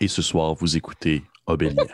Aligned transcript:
Et 0.00 0.08
ce 0.08 0.22
soir, 0.22 0.54
vous 0.54 0.76
écoutez 0.76 1.22
Obélien. 1.46 1.84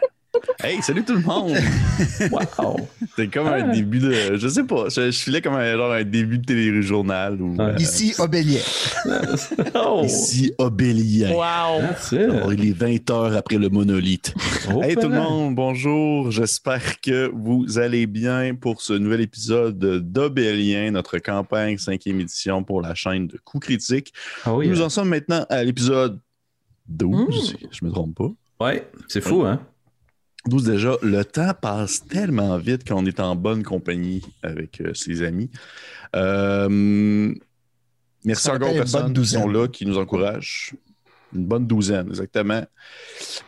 Hey, 0.62 0.82
salut 0.82 1.04
tout 1.04 1.14
le 1.14 1.20
monde! 1.20 1.56
Wow! 2.30 2.88
C'est 3.16 3.28
comme 3.28 3.46
un 3.46 3.68
début 3.72 3.98
de. 3.98 4.36
Je 4.36 4.48
sais 4.48 4.64
pas, 4.64 4.88
je, 4.88 5.10
je 5.10 5.18
filais 5.18 5.40
comme 5.40 5.54
un, 5.54 5.76
genre 5.76 5.92
un 5.92 6.02
début 6.04 6.38
de 6.38 6.44
téléjournal. 6.44 7.40
Ou, 7.40 7.56
euh, 7.60 7.76
Ici, 7.78 8.14
Obélien. 8.18 8.60
Oh! 9.74 10.02
ici, 10.04 10.52
Obélien. 10.58 11.30
Wow! 11.32 11.82
Alors, 12.12 12.52
il 12.52 12.68
est 12.68 12.72
20 12.72 13.10
heures 13.10 13.36
après 13.36 13.58
le 13.58 13.68
monolithe. 13.68 14.34
Oh, 14.72 14.82
Hey 14.82 14.96
tout 14.96 15.08
le 15.08 15.16
monde, 15.16 15.54
bonjour. 15.54 16.30
J'espère 16.30 17.00
que 17.00 17.30
vous 17.32 17.78
allez 17.78 18.06
bien 18.06 18.54
pour 18.54 18.82
ce 18.82 18.92
nouvel 18.94 19.20
épisode 19.20 19.78
d'Obélien, 19.78 20.90
notre 20.90 21.18
campagne 21.18 21.76
5e 21.76 22.20
édition 22.20 22.64
pour 22.64 22.82
la 22.82 22.94
chaîne 22.94 23.28
de 23.28 23.38
Coups 23.44 23.66
Critiques. 23.66 24.12
Oh, 24.46 24.62
yeah. 24.62 24.70
Nous 24.72 24.82
en 24.82 24.88
sommes 24.88 25.10
maintenant 25.10 25.46
à 25.48 25.62
l'épisode 25.62 26.20
12, 26.88 27.56
je 27.70 27.84
me 27.84 27.90
trompe 27.90 28.14
pas. 28.14 28.30
Ouais, 28.66 28.90
c'est 29.08 29.20
fou, 29.20 29.42
hein? 29.42 29.60
12 30.46 30.64
déjà. 30.64 30.96
Le 31.02 31.24
temps 31.24 31.54
passe 31.60 32.06
tellement 32.06 32.56
vite 32.58 32.86
quand 32.86 33.02
on 33.02 33.06
est 33.06 33.20
en 33.20 33.34
bonne 33.34 33.62
compagnie 33.62 34.22
avec 34.42 34.80
euh, 34.80 34.92
ses 34.94 35.22
amis. 35.22 35.50
Euh, 36.14 37.34
merci 38.24 38.50
encore 38.50 38.70
aux 38.70 38.74
personnes 38.74 39.12
qui 39.12 39.26
sont 39.26 39.48
là, 39.48 39.68
qui 39.68 39.86
nous 39.86 39.96
encouragent. 39.96 40.74
Une 41.34 41.46
bonne 41.46 41.66
douzaine, 41.66 42.08
exactement. 42.08 42.64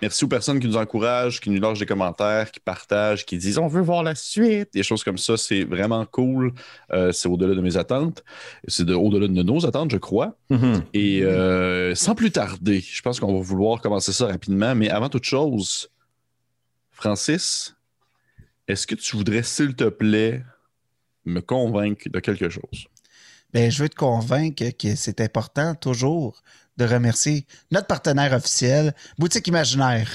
Merci 0.03 0.25
aux 0.25 0.29
personnes 0.29 0.59
qui 0.59 0.67
nous 0.67 0.77
encouragent, 0.77 1.41
qui 1.41 1.51
nous 1.51 1.61
lâchent 1.61 1.79
des 1.79 1.87
commentaires, 1.87 2.51
qui 2.51 2.59
partagent, 2.61 3.25
qui 3.25 3.39
disent 3.39 3.59
on 3.59 3.69
veut 3.69 3.81
voir 3.83 4.03
la 4.03 4.15
suite. 4.15 4.73
Des 4.75 4.83
choses 4.83 5.05
comme 5.05 5.19
ça, 5.19 5.37
c'est 5.37 5.63
vraiment 5.65 6.05
cool. 6.05 6.53
Euh, 6.93 7.13
c'est 7.13 7.29
au-delà 7.29 7.55
de 7.55 7.61
mes 7.61 7.77
attentes. 7.77 8.25
C'est 8.67 8.85
de- 8.85 8.95
au-delà 8.95 9.29
de 9.29 9.43
nos 9.43 9.65
attentes, 9.67 9.93
je 9.93 9.99
crois. 9.99 10.37
Mhm. 10.51 10.83
Et 10.95 11.23
euh, 11.23 11.95
sans 11.95 12.15
plus 12.17 12.33
tarder, 12.33 12.81
je 12.81 13.03
pense 13.03 13.21
qu'on 13.21 13.35
va 13.35 13.41
vouloir 13.41 13.81
commencer 13.81 14.13
ça 14.13 14.27
rapidement. 14.27 14.75
Mais 14.75 14.91
avant 14.91 15.09
toute 15.09 15.25
chose, 15.25 15.89
Francis, 16.91 17.77
est-ce 18.69 18.87
que 18.87 18.95
tu 18.95 19.17
voudrais, 19.17 19.43
s'il 19.43 19.77
te 19.77 19.85
plaît, 19.89 20.43
me 21.25 21.41
convaincre 21.41 22.09
de 22.09 22.19
quelque 22.21 22.49
chose? 22.49 22.87
Ben, 23.53 23.71
je 23.71 23.83
veux 23.83 23.89
te 23.89 23.97
convaincre 23.97 24.65
que 24.77 24.95
c'est 24.97 25.21
important 25.21 25.75
toujours 25.75 26.43
de 26.77 26.85
remercier 26.85 27.47
notre 27.71 27.87
partenaire 27.87 28.33
officiel, 28.33 28.95
Boutique 29.19 29.47
Imaginaire. 29.49 30.11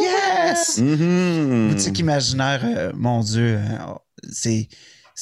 Yes! 0.00 0.78
Mhm. 0.78 1.70
Boutique 1.70 1.98
Imaginaire, 1.98 2.60
euh, 2.64 2.92
mon 2.94 3.20
Dieu, 3.20 3.56
euh, 3.58 3.76
c'est. 4.30 4.68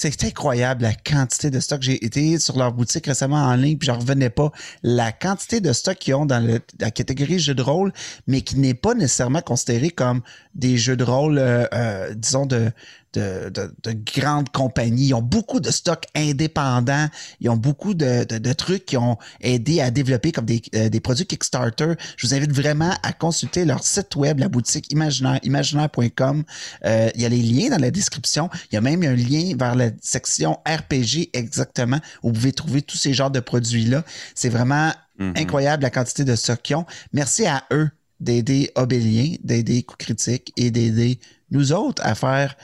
C'est 0.00 0.22
incroyable 0.22 0.82
la 0.84 0.94
quantité 0.94 1.50
de 1.50 1.58
stock. 1.58 1.82
J'ai 1.82 2.04
été 2.04 2.38
sur 2.38 2.56
leur 2.56 2.72
boutique 2.72 3.06
récemment 3.06 3.42
en 3.42 3.56
ligne, 3.56 3.76
puis 3.78 3.86
j'en 3.86 3.98
revenais 3.98 4.30
pas. 4.30 4.52
La 4.84 5.10
quantité 5.10 5.60
de 5.60 5.72
stock 5.72 5.96
qu'ils 5.98 6.14
ont 6.14 6.24
dans 6.24 6.38
le- 6.38 6.60
la 6.78 6.92
catégorie 6.92 7.40
jeux 7.40 7.54
de 7.56 7.62
rôle, 7.62 7.92
mais 8.28 8.42
qui 8.42 8.56
n'est 8.58 8.74
pas 8.74 8.94
nécessairement 8.94 9.40
considéré 9.40 9.90
comme 9.90 10.20
des 10.54 10.76
jeux 10.78 10.96
de 10.96 11.02
rôle, 11.02 11.38
euh, 11.38 11.66
euh, 11.72 12.14
disons, 12.14 12.46
de, 12.46 12.70
de, 13.18 13.50
de, 13.50 13.74
de 13.82 13.92
grandes 13.92 14.48
compagnies. 14.50 15.08
Ils 15.08 15.14
ont 15.14 15.22
beaucoup 15.22 15.60
de 15.60 15.70
stocks 15.70 16.04
indépendants. 16.14 17.08
Ils 17.40 17.50
ont 17.50 17.56
beaucoup 17.56 17.94
de, 17.94 18.52
trucs 18.52 18.86
qui 18.86 18.96
ont 18.96 19.16
aidé 19.40 19.80
à 19.80 19.90
développer 19.90 20.32
comme 20.32 20.46
des, 20.46 20.62
euh, 20.74 20.88
des 20.88 21.00
produits 21.00 21.26
Kickstarter. 21.26 21.94
Je 22.16 22.26
vous 22.26 22.34
invite 22.34 22.52
vraiment 22.52 22.94
à 23.02 23.12
consulter 23.12 23.64
leur 23.64 23.82
site 23.84 24.16
web, 24.16 24.38
la 24.38 24.48
boutique 24.48 24.90
imaginaire, 24.90 25.40
imaginaire.com. 25.42 26.44
Euh, 26.84 27.10
il 27.14 27.20
y 27.22 27.26
a 27.26 27.28
les 27.28 27.42
liens 27.42 27.70
dans 27.70 27.80
la 27.80 27.90
description. 27.90 28.48
Il 28.70 28.74
y 28.74 28.78
a 28.78 28.80
même 28.80 29.02
un 29.02 29.14
lien 29.14 29.54
vers 29.58 29.74
la 29.74 29.90
section 30.00 30.58
RPG 30.66 31.30
exactement 31.32 31.98
où 32.22 32.28
vous 32.28 32.34
pouvez 32.34 32.52
trouver 32.52 32.82
tous 32.82 32.96
ces 32.96 33.12
genres 33.14 33.30
de 33.30 33.40
produits-là. 33.40 34.04
C'est 34.34 34.48
vraiment 34.48 34.92
Mhm. 35.18 35.34
incroyable 35.36 35.82
la 35.82 35.90
quantité 35.90 36.24
de 36.24 36.36
stock 36.36 36.62
qu'ils 36.62 36.76
ont. 36.76 36.86
Merci 37.12 37.46
à 37.46 37.64
eux 37.72 37.90
d'aider 38.20 38.70
Obélien, 38.74 39.34
d'aider 39.42 39.82
Coup 39.82 39.96
Critique 39.96 40.52
et 40.56 40.70
d'aider 40.70 41.18
nous 41.50 41.72
autres 41.72 42.02
à 42.04 42.14
faire 42.14 42.56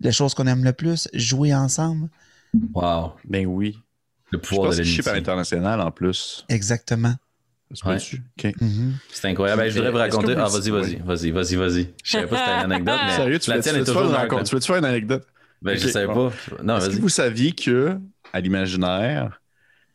les 0.00 0.12
choses 0.12 0.34
qu'on 0.34 0.46
aime 0.46 0.64
le 0.64 0.72
plus, 0.72 1.08
jouer 1.12 1.54
ensemble. 1.54 2.08
Wow. 2.74 3.12
Ben 3.24 3.46
oui. 3.46 3.78
Le 4.30 4.38
Je 4.42 4.48
pouvoir 4.48 4.68
pense 4.68 4.76
de 4.76 4.82
je 4.82 4.90
suis 4.90 5.00
à 5.02 5.04
l'amitié. 5.12 5.20
l'international 5.20 5.80
en 5.80 5.90
plus. 5.90 6.44
Exactement. 6.48 7.14
Ouais. 7.84 7.98
Mhm. 8.60 8.94
C'est 9.12 9.28
incroyable. 9.28 9.62
Hey, 9.62 9.70
je 9.70 9.74
voudrais 9.76 9.90
vous 9.90 9.98
raconter. 9.98 10.34
vous- 10.34 10.40
Ah, 10.40 10.48
vas-y, 10.48 10.70
vas-y, 10.70 10.96
vas-y, 10.96 11.30
vas-y, 11.30 11.56
vas-y. 11.56 11.94
Je 12.02 12.10
savais 12.10 12.26
pas 12.26 12.36
si 12.36 12.42
c'était 12.42 12.56
une 12.64 12.72
anecdote, 12.72 13.00
mais 13.06 13.16
Sérieux, 13.16 13.38
tu 13.38 13.50
la 13.50 13.56
veux, 13.56 13.62
tienne 13.62 13.76
est 13.76 13.84
toujours? 13.84 14.10
Tu 14.44 14.54
veux-tu 14.54 14.66
faire 14.66 14.76
une 14.76 14.84
anecdote? 14.86 15.26
Ben, 15.60 15.76
je 15.76 15.84
Ok, 15.86 15.92
savais 15.92 16.06
pas. 16.06 16.32
Non, 16.62 16.78
Est-ce 16.78 16.90
que 16.90 17.00
vous 17.00 17.08
saviez 17.10 17.52
que 17.52 17.98
à 18.32 18.40
l'imaginaire, 18.40 19.40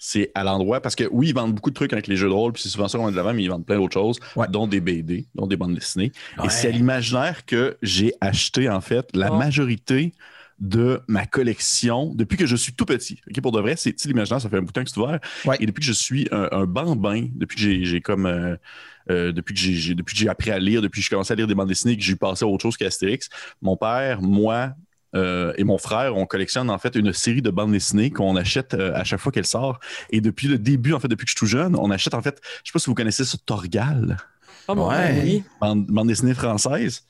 c'est 0.06 0.32
à 0.36 0.44
l'endroit, 0.44 0.82
parce 0.82 0.96
que 0.96 1.06
oui, 1.12 1.30
ils 1.30 1.34
vendent 1.34 1.54
beaucoup 1.54 1.70
de 1.70 1.76
trucs 1.76 1.94
avec 1.94 2.08
les 2.08 2.18
jeux 2.18 2.28
de 2.28 2.34
rôle, 2.34 2.52
puis 2.52 2.62
c'est 2.62 2.68
souvent 2.68 2.90
ça 2.90 2.98
qu'on 2.98 3.06
met 3.06 3.12
de 3.12 3.16
l'avant, 3.16 3.34
mais 3.34 3.42
ils 3.44 3.48
vendent 3.50 3.66
plein 3.66 3.78
d'autres 3.78 3.94
choses, 3.94 4.20
Ouais. 4.36 4.48
dont 4.50 4.68
des 4.68 4.82
BD, 4.82 5.28
dont 5.34 5.48
des 5.48 5.56
bandes 5.56 5.76
dessinées. 5.76 6.12
Ouais. 6.38 6.48
Et 6.48 6.50
c'est 6.50 6.68
à 6.68 6.72
l'imaginaire 6.72 7.46
que 7.46 7.78
j'ai 7.82 8.12
acheté, 8.20 8.68
en 8.70 8.82
fait, 8.82 9.08
la 9.16 9.32
Oh. 9.32 9.38
majorité 9.38 10.12
de 10.60 11.00
ma 11.08 11.26
collection 11.26 12.14
depuis 12.16 12.38
que 12.38 12.46
je 12.46 12.56
suis 12.58 12.74
tout 12.74 12.86
petit. 12.86 13.20
Pour 13.42 13.54
de 13.54 13.62
vrai, 13.62 13.76
c'est 13.78 13.96
l'imaginaire, 14.06 14.42
ça 14.42 14.50
fait 14.50 14.58
un 14.58 14.62
bout 14.62 14.68
de 14.68 14.72
temps 14.74 14.84
que 14.84 14.90
c'est 14.90 15.00
ouvert. 15.00 15.20
Ouais. 15.46 15.56
Et 15.62 15.66
depuis 15.66 15.80
que 15.80 15.88
je 15.88 15.94
suis 15.94 16.28
un, 16.34 16.50
un 16.52 16.66
bambin, 16.66 17.28
depuis 17.34 17.56
que 17.56 17.86
j'ai 17.86 18.02
comme. 18.02 18.26
euh, 18.26 18.56
euh, 19.10 19.32
depuis 19.34 19.54
que 19.54 19.62
j'ai 19.62 20.30
appris 20.30 20.52
à 20.52 20.60
lire, 20.60 20.82
depuis 20.82 21.00
que 21.02 21.06
j'ai 21.06 21.10
commencé 21.10 21.32
à 21.34 21.36
lire 21.36 21.48
des 21.48 21.56
bandes 21.56 21.68
dessinées, 21.70 21.96
que 21.98 22.04
j'ai 22.04 22.16
passé 22.16 22.46
à 22.46 22.48
autre 22.48 22.62
chose 22.62 22.76
qu'Astérix, 22.78 23.30
mon 23.62 23.76
père, 23.78 24.22
moi 24.22 24.74
euh, 25.16 25.54
et 25.58 25.64
mon 25.64 25.78
frère, 25.78 26.16
on 26.18 26.26
collectionne 26.26 26.70
en 26.70 26.78
fait 26.78 26.96
une 26.96 27.14
série 27.14 27.42
de 27.42 27.50
bandes 27.50 27.72
dessinées 27.72 28.10
qu'on 28.12 28.36
achète 28.36 28.74
euh, 28.74 28.94
à 28.96 29.04
chaque 29.04 29.20
fois 29.20 29.32
qu'elle 29.32 29.46
sort. 29.46 29.80
Et 30.10 30.22
depuis 30.22 30.48
le 30.48 30.58
début, 30.58 30.94
en 30.94 31.00
fait, 31.00 31.08
depuis 31.08 31.26
que 31.26 31.30
je 31.32 31.36
suis 31.38 31.40
tout 31.40 31.46
jeune, 31.52 31.76
on 31.76 31.92
achète 31.92 32.14
en 32.14 32.22
fait, 32.22 32.40
je 32.64 32.70
sais 32.70 32.74
pas 32.74 32.80
si 32.80 32.88
vous 32.88 32.96
connaissez 32.96 33.24
ce 33.26 33.38
Torgal, 33.38 34.18
Oh 34.68 34.76
mon 34.76 34.90
Ouais. 34.90 35.20
Oui. 35.24 35.44
bande, 35.60 35.86
bande 35.88 36.08
dessinée 36.08 36.34
française. 36.34 37.04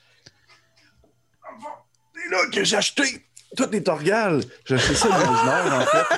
C'est 2.16 2.30
là 2.32 2.38
que 2.52 2.64
j'ai 2.64 2.76
acheté 2.78 3.04
toutes 3.56 3.72
les 3.72 3.84
Torgal. 3.84 4.42
J'ai 4.66 4.76
acheté 4.76 4.96
ça 4.96 5.08
l'imaginaire, 5.08 5.74
en 5.74 5.86
fait. 5.86 6.16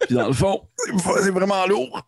Puis 0.06 0.14
dans 0.16 0.26
le 0.26 0.32
fond, 0.32 0.62
c'est 0.76 1.22
c'est 1.22 1.30
vraiment 1.30 1.64
lourd. 1.66 2.02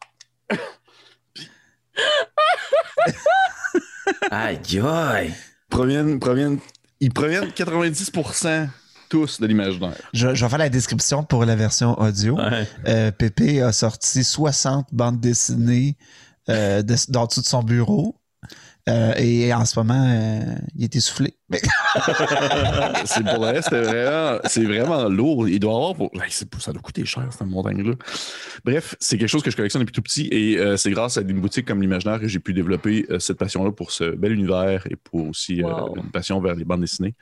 Aïe, 4.31 4.59
aïe. 4.81 5.35
Proviennent, 5.71 6.19
proviennent, 6.19 6.59
ils 7.01 7.13
proviennent 7.13 7.49
90% 7.51 8.69
tous 9.09 9.41
de 9.41 9.47
l'imaginaire. 9.47 9.95
Je, 10.13 10.35
je 10.35 10.45
vais 10.45 10.49
faire 10.51 10.59
la 10.59 10.69
description 10.69 11.23
pour 11.23 11.45
la 11.45 11.57
version 11.57 11.99
audio. 11.99 12.37
Ouais. 12.37 12.67
Euh, 12.87 13.11
Pépé 13.11 13.63
a 13.63 13.73
sorti 13.73 14.23
60 14.23 14.89
bandes 14.93 15.21
dessinées 15.21 15.97
euh, 16.49 16.83
de, 16.83 16.95
d'en 17.09 17.27
dessous 17.27 17.41
de 17.41 17.47
son 17.47 17.63
bureau. 17.63 18.17
Euh, 18.89 19.13
et 19.19 19.53
en 19.53 19.65
ce 19.65 19.79
moment, 19.79 20.03
euh, 20.09 20.41
il 20.75 20.85
est 20.85 20.97
essoufflé. 20.97 21.35
Mais- 21.51 21.61
c'est 23.05 23.23
pour 23.25 23.35
le 23.45 23.53
reste, 23.53 23.69
c'est 23.71 23.81
vraiment, 23.83 24.39
c'est 24.45 24.65
vraiment 24.65 25.09
lourd. 25.09 25.49
Il 25.49 25.61
doit 25.61 25.75
avoir. 25.75 25.95
pour- 25.95 26.11
ça 26.61 26.73
doit 26.73 26.83
coûter 26.83 27.05
cher, 27.05 27.27
cette 27.31 27.47
montagne-là. 27.47 27.95
Bref, 28.65 28.95
c'est 29.01 29.19
quelque 29.19 29.29
chose 29.29 29.43
que 29.43 29.51
je 29.51 29.57
collectionne 29.57 29.83
depuis 29.83 29.93
tout 29.93 30.03
petit 30.03 30.29
et 30.31 30.59
euh, 30.59 30.77
c'est 30.77 30.91
grâce 30.91 31.17
à 31.19 31.21
une 31.23 31.41
boutique 31.41 31.67
comme 31.67 31.81
l'Imaginaire 31.83 32.21
que 32.21 32.29
j'ai 32.29 32.39
pu 32.41 32.53
développer 32.53 33.07
euh, 33.11 33.19
cette 33.19 33.39
passion-là 33.39 33.73
pour 33.73 33.91
ce 33.93 34.05
bel 34.15 34.33
univers 34.33 34.87
et 34.91 34.97
pour 34.97 35.29
aussi 35.29 35.63
euh, 35.63 35.67
Wow. 35.69 35.97
une 35.97 36.11
passion 36.11 36.41
vers 36.41 36.55
les 36.55 36.65
bandes 36.65 36.81
dessinées. 36.81 37.15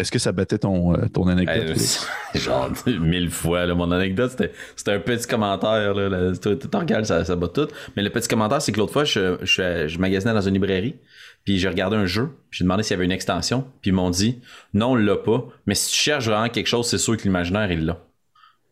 Est-ce 0.00 0.10
que 0.10 0.18
ça 0.18 0.32
battait 0.32 0.56
ton, 0.56 0.94
euh, 0.94 1.08
ton 1.12 1.28
anecdote? 1.28 1.56
Félix? 1.56 2.08
genre 2.34 2.70
mille 2.86 3.30
fois. 3.30 3.66
Là, 3.66 3.74
mon 3.74 3.90
anecdote, 3.90 4.30
c'était, 4.30 4.50
c'était 4.74 4.92
un 4.92 5.00
petit 5.00 5.26
commentaire. 5.26 5.92
Là, 5.92 6.08
là, 6.08 6.32
tu 6.40 6.48
regardes, 6.72 7.04
ça, 7.04 7.22
ça 7.22 7.36
bat 7.36 7.48
tout. 7.48 7.68
Mais 7.96 8.02
le 8.02 8.08
petit 8.08 8.26
commentaire, 8.26 8.62
c'est 8.62 8.72
que 8.72 8.78
l'autre 8.78 8.94
fois, 8.94 9.04
je, 9.04 9.36
je, 9.42 9.88
je 9.88 9.98
magasinais 9.98 10.32
dans 10.32 10.40
une 10.40 10.54
librairie. 10.54 10.96
Puis 11.44 11.58
j'ai 11.58 11.68
regardé 11.68 11.96
un 11.96 12.06
jeu. 12.06 12.30
Puis 12.50 12.58
j'ai 12.58 12.64
demandé 12.64 12.82
s'il 12.82 12.92
y 12.92 12.96
avait 12.96 13.04
une 13.04 13.12
extension. 13.12 13.66
Puis 13.82 13.90
ils 13.90 13.94
m'ont 13.94 14.08
dit 14.08 14.40
non, 14.72 14.92
on 14.92 14.94
l'a 14.94 15.16
pas. 15.16 15.46
Mais 15.66 15.74
si 15.74 15.90
tu 15.90 15.96
cherches 15.96 16.26
vraiment 16.26 16.48
quelque 16.48 16.66
chose, 16.66 16.88
c'est 16.88 16.98
sûr 16.98 17.18
que 17.18 17.22
l'imaginaire, 17.24 17.70
il 17.70 17.84
l'a. 17.84 17.98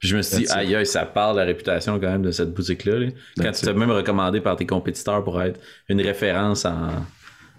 Je 0.00 0.16
me 0.16 0.22
suis 0.22 0.44
dit, 0.44 0.50
aïe 0.50 0.76
aïe, 0.76 0.86
ça 0.86 1.04
parle 1.04 1.36
la 1.36 1.44
réputation 1.44 1.98
quand 1.98 2.08
même 2.08 2.22
de 2.22 2.30
cette 2.30 2.54
boutique-là. 2.54 3.00
là. 3.00 3.06
Quand 3.36 3.50
tu 3.52 3.66
t'es 3.66 3.74
même 3.74 3.90
recommandé 3.90 4.40
par 4.40 4.56
tes 4.56 4.64
compétiteurs 4.64 5.24
pour 5.24 5.42
être 5.42 5.60
une 5.88 6.00
référence 6.00 6.64
en, 6.64 6.90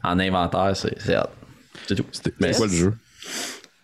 en 0.03 0.19
inventaire, 0.19 0.75
c'est, 0.75 0.97
c'est 0.99 1.17
hot. 1.17 1.23
C'est 1.85 1.95
tout. 1.95 2.05
C'était 2.11 2.31
quoi 2.53 2.67
le 2.67 2.73
jeu? 2.73 2.93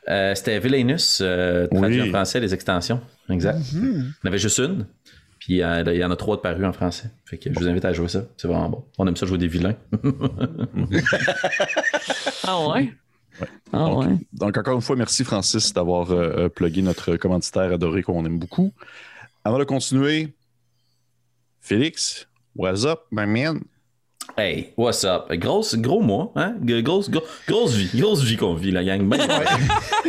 Euh, 0.07 0.35
c'était 0.35 0.59
Villainus, 0.59 1.19
euh, 1.21 1.67
traduit 1.67 2.01
Oui. 2.01 2.07
en 2.09 2.11
français, 2.11 2.39
les 2.39 2.53
extensions. 2.53 3.01
Exact. 3.29 3.59
Y 3.73 3.77
en 4.23 4.27
avait 4.27 4.37
juste 4.37 4.59
une. 4.59 4.85
Puis 5.39 5.61
euh, 5.63 5.83
il 5.87 5.97
y 5.99 6.03
en 6.03 6.11
a 6.11 6.15
trois 6.15 6.35
de 6.37 6.41
paru 6.41 6.65
en 6.65 6.73
français. 6.73 7.09
Fait 7.25 7.37
que 7.37 7.51
je 7.53 7.57
vous 7.59 7.67
invite 7.67 7.85
à 7.85 7.93
jouer 7.93 8.07
ça. 8.07 8.23
C'est 8.37 8.47
vraiment 8.47 8.69
bon. 8.69 8.85
On 8.97 9.07
aime 9.07 9.15
ça 9.17 9.25
jouer 9.25 9.37
des 9.37 9.47
vilains. 9.47 9.75
Ah 12.43 12.67
ouais? 12.69 12.93
Ah 13.73 13.77
Donc, 13.89 13.99
ouais. 14.05 14.15
donc, 14.33 14.57
encore 14.57 14.75
une 14.75 14.81
fois, 14.81 14.95
merci 14.95 15.23
Francis 15.23 15.73
d'avoir 15.73 16.07
plugué 16.51 16.81
notre 16.81 17.15
commanditaire 17.17 17.71
adoré 17.73 18.03
qu'on 18.03 18.23
aime 18.25 18.39
beaucoup. 18.39 18.71
Avant 19.43 19.57
de 19.59 19.63
continuer, 19.63 20.33
Félix, 21.59 22.27
what's 22.55 22.85
up, 22.85 22.99
my 23.11 23.25
man? 23.25 23.61
Hey, 24.37 24.73
what's 24.75 25.05
up? 25.05 25.31
Grosse, 25.31 25.75
gros 25.77 26.01
mois, 26.01 26.29
hein? 26.35 26.55
Grosse, 26.61 27.09
gros- 27.09 27.23
grosse 27.47 27.71
vie, 27.71 27.97
grosse 27.97 28.21
vie 28.21 28.35
qu'on 28.35 28.53
vit, 28.53 28.69
la 28.69 28.83
gang. 28.83 29.01
Ben, 29.07 29.17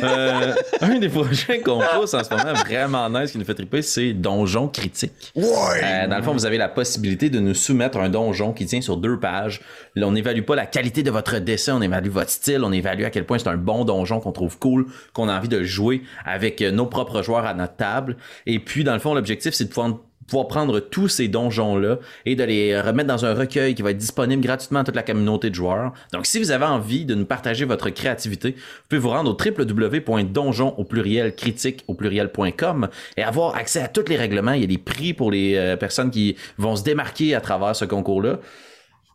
euh, 0.03 0.53
un 0.81 0.99
des 0.99 1.09
projets 1.09 1.61
qu'on 1.61 1.79
pousse 1.95 2.13
en 2.13 2.25
ce 2.25 2.31
moment, 2.31 2.53
vraiment 2.55 3.09
nice, 3.09 3.31
qui 3.31 3.39
nous 3.39 3.45
fait 3.45 3.55
triper, 3.55 3.83
c'est 3.83 4.15
Donjon 4.15 4.67
Critique. 4.67 5.31
Ouais! 5.37 5.45
Euh, 5.85 6.09
dans 6.09 6.17
le 6.17 6.25
fond, 6.25 6.33
vous 6.33 6.45
avez 6.45 6.59
la 6.59 6.69
possibilité 6.69 7.31
de 7.31 7.39
nous 7.39 7.55
soumettre 7.55 7.99
un 7.99 8.09
donjon 8.09 8.53
qui 8.53 8.67
tient 8.67 8.81
sur 8.81 8.97
deux 8.97 9.17
pages. 9.21 9.61
Là, 9.95 10.09
on 10.09 10.13
n'évalue 10.13 10.43
pas 10.43 10.57
la 10.57 10.67
qualité 10.67 11.05
de 11.05 11.13
votre 11.13 11.39
dessin, 11.39 11.77
on 11.77 11.83
évalue 11.83 12.09
votre 12.09 12.31
style, 12.31 12.65
on 12.65 12.73
évalue 12.73 13.05
à 13.05 13.11
quel 13.11 13.27
point 13.27 13.39
c'est 13.39 13.49
un 13.49 13.57
bon 13.57 13.85
donjon 13.85 14.19
qu'on 14.19 14.33
trouve 14.33 14.59
cool, 14.59 14.87
qu'on 15.13 15.29
a 15.29 15.37
envie 15.39 15.49
de 15.49 15.63
jouer 15.63 16.03
avec 16.25 16.63
euh, 16.63 16.73
nos 16.73 16.87
propres 16.87 17.23
joueurs 17.23 17.47
à 17.47 17.55
notre 17.55 17.77
table. 17.77 18.17
Et 18.47 18.59
puis, 18.59 18.83
dans 18.83 18.95
le 18.95 18.99
fond, 18.99 19.15
l'objectif, 19.15 19.55
c'est 19.55 19.65
de 19.65 19.69
pouvoir 19.69 19.99
pouvoir 20.27 20.49
prendre 20.49 20.81
tous 20.81 21.09
ces 21.09 21.29
donjons-là 21.29 21.99
et 22.25 22.37
de 22.37 22.45
les 22.45 22.81
remettre 22.81 23.09
dans 23.09 23.25
un 23.25 23.35
recueil 23.35 23.75
qui 23.75 23.83
va 23.83 23.91
être 23.91 23.97
disponible 23.99 24.43
gratuitement 24.43 24.81
à 24.81 24.85
toute 24.85 24.97
la 24.97 25.03
communauté 25.03 25.51
de 25.51 25.55
joueurs. 25.55 25.93
Donc, 26.13 26.27
si 26.27 26.39
vous 26.39 26.51
avez 26.51 26.65
envie 26.65 27.05
de 27.05 27.15
nous 27.15 27.25
partager 27.25 27.65
votre 27.65 27.91
créativité, 27.91 28.53
vous 28.53 28.89
pouvez 28.89 29.01
vous 29.01 29.11
rendre 29.11 29.31
au 29.31 29.37
www.donjon 29.37 30.75
au 30.77 30.85
pluriel 30.85 31.35
critique 31.35 31.85
au 31.87 31.95
pluriel.com 31.95 32.89
et 33.17 33.23
avoir 33.23 33.55
accès 33.57 33.81
à 33.81 33.89
tous 33.89 34.09
les 34.09 34.17
règlements. 34.17 34.53
Il 34.53 34.61
y 34.63 34.65
a 34.65 34.69
des 34.69 34.79
prix 34.79 35.15
pour 35.15 35.31
les 35.31 35.55
euh, 35.57 35.77
personnes 35.77 36.11
qui 36.11 36.37
vont 36.59 36.77
se 36.77 36.83
démarquer 36.83 37.35
à 37.35 37.41
travers 37.41 37.77
ce 37.77 37.85
concours-là. 37.85 38.41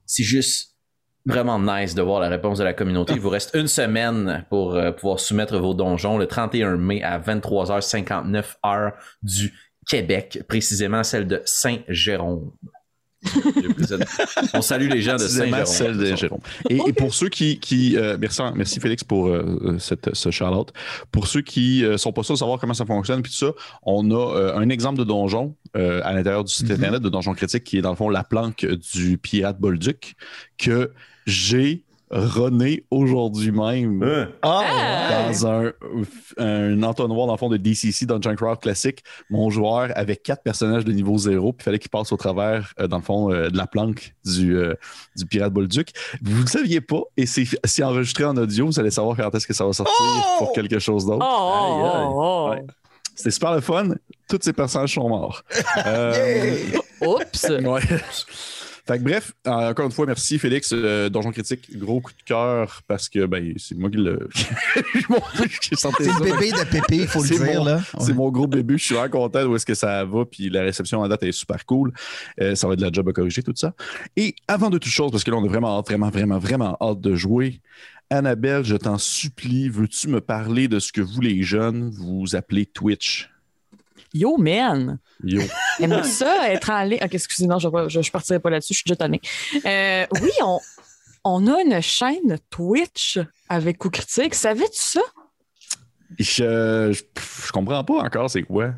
C'est 0.05 0.23
juste 0.23 0.71
vraiment 1.25 1.59
nice 1.59 1.93
de 1.93 2.01
voir 2.01 2.19
la 2.19 2.29
réponse 2.29 2.57
de 2.57 2.63
la 2.63 2.73
communauté. 2.73 3.13
Il 3.13 3.19
vous 3.19 3.29
reste 3.29 3.51
une 3.53 3.67
semaine 3.67 4.45
pour 4.49 4.75
euh, 4.75 4.91
pouvoir 4.91 5.19
soumettre 5.19 5.57
vos 5.59 5.73
donjons 5.73 6.17
le 6.17 6.25
31 6.25 6.77
mai 6.77 7.03
à 7.03 7.19
23h59 7.19 8.43
heure 8.65 8.93
du 9.21 9.53
Québec, 9.87 10.43
précisément 10.47 11.03
celle 11.03 11.27
de 11.27 11.41
Saint-Jérôme. 11.45 12.51
On 14.53 14.61
salue 14.61 14.89
les 14.89 15.01
gens 15.01 15.13
de 15.13 15.27
Saint-Jérôme. 15.27 15.65
celle 15.65 15.97
de 15.97 16.15
Jérôme. 16.15 16.39
Et, 16.69 16.79
et 16.87 16.93
pour 16.93 17.13
ceux 17.13 17.29
qui, 17.29 17.59
qui 17.59 17.95
euh, 17.95 18.17
merci, 18.19 18.41
merci 18.55 18.79
Félix 18.79 19.03
pour 19.03 19.27
euh, 19.27 19.77
cette, 19.79 20.15
ce 20.15 20.31
shout-out. 20.31 20.71
Pour 21.11 21.27
ceux 21.27 21.41
qui 21.41 21.85
euh, 21.85 21.97
sont 21.97 22.13
pas 22.13 22.23
sûrs 22.23 22.33
de 22.33 22.39
savoir 22.39 22.59
comment 22.59 22.73
ça 22.73 22.85
fonctionne 22.85 23.21
puis 23.21 23.31
tout 23.31 23.37
ça, 23.37 23.51
on 23.83 24.09
a 24.11 24.35
euh, 24.35 24.55
un 24.57 24.69
exemple 24.69 24.97
de 24.97 25.03
donjon 25.03 25.55
euh, 25.77 26.01
à 26.03 26.13
l'intérieur 26.13 26.43
du 26.43 26.51
site 26.51 26.67
Mhm. 26.69 26.75
internet 26.75 27.01
de 27.01 27.09
Donjon 27.09 27.33
Critique 27.33 27.63
qui 27.63 27.77
est 27.77 27.81
dans 27.81 27.91
le 27.91 27.95
fond 27.95 28.09
la 28.09 28.23
planque 28.23 28.65
du 28.65 29.17
pirate 29.19 29.59
Bolduc 29.59 30.15
que 30.57 30.91
j'ai 31.27 31.83
rené 32.11 32.85
aujourd'hui 32.91 33.51
même. 33.51 34.03
Hein? 34.03 34.29
Ah! 34.41 35.29
Dans 35.29 35.47
un, 35.47 35.71
un 36.37 36.83
entonnoir 36.83 37.27
dans 37.27 37.33
le 37.33 37.37
fond 37.37 37.49
de 37.49 37.57
DCC 37.57 38.05
Dungeon 38.05 38.35
Crawl 38.35 38.57
classique, 38.57 39.03
mon 39.29 39.49
joueur 39.49 39.89
avait 39.95 40.17
quatre 40.17 40.43
personnages 40.43 40.85
de 40.85 40.91
niveau 40.91 41.17
zéro, 41.17 41.53
puis 41.53 41.63
il 41.63 41.65
fallait 41.65 41.79
qu'il 41.79 41.89
passe 41.89 42.11
au 42.11 42.17
travers, 42.17 42.73
euh, 42.79 42.87
dans 42.87 42.97
le 42.97 43.03
fond, 43.03 43.31
euh, 43.31 43.49
de 43.49 43.57
la 43.57 43.67
planque 43.67 44.13
du, 44.25 44.55
euh, 44.55 44.73
du 45.15 45.25
pirate 45.25 45.53
Bolduc. 45.53 45.91
Vous 46.21 46.37
ne 46.37 46.41
le 46.41 46.47
saviez 46.47 46.81
pas, 46.81 47.01
et 47.17 47.25
c'est 47.25 47.83
enregistré 47.83 48.25
en 48.25 48.35
audio, 48.37 48.65
vous 48.65 48.79
allez 48.79 48.91
savoir 48.91 49.15
quand 49.15 49.33
est-ce 49.35 49.47
que 49.47 49.53
ça 49.53 49.65
va 49.65 49.73
sortir 49.73 49.95
Oh! 49.99 50.35
pour 50.39 50.53
quelque 50.53 50.79
chose 50.79 51.05
d'autre. 51.05 51.25
Oh, 51.27 51.81
oh, 51.83 52.11
oh. 52.13 52.49
Ouais. 52.51 52.63
C'était 53.15 53.31
super 53.31 53.53
le 53.53 53.61
fun. 53.61 53.89
Tous 54.27 54.39
ces 54.41 54.53
personnages 54.53 54.93
sont 54.93 55.07
morts. 55.07 55.43
Euh! 55.85 56.57
Oups. 57.01 57.51
Fait 58.87 58.97
que 58.97 59.03
bref, 59.03 59.31
euh, 59.47 59.69
encore 59.69 59.85
une 59.85 59.91
fois, 59.91 60.05
merci 60.05 60.39
Félix. 60.39 60.71
Euh, 60.73 61.09
Donjon 61.09 61.31
Critique, 61.31 61.77
gros 61.77 62.01
coup 62.01 62.11
de 62.11 62.23
cœur 62.23 62.81
parce 62.87 63.09
que 63.09 63.25
ben, 63.25 63.53
c'est 63.57 63.77
moi 63.77 63.89
qui 63.89 63.97
le. 63.97 64.27
C'est 65.71 66.07
le 66.07 66.23
bébé 66.23 66.51
de 66.51 66.63
Pépé, 66.69 66.97
il 66.97 67.07
faut 67.07 67.21
le 67.21 67.29
dire, 67.29 67.59
mon- 67.59 67.63
là. 67.65 67.81
C'est 67.99 68.13
mon 68.13 68.29
gros 68.29 68.47
bébé. 68.47 68.77
Je 68.77 68.83
suis 68.85 68.95
vraiment 68.95 69.09
content 69.09 69.43
d'où 69.43 69.55
est-ce 69.55 69.65
que 69.65 69.73
ça 69.75 70.03
va. 70.05 70.25
Puis 70.25 70.49
la 70.49 70.61
réception 70.61 71.01
à 71.03 71.07
date 71.07 71.23
est 71.23 71.31
super 71.31 71.65
cool. 71.65 71.91
Euh, 72.39 72.55
ça 72.55 72.67
va 72.67 72.73
être 72.73 72.79
de 72.79 72.85
la 72.85 72.91
job 72.91 73.07
à 73.09 73.13
corriger 73.13 73.43
tout 73.43 73.53
ça. 73.55 73.73
Et 74.15 74.35
avant 74.47 74.69
de 74.69 74.77
toute 74.77 74.91
chose, 74.91 75.11
parce 75.11 75.23
que 75.23 75.31
là, 75.31 75.37
on 75.37 75.45
est 75.45 75.49
vraiment 75.49 75.77
hâte, 75.79 75.87
vraiment, 75.87 76.09
vraiment, 76.09 76.39
vraiment 76.39 76.77
hâte 76.81 77.01
de 77.01 77.15
jouer. 77.15 77.61
Annabelle, 78.09 78.65
je 78.65 78.75
t'en 78.75 78.97
supplie, 78.97 79.69
veux-tu 79.69 80.09
me 80.09 80.19
parler 80.19 80.67
de 80.67 80.79
ce 80.79 80.91
que 80.91 80.99
vous, 81.01 81.21
les 81.21 81.43
jeunes, 81.43 81.89
vous 81.91 82.35
appelez 82.35 82.65
Twitch? 82.65 83.29
Yo, 84.13 84.37
man. 84.37 84.99
Yo. 85.23 85.41
Aime 85.79 86.03
ça, 86.03 86.51
être 86.51 86.69
en 86.69 86.83
ligne. 86.83 86.99
Ok, 87.03 87.13
excusez, 87.13 87.47
non, 87.47 87.59
je 87.59 87.67
ne 87.67 88.09
partirai 88.11 88.39
pas 88.39 88.49
là-dessus, 88.49 88.73
je 88.73 88.77
suis 88.79 88.85
déjà 88.87 88.95
tannée. 88.97 89.21
Euh, 89.65 90.05
oui, 90.21 90.31
on, 90.43 90.59
on 91.23 91.47
a 91.47 91.61
une 91.61 91.81
chaîne 91.81 92.37
Twitch 92.49 93.19
avec 93.49 93.77
Coup 93.77 93.89
Critique. 93.89 94.35
Savais-tu 94.35 94.79
ça? 94.81 95.01
Je, 96.19 96.91
je, 96.91 97.03
je 97.45 97.51
comprends 97.51 97.83
pas 97.83 97.99
encore 97.99 98.29
c'est 98.29 98.43
quoi. 98.43 98.71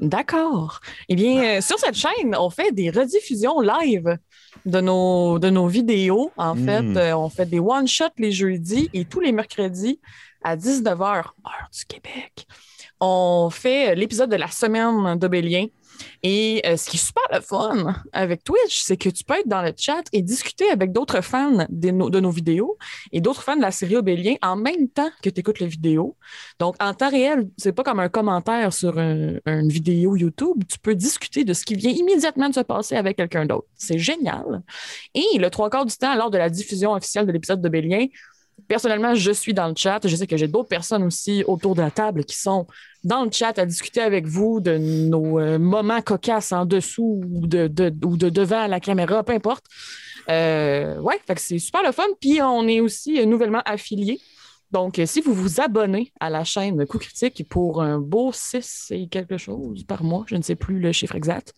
D'accord. 0.00 0.80
Eh 1.10 1.14
bien, 1.14 1.58
euh, 1.58 1.60
sur 1.60 1.78
cette 1.78 1.94
chaîne, 1.94 2.34
on 2.38 2.48
fait 2.48 2.72
des 2.72 2.88
rediffusions 2.90 3.60
live 3.60 4.16
de 4.64 4.80
nos, 4.80 5.38
de 5.38 5.50
nos 5.50 5.66
vidéos. 5.68 6.32
En 6.38 6.54
Mm. 6.54 6.64
fait, 6.66 6.96
Euh, 6.98 7.16
on 7.16 7.28
fait 7.28 7.44
des 7.46 7.60
one-shots 7.60 8.04
les 8.16 8.32
jeudis 8.32 8.88
et 8.94 9.04
tous 9.04 9.20
les 9.20 9.30
mercredis 9.32 10.00
à 10.42 10.56
19h, 10.56 11.02
heure 11.18 11.34
du 11.72 11.84
Québec. 11.86 12.46
On 13.00 13.48
fait 13.50 13.90
euh, 13.90 13.94
l'épisode 13.94 14.30
de 14.30 14.36
la 14.36 14.48
semaine 14.48 15.18
d'Obélien. 15.18 15.66
Et 16.22 16.62
euh, 16.66 16.76
ce 16.76 16.88
qui 16.88 16.96
est 16.96 17.00
super 17.00 17.22
le 17.32 17.40
fun 17.40 17.94
avec 18.12 18.42
Twitch, 18.44 18.82
c'est 18.82 18.96
que 18.96 19.08
tu 19.08 19.24
peux 19.24 19.34
être 19.34 19.48
dans 19.48 19.62
le 19.62 19.72
chat 19.76 20.02
et 20.12 20.22
discuter 20.22 20.70
avec 20.70 20.92
d'autres 20.92 21.20
fans 21.20 21.66
de 21.68 21.90
nos, 21.90 22.30
vidéos 22.30 22.78
et 23.12 23.20
d'autres 23.20 23.42
fans 23.42 23.56
de 23.56 23.62
la 23.62 23.70
série 23.70 23.96
Obélien 23.96 24.34
en 24.42 24.56
même 24.56 24.88
temps 24.88 25.10
que 25.22 25.30
tu 25.30 25.40
écoutes 25.40 25.60
la 25.60 25.66
vidéo. 25.66 26.16
Donc, 26.58 26.76
en 26.80 26.94
temps 26.94 27.10
réel, 27.10 27.48
c'est 27.56 27.72
pas 27.72 27.82
comme 27.82 28.00
un 28.00 28.08
commentaire 28.08 28.72
sur 28.72 28.98
un- 28.98 29.36
une 29.46 29.68
vidéo 29.68 30.16
YouTube. 30.16 30.62
Tu 30.68 30.78
peux 30.78 30.94
discuter 30.94 31.44
de 31.44 31.52
ce 31.52 31.64
qui 31.64 31.74
vient 31.74 31.92
immédiatement 31.92 32.48
de 32.48 32.54
se 32.54 32.60
passer 32.60 32.96
avec 32.96 33.16
quelqu'un 33.16 33.46
d'autre. 33.46 33.66
C'est 33.76 33.98
génial. 33.98 34.62
Et 35.14 35.38
le 35.38 35.50
trois 35.50 35.70
quarts 35.70 35.86
du 35.86 35.96
temps, 35.96 36.14
lors 36.14 36.30
de 36.30 36.38
la 36.38 36.48
diffusion 36.50 36.92
officielle 36.92 37.26
de 37.26 37.32
l'épisode 37.32 37.60
de 37.60 37.68
Bélien, 37.68 38.06
personnellement, 38.68 39.14
je 39.14 39.30
suis 39.30 39.54
dans 39.54 39.68
le 39.68 39.74
chat. 39.76 40.00
Je 40.06 40.14
sais 40.14 40.26
que 40.26 40.36
j'ai 40.36 40.48
d'autres 40.48 40.68
personnes 40.68 41.02
aussi 41.04 41.44
autour 41.46 41.74
de 41.74 41.82
la 41.82 41.90
table 41.90 42.24
qui 42.24 42.36
sont 42.36 42.66
dans 43.04 43.24
le 43.24 43.30
chat 43.30 43.58
à 43.58 43.66
discuter 43.66 44.00
avec 44.00 44.26
vous 44.26 44.60
de 44.60 44.76
nos 44.78 45.38
euh, 45.38 45.58
moments 45.58 46.02
cocasses 46.02 46.52
en 46.52 46.64
dessous 46.66 47.22
ou 47.26 47.46
de, 47.46 47.66
de- 47.66 47.92
ou 48.06 48.16
de 48.16 48.28
devant 48.28 48.66
la 48.66 48.80
caméra, 48.80 49.22
peu 49.24 49.32
importe. 49.32 49.64
Euh, 50.28 50.98
ouais, 51.00 51.20
c'est 51.36 51.58
super 51.58 51.82
le 51.82 51.92
fun. 51.92 52.04
Puis 52.20 52.40
on 52.42 52.66
est 52.68 52.80
aussi 52.80 53.20
euh, 53.20 53.24
nouvellement 53.24 53.62
affiliés. 53.64 54.20
Donc, 54.70 54.98
euh, 55.00 55.06
si 55.06 55.20
vous 55.20 55.34
vous 55.34 55.60
abonnez 55.60 56.12
à 56.20 56.30
la 56.30 56.44
chaîne 56.44 56.86
Coup 56.86 56.98
Critique 56.98 57.44
pour 57.48 57.82
un 57.82 57.98
beau 57.98 58.30
6 58.32 58.88
et 58.92 59.08
quelque 59.08 59.36
chose 59.36 59.82
par 59.84 60.04
mois, 60.04 60.24
je 60.28 60.36
ne 60.36 60.42
sais 60.42 60.54
plus 60.54 60.78
le 60.78 60.92
chiffre 60.92 61.16
exact, 61.16 61.54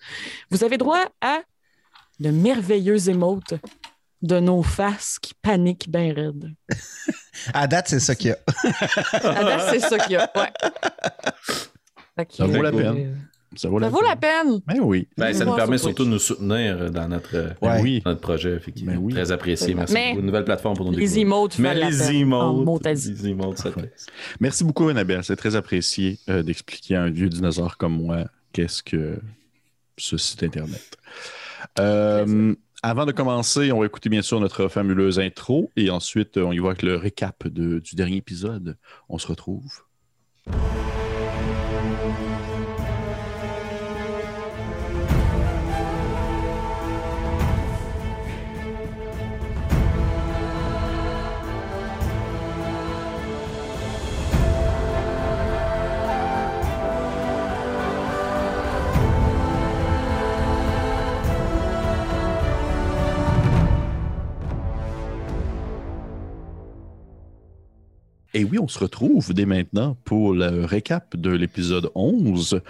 vous 0.51 0.65
avez 0.65 0.79
droit 0.79 1.05
à 1.21 1.41
de 2.21 2.31
merveilleux 2.31 3.11
émotes 3.11 3.55
de 4.23 4.39
nos 4.41 4.63
faces 4.63 5.19
qui 5.21 5.35
paniquent 5.35 5.91
bien 5.91 6.15
raide. 6.15 6.51
À 7.55 7.67
date, 7.67 7.89
c'est 7.89 7.99
ça 8.01 8.15
qu'il 8.15 8.29
y 8.29 8.33
a. 8.33 8.39
À 9.25 9.43
date, 9.45 9.69
c'est 9.71 9.81
ça 9.81 9.99
qu'il 9.99 10.13
y 10.13 10.17
a. 10.17 10.31
Ouais. 10.37 12.25
Que, 12.27 12.35
Ça 12.37 12.47
vaut 12.47 12.63
la 12.63 12.69
euh, 12.69 12.73
peine. 12.73 13.19
Ça 13.57 13.69
vaut 13.69 13.79
Ça 13.81 13.87
la 13.87 13.91
vaut 13.91 14.03
la 14.03 14.17
peine. 14.17 14.61
Ben 14.67 14.79
oui. 14.81 15.09
Ben, 15.17 15.33
ça 15.35 15.45
nous 15.45 15.55
permet 15.57 15.77
sur 15.79 15.89
surtout 15.89 16.05
de 16.05 16.11
nous 16.11 16.19
soutenir 16.19 16.91
dans 16.91 17.09
notre, 17.09 17.35
euh, 17.37 17.51
Ben 17.61 17.75
Ouais. 17.77 17.81
oui. 17.83 18.03
notre 18.07 18.21
projet, 18.21 18.53
effectivement. 18.55 18.93
Ben 18.93 18.99
oui. 18.99 19.13
Très 19.15 19.33
apprécié. 19.33 19.75
Merci 19.75 19.95
Mais- 19.95 20.09
beaucoup. 20.11 20.21
Une 20.21 20.27
nouvelle 20.27 20.45
plateforme 20.45 20.77
pour 20.77 20.91
nous 20.93 20.99
Les 20.99 21.19
emotes 21.19 21.59
Mais 21.59 21.69
valent 21.71 21.81
la 21.81 21.91
les 21.91 21.99
peine. 21.99 22.15
emotes. 22.17 22.85
Les 22.87 23.29
emotes, 23.29 23.59
ça. 23.59 23.71
Merci 24.41 24.65
beaucoup, 24.65 24.89
Annabelle. 24.89 25.25
C'est 25.25 25.37
très 25.37 25.57
apprécié 25.57 26.19
euh, 26.29 26.43
d'expliquer 26.43 26.97
à 26.97 27.03
un 27.03 27.11
vieux 27.11 27.29
dinosaure 27.29 27.77
comme 27.79 27.97
moi 27.97 28.25
qu'est-ce 28.53 28.83
que 28.83 29.19
ce 29.99 30.17
site 30.17 30.43
Internet. 30.45 30.97
Euh, 31.79 32.55
avant 32.83 33.07
de 33.07 33.13
commencer, 33.13 33.71
on 33.71 33.79
va 33.79 33.87
écouter 33.87 34.09
bien 34.09 34.23
sûr 34.23 34.41
notre 34.41 34.67
fabuleuse 34.67 35.21
intro 35.21 35.71
et 35.77 35.89
ensuite 35.91 36.37
euh, 36.37 36.45
on 36.45 36.53
y 36.53 36.59
va 36.59 36.71
avec 36.71 36.83
le 36.83 36.97
récap 36.97 37.47
du 37.47 37.95
dernier 37.95 38.17
épisode. 38.17 38.77
On 39.09 39.19
se 39.19 39.29
retrouve. 39.29 39.83
Et 68.35 68.45
oui, 68.45 68.59
on 68.59 68.69
se 68.69 68.79
retrouve 68.79 69.35
dès 69.35 69.45
maintenant 69.45 69.97
pour 70.05 70.33
le 70.33 70.65
récap 70.65 71.17
de 71.17 71.31
l'épisode 71.31 71.91
11. 71.95 72.61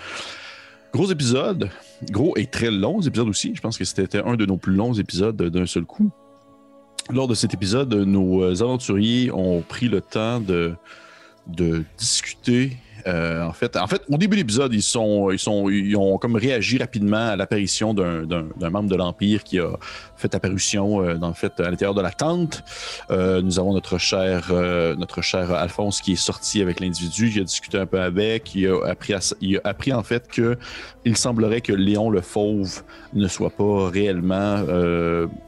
Gros 0.93 1.11
épisode, 1.11 1.71
gros 2.11 2.37
et 2.37 2.47
très 2.47 2.71
long 2.71 3.01
épisode 3.01 3.29
aussi. 3.29 3.55
Je 3.55 3.61
pense 3.61 3.79
que 3.79 3.85
c'était 3.85 4.19
un 4.19 4.35
de 4.35 4.45
nos 4.45 4.57
plus 4.57 4.75
longs 4.75 4.93
épisodes 4.95 5.41
d'un 5.41 5.67
seul 5.67 5.85
coup. 5.85 6.11
Lors 7.11 7.29
de 7.29 7.35
cet 7.35 7.55
épisode, 7.55 7.95
nos 7.95 8.43
aventuriers 8.61 9.31
ont 9.33 9.63
pris 9.63 9.89
le 9.89 10.01
temps 10.01 10.41
de, 10.41 10.75
de 11.47 11.85
discuter 11.97 12.77
Euh, 13.07 13.45
en, 13.45 13.53
fait, 13.53 13.77
en 13.77 13.87
fait, 13.87 14.03
au 14.11 14.17
début 14.17 14.37
de 14.37 14.41
l'épisode, 14.43 14.73
ils, 14.75 14.83
sont, 14.83 15.31
ils, 15.31 15.39
sont, 15.39 15.69
ils 15.69 15.97
ont 15.97 16.19
comme 16.19 16.37
réagi 16.37 16.79
rapidement 16.79 17.29
à 17.31 17.37
l'apparition 17.37 17.95
d'un, 17.95 18.25
membre 18.71 18.89
de 18.89 18.97
l'Empire 18.97 19.45
qui 19.45 19.59
a 19.59 19.71
fait 20.17 20.35
apparition 20.35 21.03
euh, 21.03 21.17
fait, 21.35 21.59
à 21.61 21.71
l'intérieur 21.71 21.95
de 21.95 22.01
la 22.03 22.11
tente. 22.11 22.63
Euh, 23.11 23.43
nous 23.43 23.59
avons 23.59 23.73
notre 23.73 23.99
cher, 23.99 24.53
notre 24.99 25.23
cher 25.23 25.51
Alphonse 25.53 26.01
qui 26.01 26.13
est 26.13 26.17
sorti 26.17 26.61
avec 26.63 26.81
l'individu, 26.81 27.31
qui 27.31 27.41
a 27.41 27.45
discuté 27.45 27.79
un 27.79 27.87
peu 27.87 28.01
avec, 28.01 28.55
il 28.55 28.69
a 28.69 28.87
appris, 28.89 29.15
à- 29.15 29.19
a 29.19 29.69
appris 29.69 29.93
en 29.93 30.03
fait 30.03 30.29
que 30.29 30.57
il 31.05 31.17
semblerait 31.17 31.61
que 31.61 31.73
Léon 31.73 32.11
le 32.11 32.21
Fauve 32.21 32.83
ne 33.13 33.27
soit 33.27 33.51
pas 33.51 33.89
réellement, 33.91 34.63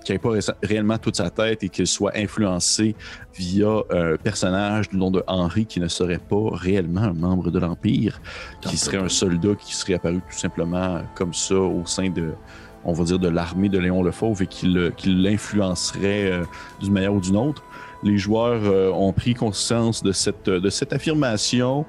qu'il 0.05 0.15
n'ait 0.15 0.19
pas 0.19 0.31
ré- 0.31 0.41
réellement 0.63 0.99
toute 0.99 1.17
sa 1.17 1.31
tête 1.31 1.63
et 1.63 1.69
qu'il 1.69 1.87
soit 1.87 2.13
influencé 2.17 2.97
via 3.37 3.83
un 3.91 4.17
personnage 4.17 4.89
du 4.89 4.97
nom 4.97 5.11
de 5.11 5.23
Henri 5.27 5.67
qui 5.67 5.81
ne 5.81 5.89
serait 5.89 6.19
pas 6.19 6.51
réellement 6.53 7.03
un 7.03 7.13
membre 7.13 7.44
de 7.51 7.59
l'Empire, 7.59 8.21
qui 8.61 8.77
serait 8.77 8.99
un 8.99 9.09
soldat 9.09 9.55
qui 9.59 9.75
serait 9.75 9.95
apparu 9.95 10.21
tout 10.31 10.39
simplement 10.39 11.03
comme 11.15 11.35
ça 11.35 11.57
au 11.57 11.83
sein 11.87 12.11
de, 12.11 12.33
on 12.85 12.93
va 12.93 13.05
dire, 13.05 13.19
de 13.19 13.29
l'armée 13.29 13.69
de 13.69 13.79
Léon 13.79 14.03
le 14.03 14.11
Fauve 14.11 14.43
et 14.43 14.47
qui 14.47 14.67
l'influencerait 15.07 16.31
euh, 16.31 16.45
d'une 16.81 16.93
manière 16.93 17.15
ou 17.15 17.21
d'une 17.21 17.37
autre. 17.37 17.63
Les 18.03 18.19
joueurs 18.19 18.61
euh, 18.65 18.91
ont 18.91 19.13
pris 19.13 19.35
conscience 19.35 20.03
de 20.03 20.13
cette, 20.13 20.49
de 20.49 20.71
cette 20.71 20.93
affirmation 20.93 21.87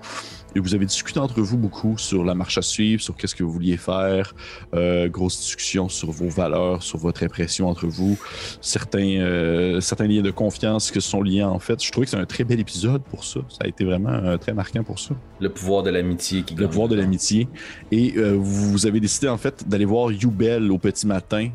et 0.56 0.60
vous 0.60 0.74
avez 0.74 0.86
discuté 0.86 1.20
entre 1.20 1.42
vous 1.42 1.58
beaucoup 1.58 1.98
sur 1.98 2.24
la 2.24 2.34
marche 2.34 2.58
à 2.58 2.62
suivre, 2.62 3.02
sur 3.02 3.16
qu'est-ce 3.16 3.36
que 3.36 3.44
vous 3.44 3.52
vouliez 3.52 3.78
faire, 3.78 4.34
euh, 4.74 5.10
grosse 5.10 5.38
discussion 5.40 5.90
sur 5.90 6.12
vos 6.12 6.30
valeurs, 6.30 6.82
sur 6.82 6.98
votre 6.98 7.24
impression 7.24 7.68
entre 7.68 7.88
vous, 7.88 8.18
certains, 8.62 9.20
euh, 9.20 9.82
certains 9.82 10.08
liens 10.08 10.22
de 10.22 10.32
confiance 10.32 10.92
que 10.92 11.02
sont 11.02 11.22
liés 11.22 11.44
en 11.44 11.60
fait. 11.60 11.84
Je 11.84 11.92
trouvais 11.92 12.06
que 12.06 12.12
c'est 12.12 12.18
un 12.18 12.26
très 12.26 12.46
bel 12.46 12.60
épisode 12.60 13.04
pour 13.04 13.26
ça. 13.26 13.42
Ça 13.50 13.60
a 13.66 13.68
été 13.68 13.84
vraiment 13.84 14.10
euh, 14.10 14.38
très 14.38 14.54
marquant 14.54 14.84
pour 14.84 15.00
ça. 15.00 15.14
Le 15.42 15.50
pouvoir 15.50 15.84
de 15.84 15.90
l'amitié 15.90 16.44
qui 16.44 16.56
Le 16.56 16.70
pouvoir 16.70 16.88
de 16.88 16.96
l'amitié. 16.96 17.50
Et 17.92 18.14
vous 18.18 18.86
avez 18.88 19.00
décidé 19.00 19.28
en 19.28 19.38
fait 19.38 19.68
d'aller 19.68 19.86
voir 19.86 20.12
Youbel 20.12 20.72
au 20.72 20.78
petit 20.78 21.06
matin 21.06 21.50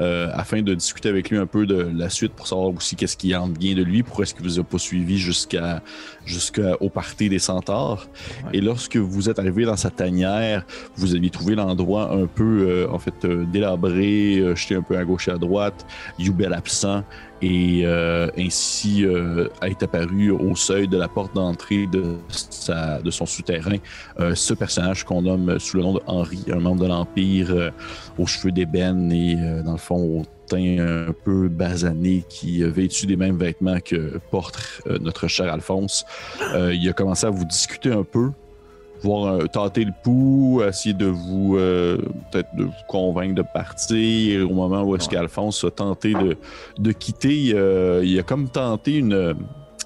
euh, 0.00 0.28
afin 0.32 0.60
de 0.60 0.74
discuter 0.74 1.08
avec 1.08 1.30
lui 1.30 1.38
un 1.38 1.46
peu 1.46 1.66
de 1.66 1.76
la 1.94 2.10
suite 2.10 2.32
pour 2.32 2.48
savoir 2.48 2.74
aussi 2.74 2.96
qu'est-ce 2.96 3.16
qui 3.16 3.34
en 3.36 3.46
bien 3.46 3.76
de 3.76 3.82
lui, 3.82 4.02
pourquoi 4.02 4.24
est-ce 4.24 4.34
qu'il 4.34 4.44
vous 4.44 4.58
a 4.58 4.64
pas 4.64 4.78
suivi 4.78 5.18
jusqu'à 5.18 5.82
jusqu'au 6.24 6.88
party 6.88 7.28
des 7.28 7.38
centaures. 7.38 8.08
Ouais. 8.44 8.58
Et 8.58 8.60
lorsque 8.60 8.96
vous 8.96 9.28
êtes 9.28 9.38
arrivé 9.38 9.64
dans 9.64 9.76
sa 9.76 9.90
tanière, 9.90 10.64
vous 10.96 11.14
aviez 11.14 11.30
trouvé 11.30 11.54
l'endroit 11.54 12.12
un 12.12 12.26
peu 12.26 12.66
euh, 12.68 12.86
en 12.90 12.98
fait 12.98 13.24
euh, 13.24 13.44
délabré, 13.52 14.38
euh, 14.38 14.54
jeté 14.54 14.74
un 14.74 14.82
peu 14.82 14.96
à 14.96 15.04
gauche 15.04 15.28
et 15.28 15.32
à 15.32 15.38
droite, 15.38 15.86
Youbel 16.18 16.52
absent 16.52 17.02
et 17.42 17.82
euh, 17.84 18.28
ainsi 18.38 19.04
euh, 19.04 19.48
est 19.62 19.82
apparu 19.82 20.30
au 20.30 20.54
seuil 20.56 20.88
de 20.88 20.96
la 20.96 21.08
porte 21.08 21.34
d'entrée 21.34 21.86
de, 21.86 22.16
sa- 22.28 23.02
de 23.02 23.10
son 23.10 23.26
souterrain 23.26 23.76
euh, 24.20 24.34
ce 24.34 24.54
personnage 24.54 25.04
qu'on 25.04 25.22
nomme 25.22 25.58
sous 25.58 25.76
le 25.76 25.82
nom 25.82 25.94
de 25.94 26.00
Henri, 26.06 26.42
un 26.50 26.60
membre 26.60 26.82
de 26.82 26.88
l'Empire 26.88 27.50
euh, 27.50 27.70
aux 28.18 28.26
cheveux 28.26 28.52
d'ébène 28.52 29.12
et 29.12 29.36
euh, 29.38 29.62
dans 29.62 29.72
le 29.72 29.78
fond 29.78 29.96
au 29.96 30.22
teint 30.46 30.78
un 30.78 31.12
peu 31.24 31.48
basané 31.48 32.24
qui 32.28 32.62
vêtu 32.62 33.06
des 33.06 33.16
mêmes 33.16 33.36
vêtements 33.36 33.80
que 33.80 34.18
porte 34.30 34.82
euh, 34.86 34.98
notre 35.00 35.28
cher 35.28 35.52
Alphonse. 35.52 36.04
Euh, 36.54 36.74
il 36.74 36.88
a 36.88 36.92
commencé 36.92 37.26
à 37.26 37.30
vous 37.30 37.44
discuter 37.44 37.92
un 37.92 38.04
peu, 38.04 38.30
voir 39.02 39.34
euh, 39.34 39.46
tâter 39.46 39.84
le 39.84 39.92
pouls, 40.02 40.62
essayer 40.66 40.94
de 40.94 41.06
vous 41.06 41.54
peut-être 42.32 42.54
de 42.56 42.64
vous 42.64 42.72
convaincre 42.88 43.34
de 43.34 43.42
partir. 43.42 44.50
Au 44.50 44.54
moment 44.54 44.82
où 44.82 44.96
est-ce 44.96 45.08
qu'Alphonse 45.08 45.64
a 45.64 45.70
tenté 45.70 46.12
de, 46.12 46.36
de 46.78 46.92
quitter, 46.92 47.34
il 48.02 48.18
a 48.18 48.22
comme 48.22 48.48
tenté 48.48 48.98
une 48.98 49.34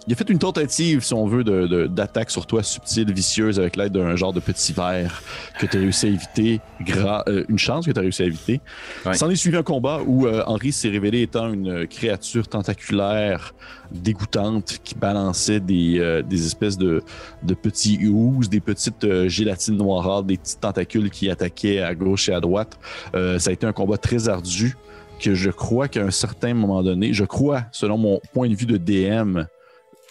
il 0.06 0.12
a 0.12 0.16
fait 0.16 0.30
une 0.30 0.38
tentative, 0.38 1.02
si 1.04 1.12
on 1.14 1.26
veut, 1.26 1.44
de- 1.44 1.66
de- 1.66 1.86
d'attaque 1.86 2.30
sur 2.30 2.46
toi 2.46 2.62
subtile, 2.62 3.12
vicieuse, 3.12 3.58
avec 3.60 3.76
l'aide 3.76 3.92
d'un 3.92 4.16
genre 4.16 4.32
de 4.32 4.40
petit 4.40 4.72
verre 4.72 5.22
que 5.58 5.66
tu 5.66 5.76
as 5.76 5.80
réussi 5.80 6.06
à 6.06 6.08
éviter. 6.10 6.60
Gra- 6.82 7.22
euh, 7.28 7.44
une 7.48 7.58
chance 7.58 7.84
que 7.86 7.90
tu 7.90 7.98
as 7.98 8.02
réussi 8.02 8.22
à 8.22 8.26
éviter. 8.26 8.60
Ouais. 9.04 9.14
S'en 9.14 9.28
est 9.30 9.36
suivi 9.36 9.56
un 9.56 9.62
combat 9.62 10.00
où 10.06 10.26
euh, 10.26 10.42
Henri 10.46 10.72
s'est 10.72 10.88
révélé 10.88 11.22
étant 11.22 11.52
une 11.52 11.86
créature 11.86 12.48
tentaculaire 12.48 13.54
dégoûtante 13.90 14.78
qui 14.84 14.94
balançait 14.94 15.60
des, 15.60 15.98
euh, 15.98 16.22
des 16.22 16.46
espèces 16.46 16.78
de, 16.78 17.02
de 17.42 17.54
petits 17.54 18.06
ouzes, 18.06 18.48
des 18.48 18.60
petites 18.60 19.04
euh, 19.04 19.28
gélatines 19.28 19.76
noirâtres, 19.76 20.24
des 20.26 20.36
petits 20.36 20.56
tentacules 20.58 21.10
qui 21.10 21.30
attaquaient 21.30 21.80
à 21.80 21.94
gauche 21.94 22.28
et 22.28 22.32
à 22.32 22.40
droite. 22.40 22.78
Ça 23.14 23.50
a 23.50 23.52
été 23.52 23.66
un 23.66 23.72
combat 23.72 23.98
très 23.98 24.28
ardu 24.28 24.76
que 25.20 25.34
je 25.34 25.50
crois 25.50 25.88
qu'à 25.88 26.02
un 26.04 26.10
certain 26.10 26.54
moment 26.54 26.82
donné, 26.82 27.12
je 27.12 27.24
crois, 27.24 27.64
selon 27.72 27.98
mon 27.98 28.20
point 28.32 28.48
de 28.48 28.54
vue 28.54 28.66
de 28.66 28.76
DM, 28.76 29.42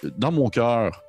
dans 0.03 0.31
mon 0.31 0.49
cœur, 0.49 1.03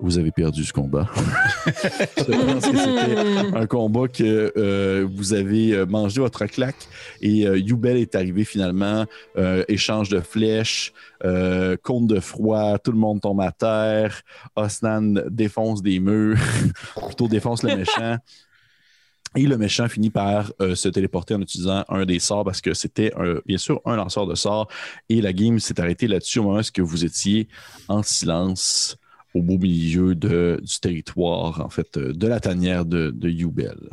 vous 0.00 0.18
avez 0.18 0.30
perdu 0.30 0.64
ce 0.64 0.72
combat. 0.72 1.08
je 1.66 2.22
pense 2.22 2.66
que 2.66 2.76
c'était 2.76 3.56
un 3.56 3.66
combat 3.66 4.06
que 4.06 4.52
euh, 4.56 5.08
vous 5.12 5.32
avez 5.32 5.72
euh, 5.72 5.86
mangé 5.86 6.20
votre 6.20 6.46
claque 6.46 6.88
et 7.20 7.46
euh, 7.46 7.58
est 7.58 8.14
arrivé 8.14 8.44
finalement, 8.44 9.06
euh, 9.36 9.64
échange 9.68 10.08
de 10.08 10.20
flèches, 10.20 10.92
compte 11.82 12.06
de 12.06 12.20
froid, 12.20 12.78
tout 12.78 12.92
le 12.92 12.98
monde 12.98 13.20
tombe 13.20 13.40
à 13.40 13.50
terre, 13.50 14.22
Osnan 14.54 15.24
défonce 15.30 15.82
des 15.82 15.98
murs, 15.98 16.38
plutôt 17.06 17.28
défonce 17.28 17.62
le 17.64 17.76
méchant. 17.76 18.18
Et 19.36 19.46
le 19.46 19.58
méchant 19.58 19.88
finit 19.88 20.10
par 20.10 20.52
euh, 20.60 20.74
se 20.74 20.88
téléporter 20.88 21.34
en 21.34 21.40
utilisant 21.42 21.84
un 21.88 22.06
des 22.06 22.18
sorts 22.18 22.44
parce 22.44 22.60
que 22.60 22.74
c'était 22.74 23.12
bien 23.46 23.58
sûr 23.58 23.80
un 23.84 23.96
lanceur 23.96 24.26
de 24.26 24.34
sorts. 24.34 24.68
Et 25.08 25.20
la 25.20 25.32
game 25.32 25.58
s'est 25.58 25.80
arrêtée 25.80 26.08
là-dessus 26.08 26.38
au 26.38 26.44
moment 26.44 26.60
où 26.60 26.86
vous 26.86 27.04
étiez 27.04 27.48
en 27.88 28.02
silence 28.02 28.98
au 29.34 29.42
beau 29.42 29.58
milieu 29.58 30.14
du 30.14 30.78
territoire, 30.80 31.60
en 31.64 31.68
fait, 31.68 31.96
euh, 31.96 32.12
de 32.12 32.26
la 32.26 32.40
tanière 32.40 32.84
de, 32.84 33.10
de 33.10 33.28
Youbel. 33.28 33.90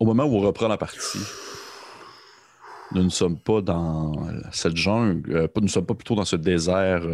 Au 0.00 0.04
moment 0.04 0.24
où 0.24 0.36
on 0.36 0.40
reprend 0.40 0.68
la 0.68 0.76
partie, 0.76 1.18
nous 2.92 3.04
ne 3.04 3.08
sommes 3.08 3.38
pas 3.38 3.60
dans 3.60 4.28
cette 4.50 4.76
jungle, 4.76 5.32
euh, 5.32 5.48
nous 5.56 5.62
ne 5.62 5.68
sommes 5.68 5.86
pas 5.86 5.94
plutôt 5.94 6.14
dans 6.14 6.24
ce 6.24 6.36
désert, 6.36 7.06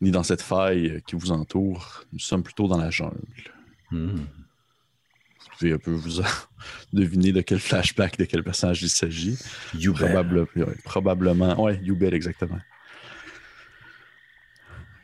ni 0.00 0.10
dans 0.10 0.22
cette 0.22 0.42
faille 0.42 1.02
qui 1.06 1.16
vous 1.16 1.32
entoure. 1.32 2.04
Nous 2.12 2.18
sommes 2.18 2.42
plutôt 2.42 2.68
dans 2.68 2.78
la 2.78 2.90
jungle. 2.90 3.20
Hmm. 3.90 4.20
Vous 5.60 5.66
pouvez 5.66 5.72
un 5.74 5.78
peu 5.78 5.90
vous 5.90 6.22
deviner 6.94 7.32
de 7.32 7.42
quel 7.42 7.60
flashback, 7.60 8.16
de 8.18 8.24
quel 8.24 8.42
personnage 8.42 8.80
il 8.82 8.88
s'agit. 8.88 9.36
Youbel. 9.74 10.06
Probable- 10.08 10.46
ouais, 10.56 10.74
probablement. 10.84 11.60
Ouais, 11.62 11.78
Youbel, 11.82 12.14
exactement. 12.14 12.58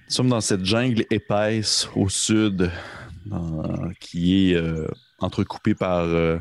Nous 0.09 0.15
sommes 0.15 0.29
dans 0.29 0.41
cette 0.41 0.65
jungle 0.65 1.05
épaisse 1.11 1.89
au 1.95 2.09
sud, 2.09 2.71
dans- 3.27 3.91
qui 4.01 4.51
est 4.51 4.55
euh, 4.55 4.87
entrecoupée 5.19 5.75
par 5.75 6.05
euh, 6.05 6.39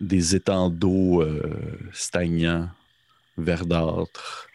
des 0.00 0.34
étangs 0.34 0.70
d'eau 0.70 1.20
euh, 1.22 1.78
stagnants, 1.92 2.70
verdâtres, 3.36 4.48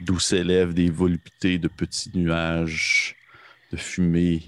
d'où 0.00 0.18
s'élèvent 0.18 0.74
des 0.74 0.90
voluptés 0.90 1.58
de 1.58 1.68
petits 1.68 2.10
nuages 2.14 3.14
de 3.70 3.76
fumée 3.76 4.42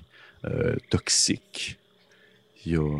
euh, 0.47 0.75
toxiques. 0.91 1.79
Il 2.67 2.73
y 2.73 2.77
a 2.77 2.81
euh, 2.81 2.99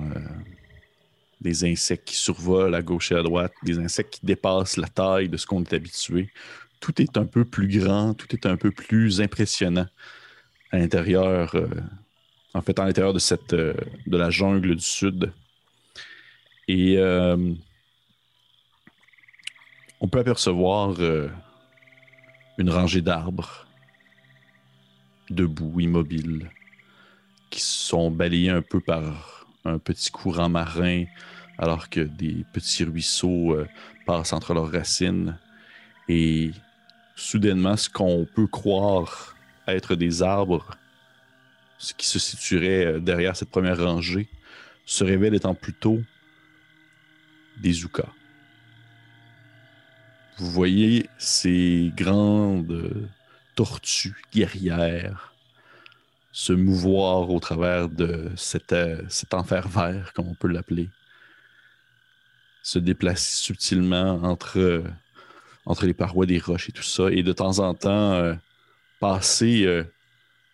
des 1.41 1.65
insectes 1.65 2.07
qui 2.07 2.15
survolent 2.15 2.75
à 2.75 2.83
gauche 2.83 3.11
et 3.11 3.17
à 3.17 3.23
droite, 3.23 3.53
des 3.65 3.79
insectes 3.79 4.21
qui 4.21 4.27
dépassent 4.27 4.77
la 4.77 4.87
taille 4.87 5.29
de 5.29 5.37
ce 5.37 5.45
qu'on 5.45 5.63
est 5.65 5.73
habitué. 5.73 6.31
Tout 6.79 7.03
est 7.03 7.17
un 7.17 7.27
peu 7.27 7.45
plus 7.45 7.67
grand, 7.67 8.15
tout 8.15 8.33
est 8.33 8.47
un 8.47 8.57
peu 8.57 8.71
plus 8.71 9.21
impressionnant 9.21 9.89
à 10.71 10.79
l'intérieur, 10.79 11.55
euh, 11.57 11.69
en 12.55 12.63
fait, 12.63 12.79
à 12.79 12.85
l'intérieur 12.85 13.13
de 13.13 13.21
euh, 13.55 13.75
de 14.07 14.17
la 14.17 14.31
jungle 14.31 14.77
du 14.77 14.83
sud. 14.83 15.33
Et 16.69 16.99
on 20.01 20.09
peut 20.09 20.19
apercevoir 20.19 20.97
une 22.59 22.71
rangée 22.71 23.03
d'arbres 23.03 23.67
debout, 25.31 25.79
immobiles, 25.79 26.51
qui 27.51 27.61
sont 27.61 28.11
balayés 28.11 28.51
un 28.51 28.63
peu 28.63 28.81
par 28.81 29.36
un 29.67 29.79
petit 29.79 30.11
courant 30.11 30.49
marin, 30.49 31.05
alors 31.59 31.89
que 31.89 32.01
des 32.01 32.45
petits 32.53 32.85
ruisseaux 32.85 33.55
euh, 33.55 33.67
passent 34.07 34.33
entre 34.33 34.55
leurs 34.55 34.71
racines. 34.71 35.39
Et 36.09 36.53
soudainement, 37.15 37.77
ce 37.77 37.89
qu'on 37.89 38.27
peut 38.35 38.47
croire 38.47 39.35
être 39.67 39.95
des 39.95 40.23
arbres, 40.23 40.77
ce 41.79 41.95
qui 41.95 42.07
se 42.07 42.19
situerait 42.19 42.87
euh, 42.87 43.01
derrière 43.01 43.37
cette 43.37 43.51
première 43.51 43.83
rangée, 43.83 44.29
se 44.85 45.05
révèle 45.05 45.35
étant 45.35 45.55
plutôt 45.55 46.01
des 47.61 47.85
oukas. 47.85 48.13
Vous 50.39 50.51
voyez 50.51 51.09
ces 51.19 51.93
grandes 51.97 52.71
euh, 52.71 53.09
tortues 53.55 54.23
guerrières 54.33 55.33
se 56.37 56.53
mouvoir 56.53 57.31
au 57.31 57.41
travers 57.41 57.89
de 57.89 58.31
cet, 58.37 58.75
euh, 58.75 59.03
cet 59.09 59.33
enfer 59.33 59.69
vert, 59.69 60.13
comme 60.13 60.29
on 60.29 60.35
peut 60.35 60.49
l'appeler, 60.49 60.91
se 62.63 62.79
déplacer 62.79 63.37
subtilement 63.43 64.23
entre, 64.23 64.59
euh, 64.59 64.85
entre 65.65 65.87
les 65.87 65.95
parois 65.95 66.27
des 66.27 66.39
roches 66.39 66.69
et 66.69 66.73
tout 66.73 66.83
ça, 66.83 67.11
et 67.11 67.23
de 67.23 67.33
temps 67.33 67.59
en 67.61 67.73
temps 67.73 68.13
euh, 68.13 68.35
passer 69.01 69.83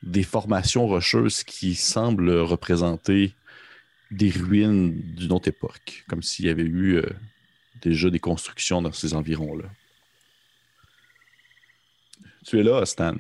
des 0.05 0.23
formations 0.23 0.87
rocheuses 0.87 1.43
qui 1.43 1.75
semblent 1.75 2.31
représenter 2.31 3.35
des 4.13 4.31
ruines 4.31 5.01
d'une 5.17 5.33
autre 5.33 5.49
époque, 5.49 6.05
comme 6.09 6.23
s'il 6.23 6.47
y 6.47 6.49
avait 6.49 6.63
eu 6.63 7.03
déjà 7.81 8.09
des 8.09 8.21
constructions 8.21 8.83
dans 8.83 8.93
ces 8.93 9.15
environs-là. 9.15 9.69
Tu 12.47 12.61
es 12.61 12.63
là, 12.63 12.87
Stan. 12.87 13.17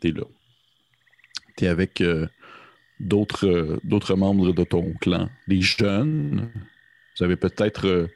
Tu 0.00 0.08
es 0.08 0.10
là. 0.10 0.24
Tu 1.56 1.64
es 1.64 1.68
avec 1.68 2.00
euh, 2.00 2.26
d'autres 3.00 3.46
euh, 3.46 3.80
d'autres 3.82 4.14
membres 4.14 4.52
de 4.52 4.64
ton 4.64 4.92
clan, 5.00 5.30
des 5.48 5.60
jeunes. 5.62 6.50
Vous 7.16 7.24
avez 7.24 7.36
peut-être 7.36 7.86
euh, 7.86 8.06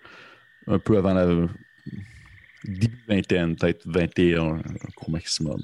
un 0.66 0.78
peu 0.78 0.98
avant 0.98 1.14
la 1.14 1.48
vingtaine, 3.08 3.56
peut-être 3.56 3.86
21 3.86 4.62
au 5.06 5.10
maximum. 5.10 5.60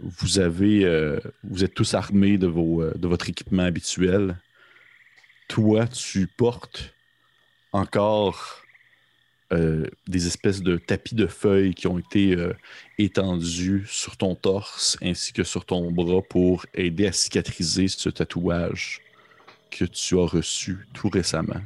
Vous 0.00 0.38
avez 0.38 1.18
vous 1.44 1.64
êtes 1.64 1.74
tous 1.74 1.94
armés 1.94 2.38
de 2.38 2.46
votre 2.46 3.28
équipement 3.28 3.64
habituel. 3.64 4.36
Toi, 5.48 5.86
tu 5.86 6.26
portes 6.26 6.94
encore 7.72 8.65
euh, 9.52 9.86
des 10.08 10.26
espèces 10.26 10.60
de 10.60 10.76
tapis 10.76 11.14
de 11.14 11.28
feuilles 11.28 11.72
qui 11.72 11.86
ont 11.86 11.98
été 11.98 12.34
euh, 12.34 12.52
étendus 12.98 13.84
sur 13.86 14.16
ton 14.16 14.34
torse 14.34 14.98
ainsi 15.00 15.32
que 15.32 15.44
sur 15.44 15.64
ton 15.64 15.92
bras 15.92 16.20
pour 16.20 16.66
aider 16.74 17.06
à 17.06 17.12
cicatriser 17.12 17.86
ce 17.86 18.08
tatouage 18.08 19.02
que 19.70 19.84
tu 19.84 20.18
as 20.18 20.26
reçu 20.26 20.88
tout 20.92 21.08
récemment. 21.08 21.60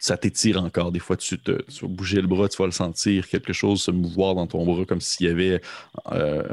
Ça 0.00 0.16
t'étire 0.16 0.60
encore. 0.60 0.90
Des 0.90 0.98
fois, 0.98 1.16
tu, 1.16 1.38
te, 1.38 1.52
vas 1.52 1.88
bouger 1.88 2.20
le 2.20 2.26
bras, 2.26 2.48
tu 2.48 2.56
vas 2.56 2.66
le 2.66 2.72
sentir, 2.72 3.28
quelque 3.28 3.52
chose 3.52 3.80
se 3.80 3.92
mouvoir 3.92 4.34
dans 4.34 4.48
ton 4.48 4.66
bras 4.66 4.84
comme 4.84 5.00
s'il 5.00 5.26
y 5.28 5.30
avait. 5.30 5.60
euh, 6.10 6.48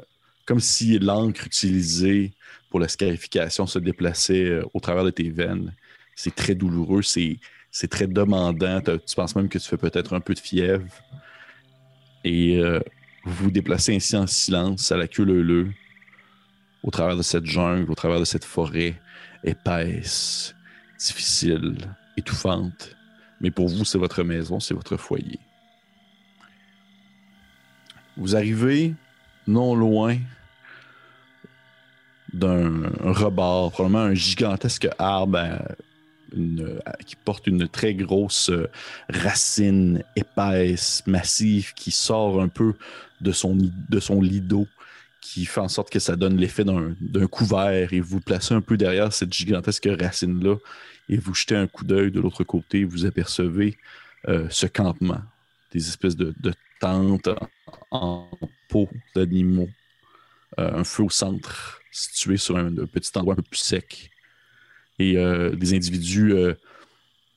comme 0.46 0.60
si 0.60 0.98
l'encre 1.00 1.46
utilisée 1.46 2.34
pour 2.70 2.80
la 2.80 2.88
scarification 2.88 3.68
se 3.68 3.78
déplaçait 3.80 4.60
au 4.74 4.80
travers 4.80 5.04
de 5.04 5.12
tes 5.12 5.30
veines. 5.30 5.76
C'est 6.16 6.34
très 6.34 6.56
douloureux, 6.56 7.04
c'est 7.04 7.38
c'est 7.72 7.90
très 7.90 8.08
demandant. 8.08 8.82
Tu 8.82 9.16
penses 9.16 9.36
même 9.36 9.50
que 9.50 9.58
tu 9.58 9.68
fais 9.68 9.78
peut-être 9.78 10.14
un 10.14 10.20
peu 10.20 10.34
de 10.34 10.40
fièvre. 10.40 10.86
Et 12.24 12.58
euh, 12.58 12.80
vous 13.26 13.46
vous 13.46 13.52
déplacez 13.52 13.96
ainsi 13.96 14.16
en 14.18 14.28
silence, 14.28 14.92
à 14.92 14.98
la 14.98 15.08
queue 15.08 15.24
leu 15.24 15.72
au 16.84 16.92
travers 16.92 17.18
de 17.18 17.22
cette 17.22 17.46
jungle, 17.46 17.92
au 17.92 17.96
travers 17.96 18.20
de 18.20 18.26
cette 18.26 18.46
forêt 18.46 19.00
épaisse, 19.44 20.56
difficile, 20.98 21.78
étouffante. 22.18 22.96
Mais 23.42 23.52
pour 23.52 23.68
vous, 23.70 23.86
c'est 23.86 23.98
votre 23.98 24.24
maison, 24.24 24.60
c'est 24.60 24.74
votre 24.74 24.98
foyer. 24.98 25.40
Vous 28.18 28.36
arrivez 28.36 28.94
non 29.48 29.76
loin 29.76 30.18
d'un 32.34 32.92
rebord, 33.00 33.72
probablement 33.72 34.04
un 34.04 34.14
gigantesque 34.14 34.88
arbre 34.98 35.62
qui 37.06 37.16
porte 37.16 37.48
une 37.48 37.68
très 37.68 37.94
grosse 37.96 38.50
euh, 38.50 38.70
racine 39.10 40.04
épaisse, 40.16 41.04
massive, 41.08 41.74
qui 41.74 41.92
sort 41.92 42.42
un 42.42 42.48
peu 42.50 42.74
de 43.22 43.32
son, 43.32 43.58
de 43.90 44.00
son 44.00 44.22
lit 44.22 44.42
d'eau, 44.42 44.68
qui 45.22 45.46
fait 45.46 45.62
en 45.62 45.68
sorte 45.68 45.90
que 45.90 46.00
ça 46.00 46.16
donne 46.16 46.38
l'effet 46.38 46.64
d'un 46.64 47.28
couvert 47.28 47.94
et 47.94 48.00
vous 48.00 48.22
placez 48.22 48.54
un 48.54 48.62
peu 48.62 48.78
derrière 48.78 49.12
cette 49.14 49.34
gigantesque 49.34 49.90
racine-là 50.00 50.56
et 51.10 51.18
vous 51.18 51.34
jetez 51.34 51.56
un 51.56 51.68
coup 51.68 51.84
d'œil 51.84 52.12
de 52.12 52.20
l'autre 52.20 52.44
côté, 52.44 52.84
vous 52.86 53.06
apercevez 53.06 53.78
euh, 54.28 54.48
ce 54.50 54.68
campement, 54.68 55.22
des 55.72 55.88
espèces 55.88 56.16
de, 56.16 56.34
de 56.40 56.54
tentes 56.80 57.30
en, 57.92 58.30
en 58.42 58.50
peau 58.68 58.90
d'animaux, 59.16 59.70
Euh, 60.60 60.80
un 60.82 60.84
feu 60.84 61.04
au 61.04 61.10
centre, 61.10 61.80
situé 61.92 62.38
sur 62.38 62.58
un 62.58 62.74
petit 62.88 63.12
endroit 63.16 63.34
un 63.34 63.38
peu 63.38 63.44
plus 63.44 63.60
sec 63.60 64.10
et 65.00 65.18
euh, 65.18 65.56
des 65.56 65.74
individus 65.74 66.34
euh, 66.34 66.54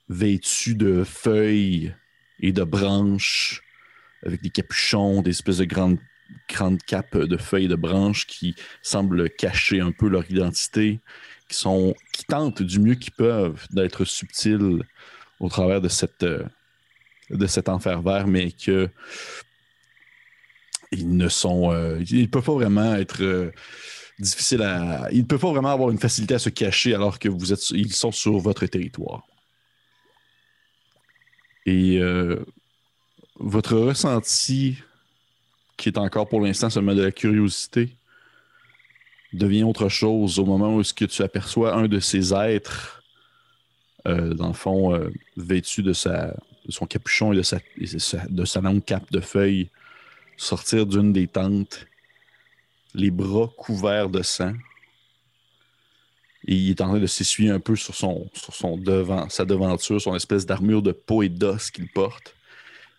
vêtus 0.08 0.74
de 0.74 1.04
feuilles 1.04 1.94
et 2.40 2.52
de 2.52 2.64
branches, 2.64 3.62
avec 4.26 4.42
des 4.42 4.50
capuchons, 4.50 5.22
des 5.22 5.30
espèces 5.30 5.58
de 5.58 5.64
grandes, 5.64 5.98
grandes 6.48 6.82
capes 6.82 7.16
de 7.16 7.36
feuilles 7.36 7.66
et 7.66 7.68
de 7.68 7.76
branches 7.76 8.26
qui 8.26 8.56
semblent 8.82 9.30
cacher 9.30 9.80
un 9.80 9.92
peu 9.92 10.08
leur 10.08 10.28
identité, 10.30 11.00
qui, 11.48 11.64
tentent 12.28 12.62
du 12.62 12.80
mieux 12.80 12.94
qu'ils 12.94 13.12
peuvent 13.12 13.66
d'être 13.70 14.04
subtils 14.04 14.82
au 15.38 15.48
travers 15.48 15.80
de, 15.80 15.88
cette, 15.88 16.22
euh, 16.24 16.44
de 17.30 17.46
cet 17.46 17.68
enfer 17.68 18.02
vert, 18.02 18.26
mais 18.26 18.50
que 18.50 18.88
ils 20.90 21.16
ne 21.16 21.28
sont. 21.28 21.72
ils 22.00 22.22
ne 22.22 22.26
peuvent 22.26 22.44
pas 22.44 22.52
vraiment 22.52 22.94
être. 22.96 23.50
Difficiles 24.22 24.62
à. 24.62 25.08
Ils 25.12 25.20
ne 25.20 25.24
peuvent 25.24 25.40
pas 25.40 25.50
vraiment 25.50 25.72
avoir 25.72 25.90
une 25.90 25.98
facilité 25.98 26.34
à 26.34 26.38
se 26.38 26.48
cacher 26.48 26.94
alors 26.94 27.18
que 27.18 27.28
vous 27.28 27.52
êtes, 27.52 27.70
ils 27.70 27.92
sont 27.92 28.12
sur 28.12 28.38
votre 28.38 28.64
territoire. 28.66 29.26
Et 31.66 31.98
euh, 31.98 32.44
votre 33.36 33.76
ressenti, 33.76 34.78
qui 35.76 35.88
est 35.88 35.98
encore 35.98 36.28
pour 36.28 36.40
l'instant 36.40 36.70
seulement 36.70 36.94
de 36.94 37.02
la 37.02 37.12
curiosité, 37.12 37.90
devient 39.32 39.64
autre 39.64 39.88
chose 39.88 40.38
au 40.38 40.44
moment 40.44 40.74
où 40.74 40.82
ce 40.82 40.92
que 40.92 41.04
tu 41.04 41.22
aperçois 41.22 41.74
un 41.74 41.88
de 41.88 42.00
ces 42.00 42.34
êtres, 42.34 43.02
euh, 44.06 44.34
dans 44.34 44.48
le 44.48 44.54
fond, 44.54 44.94
euh, 44.94 45.10
vêtu 45.36 45.82
de, 45.82 45.92
sa, 45.92 46.34
de 46.66 46.72
son 46.72 46.86
capuchon 46.86 47.32
et 47.32 47.36
de 47.36 47.42
sa, 47.42 47.58
de 48.28 48.44
sa 48.44 48.60
longue 48.60 48.84
cape 48.84 49.10
de 49.12 49.20
feuilles, 49.20 49.70
sortir 50.36 50.86
d'une 50.86 51.12
des 51.12 51.28
tentes, 51.28 51.86
les 52.94 53.10
bras 53.10 53.48
couverts 53.56 54.08
de 54.08 54.22
sang. 54.22 54.54
Et 56.46 56.54
il 56.54 56.70
est 56.70 56.80
en 56.80 56.88
train 56.88 56.98
de 56.98 57.06
s'essuyer 57.06 57.50
un 57.50 57.60
peu 57.60 57.76
sur 57.76 57.94
son, 57.94 58.28
sur 58.32 58.54
son 58.54 58.76
devant, 58.76 59.28
sa 59.28 59.44
devanture, 59.44 60.00
son 60.00 60.16
espèce 60.16 60.44
d'armure 60.44 60.82
de 60.82 60.92
peau 60.92 61.22
et 61.22 61.28
d'os 61.28 61.70
qu'il 61.70 61.88
porte. 61.88 62.34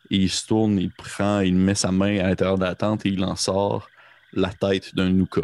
Et 0.10 0.18
il 0.18 0.30
se 0.30 0.48
tourne, 0.48 0.80
il 0.80 0.92
prend, 0.92 1.42
il 1.42 1.56
met 1.56 1.76
sa 1.76 1.92
main 1.92 2.20
à 2.20 2.30
l'intérieur 2.30 2.58
de 2.58 2.64
la 2.64 2.76
tente 2.76 3.06
et 3.06 3.10
il 3.10 3.24
en 3.24 3.36
sort 3.36 3.90
la 4.32 4.54
tête 4.54 4.96
d'un 4.96 5.10
Nuka. 5.10 5.42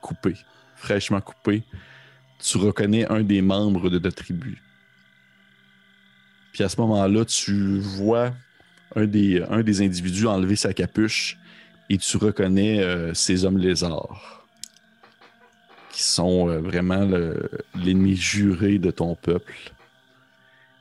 Coupé, 0.00 0.34
fraîchement 0.76 1.20
coupé. 1.20 1.62
Tu 2.42 2.58
reconnais 2.58 3.10
un 3.10 3.22
des 3.22 3.40
membres 3.40 3.88
de 3.88 3.98
ta 3.98 4.10
tribu. 4.10 4.60
Puis 6.52 6.62
à 6.64 6.68
ce 6.68 6.80
moment-là, 6.80 7.24
tu 7.24 7.78
vois 7.78 8.32
un 8.96 9.06
des, 9.06 9.42
un 9.48 9.62
des 9.62 9.80
individus 9.80 10.26
enlever 10.26 10.56
sa 10.56 10.72
capuche 10.72 11.38
et 11.90 11.98
tu 11.98 12.16
reconnais 12.16 12.80
euh, 12.80 13.12
ces 13.14 13.44
hommes 13.44 13.58
lézards 13.58 14.46
qui 15.90 16.02
sont 16.02 16.48
euh, 16.48 16.58
vraiment 16.60 17.04
le- 17.04 17.50
l'ennemi 17.74 18.16
juré 18.16 18.78
de 18.78 18.90
ton 18.90 19.14
peuple. 19.14 19.54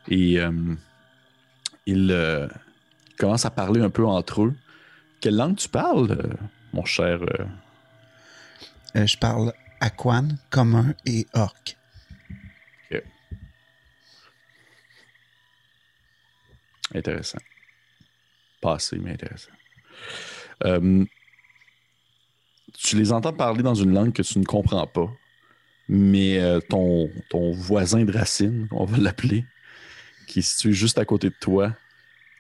Et 0.10 0.40
euh, 0.40 0.52
ils 1.86 2.50
commencent 3.18 3.46
à 3.46 3.52
parler 3.52 3.82
un 3.82 3.90
peu 3.90 4.06
entre 4.06 4.44
eux. 4.44 4.54
Quelle 5.22 5.36
langue 5.38 5.56
tu 5.58 5.70
parles, 5.70 6.36
mon 6.74 6.84
cher 6.86 7.20
je 8.96 9.18
parle 9.18 9.54
Aquan, 9.82 10.28
commun 10.52 10.94
et 11.06 11.26
orc. 11.34 11.76
Intéressant. 16.94 17.40
Pas 18.62 18.76
assez, 18.76 18.98
mais 18.98 19.14
intéressant. 19.14 19.52
Euh, 20.66 21.06
tu 22.78 22.98
les 22.98 23.12
entends 23.12 23.34
parler 23.34 23.64
dans 23.64 23.76
une 23.76 23.94
langue 23.94 24.14
que 24.14 24.22
tu 24.22 24.40
ne 24.40 24.46
comprends 24.46 24.88
pas, 24.88 25.10
mais 25.88 26.40
euh, 26.40 26.60
ton, 26.60 27.10
ton 27.30 27.52
voisin 27.52 28.04
de 28.04 28.12
racine, 28.12 28.68
on 28.72 28.86
va 28.86 28.98
l'appeler, 28.98 29.46
qui 30.28 30.40
est 30.40 30.44
situé 30.44 30.74
juste 30.74 30.98
à 30.98 31.06
côté 31.06 31.30
de 31.30 31.36
toi, 31.40 31.74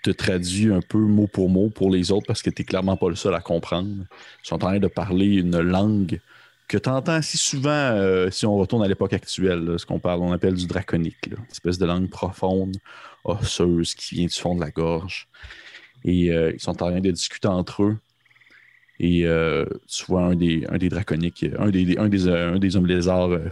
te 0.04 0.12
traduit 0.12 0.74
un 0.74 0.82
peu 0.82 0.98
mot 0.98 1.28
pour 1.28 1.50
mot 1.50 1.70
pour 1.70 1.90
les 1.90 2.12
autres 2.12 2.28
parce 2.28 2.42
que 2.42 2.50
tu 2.50 2.62
n'es 2.62 2.66
clairement 2.66 2.98
pas 2.98 3.10
le 3.10 3.16
seul 3.16 3.34
à 3.36 3.42
comprendre. 3.42 3.90
Ils 4.44 4.48
sont 4.48 4.56
en 4.56 4.60
train 4.60 4.80
de 4.80 4.88
parler 4.88 5.36
une 5.38 5.60
langue 5.62 6.20
que 6.68 6.78
tu 6.78 6.90
entends 6.90 7.22
si 7.22 7.38
souvent 7.38 7.70
euh, 7.70 8.30
si 8.30 8.46
on 8.46 8.58
retourne 8.58 8.84
à 8.84 8.88
l'époque 8.88 9.14
actuelle, 9.14 9.76
ce 9.78 9.86
qu'on 9.86 10.00
parle, 10.00 10.22
on 10.22 10.32
appelle 10.32 10.56
du 10.56 10.66
draconique, 10.66 11.28
une 11.28 11.38
espèce 11.52 11.78
de 11.78 11.86
langue 11.86 12.10
profonde, 12.10 12.76
osseuse 13.24 13.94
qui 13.96 14.16
vient 14.16 14.26
du 14.26 14.34
fond 14.34 14.56
de 14.56 14.62
la 14.62 14.72
gorge. 14.72 15.28
Et 16.06 16.26
ils 16.26 16.60
sont 16.60 16.72
en 16.72 16.76
train 16.76 17.00
de 17.00 17.12
discuter 17.12 17.48
entre 17.48 17.84
eux. 17.84 17.98
Et 19.00 19.26
euh, 19.26 19.66
tu 19.88 20.06
vois 20.06 20.24
un 20.24 20.36
des, 20.36 20.66
un 20.70 20.78
des 20.78 20.90
draconiques, 20.90 21.46
un 21.58 21.70
des, 21.70 21.98
un 21.98 22.10
des, 22.10 22.28
un 22.30 22.60
des 22.60 22.76
hommes 22.76 22.86
lézards 22.86 23.32
euh, 23.32 23.50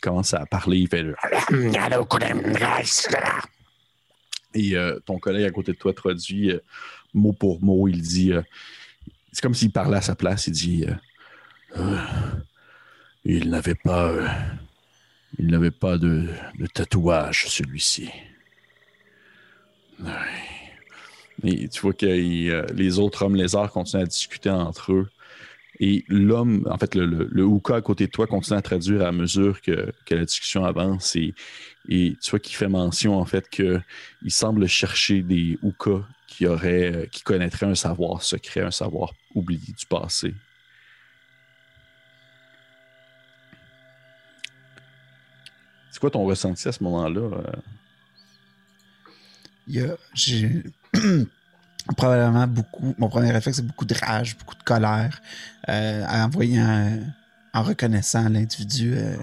commence 0.00 0.34
à 0.34 0.44
parler. 0.46 0.78
Il 0.78 0.88
fait 0.88 1.04
Et 4.54 4.76
euh, 4.76 4.98
ton 5.06 5.18
collègue 5.18 5.44
à 5.44 5.50
côté 5.50 5.72
de 5.72 5.76
toi 5.76 5.92
traduit 5.92 6.50
euh, 6.50 6.58
mot 7.14 7.32
pour 7.32 7.62
mot. 7.62 7.86
Il 7.86 8.02
dit 8.02 8.32
C'est 9.32 9.42
comme 9.42 9.54
s'il 9.54 9.70
parlait 9.70 9.98
à 9.98 10.02
sa 10.02 10.16
place. 10.16 10.48
Il 10.48 10.52
dit 10.52 10.86
Il 13.24 13.48
n'avait 13.48 13.76
pas. 13.76 14.12
il 15.38 15.46
n'avait 15.46 15.70
pas 15.70 15.98
de, 15.98 16.26
de 16.58 16.66
tatouage, 16.66 17.46
celui-ci. 17.46 18.10
Ouais. 20.00 20.39
Et 21.44 21.68
tu 21.68 21.80
vois 21.80 21.92
que 21.92 22.06
euh, 22.06 22.66
les 22.74 22.98
autres 22.98 23.22
hommes 23.24 23.36
lézards 23.36 23.70
continuent 23.70 24.02
à 24.02 24.06
discuter 24.06 24.50
entre 24.50 24.92
eux. 24.92 25.08
Et 25.82 26.04
l'homme, 26.08 26.66
en 26.70 26.76
fait, 26.76 26.94
le, 26.94 27.06
le, 27.06 27.44
Ouka 27.44 27.76
à 27.76 27.80
côté 27.80 28.06
de 28.06 28.10
toi 28.10 28.26
continue 28.26 28.58
à 28.58 28.62
traduire 28.62 29.06
à 29.06 29.12
mesure 29.12 29.62
que, 29.62 29.90
que 30.04 30.14
la 30.14 30.26
discussion 30.26 30.64
avance. 30.64 31.16
Et, 31.16 31.34
tu 31.88 32.30
vois 32.30 32.38
qu'il 32.38 32.54
fait 32.54 32.68
mention, 32.68 33.18
en 33.18 33.24
fait, 33.24 33.48
qu'il 33.48 33.82
semble 34.28 34.66
chercher 34.68 35.22
des 35.22 35.58
Ouka 35.62 36.06
qui, 36.26 36.46
auraient, 36.46 36.94
euh, 36.94 37.06
qui 37.06 37.22
connaîtraient 37.22 37.66
un 37.66 37.74
savoir 37.74 38.22
secret, 38.22 38.60
un 38.60 38.70
savoir 38.70 39.14
oublié 39.34 39.72
du 39.72 39.86
passé. 39.86 40.34
C'est 45.90 45.98
quoi 45.98 46.10
ton 46.10 46.24
ressenti 46.24 46.68
à 46.68 46.72
ce 46.72 46.82
moment-là? 46.84 47.42
Il 49.66 49.76
y 49.76 49.80
a- 49.80 49.96
j'ai 50.14 50.62
probablement 51.96 52.46
beaucoup. 52.46 52.94
Mon 52.98 53.08
premier 53.08 53.30
réflexe, 53.30 53.58
c'est 53.58 53.66
beaucoup 53.66 53.84
de 53.84 53.94
rage, 53.94 54.36
beaucoup 54.36 54.54
de 54.54 54.62
colère 54.62 55.20
euh, 55.68 56.04
en 56.06 56.28
voyant, 56.28 56.98
en 57.52 57.62
reconnaissant 57.62 58.28
l'individu 58.28 58.94
euh, 58.96 59.16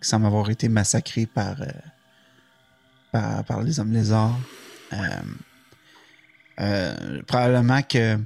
qui 0.00 0.08
semble 0.08 0.26
avoir 0.26 0.50
été 0.50 0.68
massacré 0.68 1.26
par, 1.26 1.56
euh, 3.12 3.42
par, 3.42 3.62
les 3.62 3.80
hommes 3.80 3.92
lézards. 3.92 4.38
Probablement 7.26 7.82
que 7.82 8.18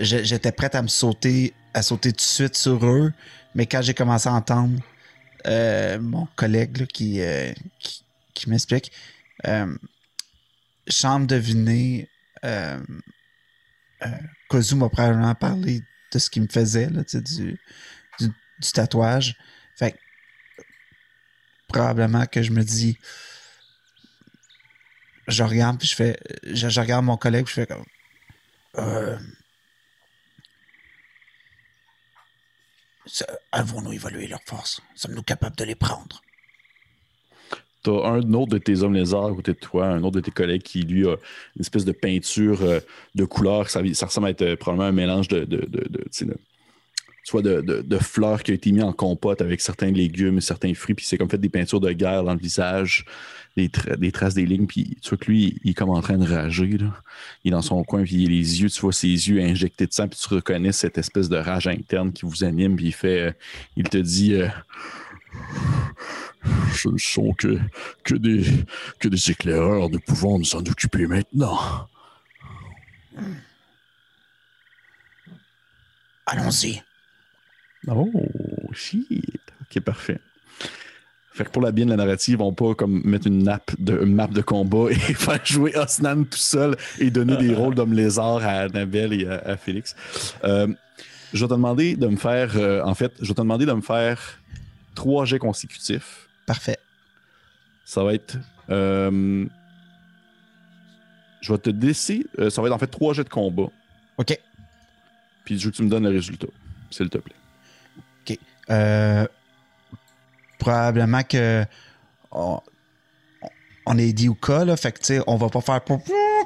j'étais 0.00 0.52
prête 0.52 0.74
à 0.74 0.82
me 0.82 0.88
sauter, 0.88 1.54
à 1.74 1.82
sauter 1.82 2.12
tout 2.12 2.16
de 2.16 2.20
suite 2.20 2.56
sur 2.56 2.84
eux, 2.86 3.12
mais 3.54 3.66
quand 3.66 3.82
j'ai 3.82 3.94
commencé 3.94 4.28
à 4.28 4.32
entendre 4.32 4.80
mon 6.00 6.26
collègue 6.36 6.86
qui, 6.86 7.20
qui, 8.34 8.50
m'explique, 8.50 8.92
chambre 10.88 11.26
deviner, 11.26 12.08
euh, 12.44 12.80
euh, 14.02 14.08
Kozu 14.48 14.74
m'a 14.76 14.88
probablement 14.88 15.34
parlé 15.34 15.82
de 16.12 16.18
ce 16.18 16.30
qu'il 16.30 16.42
me 16.42 16.48
faisait, 16.48 16.88
là, 16.90 17.02
du, 17.02 17.58
du, 18.18 18.28
du 18.58 18.72
tatouage. 18.72 19.36
Fait 19.76 19.98
probablement 21.68 22.26
que 22.26 22.42
je 22.42 22.52
me 22.52 22.62
dis, 22.62 22.98
je 25.28 25.42
regarde, 25.42 25.78
puis 25.78 25.88
je 25.88 25.94
fais, 25.94 26.18
je, 26.44 26.80
regarde 26.80 27.04
mon 27.04 27.16
collègue, 27.16 27.46
je 27.46 27.52
fais 27.52 27.66
comme, 27.66 27.84
euh, 28.78 29.18
avons-nous 33.52 33.92
évalué 33.92 34.26
leurs 34.26 34.42
forces? 34.44 34.80
Sommes-nous 34.94 35.22
capables 35.22 35.56
de 35.56 35.64
les 35.64 35.74
prendre? 35.74 36.23
T'as 37.84 38.04
un 38.04 38.32
autre 38.32 38.50
de 38.50 38.58
tes 38.58 38.82
hommes 38.82 38.94
lézards 38.94 39.26
à 39.26 39.34
côté 39.34 39.52
de 39.52 39.58
toi, 39.58 39.86
un 39.86 40.02
autre 40.02 40.16
de 40.16 40.20
tes 40.20 40.32
collègues 40.32 40.62
qui, 40.62 40.80
lui, 40.80 41.06
a 41.06 41.12
une 41.54 41.60
espèce 41.60 41.84
de 41.84 41.92
peinture 41.92 42.62
euh, 42.62 42.80
de 43.14 43.24
couleur. 43.24 43.70
Ça, 43.70 43.80
ressemble 43.80 44.26
à 44.26 44.30
être 44.30 44.42
euh, 44.42 44.56
probablement 44.56 44.88
un 44.88 44.92
mélange 44.92 45.28
de, 45.28 45.44
de, 45.44 45.66
de, 45.68 45.86
de, 45.88 46.04
tu 46.10 46.26
fleurs 48.00 48.42
qui 48.42 48.50
a 48.50 48.54
été 48.54 48.72
mis 48.72 48.82
en 48.82 48.92
compote 48.92 49.40
avec 49.40 49.60
certains 49.60 49.90
légumes 49.90 50.38
et 50.38 50.40
certains 50.40 50.74
fruits, 50.74 50.94
puis 50.94 51.06
c'est 51.06 51.18
comme 51.18 51.30
fait 51.30 51.38
des 51.38 51.48
peintures 51.48 51.80
de 51.80 51.90
guerre 51.92 52.24
dans 52.24 52.34
le 52.34 52.38
visage, 52.38 53.04
des, 53.56 53.68
tra- 53.68 53.96
des 53.96 54.12
traces 54.12 54.34
des 54.34 54.46
lignes, 54.46 54.66
puis 54.66 54.96
tu 55.00 55.10
vois 55.10 55.18
que 55.18 55.26
lui, 55.30 55.58
il 55.64 55.70
est 55.70 55.74
comme 55.74 55.90
en 55.90 56.00
train 56.00 56.18
de 56.18 56.26
rager. 56.26 56.78
Là. 56.78 56.94
Il 57.44 57.48
est 57.48 57.52
dans 57.52 57.62
son 57.62 57.82
coin, 57.84 58.02
puis 58.04 58.26
les 58.26 58.62
yeux, 58.62 58.68
tu 58.68 58.80
vois 58.80 58.92
ses 58.92 59.08
yeux 59.08 59.40
injectés 59.40 59.86
de 59.86 59.92
sang, 59.92 60.08
puis 60.08 60.18
tu 60.18 60.34
reconnais 60.34 60.72
cette 60.72 60.98
espèce 60.98 61.28
de 61.28 61.36
rage 61.36 61.66
interne 61.66 62.12
qui 62.12 62.26
vous 62.26 62.44
anime, 62.44 62.76
puis 62.76 62.86
il 62.86 62.94
fait, 62.94 63.20
euh, 63.20 63.32
il 63.76 63.88
te 63.88 63.98
dit... 63.98 64.36
ce 66.74 66.88
ne 66.88 66.98
sont 66.98 67.32
que, 67.32 67.58
que, 68.04 68.14
des, 68.14 68.44
que 68.98 69.08
des 69.08 69.30
éclaireurs, 69.30 69.88
nous 69.88 70.00
pouvons 70.00 70.38
nous 70.38 70.54
en 70.54 70.60
occuper 70.60 71.06
maintenant. 71.06 71.88
Allons-y. 76.26 76.82
Oh, 77.86 78.08
shit. 78.72 79.06
Ok, 79.62 79.80
parfait. 79.80 80.18
Fait 81.32 81.44
que 81.44 81.50
pour 81.50 81.62
la 81.62 81.72
bien 81.72 81.84
de 81.84 81.90
la 81.90 81.96
narrative, 81.96 82.40
on 82.40 82.52
peut 82.52 82.74
comme 82.74 83.02
mettre 83.04 83.26
une, 83.26 83.42
nappe 83.42 83.72
de, 83.78 84.04
une 84.04 84.14
map 84.14 84.28
de 84.28 84.40
combat 84.40 84.90
et 84.90 84.94
faire 85.14 85.44
jouer 85.44 85.76
Osnan 85.76 86.24
tout 86.24 86.38
seul 86.38 86.76
et 87.00 87.10
donner 87.10 87.36
des 87.36 87.52
rôles 87.52 87.74
d'homme 87.74 87.92
lézard 87.92 88.44
à 88.44 88.60
Annabelle 88.60 89.12
et 89.12 89.26
à, 89.26 89.38
à 89.38 89.56
Félix. 89.56 89.96
Euh, 90.44 90.68
je 91.32 91.40
vais 91.40 91.48
te 91.48 91.54
demander 91.54 91.96
de 91.96 92.06
me 92.06 92.16
faire, 92.16 92.52
euh, 92.54 92.82
en 92.84 92.94
fait, 92.94 93.12
je 93.20 93.26
vais 93.26 93.34
te 93.34 93.40
demander 93.40 93.66
de 93.66 93.72
me 93.72 93.80
faire 93.80 94.40
trois 94.94 95.24
jets 95.24 95.40
consécutifs. 95.40 96.23
Parfait. 96.46 96.78
Ça 97.84 98.02
va 98.04 98.14
être. 98.14 98.36
euh, 98.70 99.46
je 101.40 101.52
vais 101.52 101.58
te 101.58 101.70
laisser. 101.70 102.24
euh, 102.38 102.48
ça 102.50 102.60
va 102.62 102.68
être 102.68 102.74
en 102.74 102.78
fait 102.78 102.86
trois 102.86 103.12
jets 103.14 103.24
de 103.24 103.28
combat. 103.28 103.68
OK. 104.18 104.38
Puis 105.44 105.58
je 105.58 105.64
veux 105.66 105.70
que 105.70 105.76
tu 105.76 105.82
me 105.82 105.90
donnes 105.90 106.04
le 106.04 106.10
résultat, 106.14 106.46
s'il 106.90 107.10
te 107.10 107.18
plaît. 107.18 107.34
Euh, 108.70 109.26
probablement 110.58 111.22
que 111.22 111.66
on, 112.32 112.60
on 113.84 113.98
est 113.98 114.14
dit 114.14 114.30
au 114.30 114.34
cas, 114.34 114.64
là, 114.64 114.74
fait 114.78 114.92
que 114.92 115.00
tu 115.00 115.04
sais, 115.04 115.20
on 115.26 115.36
va 115.36 115.50
pas 115.50 115.60
faire 115.60 115.82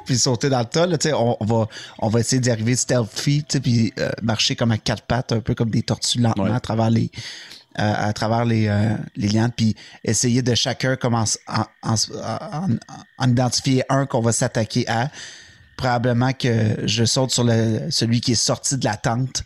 puis 0.05 0.17
sauter 0.17 0.49
dans 0.49 0.59
le 0.59 0.65
tas, 0.65 0.85
là, 0.85 0.97
tu 0.97 1.07
sais, 1.07 1.13
on, 1.13 1.41
on 1.41 1.45
va, 1.45 1.67
on 1.99 2.09
va 2.09 2.19
essayer 2.19 2.41
d'y 2.41 2.51
arriver 2.51 2.75
stealthy, 2.75 3.43
tu 3.45 3.53
sais, 3.53 3.59
puis 3.61 3.93
marcher 4.21 4.57
comme 4.57 4.71
à 4.71 4.77
quatre 4.77 5.03
pattes, 5.03 5.31
un 5.31 5.39
peu 5.39 5.55
comme 5.55 5.69
des 5.69 5.81
tortues 5.83 6.19
lentement 6.19 6.43
Ouais. 6.43 6.51
à 6.51 6.59
travers 6.59 6.89
les 6.89 7.09
à 7.79 8.13
travers 8.13 8.45
les, 8.45 8.67
euh, 8.67 8.95
les 9.15 9.27
lianes, 9.29 9.51
puis 9.55 9.75
essayer 10.03 10.41
de 10.41 10.55
chacun 10.55 10.95
commence 10.95 11.37
en, 11.47 11.63
en, 11.83 11.95
en- 12.11 12.67
en 13.17 13.29
identifier 13.29 13.83
un 13.89 14.05
qu'on 14.05 14.21
va 14.21 14.31
s'attaquer 14.31 14.87
à. 14.89 15.09
Probablement 15.77 16.33
que 16.33 16.85
je 16.85 17.05
saute 17.05 17.31
sur 17.31 17.45
celui 17.89 18.19
qui 18.19 18.33
est 18.33 18.35
sorti 18.35 18.77
de 18.77 18.83
la 18.85 18.97
tente 18.97 19.43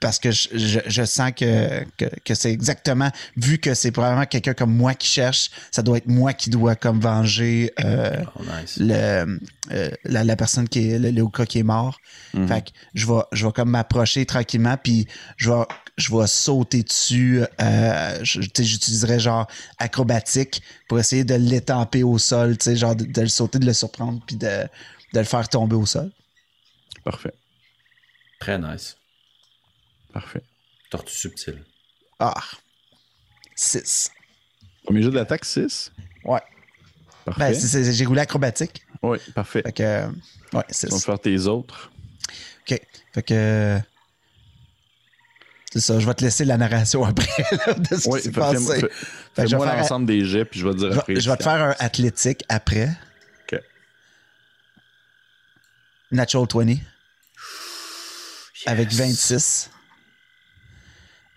parce 0.00 0.18
que 0.18 0.30
je, 0.30 0.48
je- 0.52 0.80
je 0.86 1.04
sens 1.04 1.32
que, 1.34 1.84
que, 1.96 2.04
que 2.24 2.34
c'est 2.34 2.52
exactement, 2.52 3.10
vu 3.36 3.58
que 3.58 3.72
c'est 3.74 3.90
probablement 3.90 4.26
quelqu'un 4.26 4.52
comme 4.54 4.74
moi 4.74 4.94
qui 4.94 5.08
cherche, 5.08 5.50
ça 5.70 5.82
doit 5.82 5.96
être 5.98 6.08
moi 6.08 6.32
qui 6.34 6.50
dois 6.50 6.74
comme 6.74 7.00
venger 7.00 7.72
euh, 7.82 8.22
Oh, 8.38 8.42
nice. 8.42 8.76
le, 8.78 9.38
euh, 9.72 9.90
la, 10.04 10.24
la 10.24 10.36
personne 10.36 10.68
qui 10.68 10.90
est, 10.90 10.98
le 10.98 11.08
Léoka 11.10 11.46
qui 11.46 11.60
est 11.60 11.62
mort. 11.62 11.98
Mhm. 12.34 12.48
Fait 12.48 12.62
que 12.66 12.70
je 12.94 13.06
vais, 13.06 13.20
je 13.32 13.46
vais 13.46 13.52
comme 13.52 13.70
m'approcher 13.70 14.26
tranquillement, 14.26 14.76
puis 14.82 15.06
je 15.38 15.50
vais, 15.50 15.62
je 15.96 16.14
vais 16.14 16.26
sauter 16.26 16.82
dessus. 16.82 17.42
Euh, 17.62 18.18
J'utiliserai 18.22 19.18
genre 19.20 19.46
acrobatique 19.78 20.60
pour 20.88 20.98
essayer 20.98 21.24
de 21.24 21.34
l'étamper 21.34 22.02
au 22.02 22.18
sol, 22.18 22.58
tu 22.58 22.64
sais, 22.64 22.76
genre 22.76 22.96
de, 22.96 23.04
de 23.04 23.20
le 23.22 23.28
sauter, 23.28 23.58
de 23.58 23.66
le 23.66 23.72
surprendre, 23.72 24.20
puis 24.26 24.36
de, 24.36 24.46
de 25.14 25.18
le 25.18 25.24
faire 25.24 25.48
tomber 25.48 25.76
au 25.76 25.86
sol. 25.86 26.10
Parfait. 27.04 27.32
Très 28.40 28.58
nice. 28.58 28.96
Parfait. 30.14 30.42
Tortue 30.90 31.12
subtile. 31.14 31.62
Ah! 32.18 32.32
6. 33.56 34.10
Premier 34.84 35.02
jeu 35.02 35.10
de 35.10 35.16
l'attaque, 35.16 35.44
6. 35.44 35.92
Ouais. 36.24 36.40
Parfait. 37.26 37.38
Ben, 37.40 37.54
c'est- 37.54 37.66
c'est- 37.66 37.92
j'ai 37.92 38.04
roulé 38.06 38.20
acrobatique. 38.22 38.86
oui, 39.02 39.18
parfait. 39.34 39.62
Fait 39.62 39.72
que, 39.72 39.82
euh, 39.82 40.08
ouais, 40.54 40.62
Tu 40.70 40.86
vas 40.86 40.98
faire 41.00 41.18
tes 41.20 41.38
autres. 41.46 41.90
OK. 42.70 42.80
Fait 43.12 43.22
que. 43.22 43.78
C'est 45.72 45.80
ça, 45.80 45.98
je 45.98 46.06
vais 46.06 46.14
te 46.14 46.22
laisser 46.22 46.44
la 46.44 46.56
narration 46.56 47.04
après 47.04 47.44
là, 47.66 47.74
de 47.74 47.96
ce 47.96 48.08
Oui, 48.08 48.20
qui 48.20 48.26
s'est 48.26 48.30
passé. 48.30 48.80
fais- 48.80 48.88
fais- 49.34 49.46
je 49.48 49.56
faire- 49.56 49.76
l'ensemble 49.76 50.06
des 50.06 50.24
jets, 50.24 50.44
puis 50.44 50.60
je 50.60 50.66
vais 50.68 50.74
te 50.74 50.78
dire 50.78 50.92
Je 50.92 50.98
après. 51.00 51.20
je 51.20 51.28
vais 51.30 51.36
te 51.36 51.42
faire 51.42 51.60
un 51.62 51.74
athlétique 51.80 52.44
après. 52.48 52.88
OK. 53.52 53.58
Natural 56.12 56.46
20. 56.54 56.76
Avec 58.66 58.92
26. 58.92 59.70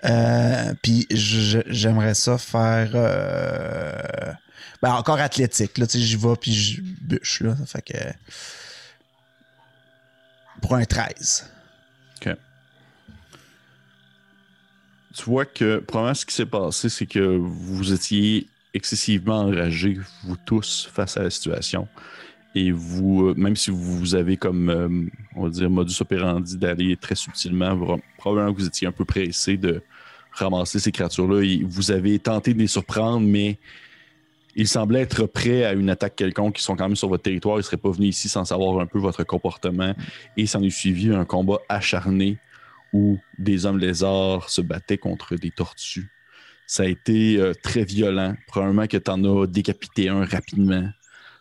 Euh, 0.05 0.73
puis 0.81 1.07
j'aimerais 1.10 2.13
ça 2.13 2.38
faire. 2.38 2.91
euh, 2.93 4.33
ben 4.81 4.93
encore 4.93 5.19
athlétique. 5.19 5.77
Là, 5.77 5.88
tu 5.88 5.99
sais, 5.99 6.05
j'y 6.05 6.15
vais 6.15 6.36
puis 6.39 6.53
je 6.53 6.81
bûche. 6.81 7.41
Là, 7.41 7.55
fait 7.65 7.81
que. 7.81 7.97
Pour 10.62 10.75
un 10.75 10.86
13. 10.86 11.51
OK. 12.21 12.36
Tu 15.15 15.23
vois 15.23 15.45
que, 15.45 15.79
probablement, 15.79 16.13
ce 16.13 16.25
qui 16.25 16.36
s'est 16.36 16.45
passé, 16.45 16.89
c'est 16.89 17.07
que 17.07 17.19
vous 17.19 17.91
étiez 17.91 18.47
excessivement 18.73 19.39
enragés, 19.39 19.99
vous 20.23 20.38
tous, 20.38 20.88
face 20.93 21.17
à 21.17 21.23
la 21.23 21.29
situation. 21.31 21.88
Et 22.58 22.72
vous, 22.72 23.28
euh, 23.28 23.34
même 23.38 23.56
si 23.56 23.70
vous 23.70 24.15
avez 24.15 24.36
comme, 24.36 24.70
euh, 24.70 24.89
on 25.36 25.43
va 25.43 25.50
dire, 25.52 25.70
modus 25.70 26.02
operandi 26.02 26.58
d'aller 26.58 26.98
très 26.98 27.13
subtilement, 27.13 28.00
probablement 28.17 28.52
que 28.52 28.62
vous 28.62 28.65
étiez 28.65 28.88
un 28.88 28.91
peu 28.91 29.06
pressé 29.06 29.58
de 29.58 29.84
ramasser 30.32 30.80
ces 30.80 30.91
créatures-là. 30.91 31.46
Vous 31.67 31.91
avez 31.91 32.17
tenté 32.17 32.56
de 32.56 32.60
les 32.60 32.65
surprendre, 32.65 33.28
mais 33.28 33.60
ils 34.56 34.67
semblaient 34.67 35.02
être 35.02 35.28
prêts 35.28 35.65
à 35.65 35.74
une 35.74 35.91
attaque 35.91 36.15
quelconque. 36.15 36.60
Ils 36.60 36.63
sont 36.63 36.76
quand 36.76 36.88
même 36.88 36.96
sur 36.96 37.10
votre 37.10 37.22
territoire. 37.22 37.58
Ils 37.58 37.60
ne 37.60 37.63
seraient 37.63 37.78
pas 37.78 37.91
venus 37.91 38.17
ici 38.17 38.28
sans 38.28 38.43
savoir 38.43 38.80
un 38.80 38.88
peu 38.88 38.98
votre 38.98 39.24
comportement. 39.24 39.93
Et 40.36 40.48
s'en 40.48 40.63
est 40.63 40.72
suivi 40.72 41.13
un 41.13 41.26
combat 41.26 41.60
acharné 41.70 42.39
où 42.91 43.20
des 43.38 43.67
hommes 43.67 43.78
lézards 43.78 44.50
se 44.50 44.62
battaient 44.62 44.98
contre 44.98 45.36
des 45.36 45.52
tortues. 45.52 46.10
Ça 46.65 46.84
a 46.84 46.88
été 46.88 47.38
euh, 47.38 47.54
très 47.54 47.84
violent. 47.84 48.36
Probablement 48.48 48.88
que 48.88 48.98
tu 48.98 49.12
en 49.12 49.24
as 49.24 49.46
décapité 49.46 50.10
un 50.10 50.26
rapidement. 50.26 50.89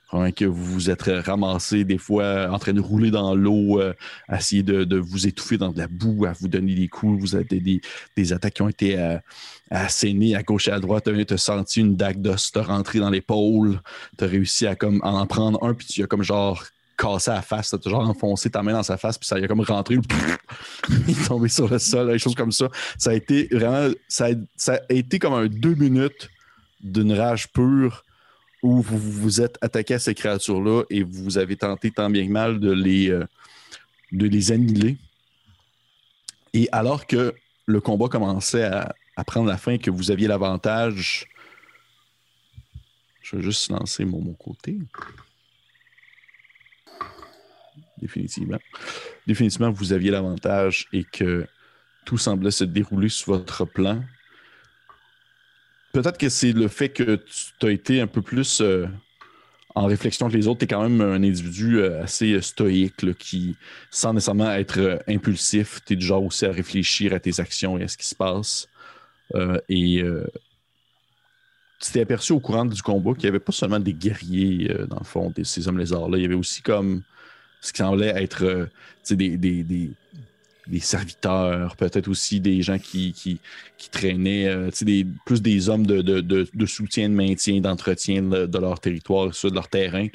Probablement 0.06 0.32
que 0.32 0.44
vous 0.44 0.64
vous 0.64 0.90
êtes 0.90 1.02
ramassé 1.02 1.84
des 1.84 1.98
fois 1.98 2.48
en 2.50 2.58
train 2.58 2.72
de 2.72 2.80
rouler 2.80 3.10
dans 3.10 3.34
l'eau, 3.34 3.80
euh, 3.80 3.92
à 4.28 4.38
essayer 4.38 4.62
de, 4.62 4.84
de 4.84 4.98
vous 4.98 5.26
étouffer 5.26 5.58
dans 5.58 5.72
de 5.72 5.78
la 5.78 5.88
boue, 5.88 6.26
à 6.26 6.32
vous 6.32 6.46
donner 6.46 6.74
des 6.74 6.86
coups. 6.86 7.20
Vous 7.20 7.34
avez 7.34 7.44
des, 7.44 7.80
des 8.16 8.32
attaques 8.32 8.54
qui 8.54 8.62
ont 8.62 8.68
été 8.68 8.98
euh, 8.98 9.18
assénées 9.70 10.36
à 10.36 10.42
gauche 10.44 10.68
et 10.68 10.70
à 10.70 10.78
droite. 10.78 11.08
Tu 11.26 11.34
as 11.34 11.38
senti 11.38 11.80
une 11.80 11.96
dague 11.96 12.20
d'os 12.20 12.52
te 12.52 12.58
rentrer 12.58 13.00
dans 13.00 13.10
l'épaule. 13.10 13.80
Tu 14.16 14.24
as 14.24 14.28
réussi 14.28 14.66
à 14.66 14.76
comme, 14.76 15.00
en 15.02 15.26
prendre 15.26 15.62
un, 15.64 15.74
puis 15.74 15.86
tu 15.86 16.02
as 16.04 16.06
comme 16.06 16.22
genre 16.22 16.64
cassé 16.96 17.32
la 17.32 17.42
face. 17.42 17.70
Tu 17.70 17.88
as 17.88 17.90
genre 17.90 18.08
enfoncé 18.08 18.48
ta 18.48 18.62
main 18.62 18.74
dans 18.74 18.84
sa 18.84 18.96
face, 18.96 19.18
puis 19.18 19.26
ça 19.26 19.40
y 19.40 19.44
a 19.44 19.48
comme 19.48 19.60
rentré. 19.60 19.96
il 20.88 21.10
est 21.10 21.26
tombé 21.26 21.48
sur 21.48 21.68
le 21.68 21.80
sol, 21.80 22.12
des 22.12 22.18
choses 22.20 22.36
comme 22.36 22.52
ça. 22.52 22.68
Ça 22.96 23.10
a 23.10 23.14
été 23.14 23.48
vraiment. 23.50 23.92
Ça 24.06 24.26
a, 24.26 24.30
ça 24.56 24.80
a 24.88 24.92
été 24.92 25.18
comme 25.18 25.34
un 25.34 25.46
deux 25.46 25.74
minutes 25.74 26.30
d'une 26.80 27.12
rage 27.12 27.48
pure 27.52 28.04
où 28.66 28.83
vous 28.83 28.98
vous 28.98 29.40
êtes 29.40 29.59
attaqué 29.61 29.94
à 29.94 29.98
ces 30.00 30.14
créatures-là 30.14 30.83
et 30.90 31.05
vous 31.05 31.38
avez 31.38 31.57
tenté 31.57 31.92
tant 31.92 32.11
bien 32.11 32.26
que 32.26 32.33
mal 32.33 32.59
de 32.59 32.72
les, 32.72 33.11
euh, 33.11 33.24
de 34.11 34.26
les 34.26 34.50
annihiler. 34.50 34.96
Et 36.52 36.68
alors 36.72 37.07
que 37.07 37.33
le 37.66 37.81
combat 37.81 38.09
commençait 38.09 38.64
à, 38.64 38.94
prendre 39.24 39.48
la 39.48 39.57
fin 39.57 39.72
et 39.72 39.79
que 39.79 39.90
vous 39.90 40.11
aviez 40.11 40.26
l'avantage, 40.26 41.26
je 43.22 43.37
vais 43.37 43.42
juste 43.42 43.70
lancer 43.70 44.05
mon, 44.05 44.20
mon 44.20 44.35
côté. 44.35 44.76
Définitivement. 47.98 48.59
Définitivement, 49.26 49.70
vous 49.70 49.92
aviez 49.92 50.11
l'avantage 50.11 50.87
et 50.92 51.05
que 51.05 51.46
tout 52.05 52.18
semblait 52.18 52.50
se 52.50 52.64
dérouler 52.64 53.09
sous 53.09 53.31
votre 53.31 53.64
plan 53.64 54.02
peut-être 56.02 56.18
que 56.18 56.28
c'est 56.28 56.52
le 56.52 56.68
fait 56.68 56.90
que 56.90 57.22
tu 57.59 57.66
as 57.66 57.70
été 57.70 58.00
un 58.02 58.06
peu 58.06 58.20
plus 58.20 58.61
euh, 58.61 58.87
en 59.74 59.87
réflexion 59.87 60.28
que 60.28 60.37
les 60.37 60.46
autres. 60.46 60.59
Tu 60.59 60.64
es 60.64 60.68
quand 60.68 60.87
même 60.87 61.00
un 61.00 61.22
individu 61.22 61.78
euh, 61.78 62.02
assez 62.02 62.35
euh, 62.35 62.42
stoïque 62.42 63.16
qui, 63.16 63.56
sans 63.90 64.12
nécessairement 64.12 64.52
être 64.52 65.00
impulsif, 65.09 65.80
tu 65.87 65.94
es 65.94 65.96
du 65.96 66.04
genre 66.04 66.22
aussi 66.22 66.44
à 66.44 66.52
réfléchir 66.52 67.14
à 67.14 67.20
tes 67.20 67.40
actions 67.40 67.78
et 67.78 67.85
à 67.85 67.88
ce 67.88 67.96
qui 67.96 68.06
se 68.06 68.14
passe. 68.14 68.68
et 69.68 70.02
tu 71.80 71.92
t'es 71.92 72.00
aperçu 72.00 72.32
au 72.32 72.40
courant 72.40 72.64
du 72.64 72.82
combat 72.82 73.12
qu'il 73.12 73.24
n'y 73.24 73.28
avait 73.28 73.38
pas 73.38 73.52
seulement 73.52 73.80
des 73.80 73.92
guerriers, 73.92 74.68
dans 74.88 74.98
le 74.98 75.04
fond, 75.04 75.32
ces 75.42 75.68
hommes 75.68 75.78
lézards-là. 75.78 76.18
Il 76.18 76.22
y 76.22 76.26
avait 76.26 76.35
aussi 76.35 76.62
comme 76.62 77.02
ce 77.61 77.72
qui 77.72 77.78
semblait 77.78 78.22
être 78.22 78.68
des, 79.11 79.37
des 79.37 79.90
des 80.66 80.81
serviteurs, 80.81 81.76
peut-être 81.76 82.09
aussi 82.09 82.40
des 82.40 82.62
gens 82.62 82.79
qui, 82.79 83.12
qui, 83.12 83.40
traînaient, 83.90 84.48
euh, 84.48 84.70
plus 85.24 85.42
des 85.42 85.68
hommes 85.68 85.87
de, 85.87 86.02
de, 86.02 86.66
soutien, 86.66 87.09
de 87.09 87.14
maintien, 87.14 87.61
d'entretien 87.61 88.22
de, 88.22 88.59
leur 88.59 88.81
territoire, 88.81 89.29
de 89.29 89.55
leur 89.55 89.68
terrain. 89.68 90.09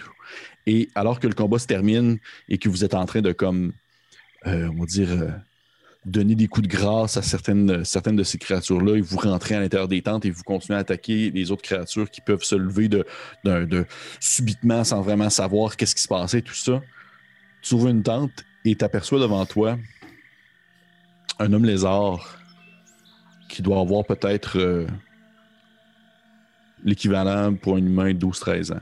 Et 0.68 0.90
alors 0.96 1.20
que 1.20 1.28
le 1.28 1.34
combat 1.34 1.60
se 1.60 1.68
termine 1.68 2.20
et 2.50 2.58
que 2.58 2.70
vous 2.70 2.84
êtes 2.84 2.94
en 2.94 3.06
train 3.06 3.22
de, 3.22 3.32
comme, 3.32 3.74
euh, 4.46 4.70
on 4.76 4.82
va 4.82 4.86
dire, 4.86 5.12
euh, 5.12 5.30
donner 6.06 6.36
des 6.36 6.48
coups 6.48 6.68
de 6.68 6.74
grâce 6.74 7.18
à 7.18 7.22
certaines, 7.22 7.86
certaines 7.86 8.16
de 8.16 8.24
ces 8.24 8.38
créatures-là 8.38 8.98
et 8.98 9.02
vous 9.02 9.18
rentrez 9.18 9.56
à 9.56 9.60
l'intérieur 9.60 9.88
des 9.88 10.02
tentes 10.02 10.26
et 10.26 10.32
vous 10.32 10.44
continuez 10.44 10.78
à 10.78 10.82
attaquer 10.82 11.32
les 11.32 11.52
autres 11.52 11.62
créatures 11.62 12.10
qui 12.10 12.22
peuvent 12.22 12.44
se 12.44 12.56
lever 12.56 12.90
de, 12.90 13.06
de 13.46 13.86
subitement 14.20 14.84
sans 14.84 15.02
vraiment 15.02 15.30
savoir 15.30 15.78
qu'est-ce 15.78 15.96
qui 15.96 16.02
se 16.02 16.08
passait, 16.08 16.42
tout 16.42 16.56
ça. 16.56 16.82
Tu 17.62 17.76
ouvres 17.76 17.90
une 17.90 18.02
tente 18.04 18.44
et 18.66 18.76
t'aperçois 18.76 19.20
devant 19.20 19.46
toi 19.46 19.78
un 21.42 21.54
homme 21.54 21.66
lézard 21.66 22.38
qui 23.50 23.62
doit 23.62 23.80
avoir 23.80 24.06
peut-être 24.06 24.58
euh, 24.58 24.88
l'équivalent 26.84 27.54
pour 27.56 27.76
un 27.76 27.80
humain 27.80 28.14
de 28.14 28.26
12-13 28.26 28.74
ans. 28.74 28.82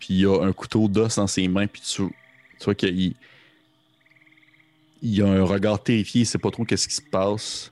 Puis 0.00 0.14
il 0.14 0.26
a 0.26 0.42
un 0.42 0.52
couteau 0.52 0.88
d'os 0.88 1.16
dans 1.16 1.26
ses 1.26 1.48
mains, 1.48 1.66
puis 1.66 1.82
tu, 1.82 2.02
vois 2.64 2.74
qu'il 2.74 3.14
il 5.02 5.22
a 5.22 5.26
un 5.26 5.44
regard 5.44 5.82
terrifié, 5.82 6.22
il 6.22 6.26
sait 6.26 6.38
pas 6.38 6.50
trop 6.50 6.64
qu'est-ce 6.64 6.88
qui 6.88 6.94
se 6.94 7.02
passe. 7.02 7.70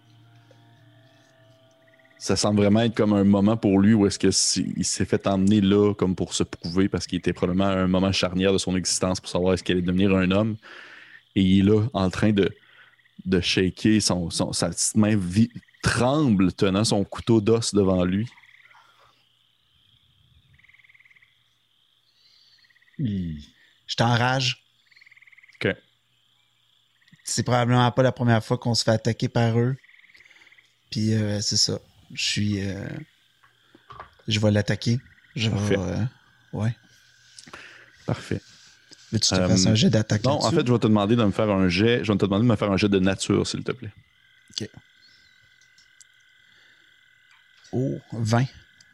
Ça 2.18 2.36
semble 2.36 2.60
vraiment 2.60 2.80
être 2.80 2.94
comme 2.94 3.14
un 3.14 3.24
moment 3.24 3.56
pour 3.56 3.80
lui 3.80 3.94
où 3.94 4.06
est-ce 4.06 4.18
qu'il 4.18 4.84
s'est 4.84 5.04
fait 5.04 5.26
emmener 5.26 5.60
là 5.60 5.92
comme 5.94 6.14
pour 6.14 6.34
se 6.34 6.44
prouver 6.44 6.88
parce 6.88 7.06
qu'il 7.06 7.18
était 7.18 7.32
probablement 7.32 7.66
à 7.66 7.74
un 7.74 7.88
moment 7.88 8.12
charnière 8.12 8.52
de 8.52 8.58
son 8.58 8.76
existence 8.76 9.20
pour 9.20 9.28
savoir 9.28 9.54
est-ce 9.54 9.64
qu'il 9.64 9.76
allait 9.76 9.84
devenir 9.84 10.14
un 10.14 10.30
homme 10.30 10.56
et 11.34 11.42
il 11.42 11.60
est 11.60 11.70
là 11.70 11.86
en 11.92 12.10
train 12.10 12.32
de, 12.32 12.54
de 13.24 13.40
shaker, 13.40 14.00
son, 14.00 14.30
sa 14.30 14.68
petite 14.68 14.96
main 14.96 15.18
tremble 15.82 16.52
tenant 16.52 16.84
son 16.84 17.04
couteau 17.04 17.40
d'os 17.40 17.74
devant 17.74 18.04
lui. 18.04 18.28
Je 22.98 23.96
t'enrage. 23.96 24.64
OK. 25.56 25.74
C'est 27.24 27.42
probablement 27.42 27.90
pas 27.90 28.02
la 28.02 28.12
première 28.12 28.44
fois 28.44 28.58
qu'on 28.58 28.74
se 28.74 28.84
fait 28.84 28.92
attaquer 28.92 29.28
par 29.28 29.58
eux. 29.58 29.76
Puis 30.90 31.14
euh, 31.14 31.40
c'est 31.40 31.56
ça. 31.56 31.80
Je 32.12 32.22
suis. 32.22 32.68
Euh, 32.68 32.86
je 34.28 34.38
vais 34.38 34.50
l'attaquer. 34.50 35.00
Je 35.34 35.50
vais. 35.50 35.78
Euh, 35.78 36.04
ouais. 36.52 36.74
Parfait. 38.06 38.40
Mais 39.12 39.18
tu 39.18 39.28
te 39.28 39.34
fasses 39.34 39.66
un 39.66 39.74
jet 39.74 39.90
d'attaque 39.90 40.24
Non, 40.24 40.42
en 40.42 40.50
fait, 40.50 40.66
je 40.66 40.72
vais 40.72 40.78
te 40.78 40.86
demander 40.86 41.16
de 41.16 41.24
me 41.24 41.30
faire 41.30 41.50
un 41.50 41.68
jet. 41.68 42.02
Je 42.02 42.10
vais 42.10 42.18
te 42.18 42.24
demander 42.24 42.44
de 42.44 42.48
me 42.48 42.56
faire 42.56 42.72
un 42.72 42.76
jet 42.78 42.88
de 42.88 42.98
nature, 42.98 43.46
s'il 43.46 43.62
te 43.62 43.72
plaît. 43.72 43.92
OK. 44.50 44.68
Oh, 47.72 47.98
20. 48.12 48.44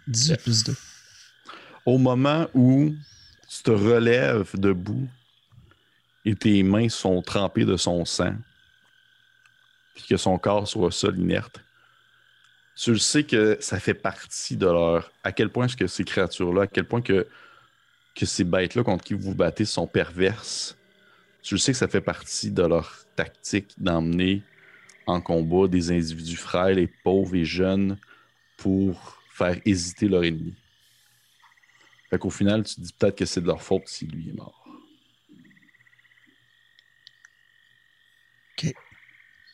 18 0.08 0.42
plus 0.42 0.64
2. 0.64 0.74
Au 1.86 1.98
moment 1.98 2.48
où 2.54 2.94
tu 3.48 3.62
te 3.62 3.70
relèves 3.70 4.50
debout 4.54 5.08
et 6.24 6.34
tes 6.34 6.62
mains 6.62 6.88
sont 6.88 7.22
trempées 7.22 7.64
de 7.64 7.76
son 7.76 8.04
sang, 8.04 8.34
puis 9.94 10.04
que 10.08 10.16
son 10.16 10.38
corps 10.38 10.66
soit 10.66 10.90
sol 10.92 11.18
inerte, 11.18 11.60
tu 12.76 12.92
le 12.92 12.98
sais 12.98 13.24
que 13.24 13.56
ça 13.60 13.80
fait 13.80 13.94
partie 13.94 14.56
de 14.56 14.66
leur. 14.66 15.12
À 15.24 15.32
quel 15.32 15.50
point 15.50 15.66
est-ce 15.66 15.76
que 15.76 15.86
ces 15.86 16.04
créatures-là, 16.04 16.62
à 16.62 16.66
quel 16.66 16.84
point 16.84 17.02
que 17.02 17.26
que 18.18 18.26
ces 18.26 18.42
bêtes-là 18.42 18.82
contre 18.82 19.04
qui 19.04 19.14
vous 19.14 19.30
vous 19.30 19.34
battez 19.36 19.64
sont 19.64 19.86
perverses, 19.86 20.76
tu 21.40 21.54
le 21.54 21.58
sais 21.58 21.70
que 21.70 21.78
ça 21.78 21.86
fait 21.86 22.00
partie 22.00 22.50
de 22.50 22.62
leur 22.62 23.04
tactique 23.14 23.72
d'emmener 23.78 24.42
en 25.06 25.20
combat 25.20 25.68
des 25.68 25.92
individus 25.92 26.36
frêles 26.36 26.80
et 26.80 26.88
pauvres 26.88 27.36
et 27.36 27.44
jeunes 27.44 27.96
pour 28.56 29.22
faire 29.30 29.56
hésiter 29.64 30.08
leur 30.08 30.24
ennemi. 30.24 30.52
Fait 32.10 32.18
qu'au 32.18 32.30
final, 32.30 32.64
tu 32.64 32.74
te 32.74 32.80
dis 32.80 32.92
peut-être 32.92 33.16
que 33.16 33.24
c'est 33.24 33.40
de 33.40 33.46
leur 33.46 33.62
faute 33.62 33.86
si 33.86 34.06
lui 34.06 34.30
est 34.30 34.36
mort. 34.36 34.66
OK. 38.58 38.74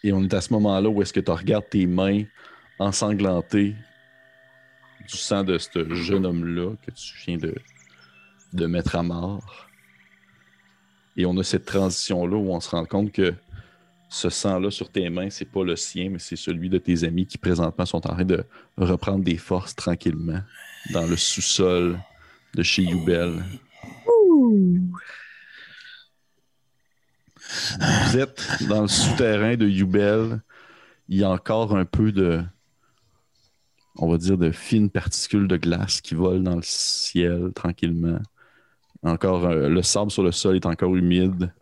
Et 0.05 0.13
on 0.15 0.25
est 0.25 0.33
à 0.33 0.41
ce 0.41 0.55
moment-là 0.55 0.89
où 0.89 1.03
est-ce 1.03 1.13
que 1.13 1.21
tu 1.21 1.31
regardes 1.31 1.69
tes 1.69 1.85
mains 1.85 2.25
ensanglantées 2.79 3.75
du 5.07 5.17
sang 5.19 5.45
de 5.45 5.59
ce 5.59 5.95
jeune 5.95 6.25
homme-là 6.25 6.77
que 6.87 6.91
tu 6.93 7.15
viens 7.27 7.37
de, 7.37 7.55
de 8.55 8.67
mettre 8.67 8.97
à 8.97 9.03
mort. 9.03 9.69
Et 11.17 11.27
on 11.27 11.37
a 11.39 11.43
cette 11.43 11.67
transition-là 11.67 12.37
où 12.37 12.51
on 12.53 12.61
se 12.61 12.71
rend 12.71 12.85
compte 12.87 13.13
que 13.13 13.35
ce 14.09 14.31
sang-là 14.31 14.71
sur 14.71 14.91
tes 14.91 15.11
mains, 15.11 15.29
c'est 15.29 15.45
pas 15.45 15.65
le 15.65 15.77
sien, 15.77 16.09
mais 16.11 16.19
c'est 16.21 16.37
celui 16.37 16.69
de 16.69 16.79
tes 16.79 17.05
amis 17.05 17.27
qui 17.27 17.37
présentement 17.37 17.85
sont 17.85 18.07
en 18.07 18.15
train 18.15 18.25
de 18.25 18.45
reprendre 18.77 19.25
des 19.25 19.37
forces 19.37 19.75
tranquillement 19.75 20.41
dans 20.93 21.07
le 21.07 21.17
sous-sol 21.17 21.99
de 22.55 22.63
chez 22.63 22.83
Youbel. 22.83 23.43
Vous 28.07 28.17
êtes 28.17 28.63
dans 28.69 28.83
le 28.83 28.89
souterrain 28.89 29.57
de 29.57 29.67
Youbel. 29.67 30.41
Il 31.09 31.19
y 31.19 31.25
a 31.25 31.31
encore 31.31 31.77
un 31.77 31.85
peu 31.85 32.13
de, 32.13 32.43
on 33.97 34.09
va 34.09 34.17
dire, 34.17 34.39
de 34.39 34.51
fines 34.53 34.91
particules 34.91 35.49
de 35.49 35.57
glace 35.57 36.01
qui 36.01 36.15
volent 36.15 36.41
dans 36.41 36.57
le 36.57 36.63
ciel 36.63 37.53
tranquillement. 37.55 38.21
Encore, 39.05 39.45
euh, 39.45 39.69
le 39.69 39.83
sable 39.83 40.11
sur 40.11 40.23
le 40.23 40.33
sol 40.33 40.57
est 40.57 40.67
encore 40.67 40.97
humide. 40.97 41.53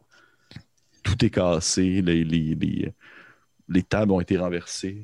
Tout 1.02 1.24
est 1.24 1.30
cassé. 1.30 2.00
Les, 2.00 2.22
les, 2.24 3.82
tables 3.82 4.12
ont 4.12 4.20
été 4.20 4.36
renversées. 4.38 5.02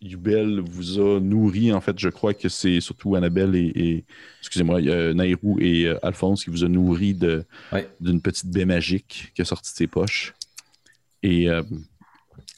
Yubel 0.00 0.60
vous 0.60 0.98
a 0.98 1.20
nourri. 1.20 1.70
En 1.70 1.82
fait, 1.82 1.98
je 1.98 2.08
crois 2.08 2.32
que 2.32 2.48
c'est 2.48 2.80
surtout 2.80 3.14
Annabelle 3.14 3.54
et, 3.54 4.04
excusez-moi, 4.40 4.80
Nairou 5.12 5.58
et 5.60 5.84
euh, 5.84 5.98
Alphonse 6.02 6.44
qui 6.44 6.50
vous 6.50 6.64
a 6.64 6.68
nourri 6.68 7.12
d'une 7.12 8.22
petite 8.22 8.50
baie 8.50 8.64
magique 8.64 9.30
qui 9.34 9.42
a 9.42 9.44
sorti 9.44 9.70
de 9.70 9.76
ses 9.76 9.86
poches. 9.86 10.32
Et 11.22 11.50
euh, 11.50 11.62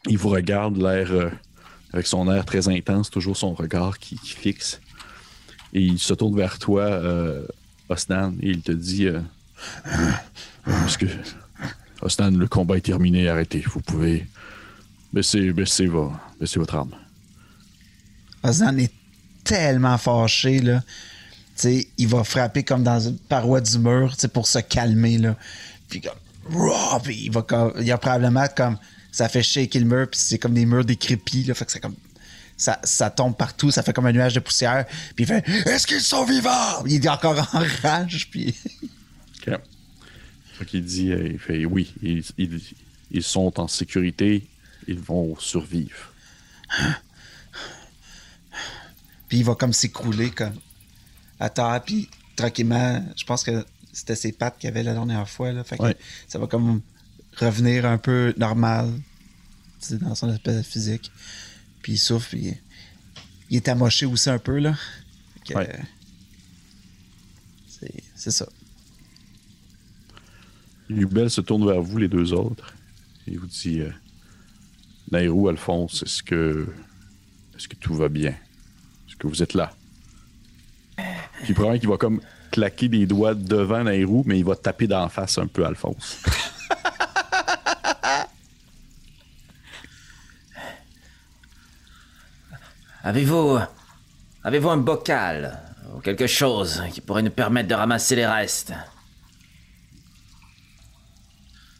il 0.08 0.16
vous 0.16 0.28
regarde, 0.28 0.76
l'air 0.76 1.32
avec 1.92 2.06
son 2.06 2.30
air 2.30 2.44
très 2.44 2.68
intense, 2.68 3.10
toujours 3.10 3.36
son 3.36 3.52
regard 3.54 3.98
qui, 3.98 4.16
fixe. 4.16 4.80
Et 5.72 5.80
il 5.80 5.98
se 5.98 6.14
tourne 6.14 6.36
vers 6.36 6.60
toi, 6.60 7.00
Osnan 7.92 8.34
et 8.40 8.50
il 8.50 8.62
te 8.62 8.72
dit 8.72 9.06
euh, 9.06 9.20
parce 10.64 10.96
que 10.96 11.06
le 11.06 12.46
combat 12.46 12.76
est 12.76 12.82
terminé, 12.82 13.28
arrêtez. 13.28 13.62
Vous 13.66 13.80
pouvez 13.80 14.26
baisser, 15.12 15.52
baisser, 15.52 15.86
votre 15.86 16.74
arme. 16.74 16.94
Osnan 18.42 18.78
est 18.78 18.92
tellement 19.44 19.98
fâché, 19.98 20.60
là. 20.60 20.82
sais, 21.54 21.88
il 21.98 22.08
va 22.08 22.24
frapper 22.24 22.62
comme 22.62 22.82
dans 22.82 23.00
une 23.00 23.18
paroi 23.18 23.60
du 23.60 23.78
mur, 23.78 24.14
pour 24.32 24.46
se 24.46 24.58
calmer, 24.58 25.18
là. 25.18 25.36
Puis 25.88 26.00
comme, 26.00 27.02
il 27.08 27.30
va 27.30 27.42
comme, 27.42 27.72
il 27.78 27.86
y 27.86 27.92
a 27.92 27.98
probablement 27.98 28.46
comme, 28.56 28.78
ça 29.12 29.28
fait 29.28 29.42
shaker 29.42 29.80
le 29.80 29.86
mur, 29.86 30.08
puis 30.10 30.20
c'est 30.20 30.38
comme 30.38 30.54
des 30.54 30.66
murs 30.66 30.84
décrépits, 30.84 31.44
là. 31.44 31.54
Fait 31.54 31.64
que 31.64 31.72
c'est 31.72 31.80
comme, 31.80 31.96
ça, 32.56 32.78
ça 32.84 33.10
tombe 33.10 33.36
partout, 33.36 33.70
ça 33.70 33.82
fait 33.82 33.92
comme 33.92 34.06
un 34.06 34.12
nuage 34.12 34.34
de 34.34 34.40
poussière. 34.40 34.86
Puis 35.16 35.24
il 35.24 35.26
fait, 35.26 35.46
est-ce 35.66 35.86
qu'ils 35.86 36.00
sont 36.00 36.24
vivants? 36.24 36.84
Il 36.86 37.04
est 37.04 37.08
encore 37.08 37.38
en 37.54 37.62
rage, 37.82 38.28
puis. 38.30 38.54
OK. 39.46 39.54
Fait 40.54 40.64
qu'il 40.66 40.84
dit, 40.84 41.10
euh, 41.12 41.28
il 41.32 41.38
fait 41.38 41.64
oui, 41.64 41.92
ils, 42.02 42.22
ils- 42.38 42.60
ils 43.10 43.22
sont 43.22 43.58
en 43.60 43.68
sécurité, 43.68 44.46
ils 44.86 44.98
vont 45.00 45.36
survivre. 45.38 46.12
Puis 49.28 49.38
il 49.38 49.44
va 49.44 49.54
comme 49.54 49.72
s'écrouler 49.72 50.30
comme 50.30 50.54
à 51.40 51.48
terre, 51.50 51.82
puis 51.84 52.08
tranquillement, 52.36 53.04
je 53.16 53.24
pense 53.24 53.42
que 53.42 53.64
c'était 53.92 54.14
ses 54.16 54.32
pattes 54.32 54.58
qu'il 54.58 54.68
avait 54.68 54.82
la 54.82 54.92
dernière 54.92 55.28
fois. 55.28 55.52
Là, 55.52 55.64
fait 55.64 55.76
que 55.78 55.82
Ouais. 55.82 55.96
ça 56.28 56.38
va 56.38 56.46
comme 56.46 56.80
revenir 57.36 57.86
un 57.86 57.98
peu 57.98 58.34
normal 58.36 58.90
dans 59.92 60.14
son 60.14 60.28
de 60.44 60.62
physique. 60.62 61.10
Puis 61.82 61.92
il 61.94 61.98
souffle, 61.98 62.36
puis 62.36 62.54
il 63.50 63.56
est 63.56 63.68
amoché 63.68 64.06
aussi 64.06 64.30
un 64.30 64.38
peu. 64.38 64.58
là. 64.58 64.74
Ouais. 65.54 65.68
euh, 65.68 65.82
c'est- 68.16 68.30
ça. 68.30 68.46
Lubel 70.88 71.30
se 71.30 71.40
tourne 71.40 71.66
vers 71.66 71.80
vous, 71.82 71.98
les 71.98 72.08
deux 72.08 72.32
autres, 72.32 72.74
et 73.26 73.36
vous 73.36 73.46
dit 73.46 73.80
euh, 73.80 73.90
Nairou, 75.10 75.48
Alphonse, 75.48 76.02
est-ce 76.02 76.22
que, 76.22 76.66
est-ce 77.56 77.66
que 77.68 77.76
tout 77.76 77.94
va 77.94 78.08
bien? 78.08 78.30
Est-ce 79.08 79.16
que 79.16 79.26
vous 79.26 79.42
êtes 79.42 79.54
là? 79.54 79.74
Puis 81.42 81.54
probablement 81.54 81.80
qu'il 81.80 81.88
va 81.88 81.96
comme 81.96 82.20
claquer 82.52 82.88
des 82.88 83.06
doigts 83.06 83.34
devant 83.34 83.82
Nairou, 83.84 84.22
mais 84.26 84.38
il 84.38 84.44
va 84.44 84.54
taper 84.54 84.86
d'en 84.86 85.08
face 85.08 85.38
un 85.38 85.46
peu 85.46 85.64
Alphonse. 85.66 86.18
Avez-vous. 93.04 93.58
Avez-vous 94.44 94.70
un 94.70 94.76
bocal 94.76 95.58
ou 95.94 96.00
quelque 96.00 96.26
chose 96.26 96.82
qui 96.92 97.00
pourrait 97.00 97.22
nous 97.22 97.30
permettre 97.30 97.68
de 97.68 97.74
ramasser 97.74 98.14
les 98.16 98.26
restes? 98.26 98.72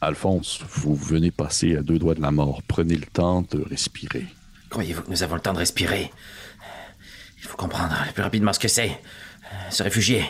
Alphonse, 0.01 0.59
vous 0.69 0.95
venez 0.95 1.31
passer 1.31 1.77
à 1.77 1.81
deux 1.81 1.97
doigts 1.97 2.15
de 2.15 2.21
la 2.21 2.31
mort. 2.31 2.61
Prenez 2.67 2.95
le 2.95 3.05
temps 3.05 3.41
de 3.51 3.61
respirer. 3.61 4.27
Croyez-vous 4.69 5.03
que 5.03 5.09
nous 5.09 5.23
avons 5.23 5.35
le 5.35 5.41
temps 5.41 5.53
de 5.53 5.59
respirer? 5.59 6.11
Il 7.37 7.43
faut 7.43 7.55
comprendre 7.57 7.95
le 8.05 8.11
plus 8.11 8.23
rapidement 8.23 8.51
ce 8.51 8.59
que 8.59 8.67
c'est. 8.67 8.99
Se 9.69 9.81
réfugier. 9.81 10.25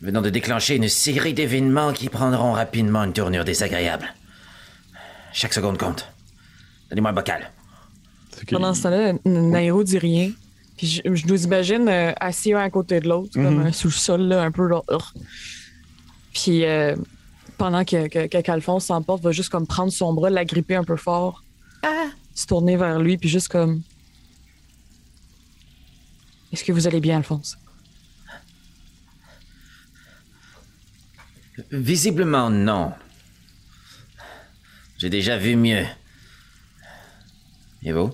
Venons 0.00 0.22
de 0.22 0.30
déclencher 0.30 0.76
une 0.76 0.88
série 0.88 1.34
d'événements 1.34 1.92
qui 1.92 2.08
prendront 2.08 2.52
rapidement 2.52 3.02
une 3.02 3.12
tournure 3.12 3.44
désagréable. 3.44 4.14
Chaque 5.32 5.52
seconde 5.52 5.78
compte. 5.78 6.08
Donnez-moi 6.90 7.10
un 7.10 7.14
bocal. 7.14 7.50
Pendant 8.50 8.74
ce 8.74 8.82
temps-là, 8.82 9.12
Nairo 9.24 9.82
dit 9.84 9.98
rien. 9.98 10.32
Puis 10.76 10.86
je, 10.86 11.14
je 11.14 11.26
nous 11.26 11.44
imagine 11.44 11.88
euh, 11.88 12.12
assis 12.20 12.52
un 12.52 12.60
à 12.60 12.70
côté 12.70 13.00
de 13.00 13.08
l'autre, 13.08 13.32
comme 13.34 13.66
euh, 13.66 13.72
sous 13.72 13.88
le 13.88 13.92
sol, 13.92 14.20
là, 14.22 14.42
un 14.42 14.52
peu 14.52 14.68
genre. 14.68 14.84
Puis 16.32 16.64
euh, 16.64 16.94
pendant 17.56 17.84
que, 17.84 18.06
que, 18.06 18.26
que 18.28 18.40
qu'Alphonse 18.40 18.86
s'emporte, 18.86 19.22
va 19.22 19.32
juste 19.32 19.48
comme 19.48 19.66
prendre 19.66 19.92
son 19.92 20.12
bras, 20.12 20.30
l'agripper 20.30 20.76
un 20.76 20.84
peu 20.84 20.96
fort, 20.96 21.42
se 22.34 22.46
tourner 22.46 22.76
vers 22.76 23.00
lui, 23.00 23.18
puis 23.18 23.28
juste 23.28 23.48
comme. 23.48 23.82
Est-ce 26.52 26.62
que 26.62 26.72
vous 26.72 26.86
allez 26.86 27.00
bien, 27.00 27.16
Alphonse? 27.18 27.58
Visiblement, 31.72 32.50
non. 32.50 32.92
J'ai 34.96 35.10
déjà 35.10 35.36
vu 35.36 35.56
mieux. 35.56 35.84
Et 37.82 37.92
vous? 37.92 38.12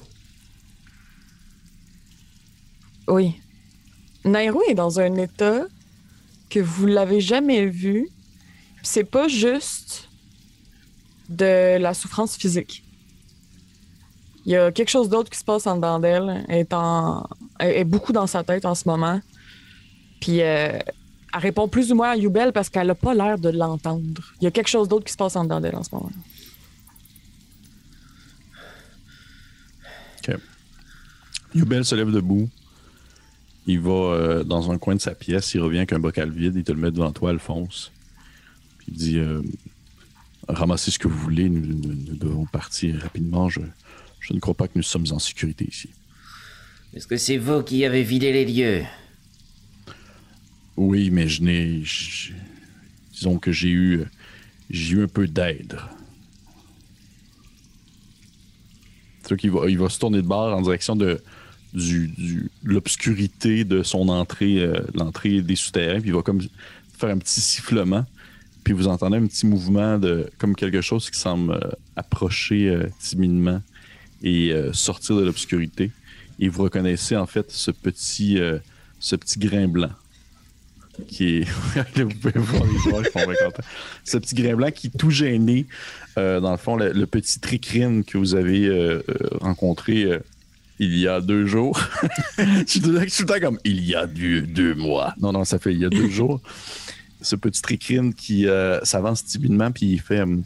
Oui. 3.09 3.40
Nairo 4.25 4.62
est 4.69 4.75
dans 4.75 5.01
un 5.01 5.14
état 5.17 5.64
que 6.49 6.61
vous 6.61 6.87
l'avez 6.87 7.21
jamais 7.21 7.67
vu. 7.67 8.09
C'est 8.83 9.05
pas 9.05 9.29
juste 9.29 10.09
de 11.29 11.79
la 11.79 11.95
souffrance 11.95 12.37
physique. 12.37 12.85
Il 14.47 14.53
y 14.53 14.57
a 14.57 14.71
quelque 14.73 14.90
chose 14.90 15.09
d'autre 15.09 15.31
qui 15.31 15.38
se 15.38 15.45
passe 15.45 15.67
en 15.67 15.77
dedans 15.77 15.99
d'elle. 15.99 16.45
Elle 16.49 16.59
est, 16.59 16.73
en... 16.75 17.27
est 17.59 17.85
beaucoup 17.85 18.12
dans 18.12 18.27
sa 18.27 18.45
tête 18.45 18.64
en 18.64 18.75
ce 18.75 18.87
moment. 18.87 19.21
Puis 20.21 20.43
euh, 20.43 20.79
elle 21.35 21.40
répond 21.40 21.67
plus 21.69 21.93
ou 21.93 21.95
moins 21.95 22.11
à 22.11 22.17
Yubel 22.17 22.53
parce 22.53 22.69
qu'elle 22.69 22.90
a 22.90 22.95
pas 22.95 23.14
l'air 23.14 23.38
de 23.38 23.49
l'entendre. 23.49 24.23
Il 24.40 24.45
y 24.45 24.47
a 24.47 24.51
quelque 24.51 24.69
chose 24.69 24.88
d'autre 24.88 25.05
qui 25.05 25.12
se 25.12 25.17
passe 25.17 25.37
en 25.37 25.45
dedans 25.45 25.61
d'elle 25.61 25.77
en 25.77 25.83
ce 25.83 25.95
moment. 25.95 26.11
Ok. 30.19 30.37
Yubel 31.55 31.85
se 31.85 31.95
lève 31.95 32.11
debout. 32.11 32.49
Il 33.66 33.81
va 33.81 33.90
euh, 33.90 34.44
dans 34.44 34.70
un 34.70 34.79
coin 34.79 34.94
de 34.94 35.00
sa 35.00 35.14
pièce. 35.14 35.55
Il 35.55 35.61
revient 35.61 35.79
avec 35.79 35.92
un 35.92 35.98
bocal 35.98 36.31
vide. 36.31 36.55
Il 36.57 36.64
te 36.64 36.72
le 36.72 36.79
met 36.81 36.90
devant 36.90 37.12
toi, 37.12 37.31
Alphonse. 37.31 37.92
Puis 38.79 38.87
il 38.88 38.94
dit 38.94 39.18
euh, 39.18 39.40
Ramassez 40.48 40.90
ce 40.90 40.98
que 40.98 41.09
vous 41.09 41.18
voulez. 41.18 41.48
Nous, 41.48 41.64
nous- 41.66 41.94
nous 41.94 42.16
devons 42.16 42.44
partir 42.46 43.00
rapidement. 43.00 43.48
Je, 43.48 43.61
je 44.20 44.35
ne 44.35 44.38
crois 44.40 44.55
pas 44.55 44.68
que 44.68 44.72
nous 44.77 44.83
sommes 44.83 45.07
en 45.12 45.18
sécurité 45.18 45.66
ici. 45.68 45.88
Est-ce 46.92 47.07
que 47.07 47.16
c'est 47.16 47.38
vous 47.38 47.62
qui 47.62 47.85
avez 47.85 48.03
vidé 48.03 48.33
les 48.33 48.44
lieux? 48.44 48.85
Oui, 50.77 51.11
mais 51.11 51.27
je 51.29 51.42
n'ai. 51.42 51.83
Disons 53.12 53.38
que 53.38 53.50
j'ai 53.53 53.70
eu. 53.70 54.05
J'ai 54.70 54.96
eu 54.96 55.03
un 55.05 55.09
peu 55.09 55.27
d'aide. 55.27 55.79
C'est 59.27 59.37
qu'il 59.38 59.50
va, 59.50 59.68
il 59.70 59.79
va 59.79 59.88
se 59.88 59.98
tourner 59.98 60.20
de 60.20 60.27
bord 60.27 60.55
en 60.55 60.61
direction 60.61 60.96
de 60.96 61.22
du, 61.75 62.51
l'obscurité 62.63 63.65
de 63.65 63.83
son 63.83 64.09
entrée, 64.09 64.59
euh, 64.59 64.81
l'entrée 64.95 65.43
des 65.43 65.57
souterrains, 65.57 66.01
puis 66.01 66.11
il 66.11 66.15
va 66.15 66.23
comme 66.23 66.41
faire 66.97 67.11
un 67.11 67.19
petit 67.19 67.41
sifflement, 67.41 68.07
puis 68.63 68.73
vous 68.73 68.87
entendez 68.87 69.17
un 69.17 69.27
petit 69.27 69.47
mouvement 69.47 69.99
de 69.99 70.31
comme 70.39 70.55
quelque 70.55 70.81
chose 70.81 71.11
qui 71.11 71.19
semble 71.19 71.53
euh, 71.53 71.71
approcher 71.97 72.69
euh, 72.69 72.87
timidement 73.01 73.61
et 74.23 74.55
sortir 74.73 75.17
de 75.17 75.23
l'obscurité. 75.23 75.91
Et 76.41 76.49
vous 76.49 76.63
reconnaissez 76.63 77.15
en 77.15 77.27
fait 77.27 77.51
ce 77.51 77.71
petit, 77.71 78.39
ce 78.99 79.17
petit 79.17 79.39
grain 79.39 79.69
blanc 79.69 79.91
qui 81.07 81.41
est. 81.41 81.45
vous 81.97 82.09
pouvez 82.09 82.41
voir 82.41 82.65
les 82.65 82.79
joueurs 82.79 83.03
qui 83.03 83.11
sont 83.13 83.27
contents. 83.27 83.63
Ce 84.03 84.17
petit 84.17 84.35
grain 84.35 84.57
blanc 84.57 84.71
qui 84.71 84.91
tout 84.91 85.11
gêné. 85.11 85.67
dans 86.17 86.53
le 86.53 86.57
fond, 86.57 86.77
le, 86.77 87.05
petit 87.05 87.39
tricrine 87.39 88.03
que 88.03 88.17
vous 88.17 88.35
avez 88.35 89.03
rencontré 89.43 90.09
il 90.79 90.97
y 90.99 91.07
a 91.09 91.21
deux 91.21 91.47
jours. 91.47 91.81
je 92.39 92.65
suis 92.67 92.81
tout 92.81 92.91
le 92.91 93.07
temps- 93.27 93.41
comme 93.41 93.59
il 93.65 93.85
y 93.85 93.95
a 93.95 94.07
deux, 94.07 94.43
deux 94.43 94.75
mois. 94.75 95.15
Non, 95.21 95.33
non, 95.33 95.45
ça 95.45 95.59
fait 95.59 95.73
il 95.73 95.81
y 95.81 95.85
a 95.85 95.89
deux 95.91 96.09
jours. 96.19 96.41
Ce 97.21 97.37
petit 97.37 97.63
tricrine 97.63 98.13
qui 98.13 98.47
euh, 98.47 98.81
s'avance 98.85 99.25
timidement, 99.25 99.71
puis 99.71 99.87
il 99.93 100.01
fait. 100.01 100.21
hum, 100.23 100.43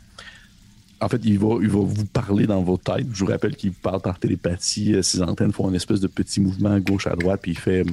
en 1.01 1.09
fait, 1.09 1.21
il 1.25 1.39
va, 1.39 1.57
il 1.63 1.69
va 1.69 1.79
vous 1.81 2.05
parler 2.07 2.47
dans 2.47 2.61
vos 2.63 2.77
têtes. 2.77 3.07
Je 3.13 3.21
vous 3.25 3.31
rappelle 3.31 3.55
qu'il 3.57 3.73
parle 3.73 4.01
par 4.03 4.19
télépathie. 4.19 4.95
Euh, 4.95 5.03
Ses 5.03 5.23
antennes 5.23 5.53
font 5.53 5.69
une 5.69 5.77
espèce 5.77 6.01
de 6.01 6.09
petit 6.09 6.41
mouvement 6.41 6.73
à 6.73 6.81
gauche 6.81 7.07
à 7.07 7.15
droite, 7.17 7.41
puis 7.43 7.53
il 7.53 7.59
fait. 7.59 7.85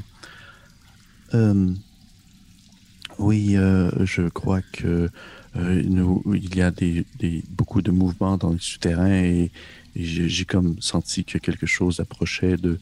oui, 3.20 3.56
euh, 3.56 3.90
je 4.06 4.24
crois 4.30 4.62
que 4.74 5.10
euh, 5.56 5.84
nous- 5.86 6.22
il 6.34 6.56
y 6.56 6.62
a 6.62 6.72
des, 6.72 7.06
des- 7.20 7.44
beaucoup 7.50 7.82
de 7.82 7.92
mouvements 7.92 8.38
dans 8.38 8.50
le 8.52 8.60
souterrain 8.60 9.10
et 9.24 9.52
j'ai 9.96 10.46
comme 10.46 10.82
senti 10.82 11.24
que 11.24 11.38
quelque 11.38 11.66
chose 11.66 12.00
approchait 12.00 12.58
de 12.58 12.80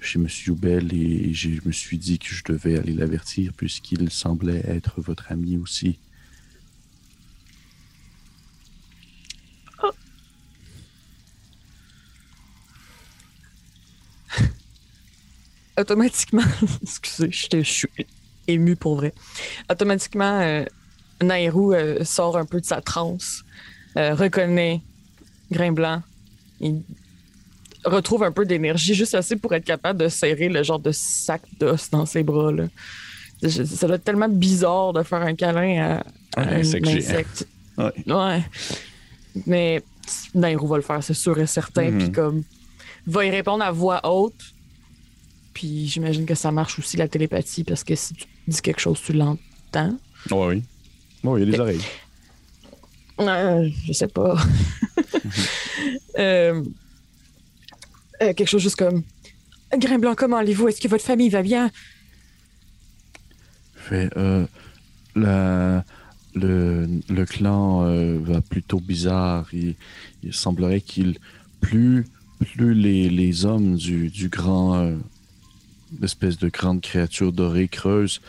chez 0.00 0.18
Monsieur 0.18 0.52
Youbel 0.52 0.92
et, 0.92 1.32
je 1.32 1.60
me 1.64 1.72
suis 1.72 1.98
dit 1.98 2.18
que 2.18 2.28
je 2.34 2.44
devais 2.44 2.78
aller 2.78 2.92
l'avertir 2.92 3.52
puisqu'il 3.56 4.10
semblait 4.10 4.62
être 4.66 5.00
votre 5.00 5.30
ami 5.32 5.56
aussi. 5.56 5.98
automatiquement, 15.78 16.42
excusez, 16.82 17.30
je 17.62 17.70
suis 17.70 17.88
ému 18.48 18.76
pour 18.76 18.96
vrai. 18.96 19.12
Automatiquement, 19.70 20.40
euh, 20.40 20.64
Nairou 21.22 21.72
euh, 21.72 22.04
sort 22.04 22.36
un 22.36 22.44
peu 22.44 22.60
de 22.60 22.66
sa 22.66 22.80
transe, 22.80 23.44
euh, 23.96 24.14
reconnaît 24.14 24.82
Grain 25.50 25.72
Blanc, 25.72 26.02
il 26.60 26.82
retrouve 27.84 28.22
un 28.24 28.32
peu 28.32 28.44
d'énergie, 28.44 28.94
juste 28.94 29.14
assez 29.14 29.36
pour 29.36 29.54
être 29.54 29.64
capable 29.64 30.00
de 30.00 30.08
serrer 30.08 30.48
le 30.48 30.62
genre 30.62 30.78
de 30.78 30.92
sac 30.92 31.42
d'os 31.58 31.90
dans 31.90 32.06
ses 32.06 32.22
bras. 32.22 32.52
Là. 32.52 32.66
Ça 33.48 33.86
doit 33.86 33.96
être 33.96 34.04
tellement 34.04 34.28
bizarre 34.28 34.92
de 34.92 35.02
faire 35.02 35.22
un 35.22 35.34
câlin 35.34 36.00
à, 36.36 36.40
à 36.40 36.48
Un 36.48 36.60
insecte. 36.60 37.46
Ouais. 37.78 37.92
Ouais. 38.06 38.42
Mais 39.44 39.82
Nairou 40.34 40.66
va 40.66 40.76
le 40.76 40.82
faire, 40.82 41.04
c'est 41.04 41.12
sûr 41.12 41.38
et 41.38 41.46
certain. 41.46 41.90
Mhm. 41.90 41.98
Puis 41.98 42.10
comme, 42.10 42.42
va 43.06 43.26
y 43.26 43.30
répondre 43.30 43.62
à 43.62 43.70
voix 43.70 44.00
haute. 44.10 44.54
Puis 45.52 45.86
j'imagine 45.86 46.24
que 46.24 46.34
ça 46.34 46.50
marche 46.50 46.78
aussi 46.78 46.96
la 46.96 47.06
télépathie 47.06 47.64
parce 47.64 47.84
que 47.84 47.94
si 47.94 48.14
tu 48.14 48.26
dis 48.48 48.62
quelque 48.62 48.80
chose, 48.80 48.98
tu 49.04 49.12
l'entends. 49.12 49.98
Ouais, 50.30 50.46
oui. 50.46 50.62
Oui, 51.22 51.42
il 51.42 51.44
y 51.44 51.48
a 51.48 51.52
des 51.52 51.60
oreilles. 51.60 51.84
Euh, 53.20 53.68
je 53.86 53.92
sais 53.92 54.08
pas. 54.08 54.36
Euh, 56.18 56.62
euh, 58.22 58.32
quelque 58.32 58.46
chose 58.46 58.62
juste 58.62 58.76
comme 58.76 59.02
Grain 59.76 59.98
Blanc, 59.98 60.14
comment 60.16 60.38
allez-vous? 60.38 60.68
Est-ce 60.68 60.80
que 60.80 60.88
votre 60.88 61.04
famille 61.04 61.28
va 61.28 61.42
bien? 61.42 61.70
Euh, 63.92 64.46
le, 66.34 67.24
clan 67.26 67.80
va 68.22 68.40
plutôt 68.40 68.80
bizarre. 68.80 69.46
Il, 69.52 69.76
semblerait 70.32 70.80
qu'il 70.80 71.18
plus 71.60 72.06
plus 72.38 72.74
les, 72.74 73.44
hommes 73.44 73.76
du, 73.76 74.08
du 74.08 74.30
grand 74.30 74.94
espèce 76.02 76.38
de 76.38 76.48
grande 76.48 76.80
créature 76.80 77.32
dorée 77.32 77.68
creuse, 77.68 78.22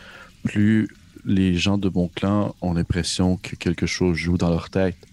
plus 0.44 0.88
les 1.24 1.54
gens 1.54 1.78
de 1.78 1.88
mon 1.88 2.08
clan 2.08 2.54
ont 2.60 2.74
l'impression 2.74 3.36
que 3.36 3.56
quelque 3.56 3.86
chose 3.86 4.16
joue 4.16 4.36
dans 4.38 4.50
leur 4.50 4.70
tête. 4.70 5.07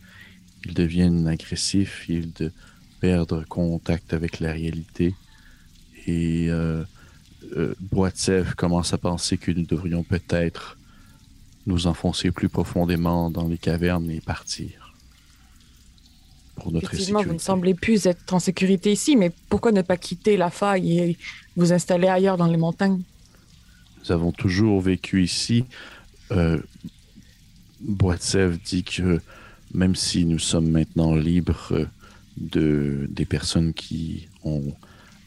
Ils 0.66 0.74
deviennent 0.74 1.28
agressifs, 1.28 2.06
ils 2.10 2.32
de 2.34 2.52
perdre 3.00 3.44
contact 3.48 4.14
avec 4.14 4.40
la 4.40 4.52
réalité. 4.52 5.14
Et 6.08 6.48
euh, 6.50 6.84
euh, 7.56 7.76
Boitsev 7.80 8.56
commence 8.56 8.94
à 8.94 8.98
penser 8.98 9.38
que 9.38 9.52
nous 9.52 9.66
devrions 9.66 10.04
peut-être 10.04 10.78
nous 11.68 11.88
enfoncer 11.88 12.32
plus 12.32 12.50
profondément 12.50 13.30
dans 13.30 13.48
les 13.48 13.58
cavernes 13.58 14.10
et 14.12 14.22
partir. 14.22 14.94
Pour 16.56 16.72
notre 16.72 16.94
Effectivement, 16.94 17.24
vous 17.24 17.34
ne 17.34 17.40
semblez 17.40 17.74
plus 17.74 18.06
être 18.06 18.34
en 18.34 18.40
sécurité 18.40 18.92
ici, 18.92 19.16
mais 19.16 19.32
pourquoi 19.50 19.72
ne 19.72 19.82
pas 19.82 19.98
quitter 19.98 20.38
la 20.38 20.50
faille 20.50 21.00
et 21.00 21.18
vous 21.56 21.74
installer 21.74 22.08
ailleurs 22.08 22.38
dans 22.38 22.48
les 22.48 22.58
montagnes? 22.58 23.02
Nous 24.00 24.12
avons 24.12 24.32
toujours 24.32 24.82
vécu 24.82 25.24
ici. 25.24 25.66
Euh, 26.32 26.60
Boitsev 27.82 28.58
dit 28.64 28.84
que 28.84 29.20
même 29.76 29.96
si 29.96 30.26
nous 30.26 30.40
sommes 30.40 30.70
maintenant 30.72 31.16
libres 31.16 31.68
euh, 31.72 31.86
de, 32.38 33.08
des 33.10 33.26
personnes 33.26 33.74
qui 33.74 34.28
ont 34.44 34.74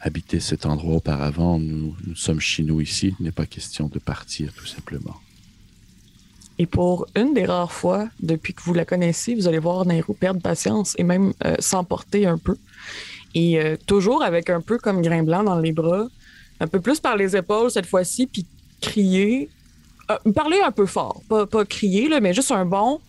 habité 0.01 0.40
cet 0.40 0.66
endroit 0.66 0.96
auparavant, 0.96 1.59
nous, 1.59 1.94
sommes 2.14 2.40
chez 2.40 2.62
nous 2.62 2.80
ici. 2.80 3.14
Il 3.18 3.24
n'est 3.24 3.32
pas 3.32 3.46
question 3.46 3.88
de 3.88 3.99
partir, 3.99 4.53
tout 4.55 4.66
simplement. 4.66 5.16
Et 6.59 6.66
pour 6.66 7.07
une 7.14 7.34
des 7.34 7.44
rares 7.44 7.72
fois, 7.72 8.09
depuis 8.20 8.53
que 8.53 8.62
vous 8.62 8.74
la 8.74 8.84
connaissez, 8.84 9.34
vous 9.34 9.46
allez 9.46 9.59
voir 9.59 9.86
Nairo 9.86 10.12
perdre 10.12 10.40
patience 10.40 10.94
et 10.99 11.05
même 11.05 11.32
euh, 11.44 11.55
s'emporter 11.59 12.26
un 12.26 12.38
peu. 12.38 12.57
Et 13.34 13.61
euh, 13.61 13.76
toujours 13.86 14.22
avec 14.22 14.51
un 14.51 14.61
peu 14.61 14.78
comme 14.78 15.03
grain 15.03 15.22
blanc 15.22 15.44
dans 15.44 15.59
les 15.59 15.72
bras, 15.72 16.09
un 16.61 16.66
peu 16.66 16.80
plus 16.80 16.99
par 17.01 17.16
les 17.16 17.36
épaules 17.36 17.70
cette 17.70 17.86
fois-ci, 17.86 18.26
puis 18.26 18.46
crier. 18.80 19.51
Euh, 20.11 20.32
parler 20.32 20.59
un 20.64 20.72
peu 20.72 20.86
fort, 20.86 21.22
pas, 21.28 21.46
pas 21.46 21.64
crier, 21.64 22.09
là, 22.09 22.20
mais 22.20 22.34
juste 22.34 22.51
un 22.51 22.64
bon. 22.64 23.01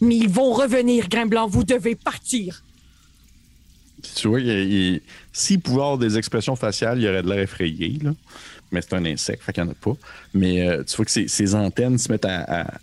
Mais 0.00 0.16
ils 0.16 0.28
vont 0.28 0.52
revenir, 0.52 1.08
grain 1.08 1.26
blanc, 1.26 1.46
vous 1.48 1.64
devez 1.64 1.94
partir. 1.94 2.62
Tu 4.14 4.28
vois, 4.28 4.40
il- 4.40 4.48
il- 4.48 5.00
s'il 5.32 5.60
pouvait 5.60 5.80
avoir 5.80 5.98
des 5.98 6.16
expressions 6.16 6.56
faciales, 6.56 7.00
il 7.00 7.08
aurait 7.08 7.22
de 7.22 7.28
l'air 7.28 7.40
effrayé, 7.40 7.98
là. 8.02 8.14
Mais 8.70 8.82
c'est 8.82 8.94
un 8.94 9.04
insecte, 9.06 9.42
fait 9.42 9.52
qu'il 9.52 9.62
n'y 9.64 9.70
en 9.70 9.72
a 9.72 9.74
pas. 9.74 9.96
Mais 10.34 10.68
euh, 10.68 10.84
tu 10.84 10.94
vois 10.96 11.04
que 11.04 11.10
ses, 11.10 11.54
antennes 11.54 11.96
se 11.98 12.12
mettent 12.12 12.26
à, 12.26 12.78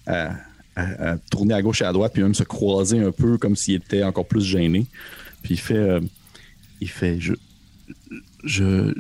tourner 1.29 1.53
à 1.53 1.61
gauche 1.61 1.81
et 1.81 1.85
à 1.85 1.93
droite, 1.93 2.11
puis 2.13 2.23
même 2.23 2.33
se 2.33 2.43
croiser 2.43 2.99
un 2.99 3.11
peu 3.11 3.37
comme 3.37 3.55
s'il 3.55 3.75
était 3.75 4.03
encore 4.03 4.27
plus 4.27 4.43
gêné. 4.43 4.87
Puis 5.43 5.53
il 5.53 5.59
fait, 5.59 5.75
euh, 5.75 6.01
il 6.81 6.89
fait, 6.89 7.19
je, 7.19 7.33
je, 8.43 8.91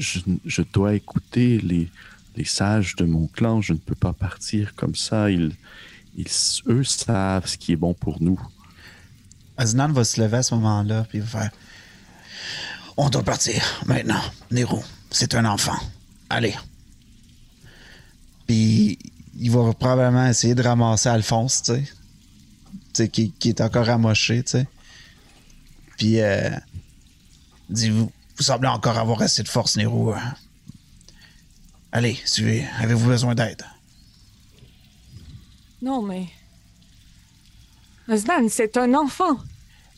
je, 0.45 0.61
dois 0.61 0.93
écouter 0.93 1.57
les, 1.57 1.89
les 2.37 2.45
sages 2.45 2.95
de 2.95 3.05
mon 3.05 3.27
clan. 3.27 3.61
Je 3.61 3.73
ne 3.73 3.79
peux 3.79 3.95
pas 3.95 4.13
partir 4.13 4.75
comme 4.75 4.95
ça. 4.95 5.27
Ils, 6.15 6.27
eux 6.67 6.83
savent 6.83 7.47
ce 7.47 7.57
qui 7.57 7.73
est 7.73 7.77
bon 7.77 7.93
pour 7.93 8.21
nous. 8.21 8.39
Aznan 9.57 9.91
va 9.91 10.03
se 10.03 10.21
lever 10.21 10.37
à 10.37 10.43
ce 10.43 10.55
moment-là, 10.55 11.05
puis 11.07 11.19
il 11.19 11.23
va 11.23 11.41
faire 11.41 11.51
On 12.97 13.09
doit 13.09 13.23
partir 13.23 13.63
maintenant. 13.85 14.21
Nero, 14.51 14.83
c'est 15.11 15.35
un 15.35 15.45
enfant. 15.45 15.77
Allez. 16.29 16.55
Puis 18.47 18.99
il 19.37 19.51
va 19.51 19.73
probablement 19.73 20.27
essayer 20.27 20.55
de 20.55 20.63
ramasser 20.63 21.09
Alphonse, 21.09 21.63
tu 21.63 21.73
sais. 22.93 23.09
Qui, 23.09 23.33
est 23.45 23.61
encore 23.61 23.89
amoché, 23.89 24.43
tu 24.43 24.51
sais. 24.51 24.67
Puis, 25.97 26.21
euh, 26.21 26.49
dit 27.69 27.89
vous, 27.89 28.11
vous 28.37 28.43
semblez 28.43 28.69
encore 28.69 28.97
avoir 28.97 29.21
assez 29.21 29.43
de 29.43 29.47
force, 29.49 29.75
Nero. 29.75 30.13
hein. 30.13 30.35
Allez, 31.91 32.17
suivez. 32.25 32.65
Avez-vous 32.79 33.07
besoin 33.07 33.35
d'aide? 33.35 33.63
Non, 35.81 36.01
mais. 36.01 36.27
Aznan, 38.07 38.47
c'est 38.49 38.77
un 38.77 38.93
enfant. 38.93 39.37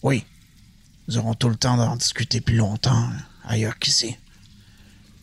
Oui. 0.04 0.24
Nous 1.08 1.18
aurons 1.18 1.34
tout 1.34 1.50
le 1.50 1.56
temps 1.56 1.78
d'en 1.78 1.96
discuter 1.96 2.42
plus 2.42 2.56
longtemps 2.58 2.92
hein, 2.96 3.18
ailleurs 3.46 3.78
qu'ici. 3.80 4.16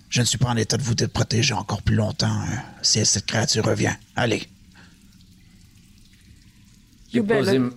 Je 0.09 0.21
ne 0.21 0.27
suis 0.27 0.39
pas 0.39 0.49
en 0.51 0.57
état 0.57 0.77
de 0.77 0.83
vous 0.83 0.95
protéger 1.13 1.55
encore 1.55 1.83
plus 1.83 1.97
longtemps 1.97 2.31
hein, 2.31 2.63
si 2.83 3.05
cette 3.05 3.27
créature 3.27 3.65
revient. 3.65 3.95
Allez. 4.17 4.49
Yubel, 7.13 7.71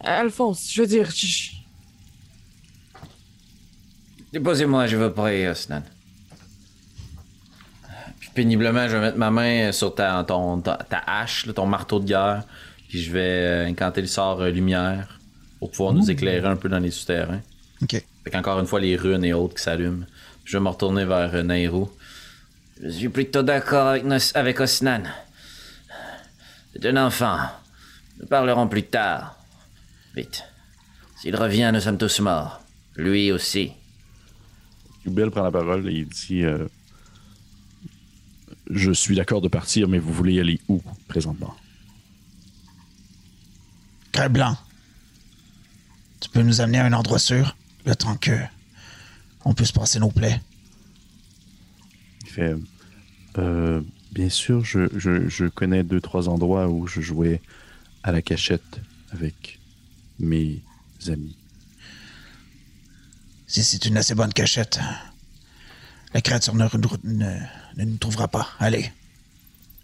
Alphonse, 0.00 0.70
je 0.72 0.80
veux 0.82 0.86
dire, 0.88 1.10
je- 1.10 1.52
Déposez-moi, 4.32 4.86
je 4.86 4.96
veux 4.96 5.12
prier, 5.12 5.48
Osnan. 5.48 5.82
Péniblement, 8.34 8.88
je 8.88 8.96
vais 8.96 9.00
mettre 9.00 9.18
ma 9.18 9.30
main 9.30 9.72
sur 9.72 9.94
ta, 9.94 10.24
ton, 10.24 10.60
ta, 10.60 10.76
ta 10.76 10.98
hache, 11.06 11.46
là, 11.46 11.52
ton 11.52 11.66
marteau 11.66 12.00
de 12.00 12.06
guerre, 12.06 12.44
puis 12.88 13.02
je 13.02 13.12
vais 13.12 13.20
euh, 13.20 13.66
incanter 13.66 14.00
le 14.00 14.06
sort 14.06 14.40
euh, 14.40 14.50
lumière 14.50 15.18
pour 15.58 15.70
pouvoir 15.70 15.92
nous 15.92 16.10
éclairer 16.10 16.46
un 16.48 16.56
peu 16.56 16.68
dans 16.68 16.78
les 16.78 16.90
souterrains. 16.90 17.40
OK. 17.82 17.90
Fait 18.24 18.30
qu'encore 18.30 18.58
une 18.60 18.66
fois, 18.66 18.80
les 18.80 18.96
runes 18.96 19.24
et 19.24 19.32
autres 19.32 19.54
qui 19.56 19.62
s'allument. 19.62 20.06
Je 20.44 20.56
vais 20.56 20.62
me 20.62 20.68
retourner 20.68 21.04
vers 21.04 21.34
euh, 21.34 21.42
Nairo. 21.42 21.94
Je 22.82 22.88
suis 22.88 23.08
plutôt 23.08 23.42
d'accord 23.42 23.88
avec, 23.88 24.04
Nos- 24.04 24.34
avec 24.36 24.58
Osnan. 24.60 25.02
C'est 26.72 26.86
un 26.86 26.96
enfant. 27.06 27.36
Nous 28.20 28.26
parlerons 28.26 28.66
plus 28.66 28.84
tard. 28.84 29.36
Vite. 30.16 30.42
S'il 31.20 31.36
revient, 31.36 31.70
nous 31.72 31.80
sommes 31.80 31.98
tous 31.98 32.20
morts. 32.20 32.60
Lui 32.96 33.30
aussi. 33.30 33.72
Prend 35.32 35.42
la 35.42 35.50
parole 35.50 35.88
et 35.88 35.92
il 35.92 36.08
dit 36.08 36.44
euh, 36.44 36.66
Je 38.74 38.90
suis 38.92 39.14
d'accord 39.14 39.40
de 39.42 39.48
partir, 39.48 39.88
mais 39.88 39.98
vous 39.98 40.12
voulez 40.12 40.34
y 40.34 40.40
aller 40.40 40.60
où 40.68 40.82
présentement? 41.08 41.54
Cœur 44.12 44.30
blanc. 44.30 44.56
Tu 46.20 46.28
peux 46.30 46.42
nous 46.42 46.60
amener 46.60 46.78
à 46.78 46.86
un 46.86 46.92
endroit 46.92 47.18
sûr, 47.18 47.56
le 47.84 47.94
temps 47.96 48.16
que 48.16 48.38
on 49.44 49.54
puisse 49.54 49.72
passer 49.72 49.98
nos 49.98 50.10
plaies. 50.10 50.40
Il 52.22 52.28
fait 52.30 52.54
Euh, 53.38 53.80
Bien 54.12 54.28
sûr, 54.28 54.62
je, 54.62 54.88
je- 54.98 55.26
je 55.26 55.46
connais 55.46 55.82
deux, 55.84 55.98
trois 56.02 56.28
endroits 56.28 56.68
où 56.68 56.86
je 56.86 57.00
jouais 57.00 57.40
à 58.02 58.12
la 58.12 58.20
cachette 58.20 58.78
avec 59.10 59.58
mes 60.18 60.60
amis. 61.08 61.34
Si 63.46 63.64
c'est 63.64 63.86
une 63.86 63.96
assez 63.96 64.14
bonne 64.14 64.34
cachette, 64.34 64.80
la 66.12 66.20
créature 66.20 66.54
ne, 66.54 66.66
ne- 67.04 67.40
ne 67.76 67.84
nous 67.84 67.96
trouvera 67.96 68.28
pas. 68.28 68.48
Allez. 68.58 68.90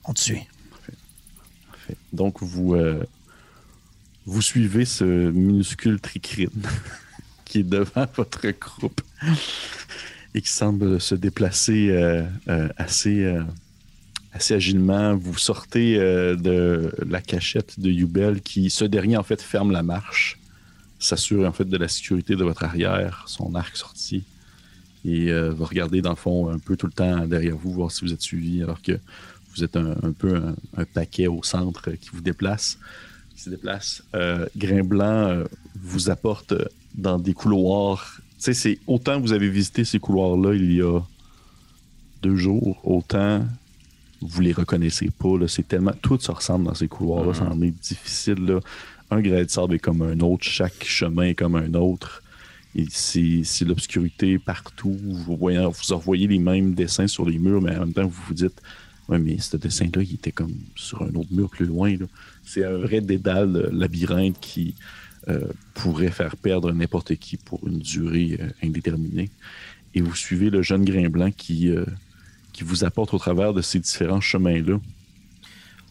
On 0.05 0.13
te 0.13 0.21
suit. 0.21 0.47
Donc, 2.13 2.43
vous, 2.43 2.75
euh, 2.75 3.03
vous 4.27 4.43
suivez 4.43 4.85
ce 4.85 5.05
minuscule 5.05 6.01
tricrine 6.01 6.51
qui 7.45 7.61
est 7.61 7.69
devant 7.69 8.07
votre 8.15 8.47
groupe 8.51 9.01
et 10.35 10.43
qui 10.43 10.51
semble 10.51 11.01
se 11.01 11.15
déplacer 11.15 11.89
euh, 11.91 12.25
euh, 12.49 12.69
assez, 12.77 13.35
assez 14.33 14.55
agilement. 14.55 15.17
Vous 15.17 15.37
sortez 15.39 15.97
de 15.97 16.93
la 17.07 17.21
cachette 17.21 17.81
de 17.81 17.91
Yubel 17.91 18.41
qui, 18.43 18.71
ce 18.71 18.85
dernier, 18.85 19.17
en 19.17 19.23
fait, 19.23 19.41
ferme 19.41 19.73
la 19.73 19.83
marche, 19.83 20.39
s'assure 20.99 21.47
en 21.47 21.53
fait 21.53 21.65
de 21.65 21.77
la 21.77 21.89
sécurité 21.89 22.37
de 22.37 22.45
votre 22.45 22.65
arrière, 22.65 23.25
son 23.27 23.55
arc 23.55 23.77
sorti, 23.77 24.25
et 25.05 25.31
euh, 25.31 25.51
va 25.53 25.67
regarder 25.67 26.03
dans 26.03 26.11
le 26.11 26.17
fond 26.17 26.49
un 26.49 26.59
peu 26.59 26.77
tout 26.77 26.87
le 26.87 26.93
temps 26.93 27.27
derrière 27.27 27.57
vous, 27.57 27.73
voir 27.73 27.91
si 27.91 28.05
vous 28.05 28.13
êtes 28.13 28.23
suivi, 28.23 28.63
alors 28.63 28.83
que 28.83 28.99
vous 29.55 29.65
êtes 29.65 29.77
un, 29.77 29.97
un 30.03 30.13
peu 30.13 30.37
un, 30.37 30.55
un 30.77 30.85
paquet 30.85 31.27
au 31.27 31.43
centre 31.43 31.91
qui 31.93 32.11
vous 32.13 32.21
déplace, 32.21 32.79
qui 33.35 33.43
se 33.43 33.51
déplace. 33.51 34.03
Euh, 34.15 34.47
Grain 34.57 34.83
Blanc 34.83 35.29
euh, 35.29 35.45
vous 35.81 36.11
apporte 36.11 36.53
euh, 36.53 36.65
dans 36.95 37.19
des 37.19 37.35
couloirs. 37.35 38.21
Tu 38.39 38.45
sais, 38.45 38.55
c'est 38.55 38.79
autant 38.87 39.21
vous 39.21 39.33
avez 39.33 39.49
visité 39.49 39.85
ces 39.85 39.99
couloirs-là 39.99 40.55
il 40.55 40.73
y 40.73 40.83
a 40.83 41.01
deux 42.23 42.37
jours, 42.37 42.81
autant 42.85 43.45
vous 44.21 44.41
les 44.41 44.53
reconnaissez 44.53 45.11
pas. 45.11 45.35
C'est 45.47 45.67
tellement. 45.67 45.93
Tout 46.03 46.19
se 46.19 46.31
ressemble 46.31 46.67
dans 46.67 46.75
ces 46.75 46.89
couloirs-là. 46.89 47.35
Ça 47.35 47.45
en 47.45 47.61
est 47.63 47.71
difficile. 47.71 48.45
Là. 48.45 48.61
Un 49.11 49.21
grès 49.21 49.45
de 49.45 49.51
sable 49.51 49.75
est 49.75 49.79
comme 49.79 50.03
un 50.03 50.19
autre. 50.21 50.45
Chaque 50.45 50.85
chemin 50.85 51.25
est 51.25 51.35
comme 51.35 51.55
un 51.55 51.73
autre. 51.75 52.23
C'est 52.91 53.63
l'obscurité 53.63 54.39
partout. 54.39 54.97
Vous, 55.03 55.37
voyez, 55.37 55.59
vous 55.59 55.97
revoyez 55.97 56.27
les 56.27 56.39
mêmes 56.39 56.75
dessins 56.75 57.07
sur 57.07 57.29
les 57.29 57.39
murs, 57.39 57.61
mais 57.61 57.77
en 57.77 57.81
même 57.81 57.93
temps, 57.93 58.07
vous 58.07 58.23
vous 58.29 58.35
dites 58.35 58.61
Ouais, 59.09 59.19
mais 59.19 59.39
ce 59.39 59.57
dessin-là, 59.57 60.03
il 60.03 60.15
était 60.15 60.33
comme 60.33 60.55
sur 60.77 61.03
un 61.03 61.15
autre 61.15 61.31
mur 61.31 61.49
plus 61.49 61.65
loin. 61.65 61.95
C'est 62.45 62.65
un 62.65 62.77
vrai 62.77 63.01
dédale 63.01 63.57
euh, 63.57 63.71
labyrinthe 63.73 64.39
qui 64.39 64.75
euh, 65.29 65.47
pourrait 65.75 66.11
faire 66.11 66.37
perdre 66.37 66.73
n'importe 66.73 67.17
qui 67.17 67.39
pour 67.39 67.67
une 67.67 67.79
durée 67.79 68.39
euh, 68.39 68.51
indéterminée. 68.63 69.31
Et 69.95 70.03
vous 70.03 70.15
suivez 70.15 70.51
le 70.51 70.61
jeune 70.61 70.85
grain 70.85 71.09
blanc 71.09 71.31
qui, 71.31 71.73
qui 72.53 72.63
vous 72.63 72.85
apporte 72.85 73.15
au 73.15 73.19
travers 73.19 73.55
de 73.55 73.63
ces 73.63 73.81
différents 73.81 74.21
chemins-là. 74.21 74.79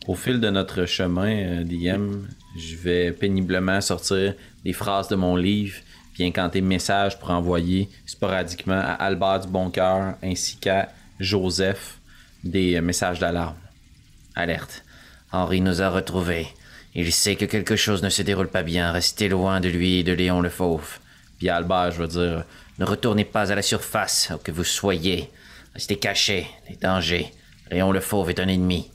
Au 0.08 0.14
fil 0.14 0.40
de 0.40 0.50
notre 0.52 0.86
chemin, 0.86 1.64
DM, 1.64 2.28
je 2.56 2.76
vais 2.76 3.12
péniblement 3.12 3.82
sortir 3.82 4.36
des 4.64 4.72
phrases 4.72 5.10
de 5.10 5.16
mon 5.16 5.36
livre, 5.36 5.78
puis 6.18 6.26
incanter 6.26 6.62
messages 6.62 7.20
pour 7.20 7.30
envoyer 7.30 7.90
sporadiquement 8.08 8.80
à 8.80 8.94
Albert 8.94 9.42
du 9.42 9.50
Boncoeur 9.50 10.16
ainsi 10.24 10.58
qu'à 10.58 10.90
Joseph 11.20 12.00
des 12.44 12.82
messages 12.82 13.20
d'alarme. 13.20 13.58
Alerte. 14.34 14.84
Henri 15.32 15.62
nous 15.62 15.80
a 15.80 15.90
retrouvés. 15.90 16.48
Il 16.96 17.14
sait 17.14 17.36
que 17.36 17.46
quelque 17.46 17.76
chose 17.76 18.02
ne 18.02 18.10
se 18.10 18.24
déroule 18.24 18.48
pas 18.48 18.64
bien. 18.64 18.92
Restez 18.92 19.30
loin 19.30 19.60
de 19.60 19.70
lui 19.70 20.00
et 20.00 20.04
de 20.04 20.12
Léon 20.12 20.42
le 20.42 20.50
Fauve. 20.50 20.98
Puis 21.38 21.50
à 21.50 21.58
Albert, 21.58 21.92
je 21.92 22.02
veux 22.02 22.08
dire, 22.08 22.46
Ne 22.80 22.86
retournez 22.86 23.26
pas 23.26 23.52
à 23.52 23.56
la 23.56 23.62
surface, 23.62 24.32
où 24.34 24.40
que 24.40 24.52
vous 24.52 24.64
soyez. 24.64 25.30
Restez 25.76 25.98
cachés. 25.98 26.48
Les 26.68 26.78
dangers. 26.78 27.32
Léon 27.70 27.92
le 27.92 28.00
Fauve 28.00 28.32
est 28.32 28.40
un 28.40 28.48
ennemi. 28.48 28.90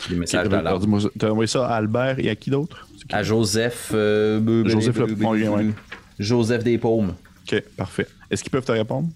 Ok, 0.00 0.10
messages 0.10 0.48
d'alarme. 0.48 1.08
T'as 1.16 1.30
envoyé 1.30 1.46
ça 1.46 1.68
à 1.68 1.76
Albert 1.76 2.18
et 2.18 2.30
à 2.30 2.34
qui 2.34 2.50
d'autre? 2.50 2.88
À 3.12 3.22
Joseph. 3.22 3.92
euh, 3.94 4.66
Joseph 4.66 4.96
le. 4.96 5.72
Joseph 6.18 6.64
Despaumes. 6.64 7.14
Ok, 7.46 7.60
parfait. 7.76 8.06
Est-ce 8.30 8.42
qu'ils 8.42 8.50
peuvent 8.50 8.64
te 8.64 8.72
répondre? 8.72 9.08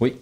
Oui. 0.00 0.14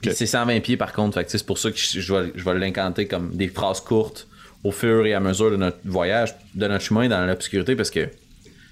Puis 0.00 0.10
Ok. 0.10 0.16
c'est 0.16 0.26
120 0.26 0.60
pieds 0.60 0.76
par 0.76 0.92
contre, 0.92 1.22
c'est 1.26 1.44
pour 1.46 1.58
ça 1.58 1.70
que 1.70 1.78
je, 1.78 2.00
je 2.00 2.14
vais, 2.14 2.32
je 2.34 2.44
vais 2.44 2.58
l'incanter 2.58 3.06
comme 3.06 3.34
des 3.34 3.48
phrases 3.48 3.80
courtes 3.80 4.26
au 4.64 4.72
fur 4.72 5.06
et 5.06 5.14
à 5.14 5.20
mesure 5.20 5.50
de 5.50 5.56
notre 5.56 5.78
voyage, 5.84 6.34
de 6.54 6.66
notre 6.66 6.84
chemin 6.84 7.08
dans 7.08 7.24
l'obscurité, 7.26 7.76
parce 7.76 7.90
que 7.90 8.08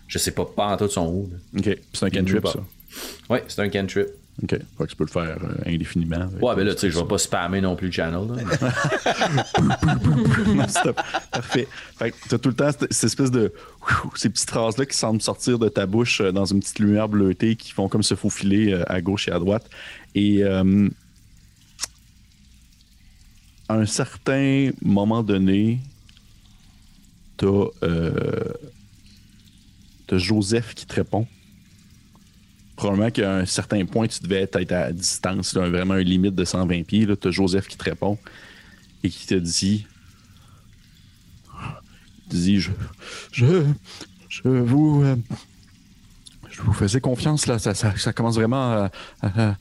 je 0.09 0.19
sais 0.19 0.33
pas 0.33 0.45
pas 0.45 0.67
en 0.67 0.77
tout 0.77 0.89
son 0.89 1.07
où. 1.07 1.31
là. 1.33 1.61
Ok, 1.61 1.79
c'est 1.93 2.05
un 2.07 2.11
cantrip, 2.11 2.47
ça. 2.47 2.65
Ouais, 3.31 3.43
c'est 3.49 3.61
un 3.63 3.69
cantrip. 3.69 4.07
Ok, 4.43 4.51
fait 4.51 4.59
que 4.79 4.85
tu 4.85 4.97
peux 4.97 5.05
le 5.05 5.11
faire 5.11 5.39
euh, 5.45 5.71
indéfiniment. 5.71 6.27
Ouais, 6.43 6.57
ben 6.57 6.65
là, 6.65 6.75
tu 6.75 6.81
sais, 6.81 6.91
je 6.91 6.99
vais 6.99 7.07
pas 7.07 7.19
spammer 7.19 7.61
non 7.61 7.77
plus 7.77 7.87
le 7.87 7.93
channel. 7.93 8.27
Non-stop. 10.55 11.01
Parfait. 11.31 11.69
Fait 11.97 12.11
que 12.11 12.17
t'as 12.29 12.39
tout 12.39 12.49
le 12.49 12.57
temps 12.57 12.71
cette, 12.73 12.93
cette 12.93 13.05
espèce 13.05 13.31
de. 13.31 13.53
Ces 14.17 14.31
petites 14.31 14.51
phrases-là 14.51 14.87
qui 14.87 14.97
semblent 14.97 15.23
sortir 15.23 15.59
de 15.59 15.69
ta 15.69 15.87
bouche 15.87 16.21
euh, 16.21 16.33
dans 16.33 16.47
une 16.47 16.59
petite 16.61 16.81
lumière 16.81 17.09
bleutée 17.09 17.55
qui 17.55 17.71
font 17.71 17.89
comme 17.89 18.03
se 18.03 18.17
faufiler 18.17 18.73
euh, 18.73 18.83
à 18.93 19.01
gauche 19.01 19.29
et 19.29 19.31
à 19.31 19.39
droite. 19.39 19.71
Et 20.17 20.43
euh, 20.43 20.89
à 23.69 23.77
un 23.77 23.87
certain 23.87 24.71
moment 24.83 25.23
donné, 25.23 25.81
t'as 27.37 27.47
euh, 27.83 28.13
t'as 30.07 30.19
Joseph 30.19 30.75
qui 30.75 30.87
te 30.87 30.95
répond. 30.95 31.27
Probablement 32.77 33.11
qu'à 33.11 33.37
un 33.37 33.47
certain 33.47 33.85
point, 33.87 34.07
tu 34.09 34.21
devais 34.23 34.43
être 34.43 34.73
à 34.73 34.93
distance, 34.93 35.55
là, 35.55 35.69
vraiment 35.69 35.95
une 35.97 36.09
limite 36.09 36.35
de 36.35 36.45
120 36.45 36.83
pieds. 36.85 37.07
Tu 37.21 37.29
as 37.29 37.31
Joseph 37.31 37.69
qui 37.69 37.77
te 37.77 37.85
répond 37.85 38.19
et 39.03 39.11
qui 39.11 39.27
te 39.27 39.35
dit 39.35 39.87
dit 42.29 42.59
je 42.59 42.71
je 43.33 43.65
je 44.29 44.49
vous 44.49 45.03
euh, 45.05 45.15
je 46.51 46.63
vous 46.63 46.73
faisais 46.73 47.01
confiance 47.01 47.47
là. 47.47 47.59
Ça, 47.59 47.75
ça, 47.75 48.13
commence 48.13 48.37
vraiment 48.37 48.89
à, 49.23 49.57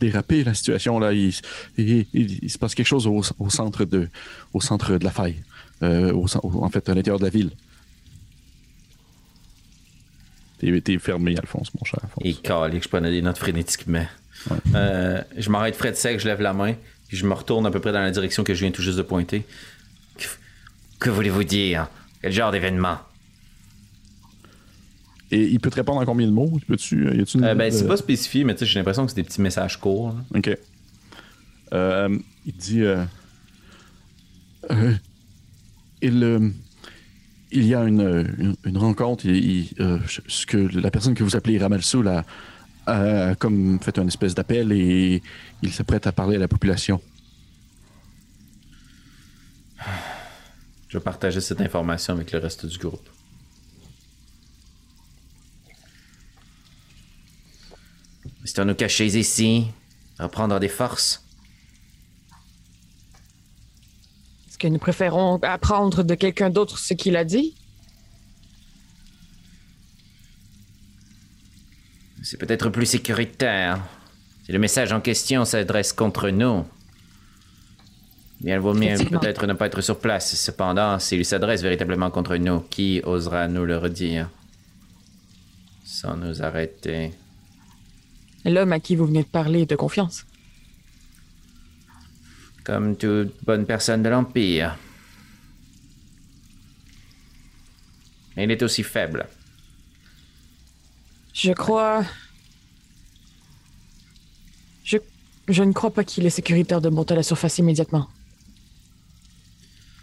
déraper 0.00 0.44
la 0.44 0.54
situation 0.54 0.98
là. 0.98 1.12
Il, 1.12 1.34
il- 1.78 2.06
il- 2.14 2.50
se 2.50 2.58
passe 2.58 2.74
quelque 2.74 2.86
chose 2.86 3.06
au, 3.06 3.22
au 3.38 3.50
centre 3.50 3.84
de 3.84 4.08
au 4.52 4.60
centre 4.60 4.96
de 4.96 5.04
la 5.04 5.10
faille 5.10 5.42
Euh, 5.82 6.10
en 6.14 6.70
fait 6.70 6.88
à 6.88 6.94
l'intérieur 6.94 7.18
de 7.18 7.24
la 7.24 7.30
ville 7.30 7.50
t'es 10.58 10.98
fermé 10.98 11.36
Alphonse 11.36 11.72
mon 11.74 11.84
cher 11.84 12.00
Alphonse. 12.02 12.24
Et 12.24 12.34
calé 12.34 12.78
que 12.78 12.84
je 12.84 12.88
prenais 12.88 13.10
des 13.10 13.22
notes 13.22 13.38
frénétiquement. 13.38 14.06
Euh, 14.74 15.22
je 15.36 15.50
m'arrête 15.50 15.74
frais 15.76 15.90
de 15.90 15.96
sec, 15.96 16.20
je 16.20 16.26
lève 16.26 16.40
la 16.40 16.52
main, 16.52 16.74
puis 17.08 17.16
je 17.16 17.26
me 17.26 17.34
retourne 17.34 17.66
à 17.66 17.70
peu 17.70 17.80
près 17.80 17.92
dans 17.92 18.00
la 18.00 18.10
direction 18.10 18.44
que 18.44 18.54
je 18.54 18.60
viens 18.60 18.70
tout 18.70 18.82
juste 18.82 18.98
de 18.98 19.02
pointer. 19.02 19.44
Que 20.98 21.10
voulez-vous 21.10 21.44
dire? 21.44 21.88
Quel 22.22 22.32
genre 22.32 22.52
d'événement? 22.52 22.98
Et 25.30 25.42
il 25.42 25.58
peut 25.60 25.70
te 25.70 25.76
répondre 25.76 26.00
en 26.00 26.04
combien 26.04 26.26
de 26.26 26.32
mots? 26.32 26.58
Peux-tu 26.68 27.08
une 27.34 27.44
Euh, 27.44 27.54
ben, 27.54 27.70
c'est 27.72 27.84
euh, 27.84 27.88
pas 27.88 27.96
spécifié, 27.96 28.44
mais 28.44 28.54
j'ai 28.60 28.78
l'impression 28.78 29.04
que 29.04 29.10
c'est 29.10 29.16
des 29.16 29.24
petits 29.24 29.40
messages 29.40 29.76
courts. 29.78 30.14
là. 30.32 30.38
OK. 30.38 30.56
Euh, 31.72 32.16
il 32.46 32.52
dit 32.54 32.82
euh, 32.82 33.04
euh, 34.70 34.94
il, 36.00 36.22
euh, 36.22 36.48
il 37.52 37.66
y 37.66 37.74
a 37.74 37.84
une, 37.84 38.56
rencontre. 38.74 39.26
Il, 39.26 39.36
il, 39.36 39.74
euh, 39.80 39.98
ce 40.26 40.46
que 40.46 40.56
la 40.56 40.90
personne 40.90 41.14
que 41.14 41.24
vous 41.24 41.36
appelez 41.36 41.58
Ramalsoul 41.58 42.08
a, 42.08 42.24
a 42.86 43.34
comme 43.34 43.78
fait 43.80 43.98
une 43.98 44.08
espèce 44.08 44.34
d'appel 44.34 44.72
et 44.72 45.22
il 45.62 45.72
s'apprête 45.72 46.06
à 46.06 46.12
parler 46.12 46.36
à 46.36 46.40
la 46.40 46.48
population. 46.48 47.00
Je 50.88 50.98
vais 50.98 51.04
partager 51.04 51.40
cette 51.40 51.60
information 51.60 52.14
avec 52.14 52.32
le 52.32 52.38
reste 52.38 52.66
du 52.66 52.78
groupe. 52.78 53.08
Restons-nous 58.42 58.76
cachés 58.76 59.18
ici, 59.18 59.66
reprendre 60.18 60.60
des 60.60 60.68
forces. 60.68 61.24
Est-ce 64.48 64.55
que 64.66 64.72
nous 64.72 64.80
préférons 64.80 65.38
apprendre 65.42 66.02
de 66.02 66.14
quelqu'un 66.16 66.50
d'autre 66.50 66.76
ce 66.76 66.92
qu'il 66.92 67.16
a 67.16 67.24
dit? 67.24 67.54
C'est 72.24 72.36
peut-être 72.36 72.68
plus 72.70 72.86
sécuritaire. 72.86 73.80
Si 74.44 74.50
le 74.50 74.58
message 74.58 74.92
en 74.92 75.00
question 75.00 75.44
s'adresse 75.44 75.92
contre 75.92 76.30
nous, 76.30 76.64
bien 78.40 78.58
vaut 78.58 78.74
mieux 78.74 78.96
peut-être 78.96 79.46
ne 79.46 79.52
pas 79.52 79.66
être 79.66 79.82
sur 79.82 80.00
place. 80.00 80.34
Cependant, 80.34 80.98
s'il 80.98 81.24
s'adresse 81.24 81.62
véritablement 81.62 82.10
contre 82.10 82.34
nous, 82.34 82.58
qui 82.58 83.00
osera 83.04 83.46
nous 83.46 83.64
le 83.64 83.78
redire? 83.78 84.28
Sans 85.84 86.16
nous 86.16 86.42
arrêter 86.42 87.12
L'homme 88.44 88.72
à 88.72 88.80
qui 88.80 88.96
vous 88.96 89.06
venez 89.06 89.22
de 89.22 89.28
parler 89.28 89.60
est 89.60 89.70
de 89.70 89.76
confiance. 89.76 90.26
Comme 92.66 92.96
toute 92.96 93.44
bonne 93.44 93.64
personne 93.64 94.02
de 94.02 94.08
l'Empire. 94.08 94.76
Mais 98.36 98.42
il 98.42 98.50
est 98.50 98.60
aussi 98.60 98.82
faible. 98.82 99.28
Je 101.32 101.52
crois. 101.52 102.04
Je, 104.82 104.96
je 105.46 105.62
ne 105.62 105.72
crois 105.72 105.92
pas 105.92 106.02
qu'il 106.02 106.26
est 106.26 106.30
sécuritaire 106.30 106.80
de 106.80 106.88
monter 106.88 107.14
à 107.14 107.18
la 107.18 107.22
surface 107.22 107.58
immédiatement. 107.58 108.08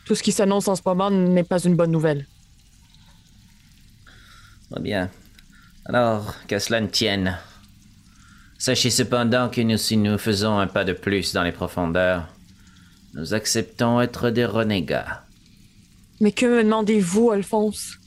Tout 0.06 0.16
ce 0.16 0.24
qui 0.24 0.32
s'annonce 0.32 0.70
en 0.70 0.78
ce 0.78 0.82
moment 0.86 1.12
n'est 1.12 1.44
pas 1.44 1.60
une 1.60 1.76
bonne 1.76 1.92
nouvelle. 1.92 2.28
Très 4.72 4.82
bien. 4.82 5.12
Alors, 5.84 6.34
qu'à 6.48 6.62
cela 6.62 6.80
ne 6.80 6.88
tienne? 6.88 7.38
Sachez 8.58 8.90
cependant 8.90 9.50
que 9.50 9.60
nous, 9.60 9.78
si 9.78 9.98
nous 9.98 10.18
faisons 10.18 10.58
un 10.60 10.68
pas 10.68 10.86
de 10.86 10.94
plus 10.94 11.34
dans 11.34 11.44
les 11.44 11.52
profondeurs, 11.52 12.33
nous 13.14 13.34
acceptons 13.34 14.02
être 14.02 14.30
des 14.30 14.46
renégats. 14.46 15.26
Mais 16.20 16.32
que 16.32 16.46
me 16.46 16.64
demandez-vous, 16.64 17.32
Alphonse? 17.32 17.98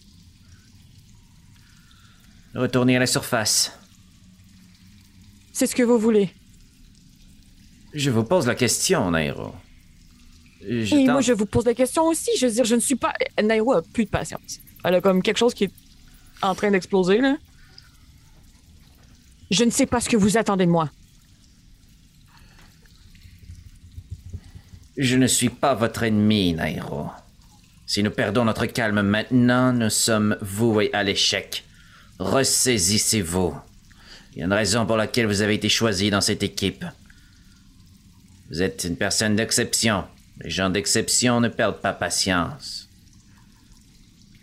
Retournez 2.55 2.97
à 2.97 3.01
la 3.01 3.07
surface. 3.07 3.79
C'est 5.53 5.67
ce 5.67 5.75
que 5.75 5.83
vous 5.83 5.99
voulez. 5.99 6.31
Je 7.93 8.11
vous 8.11 8.25
pose 8.25 8.47
la 8.47 8.55
question, 8.55 9.11
Nairo. 9.11 9.55
Je 10.61 10.97
Et 10.97 11.05
moi, 11.05 11.21
je 11.21 11.33
vous 11.33 11.47
pose 11.47 11.65
la 11.65 11.75
question 11.75 12.07
aussi. 12.07 12.31
Je 12.39 12.47
veux 12.47 12.53
dire, 12.53 12.65
je 12.65 12.75
ne 12.75 12.81
suis 12.81 12.97
pas. 12.97 13.13
Nairo 13.43 13.73
a 13.73 13.83
plus 13.83 14.05
de 14.05 14.11
patience. 14.11 14.61
Elle 14.85 14.95
a 14.95 15.01
comme 15.01 15.23
quelque 15.23 15.39
chose 15.39 15.55
qui 15.55 15.65
est 15.65 15.73
en 16.43 16.55
train 16.55 16.71
d'exploser, 16.71 17.19
là. 17.19 17.37
Je 19.51 19.65
ne 19.65 19.71
sais 19.71 19.87
pas 19.87 20.01
ce 20.01 20.09
que 20.09 20.17
vous 20.17 20.37
attendez 20.37 20.67
de 20.67 20.71
moi. 20.71 20.91
Je 24.97 25.17
ne 25.17 25.27
suis 25.27 25.51
pas 25.51 25.75
votre 25.75 26.03
ennemi, 26.05 26.55
Nairo. 26.55 27.11
Si 27.87 28.03
nous 28.03 28.11
perdons 28.11 28.45
notre 28.45 28.67
calme 28.67 29.03
maintenant, 29.03 29.73
nous 29.73 29.91
sommes 29.91 30.37
voués 30.41 30.91
à 30.93 31.03
l'échec. 31.03 31.65
Ressaisissez-vous. 32.19 33.55
Il 34.33 34.39
y 34.39 34.43
a 34.43 34.47
une 34.47 34.53
raison 34.53 34.87
pour 34.87 34.97
laquelle 34.97 35.27
vous 35.27 35.43
avez 35.43 35.55
été 35.55 35.69
choisi 35.69 36.11
dans 36.11 36.21
cette 36.21 36.43
équipe. 36.43 36.85
Vous 38.51 38.63
êtes 38.63 38.85
une 38.85 38.97
personne 38.97 39.37
d'exception. 39.37 40.05
Les 40.43 40.51
gens 40.51 40.71
d'exception 40.71 41.41
ne 41.41 41.49
perdent 41.49 41.81
pas 41.81 41.93
patience. 41.93 42.89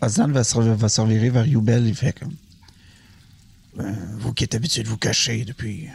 Ozan 0.00 0.28
va 0.28 0.44
se, 0.44 0.58
va 0.58 1.02
revirer 1.02 1.30
vers. 1.30 1.46
Il 1.46 1.94
fait 1.94 2.18
comme 2.18 2.34
Euh, 3.80 3.92
vous 4.18 4.32
qui 4.32 4.44
êtes 4.44 4.54
habitué 4.54 4.84
de 4.84 4.88
vous 4.88 4.98
cacher 4.98 5.44
depuis 5.44 5.88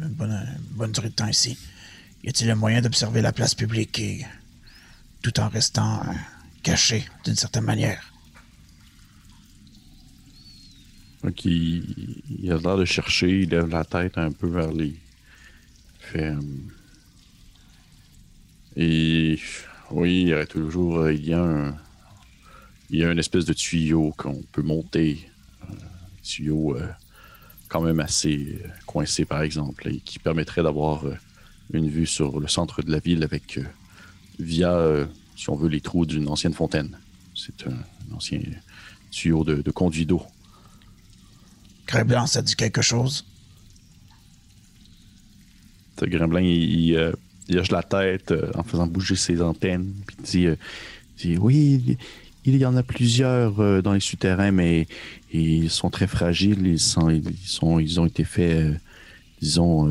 une 0.00 0.08
bonne, 0.08 0.32
une 0.32 0.76
bonne 0.76 0.90
durée 0.90 1.10
de 1.10 1.14
temps 1.14 1.28
ici, 1.28 1.56
y 2.24 2.28
a-t-il 2.28 2.50
un 2.50 2.54
moyen 2.56 2.80
d'observer 2.80 3.22
la 3.22 3.32
place 3.32 3.54
publique 3.54 4.02
tout 5.22 5.38
en 5.38 5.48
restant 5.48 6.00
euh, 6.02 6.12
caché 6.62 7.04
d'une 7.24 7.36
certaine 7.36 7.64
manière? 7.64 8.02
Donc, 11.22 11.44
il, 11.44 12.22
il 12.42 12.52
a 12.52 12.56
l'air 12.58 12.76
de 12.76 12.84
chercher, 12.84 13.28
il 13.42 13.48
lève 13.50 13.68
la 13.68 13.84
tête 13.84 14.18
un 14.18 14.32
peu 14.32 14.46
vers 14.46 14.72
les. 14.72 14.94
Fait. 16.00 16.30
euh, 16.34 16.40
Et. 18.76 19.38
Oui, 19.90 20.22
il 20.22 20.28
y 20.28 20.34
aurait 20.34 20.46
toujours. 20.46 20.98
euh, 21.00 21.12
Il 21.14 21.26
y 21.26 21.32
a 21.32 21.42
un. 21.42 21.76
Il 22.90 22.98
y 23.00 23.04
a 23.04 23.10
une 23.10 23.18
espèce 23.18 23.44
de 23.46 23.52
tuyau 23.54 24.12
qu'on 24.16 24.42
peut 24.52 24.62
monter. 24.62 25.30
Un 25.62 25.74
tuyau 26.22 26.76
euh, 26.76 26.88
quand 27.68 27.80
même 27.80 28.00
assez 28.00 28.58
coincé, 28.86 29.24
par 29.24 29.42
exemple, 29.42 29.88
et 29.88 30.00
qui 30.00 30.18
permettrait 30.18 30.62
d'avoir 30.62 31.04
une 31.72 31.88
vue 31.88 32.06
sur 32.06 32.38
le 32.40 32.48
centre 32.48 32.82
de 32.82 32.90
la 32.90 32.98
ville 32.98 33.22
avec. 33.22 33.58
euh, 33.58 33.64
via, 34.38 34.72
euh, 34.72 35.06
si 35.36 35.48
on 35.50 35.56
veut, 35.56 35.68
les 35.68 35.80
trous 35.80 36.06
d'une 36.06 36.28
ancienne 36.28 36.54
fontaine. 36.54 36.98
C'est 37.34 37.66
un, 37.66 37.70
un 37.70 38.16
ancien 38.16 38.40
tuyau 39.10 39.44
de, 39.44 39.62
de 39.62 39.70
conduit 39.70 40.06
d'eau. 40.06 40.22
Blanc, 42.06 42.26
ça 42.26 42.42
dit 42.42 42.56
quelque 42.56 42.82
chose? 42.82 43.24
Ce 46.00 46.04
Gremlin, 46.06 46.40
il, 46.40 46.88
il, 46.88 46.96
euh, 46.96 47.12
il 47.48 47.58
hoche 47.58 47.70
la 47.70 47.84
tête 47.84 48.32
euh, 48.32 48.50
en 48.56 48.64
faisant 48.64 48.86
bouger 48.88 49.14
ses 49.14 49.40
antennes. 49.40 49.92
Puis 50.06 50.16
il 50.18 50.24
dit, 50.24 50.46
euh, 50.46 50.56
dit, 51.18 51.38
Oui, 51.38 51.80
il, 51.86 51.96
il 52.46 52.56
y 52.56 52.66
en 52.66 52.76
a 52.76 52.82
plusieurs 52.82 53.82
dans 53.82 53.92
les 53.92 54.00
souterrains, 54.00 54.50
mais 54.50 54.86
ils 55.32 55.70
sont 55.70 55.88
très 55.90 56.06
fragiles. 56.08 56.66
Ils, 56.66 56.80
sont, 56.80 57.08
ils, 57.08 57.22
sont, 57.44 57.78
ils 57.78 58.00
ont 58.00 58.06
été 58.06 58.24
faits, 58.24 58.74
disons, 59.40 59.90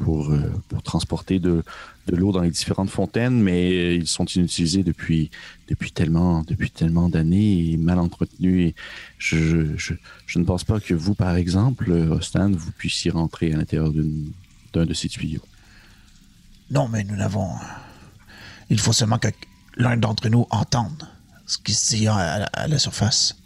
pour, 0.00 0.30
euh, 0.30 0.50
pour 0.68 0.82
transporter 0.82 1.38
de, 1.38 1.62
de 2.06 2.16
l'eau 2.16 2.32
dans 2.32 2.40
les 2.40 2.50
différentes 2.50 2.90
fontaines, 2.90 3.40
mais 3.40 3.94
ils 3.96 4.06
sont 4.06 4.24
inutilisés 4.24 4.82
depuis, 4.82 5.30
depuis 5.68 5.92
tellement, 5.92 6.42
depuis 6.42 6.70
tellement 6.70 7.08
d'années 7.08 7.70
et 7.72 7.76
mal 7.76 7.98
entretenus. 7.98 8.68
Et 8.68 8.74
je, 9.18 9.76
je, 9.76 9.94
je 10.26 10.38
ne 10.38 10.44
pense 10.44 10.64
pas 10.64 10.80
que 10.80 10.94
vous, 10.94 11.14
par 11.14 11.36
exemple, 11.36 11.90
euh, 11.90 12.16
Ostan, 12.16 12.50
vous 12.50 12.72
puissiez 12.72 13.10
rentrer 13.10 13.52
à 13.52 13.56
l'intérieur 13.56 13.92
d'un 14.72 14.86
de 14.86 14.94
ces 14.94 15.08
tuyaux. 15.08 15.42
Non, 16.70 16.88
mais 16.88 17.04
nous 17.04 17.16
n'avons. 17.16 17.50
Il 18.70 18.80
faut 18.80 18.92
seulement 18.94 19.18
que 19.18 19.28
l'un 19.76 19.96
d'entre 19.98 20.28
nous 20.30 20.46
entende 20.50 21.06
ce 21.46 21.58
qui 21.58 21.74
se 21.74 21.96
dit 21.96 22.06
à, 22.06 22.14
à- 22.16 22.44
à 22.44 22.68
la 22.68 22.78
surface. 22.78 23.36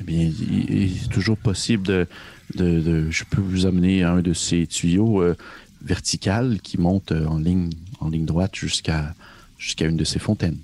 Eh 0.00 0.04
bien, 0.04 0.20
il, 0.22 0.70
il 0.70 0.96
est 1.04 1.08
toujours 1.10 1.36
possible 1.36 1.86
de, 1.86 2.06
de, 2.54 2.80
de- 2.80 3.10
Je 3.10 3.24
peux 3.24 3.40
vous 3.40 3.66
amener 3.66 4.02
à 4.02 4.12
un 4.12 4.22
de 4.22 4.32
ces 4.32 4.66
tuyaux 4.66 5.22
euh, 5.22 5.36
verticales 5.82 6.60
qui 6.60 6.78
montent 6.78 7.12
euh, 7.12 7.26
en 7.26 7.38
ligne, 7.38 7.70
en 8.00 8.08
ligne 8.08 8.24
droite 8.26 8.54
jusqu'à 8.54 9.14
jusqu'à 9.58 9.86
une 9.86 9.96
de 9.96 10.04
ces 10.04 10.18
fontaines. 10.18 10.58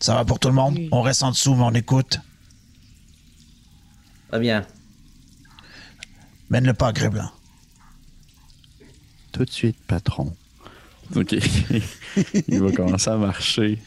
Ça 0.00 0.14
va 0.14 0.24
pour 0.24 0.38
tout 0.40 0.48
le 0.48 0.54
monde? 0.54 0.74
Oui. 0.76 0.88
On 0.90 1.00
reste 1.02 1.22
en 1.22 1.30
dessous, 1.30 1.54
mais 1.54 1.62
on 1.62 1.72
écoute. 1.74 2.18
Très 4.28 4.40
bien. 4.40 4.66
Mène 6.50 6.64
le 6.66 6.74
pas, 6.74 6.92
Grès 6.92 7.08
blanc. 7.08 7.30
Tout 9.32 9.44
de 9.44 9.50
suite, 9.50 9.76
patron. 9.86 10.34
OK. 11.16 11.34
il 12.48 12.60
va 12.60 12.72
commencer 12.72 13.10
à 13.10 13.16
marcher. 13.16 13.78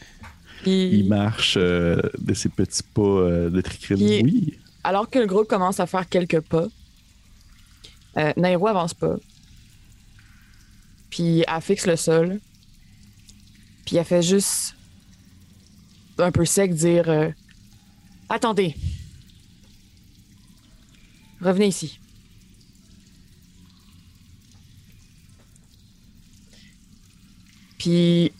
Il 0.64 1.06
marche 1.08 1.54
euh, 1.58 2.00
de 2.18 2.34
ses 2.34 2.48
petits 2.48 2.82
pas 2.82 3.02
euh, 3.02 3.50
de 3.50 3.60
tricrine. 3.60 3.98
Il- 4.00 4.22
Oui. 4.24 4.58
Alors 4.86 5.10
que 5.10 5.18
le 5.18 5.26
groupe 5.26 5.48
commence 5.48 5.80
à 5.80 5.86
faire 5.86 6.08
quelques 6.08 6.40
pas, 6.42 6.66
euh, 8.18 8.32
Nairo 8.36 8.68
avance 8.68 8.94
pas. 8.94 9.16
Puis 11.10 11.44
elle 11.48 11.60
fixe 11.60 11.88
le 11.88 11.96
sol. 11.96 12.40
Puis 13.84 13.96
elle 13.96 14.04
fait 14.04 14.22
juste 14.22 14.76
un 16.18 16.30
peu 16.30 16.44
sec 16.44 16.72
dire 16.72 17.10
euh, 17.10 17.30
Attendez. 18.28 18.76
Revenez 21.40 21.66
ici. 21.66 21.98
Puis 27.78 28.32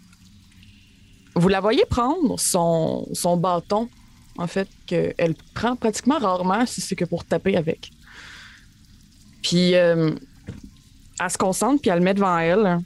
vous 1.35 1.49
la 1.49 1.61
voyez 1.61 1.85
prendre 1.87 2.39
son, 2.39 3.09
son 3.13 3.37
bâton, 3.37 3.91
en 4.39 4.47
fait, 4.47 4.69
qu'elle 4.87 5.35
prend 5.55 5.77
pratiquement 5.77 6.19
rarement 6.19 6.67
si 6.67 6.81
c'est 6.81 6.97
que 6.97 7.05
pour 7.05 7.25
taper 7.25 7.57
avec. 7.57 7.91
Puis 9.43 9.75
euh, 9.75 10.13
elle 11.21 11.31
se 11.31 11.39
concentre, 11.39 11.81
puis 11.81 11.91
elle 11.91 11.99
le 11.99 12.05
met 12.05 12.15
devant 12.15 12.39
elle. 12.39 12.81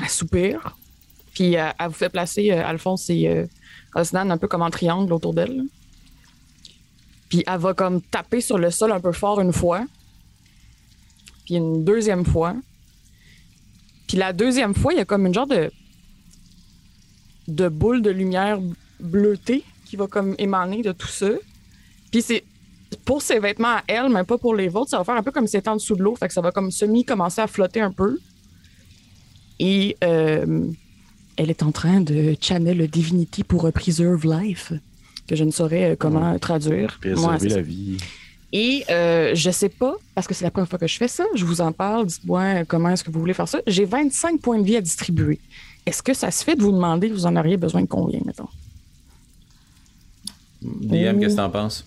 Elle 0.00 0.08
soupire. 0.08 0.76
Puis 1.34 1.56
euh, 1.56 1.68
elle 1.78 1.88
vous 1.88 1.94
fait 1.94 2.08
placer 2.08 2.50
euh, 2.52 2.66
Alphonse 2.66 3.10
et 3.10 3.46
Osnan 3.94 4.30
un 4.30 4.38
peu 4.38 4.48
comme 4.48 4.62
en 4.62 4.70
triangle 4.70 5.12
autour 5.12 5.34
d'elle. 5.34 5.64
Puis 7.28 7.42
elle 7.46 7.58
va 7.58 7.74
comme 7.74 8.00
taper 8.00 8.40
sur 8.40 8.58
le 8.58 8.70
sol 8.70 8.92
un 8.92 9.00
peu 9.00 9.12
fort 9.12 9.40
une 9.40 9.52
fois. 9.52 9.84
Puis 11.44 11.56
une 11.56 11.84
deuxième 11.84 12.24
fois. 12.24 12.54
Puis 14.06 14.16
la 14.16 14.32
deuxième 14.32 14.74
fois, 14.74 14.92
il 14.92 14.98
y 14.98 15.00
a 15.00 15.04
comme 15.04 15.26
une 15.26 15.34
genre 15.34 15.48
de 17.48 17.68
boule 17.68 18.02
de 18.02 18.10
lumière 18.10 18.60
bleutée 19.00 19.64
qui 19.86 19.96
va 19.96 20.06
comme 20.06 20.34
émaner 20.38 20.82
de 20.82 20.92
tout 20.92 21.08
ça. 21.08 21.30
Puis 22.10 22.22
c'est 22.22 22.44
pour 23.04 23.22
ses 23.22 23.38
vêtements 23.38 23.76
à 23.76 23.82
elle, 23.86 24.08
mais 24.10 24.24
pas 24.24 24.38
pour 24.38 24.54
les 24.54 24.68
vôtres, 24.68 24.90
ça 24.90 24.98
va 24.98 25.04
faire 25.04 25.16
un 25.16 25.22
peu 25.22 25.30
comme 25.30 25.46
si 25.46 25.52
c'était 25.52 25.68
en 25.68 25.76
dessous 25.76 25.96
de 25.96 26.02
l'eau, 26.02 26.14
fait 26.16 26.28
que 26.28 26.34
ça 26.34 26.40
va 26.40 26.52
comme 26.52 26.70
semi 26.70 27.04
commencer 27.04 27.40
à 27.40 27.46
flotter 27.46 27.80
un 27.80 27.92
peu. 27.92 28.18
Et 29.58 29.96
euh, 30.04 30.66
elle 31.36 31.50
est 31.50 31.62
en 31.62 31.72
train 31.72 32.00
de 32.00 32.36
channel 32.40 32.86
Divinity 32.88 33.44
pour 33.44 33.70
Preserve 33.72 34.26
Life, 34.26 34.72
que 35.26 35.36
je 35.36 35.44
ne 35.44 35.50
saurais 35.50 35.92
euh, 35.92 35.96
comment 35.98 36.38
traduire. 36.38 36.98
Préserver 37.00 37.48
la 37.48 37.62
vie. 37.62 37.98
Et 38.52 38.84
euh, 38.90 39.34
je 39.34 39.50
sais 39.50 39.68
pas, 39.68 39.94
parce 40.14 40.26
que 40.26 40.34
c'est 40.34 40.44
la 40.44 40.50
première 40.50 40.68
fois 40.68 40.78
que 40.78 40.86
je 40.86 40.96
fais 40.96 41.08
ça, 41.08 41.24
je 41.34 41.44
vous 41.44 41.60
en 41.60 41.72
parle, 41.72 42.06
dites-moi 42.06 42.40
euh, 42.40 42.64
comment 42.66 42.90
est-ce 42.90 43.04
que 43.04 43.10
vous 43.10 43.20
voulez 43.20 43.34
faire 43.34 43.48
ça. 43.48 43.60
J'ai 43.66 43.84
25 43.84 44.40
points 44.40 44.58
de 44.58 44.64
vie 44.64 44.76
à 44.76 44.80
distribuer. 44.80 45.40
Est-ce 45.84 46.02
que 46.02 46.14
ça 46.14 46.30
se 46.30 46.44
fait 46.44 46.54
de 46.56 46.62
vous 46.62 46.72
demander, 46.72 47.08
vous 47.08 47.26
en 47.26 47.36
auriez 47.36 47.56
besoin 47.56 47.82
de 47.82 47.86
combien, 47.86 48.20
mettons? 48.24 48.48
DM, 50.80 51.18
qu'est-ce 51.20 51.34
que 51.36 51.40
t'en 51.40 51.50
penses? 51.50 51.84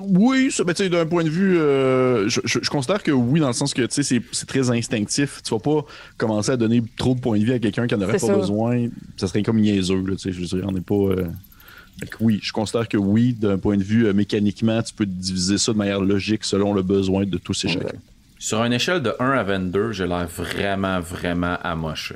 Oui, 0.00 0.52
ça, 0.52 0.62
ben, 0.62 0.74
tu 0.74 0.84
sais, 0.84 0.88
d'un 0.88 1.06
point 1.06 1.24
de 1.24 1.28
vue, 1.28 1.58
euh, 1.58 2.28
je, 2.28 2.40
je- 2.44 2.60
je 2.62 2.70
considère 2.70 3.02
que 3.02 3.10
oui, 3.10 3.40
dans 3.40 3.48
le 3.48 3.52
sens 3.52 3.74
que 3.74 3.82
tu 3.82 3.88
sais, 3.90 4.02
c'est 4.04 4.22
c'est 4.30 4.46
très 4.46 4.70
instinctif. 4.70 5.42
Tu 5.42 5.50
vas 5.52 5.58
pas 5.58 5.84
commencer 6.16 6.52
à 6.52 6.56
donner 6.56 6.84
trop 6.96 7.16
de 7.16 7.20
points 7.20 7.38
de 7.40 7.44
vie 7.44 7.52
à 7.54 7.58
quelqu'un 7.58 7.88
qui 7.88 7.96
en 7.96 8.00
aurait 8.02 8.12
pas 8.12 8.18
ça. 8.20 8.36
besoin. 8.36 8.86
Ça 9.16 9.26
serait 9.26 9.42
comme 9.42 9.58
niaiseux, 9.60 10.00
là, 10.06 10.14
tu 10.14 10.18
sais, 10.18 10.32
je 10.32 10.40
veux 10.40 10.46
dire, 10.46 10.64
on 10.68 10.72
n'est 10.72 10.80
pas. 10.82 10.94
euh, 10.94 11.26
oui, 12.20 12.38
je 12.44 12.52
considère 12.52 12.86
que 12.88 12.96
oui, 12.96 13.32
d'un 13.32 13.58
point 13.58 13.76
de 13.76 13.82
vue 13.82 14.06
euh, 14.06 14.12
mécaniquement, 14.12 14.80
tu 14.84 14.94
peux 14.94 15.04
diviser 15.06 15.58
ça 15.58 15.72
de 15.72 15.78
manière 15.78 16.00
logique 16.00 16.44
selon 16.44 16.72
le 16.74 16.82
besoin 16.82 17.24
de 17.26 17.36
tous 17.38 17.64
et 17.64 17.68
chacun. 17.68 17.98
Sur 18.38 18.62
une 18.62 18.72
échelle 18.72 19.02
de 19.02 19.12
1 19.18 19.30
à 19.32 19.42
22, 19.42 19.90
j'ai 19.90 20.06
l'air 20.06 20.28
vraiment, 20.28 21.00
vraiment 21.00 21.56
amoché. 21.64 22.14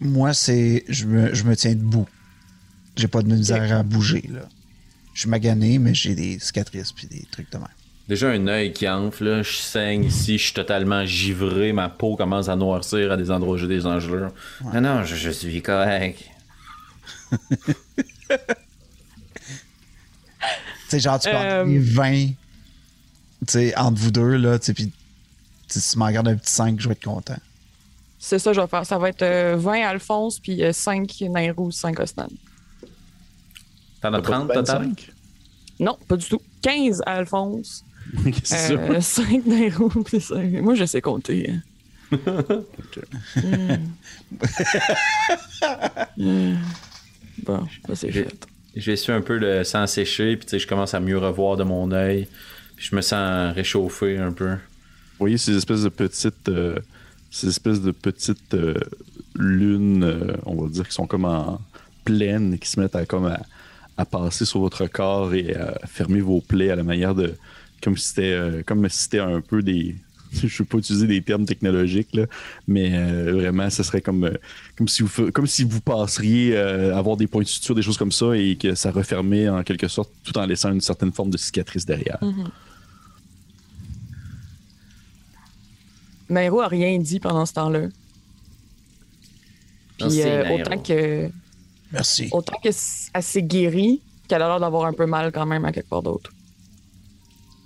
Moi, 0.00 0.32
c'est. 0.32 0.84
Je 0.88 1.04
me, 1.04 1.34
je 1.34 1.44
me 1.44 1.54
tiens 1.54 1.74
debout. 1.74 2.06
J'ai 2.96 3.08
pas 3.08 3.22
de 3.22 3.28
misère 3.28 3.76
à 3.76 3.82
bouger, 3.82 4.28
là. 4.32 4.48
Je 5.14 5.20
suis 5.20 5.28
magané, 5.30 5.78
mais 5.78 5.94
j'ai 5.94 6.14
des 6.14 6.38
cicatrices 6.38 6.92
puis 6.92 7.06
des 7.06 7.24
trucs 7.30 7.50
de 7.52 7.58
même. 7.58 7.66
Déjà 8.08 8.28
un 8.28 8.46
œil 8.48 8.72
qui 8.72 8.88
enfle, 8.88 9.24
là, 9.24 9.42
je 9.42 9.56
saigne 9.56 10.04
ici, 10.04 10.36
je 10.38 10.44
suis 10.44 10.52
totalement 10.52 11.06
givré, 11.06 11.72
ma 11.72 11.88
peau 11.88 12.16
commence 12.16 12.48
à 12.48 12.56
noircir 12.56 13.10
à 13.12 13.16
des 13.16 13.30
endroits 13.30 13.54
où 13.54 13.58
j'ai 13.58 13.68
des 13.68 13.86
engelures. 13.86 14.32
Non, 14.74 14.80
non, 14.80 15.04
je, 15.04 15.14
je 15.16 15.30
suis 15.30 15.62
correct. 15.62 16.24
Tu 20.90 20.90
sais, 20.90 21.00
genre, 21.00 21.18
tu 21.18 21.28
Euh, 21.28 21.64
donner 21.64 21.78
20, 21.78 22.26
tu 22.26 22.34
sais, 23.48 23.76
entre 23.76 23.98
vous 23.98 24.10
deux, 24.10 24.36
là, 24.36 24.58
tu 24.58 24.66
sais, 24.66 24.74
puis 24.74 24.92
si 25.66 25.80
tu 25.92 25.98
m'en 25.98 26.10
gardes 26.10 26.28
un 26.28 26.36
petit 26.36 26.52
5, 26.52 26.78
je 26.78 26.88
vais 26.88 26.92
être 26.92 27.04
content. 27.04 27.38
C'est 28.18 28.38
ça 28.38 28.50
que 28.50 28.56
je 28.56 28.60
vais 28.60 28.66
faire. 28.66 28.86
Ça 28.86 28.98
va 28.98 29.08
être 29.08 29.22
euh, 29.22 29.56
20 29.56 29.86
Alphonse, 29.86 30.38
puis 30.38 30.62
euh, 30.62 30.72
5 30.72 31.22
Nairou, 31.30 31.70
5 31.70 31.98
Osnan. 32.00 32.28
T'en 34.04 34.12
as 34.12 34.20
30 34.20 34.52
total? 34.52 34.90
Non, 35.80 35.96
pas 36.06 36.16
du 36.16 36.26
tout. 36.28 36.40
15 36.62 37.02
Alphonse, 37.06 37.84
c'est 38.44 38.56
ça. 38.68 38.72
euh, 38.74 39.00
5 39.00 39.46
Nairou, 39.46 39.88
puis 40.04 40.20
cinq- 40.20 40.60
Moi, 40.62 40.74
je 40.74 40.84
sais 40.84 41.00
compter. 41.00 41.50
hein. 41.50 41.60
Mm. 46.16 46.26
Mm. 46.52 46.56
Bon, 47.44 47.60
ça 47.88 47.94
c'est 47.96 48.10
J'ai- 48.12 48.24
fait. 48.24 48.46
J'essuie 48.76 49.12
un 49.12 49.20
peu 49.20 49.38
le 49.38 49.62
sang 49.64 49.86
séché, 49.86 50.36
puis 50.36 50.46
tu 50.46 50.50
sais, 50.50 50.58
je 50.58 50.66
commence 50.66 50.94
à 50.94 51.00
mieux 51.00 51.18
revoir 51.18 51.56
de 51.56 51.62
mon 51.64 51.90
œil. 51.92 52.26
Puis 52.76 52.88
je 52.90 52.96
me 52.96 53.00
sens 53.00 53.54
réchauffé 53.54 54.18
un 54.18 54.32
peu. 54.32 54.50
Vous 54.50 54.58
voyez 55.20 55.38
ces 55.38 55.56
espèces 55.56 55.82
de 55.82 55.88
petites, 55.88 56.48
euh, 56.48 56.78
ces 57.30 57.48
espèces 57.48 57.80
de 57.80 57.92
petites 57.92 58.54
euh, 58.54 58.74
lunes, 59.36 60.02
euh, 60.04 60.36
on 60.44 60.56
va 60.60 60.68
dire, 60.68 60.88
qui 60.88 60.94
sont 60.94 61.06
comme 61.06 61.24
en 61.24 61.60
pleine, 62.04 62.58
qui 62.58 62.68
se 62.68 62.80
mettent 62.80 62.96
à, 62.96 63.06
comme 63.06 63.26
à, 63.26 63.40
à 63.96 64.04
passer 64.04 64.44
sur 64.44 64.60
votre 64.60 64.86
corps 64.86 65.34
et 65.34 65.54
à 65.54 65.78
fermer 65.86 66.20
vos 66.20 66.40
plaies 66.40 66.70
à 66.70 66.76
la 66.76 66.82
manière 66.82 67.14
de. 67.14 67.34
Comme 67.82 67.96
si 67.96 68.08
c'était, 68.08 68.32
euh, 68.32 68.62
comme 68.64 68.88
si 68.88 69.02
c'était 69.02 69.20
un 69.20 69.40
peu 69.40 69.62
des. 69.62 69.96
Je 70.32 70.46
ne 70.46 70.50
veux 70.50 70.64
pas 70.64 70.78
utiliser 70.78 71.06
des 71.06 71.22
termes 71.22 71.44
technologiques, 71.44 72.08
là, 72.12 72.24
mais 72.66 72.90
euh, 72.92 73.32
vraiment, 73.34 73.70
ce 73.70 73.84
serait 73.84 74.00
comme, 74.00 74.24
euh, 74.24 74.34
comme, 74.76 74.88
si 74.88 75.04
vous, 75.04 75.30
comme 75.30 75.46
si 75.46 75.62
vous 75.62 75.80
passeriez 75.80 76.56
euh, 76.56 76.96
avoir 76.96 77.16
des 77.16 77.28
points 77.28 77.42
de 77.42 77.46
suture, 77.46 77.74
des 77.74 77.82
choses 77.82 77.98
comme 77.98 78.10
ça, 78.10 78.32
et 78.34 78.56
que 78.56 78.74
ça 78.74 78.90
refermait 78.90 79.48
en 79.48 79.62
quelque 79.62 79.86
sorte, 79.86 80.10
tout 80.24 80.36
en 80.36 80.44
laissant 80.44 80.72
une 80.72 80.80
certaine 80.80 81.12
forme 81.12 81.30
de 81.30 81.36
cicatrice 81.36 81.86
derrière. 81.86 82.18
Nairo 86.28 86.60
a 86.60 86.68
rien 86.68 86.98
dit 86.98 87.20
pendant 87.20 87.46
ce 87.46 87.52
temps-là. 87.52 87.88
Puis 89.98 90.22
euh, 90.22 90.56
autant 90.56 90.78
que 90.78 91.30
Merci. 91.94 92.28
autant 92.32 92.58
que 92.62 92.70
c- 92.70 93.08
elle 93.14 93.22
s'est 93.22 93.42
guérie, 93.42 94.00
qu'elle 94.28 94.42
a 94.42 94.48
l'air 94.48 94.60
d'avoir 94.60 94.84
un 94.86 94.92
peu 94.92 95.06
mal 95.06 95.32
quand 95.32 95.46
même 95.46 95.64
à 95.64 95.72
quelque 95.72 95.88
part 95.88 96.02
d'autre. 96.02 96.30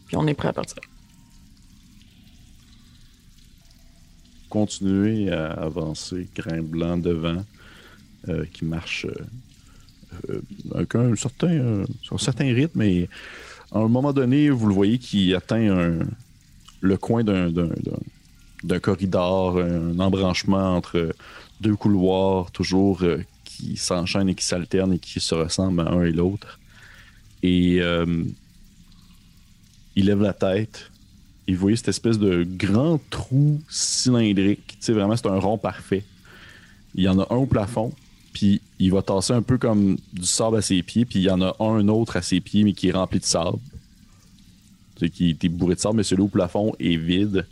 Puis 0.07 0.16
on 0.16 0.26
est 0.26 0.35
prêt 0.35 0.49
à 0.49 0.53
partir. 0.53 0.76
continuer 4.51 5.31
à 5.31 5.51
avancer, 5.53 6.26
grain 6.35 6.62
blanc 6.62 6.97
devant, 6.97 7.45
euh, 8.29 8.47
qui 8.51 8.64
marche 8.64 9.05
euh, 9.05 9.14
euh, 10.31 10.41
avec 10.74 10.95
un 10.95 11.14
certain, 11.16 11.51
euh, 11.51 11.85
sur 12.03 12.14
un 12.14 12.18
certain 12.18 12.47
rythme, 12.55 12.81
et 12.81 13.11
à 13.72 13.79
un 13.79 13.89
moment 13.89 14.14
donné, 14.14 14.49
vous 14.49 14.66
le 14.68 14.72
voyez 14.74 14.97
qui 14.99 15.35
atteint 15.35 15.68
un- 15.79 15.99
le 16.81 16.97
coin 16.97 17.22
d'un, 17.24 17.51
d'un- 17.51 17.66
d'un- 17.66 18.01
d'un 18.64 18.81
corridor, 18.81 19.59
un 19.59 19.99
embranchement 20.01 20.76
entre 20.76 21.11
deux 21.61 21.76
couloirs, 21.76 22.51
toujours 22.51 23.03
euh, 23.03 23.18
qui 23.59 23.76
s'enchaînent 23.76 24.28
et 24.28 24.34
qui 24.34 24.44
s'alternent 24.44 24.92
et 24.92 24.98
qui 24.98 25.20
se 25.20 25.34
ressemblent 25.34 25.80
à 25.80 25.90
un 25.90 26.04
et 26.04 26.12
l'autre. 26.12 26.59
Et 27.42 27.78
euh, 27.80 28.24
il 29.96 30.06
lève 30.06 30.22
la 30.22 30.32
tête, 30.32 30.90
et 31.46 31.54
vous 31.54 31.61
voyez 31.61 31.76
cette 31.76 31.88
espèce 31.88 32.18
de 32.18 32.46
grand 32.48 33.00
trou 33.11 33.61
cylindrique. 33.68 34.66
Tu 34.66 34.76
sais, 34.80 34.92
vraiment, 34.92 35.16
c'est 35.16 35.26
un 35.26 35.38
rond 35.38 35.59
parfait. 35.59 36.04
Il 36.94 37.02
y 37.02 37.09
en 37.09 37.18
a 37.18 37.26
un 37.30 37.36
au 37.36 37.46
plafond, 37.46 37.92
puis 38.32 38.61
il 38.78 38.92
va 38.92 39.02
tasser 39.02 39.32
un 39.32 39.42
peu 39.42 39.59
comme 39.59 39.96
du 40.12 40.26
sable 40.26 40.59
à 40.59 40.62
ses 40.62 40.82
pieds, 40.82 41.04
puis 41.04 41.20
il 41.20 41.22
y 41.22 41.30
en 41.30 41.40
a 41.40 41.56
un 41.59 41.88
autre 41.88 42.16
à 42.16 42.22
ses 42.22 42.40
pieds, 42.40 42.64
mais 42.64 42.72
qui 42.72 42.88
est 42.88 42.92
rempli 42.92 43.18
de 43.18 43.24
sable. 43.24 43.59
Tu 44.96 45.06
sais, 45.06 45.11
qui 45.11 45.30
est 45.30 45.48
bourré 45.48 45.74
de 45.74 45.80
sable, 45.80 45.96
mais 45.96 46.02
celui 46.02 46.22
au 46.22 46.28
plafond 46.28 46.74
est 46.78 46.96
vide. 46.96 47.46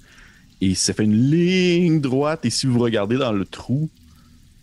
Et 0.60 0.74
ça 0.74 0.94
fait 0.94 1.04
une 1.04 1.30
ligne 1.30 2.00
droite, 2.00 2.44
et 2.44 2.50
si 2.50 2.66
vous 2.66 2.78
regardez 2.78 3.16
dans 3.16 3.32
le 3.32 3.44
trou, 3.44 3.88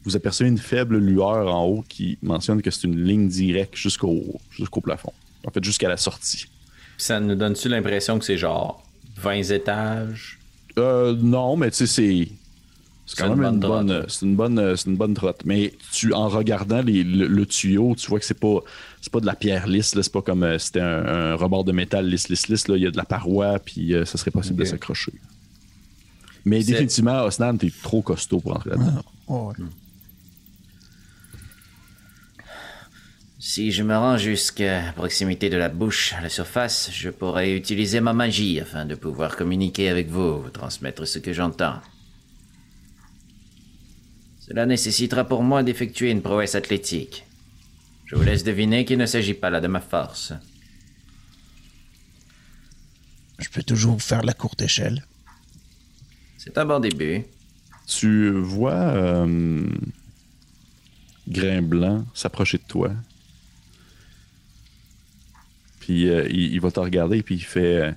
vous 0.06 0.16
apercevez 0.16 0.50
une 0.50 0.58
faible 0.58 0.98
lueur 0.98 1.54
en 1.54 1.66
haut 1.66 1.84
qui 1.88 2.18
mentionne 2.22 2.62
que 2.62 2.72
c'est 2.72 2.84
une 2.88 3.02
ligne 3.04 3.28
directe 3.28 3.76
jusqu'au 3.76 4.22
jusqu'au 4.52 4.82
plafond. 4.82 5.14
En 5.46 5.52
fait, 5.52 5.64
jusqu'à 5.64 5.90
la 5.90 5.98
sortie. 5.98 6.46
Puis 6.98 7.06
ça 7.06 7.20
nous 7.20 7.36
donne-tu 7.36 7.70
l'impression 7.70 8.20
que 8.20 8.26
c'est 8.26 8.38
genre 8.38 8.84
20 9.18 9.52
étages? 9.52 10.40
Euh, 10.78 11.16
non, 11.20 11.56
mais 11.58 11.70
tu 11.72 11.78
sais, 11.78 11.88
c'est. 11.88 12.28
C'est 13.06 13.18
quand 13.18 13.26
C'est 13.26 13.36
même 13.36 13.44
une 13.50 13.54
une 13.56 13.60
bonne 13.60 14.06
c'est 14.08 14.26
une 14.26 14.36
bonne, 14.38 14.78
c'est 14.78 14.86
une 14.90 14.96
bonne 14.96 15.14
trotte. 15.14 15.42
Mais 15.44 15.74
tu, 15.92 16.14
en 16.14 16.30
regardant 16.30 16.82
les- 16.82 17.04
le, 17.04 17.28
le 17.28 17.46
tuyau, 17.46 17.96
tu 17.98 18.08
vois 18.08 18.18
que 18.18 18.26
c'est 18.26 18.40
pas, 18.40 18.60
c'est 19.02 19.12
pas 19.12 19.20
de 19.20 19.26
la 19.26 19.36
pierre 19.36 19.68
lisse. 19.68 19.94
là. 19.94 20.02
C'est 20.04 20.12
pas 20.14 20.22
comme 20.22 20.44
euh, 20.44 20.58
c'était 20.58 20.80
un, 20.80 21.06
un 21.06 21.36
rebord 21.36 21.66
de 21.66 21.74
métal 21.74 22.08
lisse, 22.08 22.30
lisse, 22.30 22.48
lisse. 22.48 22.68
Là. 22.70 22.78
Il 22.78 22.84
y 22.84 22.88
a 22.88 22.92
de 22.92 22.98
la 22.98 23.04
paroi, 23.04 23.60
puis 23.60 23.94
euh, 23.94 24.06
ça 24.06 24.18
serait 24.18 24.32
possible 24.32 24.56
de 24.60 24.64
s'accrocher. 24.66 25.12
Mais 26.46 26.62
C'est- 26.62 26.72
définitivement, 26.72 27.24
Osnan, 27.26 27.58
t'es 27.58 27.72
trop 27.84 28.02
costaud 28.02 28.40
pour 28.40 28.56
entrer 28.56 28.70
là-dedans. 28.72 29.02
Oh, 29.28 29.50
ouais. 29.58 29.66
Si 33.46 33.74
je 33.74 33.84
me 33.84 33.94
rends 33.94 34.18
jusqu'à 34.18 34.94
proximité 34.96 35.50
de 35.50 35.58
la 35.58 35.68
bouche, 35.68 36.14
à 36.14 36.22
la 36.22 36.30
surface, 36.30 36.90
je 36.94 37.10
pourrais 37.10 37.52
utiliser 37.52 38.00
ma 38.00 38.14
magie 38.14 38.58
afin 38.62 38.86
de 38.86 38.96
pouvoir 38.96 39.36
communiquer 39.36 39.90
avec 39.90 40.08
vous, 40.08 40.42
vous 40.42 40.50
transmettre 40.50 41.06
ce 41.06 41.20
que 41.20 41.34
j'entends. 41.34 41.82
Cela 44.40 44.66
nécessitera 44.66 45.26
pour 45.26 45.44
moi 45.44 45.62
d'effectuer 45.62 46.10
une 46.10 46.22
prouesse 46.22 46.56
athlétique. 46.56 47.26
Je 48.06 48.16
vous 48.16 48.24
laisse 48.24 48.46
deviner 48.46 48.86
qu'il 48.86 48.98
ne 48.98 49.06
s'agit 49.06 49.34
pas 49.34 49.50
là 49.50 49.60
de 49.60 49.68
ma 49.68 49.82
force. 49.82 50.32
Je 53.40 53.50
peux 53.50 53.64
toujours 53.64 54.02
faire 54.02 54.24
la 54.24 54.34
courte 54.34 54.62
échelle. 54.62 55.06
C'est 56.38 56.58
un 56.58 56.64
bon 56.66 56.80
début. 56.80 57.26
Tu 57.88 58.30
vois 58.30 58.72
euh, 58.96 59.68
Grain 61.28 61.62
Blanc 61.62 62.06
s'approcher 62.14 62.58
de 62.58 62.64
toi. 62.70 62.94
Puis 65.84 66.08
euh, 66.08 66.26
il, 66.30 66.62
va 66.62 66.72
te 66.72 66.80
regarder, 66.80 67.22
puis 67.24 67.36
il 67.36 67.44
fait. 67.44 67.76
euh, 67.76 67.92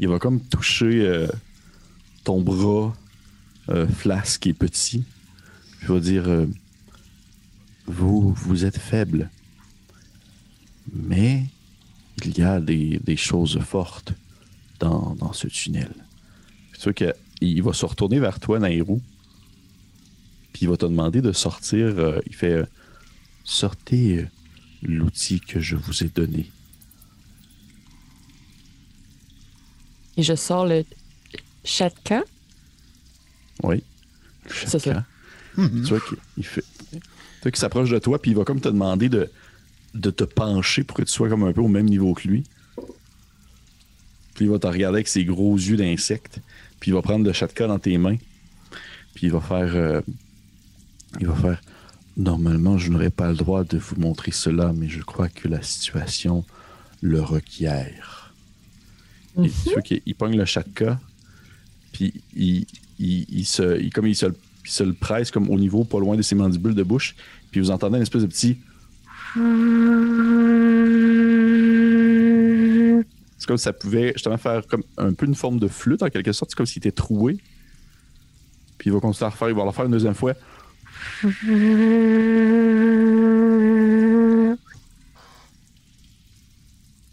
il 0.00 0.08
va 0.08 0.18
comme 0.18 0.40
toucher 0.40 1.06
euh, 1.06 1.28
ton 2.24 2.40
bras 2.40 2.92
flasque 3.94 4.48
et 4.48 4.52
petit. 4.52 5.04
Puis 5.78 5.86
il 5.86 5.94
va 5.94 6.00
dire 6.00 6.46
Vous, 7.86 8.32
vous 8.32 8.64
êtes 8.64 8.78
faible. 8.78 9.30
Mais 10.92 11.44
il 12.24 12.36
y 12.36 12.42
a 12.42 12.58
des, 12.58 13.16
choses 13.16 13.60
fortes 13.60 14.12
dans, 14.80 15.32
ce 15.32 15.46
tunnel. 15.46 15.92
C'est 16.72 16.80
sûr 16.80 16.94
qu'il 16.94 17.62
va 17.62 17.72
se 17.72 17.86
retourner 17.86 18.18
vers 18.18 18.40
toi, 18.40 18.58
Nairou. 18.58 19.00
Puis 20.52 20.62
il 20.62 20.68
va 20.68 20.76
te 20.76 20.86
demander 20.86 21.22
de 21.22 21.30
sortir. 21.30 21.94
il 22.26 22.34
fait 22.34 22.64
Sortez 23.44 24.26
l'outil 24.82 25.38
que 25.38 25.60
je 25.60 25.76
vous 25.76 26.02
ai 26.02 26.08
donné. 26.08 26.50
Et 30.20 30.22
je 30.22 30.34
sors 30.34 30.66
le 30.66 30.84
chatka. 31.64 32.22
Oui. 33.62 33.82
C'est 34.50 34.78
ça. 34.78 35.06
Tu 35.56 35.62
vois 35.62 36.00
qu'il 36.00 36.18
il 36.36 36.44
fait. 36.44 36.64
Tu 36.90 36.98
vois 37.42 37.50
qu'il 37.50 37.56
s'approche 37.56 37.88
de 37.88 37.98
toi, 37.98 38.20
puis 38.20 38.32
il 38.32 38.36
va 38.36 38.44
comme 38.44 38.60
te 38.60 38.68
demander 38.68 39.08
de, 39.08 39.30
de 39.94 40.10
te 40.10 40.24
pencher 40.24 40.84
pour 40.84 40.94
que 40.94 41.02
tu 41.04 41.10
sois 41.10 41.30
comme 41.30 41.44
un 41.44 41.54
peu 41.54 41.62
au 41.62 41.68
même 41.68 41.86
niveau 41.86 42.12
que 42.12 42.28
lui. 42.28 42.44
Puis 44.34 44.44
il 44.44 44.50
va 44.50 44.58
te 44.58 44.66
regarder 44.66 44.96
avec 44.96 45.08
ses 45.08 45.24
gros 45.24 45.56
yeux 45.56 45.78
d'insecte. 45.78 46.40
Puis 46.80 46.90
il 46.90 46.94
va 46.94 47.00
prendre 47.00 47.24
le 47.24 47.32
chatka 47.32 47.66
dans 47.66 47.78
tes 47.78 47.96
mains. 47.96 48.18
Puis 49.14 49.28
il 49.28 49.32
va 49.32 49.40
faire. 49.40 49.74
euh, 49.74 50.02
il 51.18 51.26
va 51.28 51.34
faire. 51.34 51.60
Normalement, 52.18 52.76
je 52.76 52.90
n'aurais 52.90 53.08
pas 53.10 53.30
le 53.30 53.36
droit 53.36 53.64
de 53.64 53.78
vous 53.78 53.96
montrer 53.96 54.32
cela, 54.32 54.74
mais 54.74 54.90
je 54.90 55.00
crois 55.00 55.30
que 55.30 55.48
la 55.48 55.62
situation 55.62 56.44
le 57.00 57.22
requiert. 57.22 58.19
Et 59.38 60.02
il 60.06 60.14
pogne 60.14 60.36
le 60.36 60.44
chatka, 60.44 61.00
puis 61.92 62.12
il, 62.34 62.66
se, 63.46 63.88
comme 63.90 64.06
il 64.06 64.16
se, 64.16 64.26
le- 64.26 64.36
il 64.64 64.70
se 64.70 64.82
le 64.84 64.92
presse 64.92 65.30
comme 65.30 65.48
au 65.50 65.58
niveau 65.58 65.84
pas 65.84 65.98
loin 66.00 66.16
de 66.16 66.22
ses 66.22 66.34
mandibules 66.34 66.74
de 66.74 66.82
bouche, 66.82 67.14
puis 67.50 67.60
vous 67.60 67.70
entendez 67.70 67.96
une 67.96 68.02
espèce 68.02 68.22
de 68.22 68.26
petit. 68.26 68.58
C'est 73.38 73.46
comme 73.46 73.56
si 73.56 73.64
ça 73.64 73.72
pouvait 73.72 74.12
justement 74.14 74.36
faire 74.36 74.66
comme 74.66 74.82
un 74.98 75.12
peu 75.14 75.26
une 75.26 75.34
forme 75.34 75.58
de 75.58 75.68
flûte 75.68 76.02
en 76.02 76.08
quelque 76.08 76.32
sorte, 76.32 76.50
c'est 76.50 76.56
comme 76.56 76.66
s'il 76.66 76.80
était 76.80 76.90
troué. 76.92 77.38
Puis 78.78 78.90
il 78.90 78.92
va 78.92 79.00
continuer 79.00 79.26
à 79.26 79.30
refaire, 79.30 79.48
il 79.48 79.54
va 79.54 79.64
le 79.64 79.70
faire 79.72 79.84
une 79.84 79.92
deuxième 79.92 80.14
fois. 80.14 80.34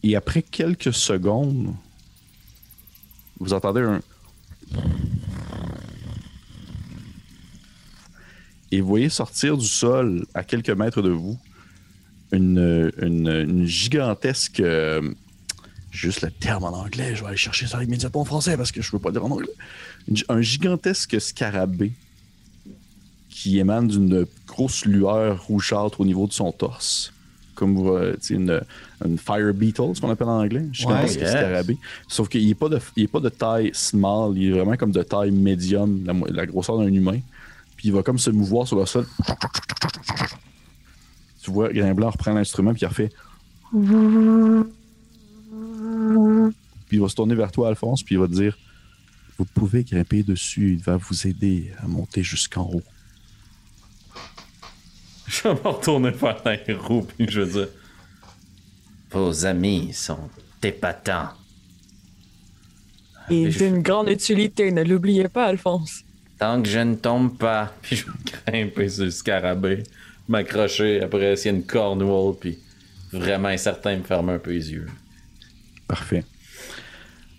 Et 0.04 0.16
après 0.16 0.42
quelques 0.42 0.94
secondes, 0.94 1.74
vous 3.40 3.54
entendez 3.54 3.82
un. 3.82 4.02
Et 8.72 8.82
vous 8.82 8.88
voyez 8.88 9.10
sortir 9.10 9.58
du 9.58 9.68
sol 9.68 10.26
à 10.34 10.44
quelques 10.44 10.70
mètres 10.70 11.02
de 11.02 11.10
vous 11.10 11.38
une, 12.32 13.66
gigantesque. 13.66 14.60
euh, 14.60 15.14
juste 15.92 16.22
le 16.22 16.32
terme 16.32 16.66
en 16.66 16.74
anglais, 16.74 17.16
je 17.16 17.22
vais 17.22 17.30
aller 17.30 17.38
chercher 17.38 17.66
ça 17.68 17.84
immédiatement 17.84 18.22
en 18.22 18.26
français 18.26 18.58
parce 18.58 18.72
que 18.72 18.82
je 18.82 18.90
ne 18.90 18.92
veux 18.94 19.00
pas 19.00 19.12
dire 19.12 19.26
en 19.26 19.32
anglais. 19.32 19.54
Un 20.30 20.42
gigantesque 20.42 21.20
scarabée 21.20 21.94
qui 23.30 23.60
émane 23.60 23.88
d'une 23.88 24.26
grosse 24.48 24.86
lueur 24.86 25.44
rougeâtre 25.44 26.02
au 26.02 26.06
niveau 26.06 26.28
de 26.28 26.34
son 26.34 26.52
torse. 26.52 27.14
Comme 27.58 27.76
euh, 27.88 28.16
une, 28.30 28.62
une 29.04 29.18
fire 29.18 29.54
beetle, 29.54 29.96
ce 29.96 30.00
qu'on 30.02 30.12
appelle 30.12 30.28
en 30.30 30.42
anglais. 30.42 30.66
Gigantesque 30.72 31.20
yes. 31.20 31.30
scarabée. 31.32 31.78
Sauf 32.08 32.30
qu'il 32.30 32.48
n'est 32.48 32.54
pas, 32.54 32.70
de- 32.70 32.80
il 32.96 33.04
est 33.04 33.08
pas 33.08 33.20
de 33.20 33.30
taille 33.30 33.72
small, 33.74 34.38
il 34.38 34.50
est 34.50 34.52
vraiment 34.52 34.78
comme 34.78 34.92
de 34.92 35.02
taille 35.04 35.32
médium, 35.32 36.04
la 36.30 36.46
grosseur 36.46 36.78
d'un 36.78 36.88
humain. 36.94 37.20
Puis 37.76 37.90
il 37.90 37.94
va 37.94 38.04
comme 38.04 38.20
se 38.20 38.30
mouvoir 38.30 38.68
sur 38.68 38.80
le 38.80 38.86
sol. 38.86 39.06
Tu 41.42 41.52
vois, 41.52 41.72
Grimblanc 41.74 42.12
reprend 42.12 42.34
l'instrument, 42.34 42.74
puis 42.74 42.82
il 42.84 42.88
refait. 42.88 43.10
Puis 46.88 46.98
il 46.98 47.02
va 47.02 47.10
se 47.10 47.16
tourner 47.16 47.36
vers 47.36 47.52
toi, 47.52 47.70
Alphonse, 47.70 48.04
puis 48.04 48.16
il 48.16 48.20
va 48.20 48.28
te 48.28 48.34
dire 48.34 48.58
Vous 49.38 49.46
pouvez 49.46 49.84
grimper 49.84 50.24
dessus, 50.24 50.74
il 50.74 50.80
va 50.84 50.98
vous 50.98 51.28
aider 51.28 51.72
à 51.80 51.88
monter 51.88 52.24
jusqu'en 52.24 52.70
haut. 52.74 52.84
Je 55.30 55.44
vais 55.44 55.54
me 55.54 55.68
retourner 55.68 56.12
vers 56.12 56.42
Nairo, 56.46 57.02
puis 57.02 57.28
je 57.30 57.42
veux 57.42 57.52
dire. 57.52 57.68
Vos 59.12 59.46
amis 59.46 59.94
sont 59.94 60.30
épatants. 60.64 61.30
Et 63.30 63.52
je- 63.52 63.58
d'une 63.60 63.82
grande 63.82 64.10
utilité, 64.10 64.72
ne 64.72 64.84
l'oubliez 64.84 65.28
pas, 65.28 65.46
Alphonse. 65.46 66.04
Tant 66.40 66.62
que 66.62 66.70
je 66.70 66.80
ne 66.80 66.96
tombe 66.96 67.38
pas. 67.38 67.74
Puis 67.82 67.96
je 67.98 68.06
vais 68.06 68.12
grimper 68.66 68.90
sur 68.90 69.06
le 69.06 69.12
scarabée, 69.12 69.84
m'accrocher 70.28 71.02
après 71.02 71.36
s'il 71.36 71.52
y 71.52 71.56
a 71.56 71.58
une 71.58 71.66
cornwall, 71.66 72.36
puis 72.40 72.60
vraiment 73.12 73.48
incertain, 73.50 73.98
me 73.98 74.04
fermer 74.04 74.34
un 74.34 74.40
peu 74.40 74.52
les 74.52 74.72
yeux. 74.72 74.88
Parfait. 75.88 76.24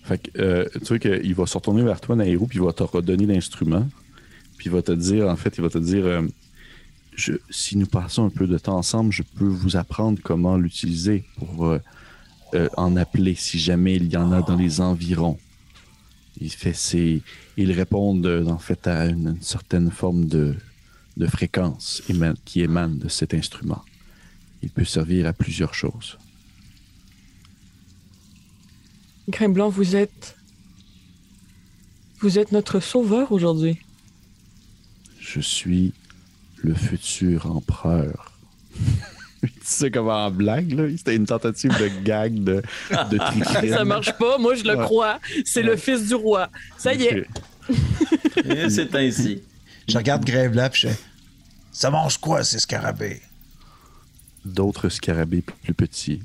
Fait 0.05 0.19
que, 0.19 0.41
euh, 0.41 0.65
tu 0.75 0.87
vois 0.89 0.99
qu'il 0.99 1.35
va 1.35 1.47
se 1.47 1.55
retourner 1.57 1.83
vers 1.83 2.01
toi, 2.01 2.17
Nairo, 2.17 2.47
puis 2.47 2.59
il 2.59 2.65
va 2.65 2.73
te 2.73 2.83
redonner 2.83 3.27
l'instrument. 3.27 3.87
Puis 4.57 4.67
il 4.67 4.73
va 4.73 4.83
te 4.83 4.93
dire, 4.93 5.29
en 5.29 5.37
fait, 5.37 5.57
il 5.59 5.61
va 5.63 5.69
te 5.71 5.79
dire 5.79 6.05
euh, 6.07 6.23
je, 7.19 7.33
si 7.51 7.77
nous 7.77 7.87
passons 7.87 8.27
un 8.27 8.31
peu 8.31 8.47
de 8.47 8.57
temps 8.59 8.77
ensemble, 8.77 9.13
je 9.13 9.23
peux 9.23 9.45
vous 9.45 9.77
apprendre 9.77 10.21
comment 10.23 10.57
l'utiliser 10.57 11.25
pour 11.37 11.67
euh, 11.67 11.81
euh, 12.55 12.69
en 12.77 12.97
appeler 12.97 13.35
si 13.35 13.59
jamais 13.59 13.97
il 13.97 14.11
y 14.11 14.17
en 14.17 14.31
a 14.31 14.41
dans 14.41 14.55
les 14.55 14.81
environs. 14.81 15.37
Il 16.41 16.51
fait 16.51 16.73
ses. 16.73 17.23
Ils 17.57 17.73
répondent 17.73 18.25
euh, 18.25 18.47
en 18.47 18.59
fait 18.59 18.87
à 18.87 19.07
une, 19.07 19.31
une 19.31 19.43
certaine 19.43 19.91
forme 19.91 20.27
de, 20.27 20.55
de 21.17 21.27
fréquence 21.27 22.03
qui 22.45 22.61
émane 22.61 22.99
de 22.99 23.09
cet 23.09 23.35
instrument. 23.35 23.83
Il 24.63 24.71
peut 24.71 24.85
servir 24.85 25.27
à 25.27 25.33
plusieurs 25.33 25.75
choses. 25.75 26.19
Grain 29.29 29.49
Blanc, 29.49 29.69
vous 29.69 29.97
êtes. 29.97 30.37
Vous 32.21 32.39
êtes 32.39 32.53
notre 32.53 32.79
sauveur 32.79 33.33
aujourd'hui. 33.33 33.79
Je 35.19 35.41
suis 35.41 35.93
le 36.63 36.75
futur 36.75 37.47
empereur. 37.51 38.33
tu 39.43 39.51
sais 39.63 39.91
comment 39.91 40.27
en 40.27 40.31
blague, 40.31 40.73
là? 40.73 40.85
C'était 40.97 41.17
une 41.17 41.27
tentative 41.27 41.71
de 41.79 41.89
gag 42.05 42.35
de, 42.43 42.63
de 43.11 43.19
tricherie. 43.43 43.71
Ça 43.71 43.85
marche 43.85 44.13
pas, 44.19 44.39
moi 44.39 44.55
je 44.55 44.65
le 44.65 44.77
Ouais. 44.77 44.85
crois. 44.85 45.21
C'est 45.45 45.63
le 45.63 45.77
fils 45.77 46.09
du 46.09 46.15
roi. 46.15 46.49
Ça 46.77 46.95
y 46.95 47.05
est. 47.05 47.27
C'est 48.71 48.95
ainsi. 48.95 49.43
Je 49.89 49.97
regarde 49.97 50.25
Grève 50.25 50.55
là, 50.55 50.69
puis 50.71 50.83
je 50.83 50.89
fais, 50.89 50.99
Ça 51.73 51.91
mange 51.91 52.19
quoi, 52.19 52.45
ces 52.45 52.59
scarabées? 52.59 53.23
D'autres 54.45 54.89
scarabées 54.89 55.43
plus 55.43 55.75
petits. 55.75 56.23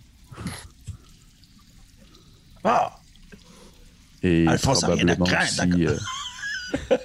Ah! 2.64 2.98
Et 4.22 4.48
Alphonse 4.48 4.84
a 4.84 4.88
rien 4.88 5.08
à 5.10 5.16
probablement 5.16 5.26
craindre, 5.46 5.76
aussi... 5.76 5.88
euh, 5.88 6.98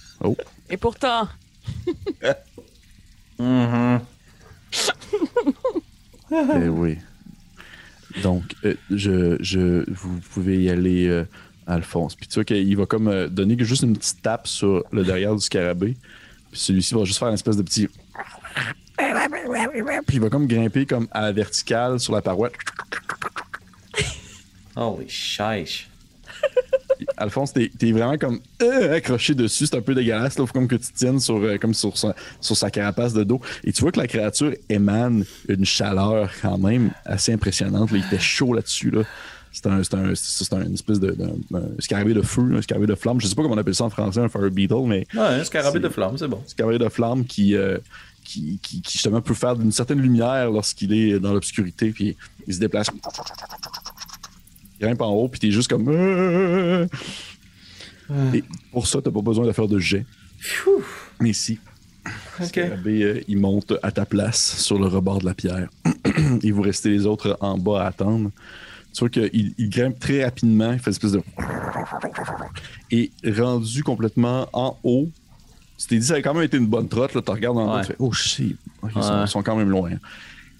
Oh, 0.20 0.36
Et 0.70 0.76
pourtant, 0.76 1.28
Mhm. 3.38 4.00
eh 6.32 6.68
oui. 6.68 6.98
Donc, 8.22 8.54
euh, 8.64 8.74
je, 8.90 9.36
je, 9.40 9.84
vous 9.90 10.20
pouvez 10.32 10.62
y 10.62 10.70
aller, 10.70 11.08
euh, 11.08 11.24
Alphonse. 11.66 12.14
Puis 12.14 12.28
tu 12.28 12.34
vois 12.34 12.44
qu'il 12.44 12.76
va 12.76 12.86
comme 12.86 13.08
euh, 13.08 13.28
donner 13.28 13.56
juste 13.58 13.82
une 13.82 13.96
petite 13.96 14.22
tape 14.22 14.46
sur 14.46 14.84
le 14.92 15.04
derrière 15.04 15.34
du 15.34 15.40
scarabée. 15.40 15.96
Puis 16.50 16.60
celui-ci 16.60 16.94
va 16.94 17.04
juste 17.04 17.18
faire 17.18 17.28
une 17.28 17.34
espèce 17.34 17.56
de 17.56 17.62
petit... 17.62 17.88
Puis 20.06 20.16
il 20.16 20.20
va 20.20 20.30
comme 20.30 20.46
grimper 20.46 20.86
comme 20.86 21.08
à 21.10 21.22
la 21.22 21.32
verticale 21.32 21.98
sur 21.98 22.12
la 22.12 22.22
paroi. 22.22 22.50
Holy 24.76 25.08
chiche. 25.08 25.88
Alphonse, 27.16 27.52
t'es 27.52 27.70
t'es 27.78 27.92
vraiment 27.92 28.16
comme 28.18 28.40
euh, 28.62 28.96
accroché 28.96 29.34
dessus. 29.34 29.66
C'est 29.66 29.76
un 29.76 29.80
peu 29.82 29.94
dégueulasse. 29.94 30.34
Il 30.38 30.46
faut 30.46 30.52
comme 30.52 30.68
que 30.68 30.76
tu 30.76 30.92
tiennes 30.92 31.20
sur, 31.20 31.36
euh, 31.36 31.58
comme 31.58 31.74
sur, 31.74 31.96
sa, 31.96 32.14
sur 32.40 32.56
sa 32.56 32.70
carapace 32.70 33.12
de 33.12 33.24
dos. 33.24 33.40
Et 33.64 33.72
tu 33.72 33.82
vois 33.82 33.92
que 33.92 34.00
la 34.00 34.06
créature 34.06 34.52
émane 34.68 35.24
une 35.48 35.64
chaleur 35.64 36.30
quand 36.42 36.58
même 36.58 36.90
assez 37.04 37.32
impressionnante. 37.32 37.90
là. 37.90 37.98
Il 37.98 38.04
était 38.06 38.18
chaud 38.22 38.52
là-dessus. 38.54 38.90
Là. 38.90 39.02
C'est 39.52 39.66
un, 39.66 39.80
un, 39.80 40.12
un- 40.12 40.62
une 40.66 40.74
espèce 40.74 40.98
de, 40.98 41.16
un 41.54 41.62
scarabée 41.78 42.12
de 42.14 42.22
feu, 42.22 42.42
un 42.56 42.60
scarabée 42.62 42.86
de 42.88 42.94
flamme. 42.96 43.20
Je 43.20 43.26
sais 43.28 43.34
pas 43.36 43.42
comment 43.42 43.54
on 43.54 43.58
appelle 43.58 43.74
ça 43.74 43.84
en 43.84 43.90
français, 43.90 44.18
un 44.20 44.28
fire 44.28 44.50
beetle, 44.50 44.82
mais 44.86 45.06
Ouais, 45.14 45.20
un 45.20 45.44
scarabée 45.44 45.78
de 45.78 45.88
flamme, 45.88 46.18
c'est 46.18 46.26
bon. 46.26 46.42
scarabée 46.46 46.78
de 46.78 46.88
flamme 46.88 47.24
qui, 47.24 47.54
euh, 47.54 47.78
qui, 48.24 48.58
qui, 48.60 48.82
qui, 48.82 48.92
justement 48.94 49.20
peut 49.20 49.32
faire 49.34 49.54
d'une 49.54 49.70
certaine 49.70 50.00
lumière 50.00 50.50
lorsqu'il 50.50 50.92
est 50.92 51.20
dans 51.20 51.32
l'obscurité. 51.32 51.90
Puis 51.90 52.16
il 52.48 52.54
se 52.54 52.58
déplace. 52.58 52.88
Il 54.80 54.86
grimpe 54.86 55.00
en 55.02 55.10
haut, 55.10 55.28
puis 55.28 55.40
t'es 55.40 55.50
juste 55.50 55.68
comme. 55.68 55.88
Et 58.34 58.44
pour 58.72 58.86
ça, 58.86 59.00
t'as 59.02 59.10
pas 59.10 59.22
besoin 59.22 59.46
de 59.46 59.52
faire 59.52 59.68
de 59.68 59.78
jet. 59.78 60.04
Mais 61.20 61.32
si. 61.32 61.58
Ok. 62.38 62.46
Scarabée, 62.46 63.02
euh, 63.02 63.20
il 63.28 63.38
monte 63.38 63.72
à 63.82 63.90
ta 63.90 64.04
place 64.04 64.58
sur 64.60 64.78
le 64.78 64.86
rebord 64.86 65.20
de 65.20 65.24
la 65.24 65.34
pierre. 65.34 65.68
Et 66.42 66.50
vous 66.50 66.60
restez 66.60 66.90
les 66.90 67.06
autres 67.06 67.38
en 67.40 67.56
bas 67.56 67.84
à 67.84 67.86
attendre. 67.86 68.30
Tu 68.92 69.00
vois 69.00 69.08
qu'il 69.08 69.54
il 69.56 69.70
grimpe 69.70 69.98
très 69.98 70.22
rapidement, 70.24 70.72
il 70.72 70.78
fait 70.78 70.90
une 70.90 70.92
espèce 70.92 71.12
de. 71.12 71.22
Et 72.90 73.10
rendu 73.26 73.82
complètement 73.82 74.48
en 74.52 74.76
haut, 74.84 75.08
tu 75.78 75.86
t'es 75.86 75.98
dit, 75.98 76.06
ça 76.06 76.14
a 76.14 76.22
quand 76.22 76.34
même 76.34 76.42
été 76.44 76.58
une 76.58 76.66
bonne 76.66 76.88
trotte. 76.88 77.14
Là, 77.14 77.22
tu 77.22 77.30
regardes 77.30 77.56
en 77.58 77.72
haut, 77.72 77.76
Ouais. 77.76 77.80
tu 77.82 77.86
fais, 77.88 77.96
oh 77.98 78.12
shit, 78.12 78.56
ils, 78.84 79.02
sont, 79.02 79.22
ils 79.24 79.28
sont 79.28 79.42
quand 79.42 79.56
même 79.56 79.70
loin. 79.70 79.90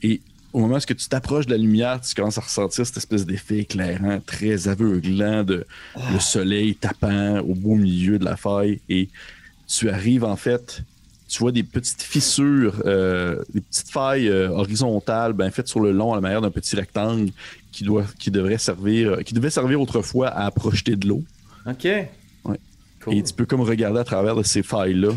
Et 0.02 0.20
au 0.54 0.60
moment 0.60 0.74
où 0.74 0.76
est-ce 0.76 0.86
que 0.86 0.94
tu 0.94 1.08
t'approches 1.08 1.46
de 1.46 1.50
la 1.50 1.58
lumière, 1.58 2.00
tu 2.00 2.14
commences 2.14 2.38
à 2.38 2.40
ressentir 2.40 2.86
cette 2.86 2.96
espèce 2.96 3.26
d'effet 3.26 3.58
éclairant, 3.58 4.20
très 4.24 4.68
aveuglant, 4.68 5.42
de 5.42 5.66
le 6.12 6.20
soleil 6.20 6.76
tapant 6.76 7.40
au 7.40 7.54
beau 7.54 7.74
milieu 7.74 8.20
de 8.20 8.24
la 8.24 8.36
faille. 8.36 8.80
Et 8.88 9.08
tu 9.66 9.90
arrives 9.90 10.22
en 10.22 10.36
fait, 10.36 10.82
tu 11.26 11.40
vois 11.40 11.50
des 11.50 11.64
petites 11.64 12.02
fissures, 12.02 12.80
euh, 12.86 13.42
des 13.52 13.62
petites 13.62 13.90
failles 13.90 14.28
euh, 14.28 14.48
horizontales, 14.50 15.32
ben, 15.32 15.50
faites 15.50 15.66
sur 15.66 15.80
le 15.80 15.90
long 15.90 16.12
à 16.12 16.14
la 16.14 16.20
manière 16.20 16.40
d'un 16.40 16.52
petit 16.52 16.76
rectangle 16.76 17.32
qui, 17.72 17.82
doit, 17.82 18.04
qui 18.20 18.30
devrait 18.30 18.58
servir, 18.58 19.24
qui 19.24 19.34
devait 19.34 19.50
servir 19.50 19.80
autrefois 19.80 20.28
à 20.28 20.48
projeter 20.52 20.94
de 20.94 21.08
l'eau. 21.08 21.24
Ok. 21.66 21.84
Ouais. 21.84 22.60
Cool. 23.02 23.14
Et 23.14 23.22
tu 23.24 23.34
peux 23.34 23.44
comme 23.44 23.62
regarder 23.62 23.98
à 23.98 24.04
travers 24.04 24.36
de 24.36 24.44
ces 24.44 24.62
failles-là. 24.62 25.14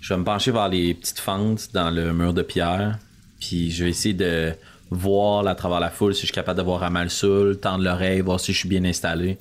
Je 0.00 0.14
vais 0.14 0.20
me 0.20 0.24
pencher 0.24 0.52
vers 0.52 0.68
les 0.68 0.94
petites 0.94 1.18
fentes 1.18 1.70
dans 1.72 1.90
le 1.90 2.12
mur 2.12 2.32
de 2.32 2.42
pierre. 2.42 3.00
Puis 3.40 3.70
je 3.70 3.84
vais 3.84 3.90
essayer 3.90 4.14
de 4.14 4.52
voir 4.90 5.46
à 5.46 5.54
travers 5.54 5.80
la 5.80 5.90
foule 5.90 6.14
si 6.14 6.22
je 6.22 6.26
suis 6.26 6.34
capable 6.34 6.58
de 6.58 6.64
voir 6.64 6.82
à 6.82 6.90
mal 6.90 7.10
soul, 7.10 7.58
tendre 7.58 7.84
l'oreille, 7.84 8.20
voir 8.20 8.40
si 8.40 8.52
je 8.52 8.58
suis 8.58 8.68
bien 8.68 8.84
installé. 8.84 9.38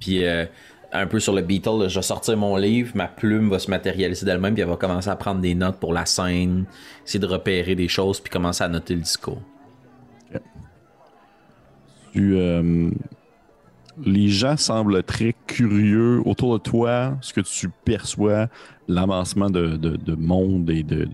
Puis 0.00 0.24
euh, 0.24 0.46
un 0.92 1.06
peu 1.06 1.18
sur 1.18 1.34
le 1.34 1.42
Beetle, 1.42 1.80
là, 1.80 1.88
je 1.88 1.96
vais 1.98 2.02
sortir 2.02 2.36
mon 2.36 2.56
livre, 2.56 2.92
ma 2.94 3.08
plume 3.08 3.50
va 3.50 3.58
se 3.58 3.68
matérialiser 3.68 4.24
d'elle-même, 4.24 4.54
puis 4.54 4.62
elle 4.62 4.68
va 4.68 4.76
commencer 4.76 5.08
à 5.10 5.16
prendre 5.16 5.40
des 5.40 5.54
notes 5.54 5.78
pour 5.80 5.92
la 5.92 6.06
scène, 6.06 6.66
essayer 7.04 7.18
de 7.18 7.26
repérer 7.26 7.74
des 7.74 7.88
choses, 7.88 8.20
puis 8.20 8.30
commencer 8.30 8.62
à 8.62 8.68
noter 8.68 8.94
le 8.94 9.00
discours. 9.00 9.42
Tu, 12.12 12.36
euh, 12.36 12.90
les 14.02 14.28
gens 14.28 14.56
semblent 14.56 15.02
très 15.02 15.34
curieux 15.46 16.20
autour 16.24 16.54
de 16.54 16.62
toi, 16.62 17.16
ce 17.20 17.32
que 17.32 17.40
tu 17.40 17.70
perçois, 17.84 18.48
l'avancement 18.88 19.50
de, 19.50 19.76
de, 19.76 19.96
de 19.96 20.14
monde 20.14 20.68
et 20.70 20.82
de, 20.82 21.04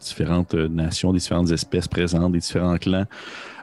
différentes 0.00 0.54
nations, 0.54 1.12
des 1.12 1.18
différentes 1.18 1.50
espèces 1.50 1.88
présentes, 1.88 2.32
des 2.32 2.38
différents 2.38 2.76
clans, 2.76 3.06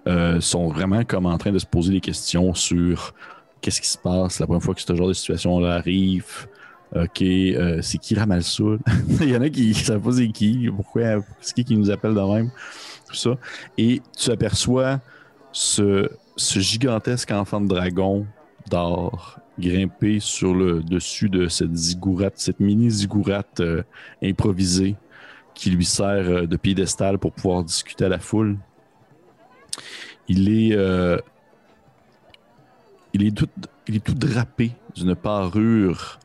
euh, 0.08 0.40
sont 0.42 0.68
vraiment 0.68 1.04
comme 1.04 1.26
en 1.26 1.38
train 1.38 1.52
de 1.52 1.60
se 1.60 1.66
poser 1.66 1.94
des 1.94 2.02
questions 2.02 2.54
sur 2.54 3.14
qu'est-ce 3.62 3.82
qui 3.82 3.90
se 3.90 3.98
passe 3.98 4.40
la 4.40 4.46
première 4.46 4.62
fois 4.62 4.76
que 4.76 4.82
ce 4.82 4.96
genre 4.96 5.08
de 5.08 5.14
situation-là 5.14 5.76
arrive. 5.76 6.48
Ok, 6.96 7.22
euh, 7.22 7.80
c'est 7.82 7.98
qui 7.98 8.16
Ramalsoul? 8.16 8.80
Il 9.22 9.30
y 9.30 9.36
en 9.36 9.42
a 9.42 9.50
qui 9.50 9.70
ne 9.70 9.74
savent 9.74 10.02
pas 10.02 10.12
c'est 10.12 10.28
qui, 10.30 10.70
pourquoi, 10.74 11.24
c'est 11.42 11.56
qui 11.56 11.66
qui 11.66 11.76
nous 11.76 11.90
appelle 11.90 12.14
de 12.14 12.22
même, 12.22 12.52
tout 13.08 13.16
ça. 13.16 13.32
Et 13.78 14.02
tu 14.16 14.32
aperçois 14.32 15.00
ce 15.52 16.10
gigantesque 16.36 17.32
enfant 17.32 17.60
de 17.60 17.68
dragon 17.68 18.26
d'or 18.70 19.40
grimper 19.60 20.20
sur 20.20 20.54
le 20.54 20.82
dessus 20.82 21.30
de 21.30 21.48
cette 21.48 21.76
zigourate, 21.76 22.34
cette 22.38 22.60
mini 22.60 22.90
zigourate 22.90 23.62
euh, 23.62 23.84
improvisée 24.22 24.96
qui 25.54 25.70
lui 25.70 25.86
sert 25.86 26.30
euh, 26.30 26.46
de 26.46 26.58
piédestal 26.58 27.18
pour 27.18 27.32
pouvoir 27.32 27.64
discuter 27.64 28.06
à 28.06 28.10
la 28.10 28.20
foule. 28.20 28.58
Il 30.28 30.50
est, 30.50 30.76
euh, 30.76 31.18
il 33.14 33.26
est, 33.26 33.36
tout, 33.36 33.48
il 33.88 33.96
est 33.96 34.04
tout 34.04 34.14
drapé 34.14 34.72
d'une 34.96 35.16
parure 35.16 36.20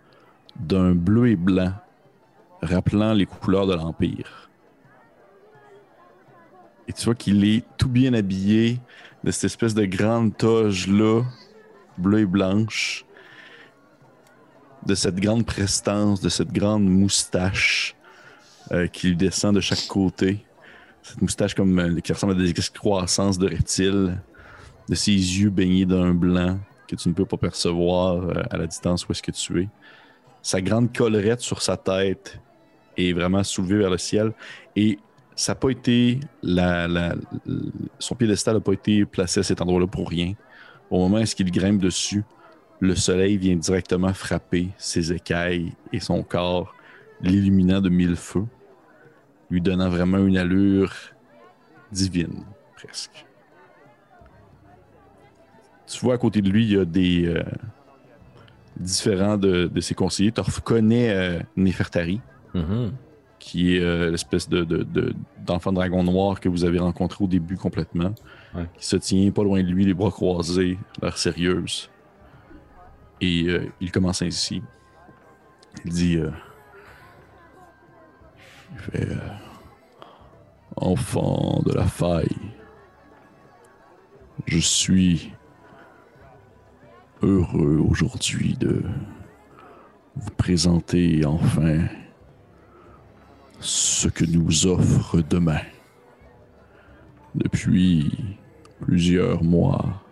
d'un 0.59 0.95
bleu 0.95 1.29
et 1.29 1.37
blanc, 1.37 1.73
rappelant 2.63 3.13
les 3.13 3.27
couleurs 3.27 3.67
de 3.67 3.75
l'Empire. 3.75 4.51
Et 6.89 6.93
tu 6.93 7.05
vois 7.05 7.15
qu'il 7.15 7.45
est 7.45 7.65
tout 7.79 7.89
bien 7.89 8.15
habillé 8.15 8.81
de 9.23 9.31
cette 9.31 9.45
espèce 9.45 9.75
de 9.75 9.85
grande 9.85 10.37
toge-là, 10.37 11.23
bleue 12.01 12.21
et 12.21 12.27
blanche, 12.27 13.05
de 14.87 14.95
cette 14.95 15.17
grande 15.17 15.45
prestance, 15.45 16.21
de 16.21 16.29
cette 16.29 16.53
grande 16.53 16.89
moustache 16.89 17.95
euh, 18.73 18.87
qui 18.87 19.09
lui 19.09 19.17
descend 19.17 19.55
de 19.55 19.61
chaque 19.61 19.87
côté. 19.87 20.45
Cette 21.03 21.21
moustache 21.21 21.55
comme 21.55 21.79
euh, 21.79 22.01
qui 22.01 22.13
ressemble 22.13 22.33
à 22.35 22.37
des 22.37 22.51
excroissances 22.51 23.39
de 23.39 23.49
reptiles, 23.49 24.21
de 24.89 24.95
ses 24.95 25.13
yeux 25.13 25.51
baignés 25.51 25.87
d'un 25.87 26.15
blanc 26.15 26.59
que 26.89 26.97
tu 26.97 27.09
ne 27.09 27.15
peux 27.15 27.25
pas 27.25 27.37
percevoir 27.37 28.17
euh, 28.17 28.43
à 28.51 28.57
la 28.57 28.67
distance 28.67 29.07
où 29.07 29.13
est-ce 29.13 29.23
que 29.23 29.31
tu 29.31 29.63
es. 29.63 29.69
Sa 30.43 30.61
grande 30.61 30.97
collerette 30.97 31.41
sur 31.41 31.63
sa 31.63 31.77
tête 31.77 32.41
est 32.97 33.13
vraiment 33.13 33.45
soulevée 33.45 33.79
vers 33.79 33.91
le 33.91 33.99
ciel 33.99 34.33
et 34.75 34.99
ça 35.37 35.53
n'a 35.53 35.57
pas 35.57 35.71
été. 35.71 36.21
Son 37.99 38.15
piédestal 38.15 38.55
n'a 38.55 38.61
pas 38.61 38.73
été 38.73 39.05
placé 39.05 39.41
à 39.41 39.43
cet 39.43 39.61
endroit-là 39.61 39.87
pour 39.87 40.09
rien. 40.09 40.35
Au 40.91 40.99
moment 40.99 41.19
où 41.23 41.25
il 41.39 41.51
grimpe 41.53 41.81
dessus, 41.81 42.25
le 42.81 42.95
soleil 42.95 43.37
vient 43.37 43.57
directement 43.57 44.13
frapper 44.13 44.69
ses 44.77 45.13
écailles 45.13 45.73
et 45.93 46.01
son 46.01 46.23
corps, 46.23 46.75
l'illuminant 47.21 47.81
de 47.81 47.89
mille 47.89 48.17
feux, 48.17 48.47
lui 49.51 49.61
donnant 49.61 49.89
vraiment 49.91 50.19
une 50.19 50.37
allure 50.37 50.93
divine, 51.93 52.45
presque. 52.77 53.25
Tu 55.87 56.01
vois 56.01 56.15
à 56.15 56.19
côté 56.19 56.41
de 56.41 56.49
lui, 56.51 56.65
il 56.65 56.73
y 56.73 56.79
a 56.79 56.85
des. 56.85 57.27
euh, 57.27 57.43
différents 58.77 59.37
de, 59.37 59.67
de 59.67 59.81
ses 59.81 59.95
conseillers. 59.95 60.33
Tu 60.33 60.41
reconnais 60.41 61.11
euh, 61.11 61.41
Nefertari 61.57 62.21
Mhm. 62.55 62.93
qui 63.39 63.77
est 63.77 63.81
euh, 63.83 64.11
l'espèce 64.11 64.49
de, 64.49 64.65
de- 64.65 64.83
de- 64.85 65.15
d'enfant 65.45 65.73
dragon 65.73 66.03
noir 66.03 66.41
que 66.41 66.49
vous 66.49 66.65
avez 66.65 66.79
rencontré 66.79 67.23
au 67.25 67.27
début 67.29 67.57
complètement, 67.57 68.15
Qui 68.53 68.85
se 68.85 68.97
tient 68.97 69.31
pas 69.31 69.45
loin 69.45 69.63
de 69.63 69.69
lui, 69.69 69.85
les 69.85 69.95
bras 69.95 70.11
croisés, 70.11 70.79
l'air 71.01 71.17
sérieuse. 71.17 71.89
Et 73.21 73.45
euh, 73.45 73.71
il 73.81 73.93
commence 73.93 74.23
ainsi. 74.23 74.63
Il 75.85 75.93
dit 75.93 76.17
euh, 76.17 76.31
fait, 78.77 79.09
euh, 79.09 79.19
Enfant 80.77 81.63
de 81.65 81.73
la 81.75 81.85
faille, 81.85 82.37
je 84.47 84.59
suis 84.59 85.33
heureux 87.23 87.85
aujourd'hui 87.89 88.55
de 88.55 88.83
vous 90.17 90.31
présenter 90.31 91.25
enfin 91.27 91.87
ce 93.59 94.09
que 94.09 94.25
nous 94.25 94.67
offre 94.67 95.21
demain. 95.21 95.61
Depuis 97.35 98.37
plusieurs 98.81 99.45
mois, 99.45 100.03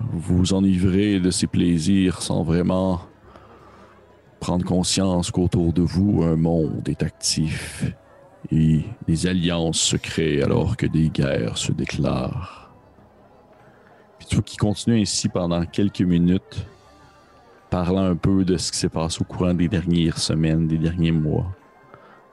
vous 0.00 0.52
enivrez 0.52 1.18
de 1.18 1.30
ces 1.30 1.46
plaisirs 1.46 2.22
sans 2.22 2.42
vraiment 2.42 3.00
prendre 4.38 4.64
conscience 4.64 5.30
qu'autour 5.30 5.72
de 5.72 5.82
vous, 5.82 6.22
un 6.22 6.36
monde 6.36 6.88
est 6.88 7.02
actif 7.02 7.84
et 8.52 8.82
des 9.08 9.26
alliances 9.26 9.80
se 9.80 9.96
créent 9.96 10.42
alors 10.42 10.76
que 10.76 10.86
des 10.86 11.08
guerres 11.08 11.58
se 11.58 11.72
déclarent. 11.72 12.70
Vois 14.32 14.42
qu'il 14.42 14.58
continue 14.58 15.00
ainsi 15.00 15.28
pendant 15.28 15.64
quelques 15.64 16.02
minutes, 16.02 16.66
parlant 17.70 18.04
un 18.04 18.16
peu 18.16 18.44
de 18.44 18.56
ce 18.56 18.70
qui 18.70 18.78
s'est 18.78 18.88
passé 18.88 19.18
au 19.20 19.24
courant 19.24 19.54
des 19.54 19.68
dernières 19.68 20.18
semaines, 20.18 20.66
des 20.66 20.78
derniers 20.78 21.12
mois 21.12 21.46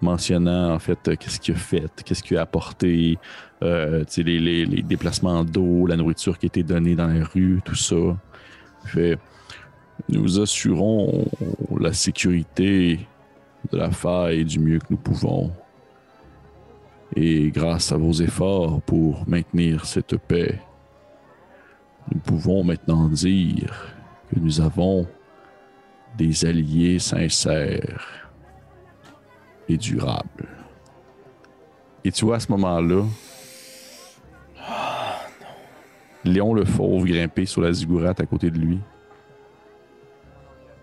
mentionnant 0.04 0.74
en 0.74 0.80
fait 0.80 1.08
euh, 1.08 1.16
qu'est-ce 1.16 1.39
qu'il 1.39 1.56
a 1.56 1.58
fait, 1.58 2.04
qu'est-ce 2.04 2.22
qu'il 2.22 2.38
a 2.38 2.41
apporté, 2.41 3.18
euh, 3.64 4.04
les- 4.18 4.66
les 4.66 4.82
déplacements 4.84 5.43
d'eau, 5.43 5.88
la 5.88 5.95
nourriture 5.95 6.38
qui 6.38 6.45
a 6.45 6.47
été 6.47 6.64
donnée 6.64 6.95
dans 6.95 7.08
les 7.08 7.24
rues, 7.24 7.62
tout 7.66 7.76
ça. 7.76 7.95
Fait, 8.86 9.18
nous 10.10 10.39
assurons 10.39 11.26
la 11.80 11.93
sécurité 11.93 12.99
de 13.72 13.78
la 13.78 13.91
faille 13.91 14.43
du 14.45 14.60
mieux 14.60 14.80
que 14.80 14.88
nous 14.89 14.97
pouvons. 14.97 15.51
Et 17.16 17.49
grâce 17.51 17.91
à 17.91 17.97
vos 17.97 18.12
efforts 18.14 18.82
pour 18.82 19.24
maintenir 19.28 19.86
cette 19.86 20.18
paix, 20.18 20.60
nous 22.14 22.20
pouvons 22.20 22.64
maintenant 22.64 23.08
dire 23.08 23.95
que 24.30 24.39
nous 24.39 24.60
avons 24.60 25.08
des 26.18 26.43
alliés 26.45 26.99
sincères 26.99 28.22
et 29.68 29.78
durable. 29.78 30.47
Et 32.03 32.11
tu 32.11 32.26
vois 32.26 32.36
à 32.36 32.39
ce 32.39 32.51
moment-là, 32.51 33.03
Léon 36.26 36.53
le 36.53 36.66
Fauve 36.66 37.05
grimper 37.05 37.45
sur 37.45 37.61
la 37.61 37.72
zigourate 37.72 38.20
à 38.20 38.26
côté 38.26 38.49
de 38.49 38.57
lui. 38.57 38.80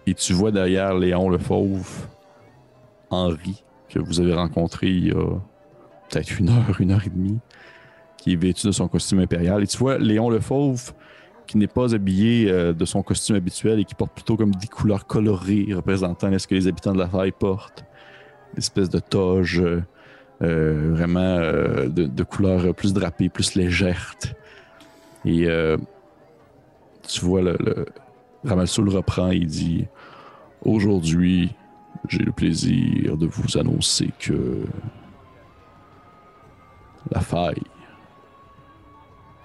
Et 0.07 0.15
tu 0.15 0.33
vois 0.33 0.51
derrière 0.51 0.95
Léon 0.95 1.29
le 1.29 1.39
Fauve 1.39 2.07
Henri, 3.11 3.63
que 3.89 3.99
vous 3.99 4.21
avez 4.21 4.35
rencontré 4.35 4.89
il 4.89 5.09
y 5.09 5.11
a 5.11 5.41
peut-être 6.09 6.39
une 6.39 6.49
heure, 6.49 6.81
une 6.81 6.93
heure 6.93 7.07
et 7.07 7.11
demie, 7.11 7.39
qui 8.17 8.33
est 8.33 8.37
vêtu 8.37 8.67
de 8.67 8.73
son 8.73 8.89
costume 8.89 9.21
impérial. 9.21 9.63
Et 9.63 9.67
tu 9.67 9.77
vois 9.79 9.99
Léon 9.99 10.31
le 10.31 10.41
Fauve 10.41 10.93
qui 11.47 11.59
n'est 11.59 11.67
pas 11.67 11.95
habillé 11.97 12.49
euh, 12.49 12.73
de 12.73 12.85
son 12.85 13.03
costume 13.03 13.35
habituel 13.35 13.81
et 13.81 13.85
qui 13.85 13.97
porte 13.97 14.13
plutôt 14.13 14.37
comme 14.37 14.55
des 14.55 14.69
couleurs 14.69 15.05
colorées 15.05 15.67
représentant 15.75 16.31
ce 16.39 16.47
que 16.47 16.55
les 16.55 16.69
habitants 16.69 16.93
de 16.93 16.99
la 16.99 17.09
faille 17.09 17.33
portent 17.33 17.85
espèce 18.57 18.91
de 18.91 18.99
toge 18.99 19.61
euh, 19.61 19.83
euh, 20.43 20.91
vraiment 20.93 21.21
euh, 21.21 21.89
de, 21.89 22.05
de 22.07 22.23
couleur 22.23 22.75
plus 22.75 22.93
drapée, 22.93 23.29
plus 23.29 23.55
légère. 23.55 24.15
Et 25.25 25.47
tu 27.07 27.25
vois, 27.25 27.43
le, 27.43 27.59
le 28.43 28.91
reprend 28.91 29.31
et 29.31 29.41
dit 29.41 29.87
Aujourd'hui, 30.63 31.55
j'ai 32.09 32.23
le 32.23 32.33
plaisir 32.33 33.17
de 33.17 33.27
vous 33.27 33.59
annoncer 33.59 34.11
que 34.19 34.65
la 37.11 37.21
faille, 37.21 37.63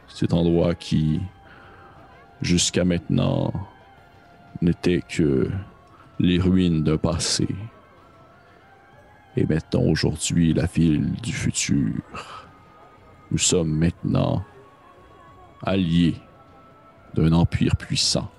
cet 0.07 0.33
endroit 0.33 0.75
qui, 0.75 1.19
jusqu'à 2.41 2.85
maintenant, 2.85 3.51
n'était 4.61 5.01
que 5.01 5.49
les 6.19 6.39
ruines 6.39 6.83
d'un 6.83 6.97
passé, 6.97 7.47
et 9.37 9.45
maintenant 9.45 9.83
aujourd'hui 9.83 10.53
la 10.53 10.65
ville 10.65 11.11
du 11.21 11.33
futur. 11.33 12.47
Nous 13.31 13.37
sommes 13.37 13.75
maintenant 13.75 14.43
alliés 15.61 16.15
d'un 17.15 17.31
empire 17.33 17.75
puissant, 17.75 18.29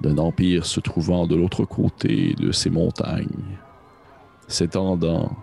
d'un 0.00 0.18
empire 0.18 0.66
se 0.66 0.80
trouvant 0.80 1.26
de 1.26 1.34
l'autre 1.34 1.64
côté 1.64 2.34
de 2.34 2.52
ces 2.52 2.70
montagnes, 2.70 3.58
s'étendant 4.48 5.36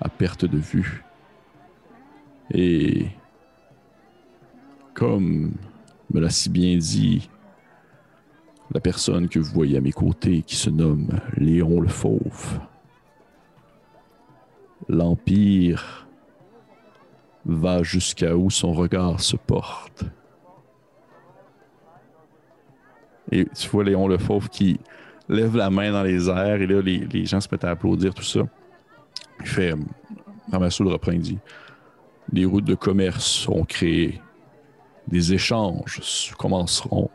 à 0.00 0.08
perte 0.08 0.44
de 0.44 0.58
vue. 0.58 1.04
Et 2.50 3.06
comme 4.92 5.52
me 6.12 6.20
l'a 6.20 6.30
si 6.30 6.50
bien 6.50 6.76
dit 6.76 7.28
la 8.72 8.80
personne 8.80 9.28
que 9.28 9.38
vous 9.38 9.52
voyez 9.52 9.78
à 9.78 9.80
mes 9.80 9.92
côtés 9.92 10.42
qui 10.42 10.56
se 10.56 10.70
nomme 10.70 11.08
Léon 11.36 11.80
le 11.80 11.88
Fauve, 11.88 12.60
l'Empire 14.88 16.06
va 17.44 17.82
jusqu'à 17.82 18.36
où 18.36 18.50
son 18.50 18.72
regard 18.72 19.20
se 19.20 19.36
porte. 19.36 20.04
Et 23.30 23.46
tu 23.46 23.68
vois 23.68 23.84
Léon 23.84 24.08
le 24.08 24.18
Fauve 24.18 24.48
qui 24.48 24.78
lève 25.28 25.56
la 25.56 25.70
main 25.70 25.92
dans 25.92 26.02
les 26.02 26.28
airs 26.28 26.60
et 26.60 26.66
là, 26.66 26.80
les, 26.80 26.98
les 26.98 27.26
gens 27.26 27.40
se 27.40 27.48
mettent 27.50 27.64
à 27.64 27.70
applaudir, 27.70 28.14
tout 28.14 28.22
ça. 28.22 28.40
Il 29.40 29.46
fait, 29.46 29.72
euh, 29.72 29.76
Ramassou 30.52 30.84
le 30.84 30.90
reprend, 30.90 31.12
dit, 31.12 31.38
des 32.30 32.44
routes 32.44 32.64
de 32.64 32.74
commerce 32.74 33.24
seront 33.24 33.64
créées, 33.64 34.20
des 35.08 35.34
échanges 35.34 36.34
commenceront, 36.38 37.10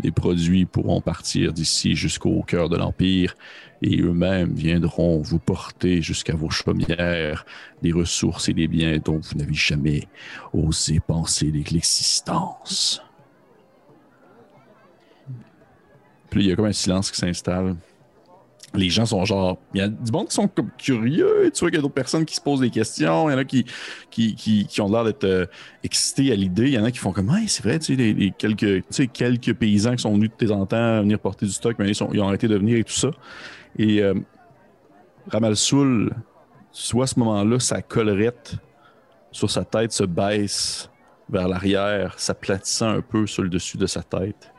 des 0.00 0.10
produits 0.10 0.66
pourront 0.66 1.00
partir 1.00 1.52
d'ici 1.52 1.94
jusqu'au 1.94 2.42
cœur 2.42 2.68
de 2.68 2.76
l'Empire 2.76 3.34
et 3.82 4.00
eux-mêmes 4.00 4.52
viendront 4.52 5.20
vous 5.20 5.38
porter 5.38 6.02
jusqu'à 6.02 6.34
vos 6.34 6.50
chaumières 6.50 7.44
des 7.82 7.92
ressources 7.92 8.48
et 8.48 8.54
des 8.54 8.68
biens 8.68 8.98
dont 9.02 9.18
vous 9.18 9.38
n'avez 9.38 9.54
jamais 9.54 10.08
osé 10.52 11.00
penser 11.00 11.50
l'existence. 11.50 13.02
Puis 16.30 16.44
il 16.44 16.48
y 16.48 16.52
a 16.52 16.56
comme 16.56 16.66
un 16.66 16.72
silence 16.72 17.10
qui 17.10 17.18
s'installe. 17.18 17.76
Les 18.74 18.90
gens 18.90 19.06
sont 19.06 19.24
genre. 19.24 19.58
Il 19.74 19.78
y 19.78 19.80
a 19.80 19.88
du 19.88 20.12
monde 20.12 20.28
qui 20.28 20.34
sont 20.34 20.48
comme 20.48 20.70
curieux. 20.76 21.50
Tu 21.54 21.60
vois 21.60 21.70
qu'il 21.70 21.76
y 21.76 21.78
a 21.78 21.82
d'autres 21.82 21.94
personnes 21.94 22.24
qui 22.24 22.34
se 22.34 22.40
posent 22.40 22.60
des 22.60 22.68
questions. 22.70 23.30
Il 23.30 23.32
y 23.32 23.34
en 23.34 23.38
a 23.38 23.44
qui, 23.44 23.64
qui, 24.10 24.34
qui, 24.34 24.80
ont 24.80 24.90
l'air 24.90 25.04
d'être 25.04 25.24
euh, 25.24 25.46
excités 25.82 26.30
à 26.32 26.34
l'idée. 26.34 26.64
Il 26.64 26.74
y 26.74 26.78
en 26.78 26.84
a 26.84 26.90
qui 26.90 26.98
font 26.98 27.12
comme, 27.12 27.30
hey, 27.30 27.48
c'est 27.48 27.62
vrai, 27.62 27.78
tu 27.78 27.96
sais, 27.96 28.32
quelques, 28.36 28.58
tu 28.58 28.84
sais, 28.90 29.06
quelques 29.06 29.54
paysans 29.54 29.94
qui 29.94 30.02
sont 30.02 30.12
venus 30.12 30.30
de 30.38 30.46
temps 30.46 30.60
en 30.60 30.66
temps 30.66 31.00
venir 31.00 31.18
porter 31.18 31.46
du 31.46 31.52
stock, 31.52 31.76
mais 31.78 31.88
ils, 31.88 31.94
sont- 31.94 32.10
ils 32.12 32.20
ont 32.20 32.28
arrêté 32.28 32.48
de 32.48 32.56
venir 32.56 32.76
et 32.78 32.84
tout 32.84 32.92
ça. 32.92 33.10
Et 33.78 34.02
euh, 34.02 34.14
Ramalsoul, 35.28 36.12
soit 36.70 37.04
à 37.04 37.06
ce 37.06 37.18
moment-là, 37.20 37.58
sa 37.60 37.82
collerette 37.82 38.56
sur 39.32 39.50
sa 39.50 39.64
tête 39.64 39.92
se 39.92 40.04
baisse 40.04 40.90
vers 41.28 41.48
l'arrière, 41.48 42.18
s'aplatissant 42.18 42.88
un 42.88 43.00
peu 43.00 43.26
sur 43.26 43.42
le 43.42 43.48
dessus 43.48 43.76
de 43.78 43.86
sa 43.86 44.02
tête. 44.02 44.52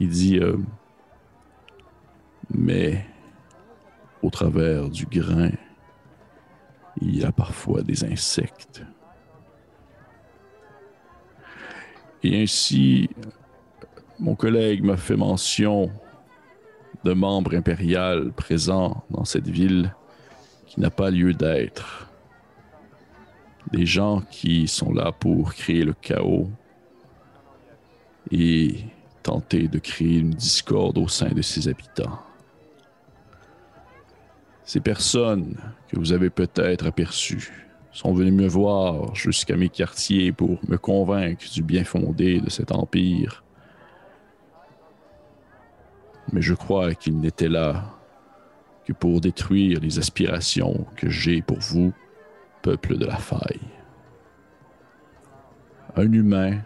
Il 0.00 0.08
dit 0.08 0.38
euh, 0.38 0.56
Mais 2.50 3.04
au 4.22 4.30
travers 4.30 4.88
du 4.88 5.06
grain, 5.06 5.50
il 7.00 7.18
y 7.18 7.24
a 7.24 7.32
parfois 7.32 7.82
des 7.82 8.04
insectes. 8.04 8.82
Et 12.22 12.42
ainsi, 12.42 13.10
mon 14.18 14.34
collègue 14.34 14.82
m'a 14.82 14.96
fait 14.96 15.16
mention 15.16 15.90
de 17.04 17.12
membres 17.12 17.54
impériaux 17.54 18.32
présents 18.32 19.04
dans 19.10 19.24
cette 19.24 19.48
ville 19.48 19.94
qui 20.66 20.80
n'a 20.80 20.90
pas 20.90 21.10
lieu 21.10 21.34
d'être. 21.34 22.10
Des 23.72 23.86
gens 23.86 24.22
qui 24.30 24.66
sont 24.66 24.92
là 24.92 25.12
pour 25.12 25.54
créer 25.54 25.84
le 25.84 25.92
chaos 25.92 26.48
et 28.30 28.76
tenter 29.22 29.68
de 29.68 29.78
créer 29.78 30.18
une 30.18 30.30
discorde 30.30 30.98
au 30.98 31.08
sein 31.08 31.28
de 31.28 31.42
ses 31.42 31.68
habitants. 31.68 32.25
Ces 34.66 34.80
personnes 34.80 35.56
que 35.88 35.96
vous 35.96 36.12
avez 36.12 36.28
peut-être 36.28 36.88
aperçues 36.88 37.52
sont 37.92 38.12
venues 38.12 38.32
me 38.32 38.48
voir 38.48 39.14
jusqu'à 39.14 39.56
mes 39.56 39.68
quartiers 39.68 40.32
pour 40.32 40.58
me 40.68 40.76
convaincre 40.76 41.44
du 41.52 41.62
bien 41.62 41.84
fondé 41.84 42.40
de 42.40 42.50
cet 42.50 42.72
empire. 42.72 43.44
Mais 46.32 46.42
je 46.42 46.52
crois 46.52 46.96
qu'ils 46.96 47.20
n'étaient 47.20 47.48
là 47.48 47.96
que 48.84 48.92
pour 48.92 49.20
détruire 49.20 49.78
les 49.78 50.00
aspirations 50.00 50.84
que 50.96 51.08
j'ai 51.08 51.42
pour 51.42 51.60
vous, 51.60 51.92
peuple 52.62 52.98
de 52.98 53.06
la 53.06 53.18
faille. 53.18 53.60
Un 55.94 56.10
humain, 56.10 56.58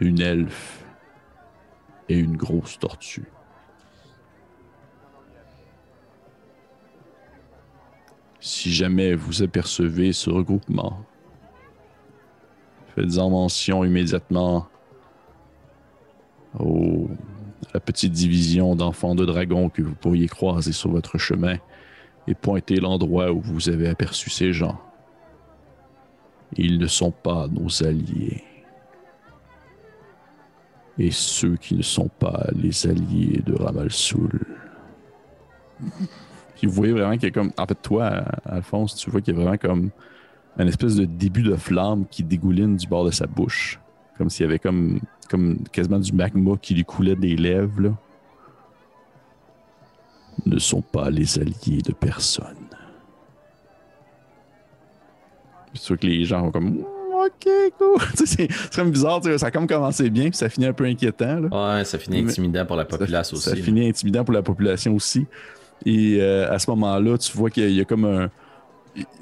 une 0.00 0.20
elfe 0.20 0.84
et 2.08 2.18
une 2.18 2.36
grosse 2.36 2.76
tortue. 2.80 3.28
Si 8.44 8.72
jamais 8.72 9.14
vous 9.14 9.44
apercevez 9.44 10.12
ce 10.12 10.28
regroupement, 10.28 10.98
faites-en 12.96 13.30
mention 13.30 13.84
immédiatement 13.84 14.66
à 16.58 16.64
la 17.72 17.78
petite 17.78 18.12
division 18.12 18.74
d'enfants 18.74 19.14
de 19.14 19.24
dragons 19.24 19.68
que 19.68 19.80
vous 19.80 19.94
pourriez 19.94 20.26
croiser 20.26 20.72
sur 20.72 20.90
votre 20.90 21.18
chemin 21.18 21.56
et 22.26 22.34
pointez 22.34 22.80
l'endroit 22.80 23.30
où 23.30 23.40
vous 23.40 23.68
avez 23.68 23.88
aperçu 23.88 24.28
ces 24.28 24.52
gens. 24.52 24.80
Ils 26.56 26.80
ne 26.80 26.88
sont 26.88 27.12
pas 27.12 27.46
nos 27.46 27.84
alliés. 27.84 28.42
Et 30.98 31.12
ceux 31.12 31.56
qui 31.56 31.76
ne 31.76 31.82
sont 31.82 32.10
pas 32.18 32.48
les 32.56 32.88
alliés 32.88 33.40
de 33.46 33.54
Ramalsoul. 33.54 34.40
Puis 36.62 36.68
vous 36.68 36.76
voyez 36.76 36.92
vraiment 36.92 37.14
qu'il 37.14 37.24
y 37.24 37.26
a 37.26 37.30
comme. 37.32 37.50
En 37.58 37.66
fait, 37.66 37.74
toi, 37.82 38.22
Alphonse, 38.44 38.94
tu 38.94 39.10
vois 39.10 39.20
qu'il 39.20 39.34
y 39.34 39.36
a 39.36 39.40
vraiment 39.40 39.56
comme 39.56 39.90
un 40.56 40.66
espèce 40.68 40.94
de 40.94 41.06
début 41.06 41.42
de 41.42 41.56
flamme 41.56 42.04
qui 42.08 42.22
dégouline 42.22 42.76
du 42.76 42.86
bord 42.86 43.04
de 43.04 43.10
sa 43.10 43.26
bouche. 43.26 43.80
Comme 44.16 44.30
s'il 44.30 44.46
y 44.46 44.48
avait 44.48 44.60
comme, 44.60 45.00
comme 45.28 45.58
quasiment 45.72 45.98
du 45.98 46.12
magma 46.12 46.52
qui 46.62 46.74
lui 46.74 46.84
coulait 46.84 47.16
des 47.16 47.34
lèvres. 47.34 47.80
Là. 47.80 47.90
Ne 50.46 50.60
sont 50.60 50.82
pas 50.82 51.10
les 51.10 51.36
alliés 51.40 51.82
de 51.84 51.92
personne. 51.92 52.68
C'est 55.74 55.82
sûr 55.82 55.98
que 55.98 56.06
les 56.06 56.24
gens 56.24 56.42
vont 56.42 56.52
comme. 56.52 56.78
Ok, 56.78 57.48
cool. 57.76 58.00
C'est 58.24 58.48
comme 58.72 58.92
bizarre, 58.92 59.20
ça 59.36 59.46
a 59.46 59.50
comme 59.50 59.66
commencé 59.66 60.10
bien, 60.10 60.30
puis 60.30 60.36
ça 60.36 60.48
finit 60.48 60.66
un 60.66 60.72
peu 60.72 60.84
inquiétant. 60.84 61.40
Là. 61.40 61.78
Ouais, 61.78 61.84
ça 61.84 61.98
finit 61.98 62.20
intimidant 62.20 62.64
pour 62.66 62.76
la 62.76 62.84
population 62.84 63.36
Ça, 63.36 63.50
aussi. 63.50 63.58
ça 63.58 63.64
finit 63.64 63.88
intimidant 63.88 64.22
pour 64.22 64.34
la 64.34 64.42
population 64.42 64.94
aussi. 64.94 65.26
Et 65.86 66.18
euh, 66.20 66.52
à 66.52 66.58
ce 66.58 66.70
moment-là, 66.70 67.18
tu 67.18 67.36
vois 67.36 67.50
qu'il 67.50 67.70
y 67.70 67.80
a- 67.80 67.84
comme 67.84 68.04
un. 68.04 68.30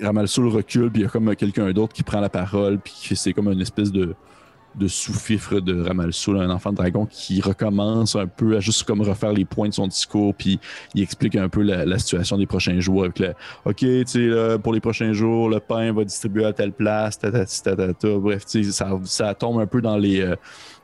Ramalsoul 0.02 0.48
recule, 0.48 0.90
puis 0.90 1.02
il 1.02 1.04
y 1.04 1.06
a 1.06 1.10
comme 1.10 1.36
quelqu'un 1.36 1.70
d'autre 1.72 1.92
qui 1.92 2.02
prend 2.02 2.20
la 2.20 2.28
parole, 2.28 2.78
puis 2.80 3.14
c'est 3.14 3.32
comme 3.32 3.48
une 3.52 3.60
espèce 3.60 3.92
de, 3.92 4.14
de 4.76 4.88
sous-fifre 4.88 5.60
de 5.60 5.82
Ramalsoul, 5.82 6.38
un 6.38 6.50
enfant 6.50 6.70
de 6.70 6.76
dragon 6.76 7.06
qui 7.06 7.40
recommence 7.40 8.16
un 8.16 8.26
peu 8.26 8.56
à 8.56 8.60
juste 8.60 8.84
comme 8.84 9.02
refaire 9.02 9.32
les 9.32 9.44
points 9.44 9.68
de 9.68 9.74
son 9.74 9.86
discours, 9.86 10.34
puis 10.34 10.58
il 10.94 11.02
explique 11.02 11.36
un 11.36 11.48
peu 11.48 11.62
la, 11.62 11.98
situation 11.98 12.38
des 12.38 12.46
prochains 12.46 12.80
jours 12.80 13.04
avec 13.04 13.18
le 13.18 13.34
OK, 13.64 13.76
tu 13.78 14.04
sais, 14.06 14.58
pour 14.62 14.72
les 14.72 14.80
prochains 14.80 15.12
jours, 15.12 15.48
le 15.50 15.60
pain 15.60 15.92
va 15.92 16.04
distribuer 16.04 16.44
à 16.44 16.52
telle 16.52 16.72
place, 16.72 17.18
tatati, 17.18 17.62
tatata. 17.62 18.18
Bref, 18.18 18.46
tu 18.46 18.64
sais, 18.64 18.72
ça, 18.72 18.90
ça 19.04 19.34
tombe 19.34 19.60
un 19.60 19.66
peu 19.66 19.80
dans 19.80 19.96
les. 19.96 20.20
euh, 20.20 20.36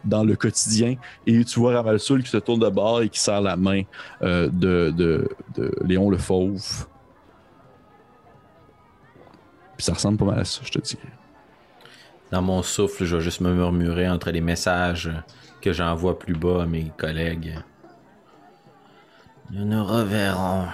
dans 0.05 0.25
le 0.25 0.37
quotidien 0.37 0.95
et 1.27 1.45
tu 1.45 1.59
vois 1.59 1.75
Ramalsoul 1.75 2.23
qui 2.23 2.31
se 2.31 2.37
tourne 2.37 2.61
de 2.61 2.69
bord 2.69 3.03
et 3.03 3.09
qui 3.09 3.19
serre 3.19 3.41
la 3.41 3.57
main 3.57 3.83
euh, 4.23 4.49
de, 4.49 4.93
de, 4.97 5.29
de 5.55 5.73
Léon 5.85 6.11
le 6.11 6.19
Fauve. 6.19 6.87
Puis 9.77 9.85
ça 9.85 9.95
ressemble 9.95 10.17
pas 10.17 10.25
mal 10.25 10.41
à 10.41 10.45
ça, 10.45 10.61
je 10.65 10.71
te 10.71 10.79
dis. 10.79 10.97
Dans 12.37 12.43
mon 12.43 12.63
souffle, 12.63 13.07
je 13.07 13.17
vais 13.17 13.23
juste 13.23 13.41
me 13.41 13.51
murmurer 13.55 14.07
entre 14.11 14.31
les 14.31 14.43
messages 14.43 15.11
que 15.63 15.73
j'envoie 15.73 16.19
plus 16.19 16.35
bas 16.35 16.65
à 16.65 16.67
mes 16.67 16.93
collègues. 16.99 17.59
Nous 19.51 19.65
nous 19.65 19.83
reverrons. 19.83 20.67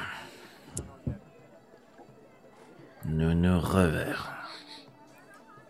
Nous 3.05 3.35
nous 3.35 3.61
reverrons. 3.61 4.33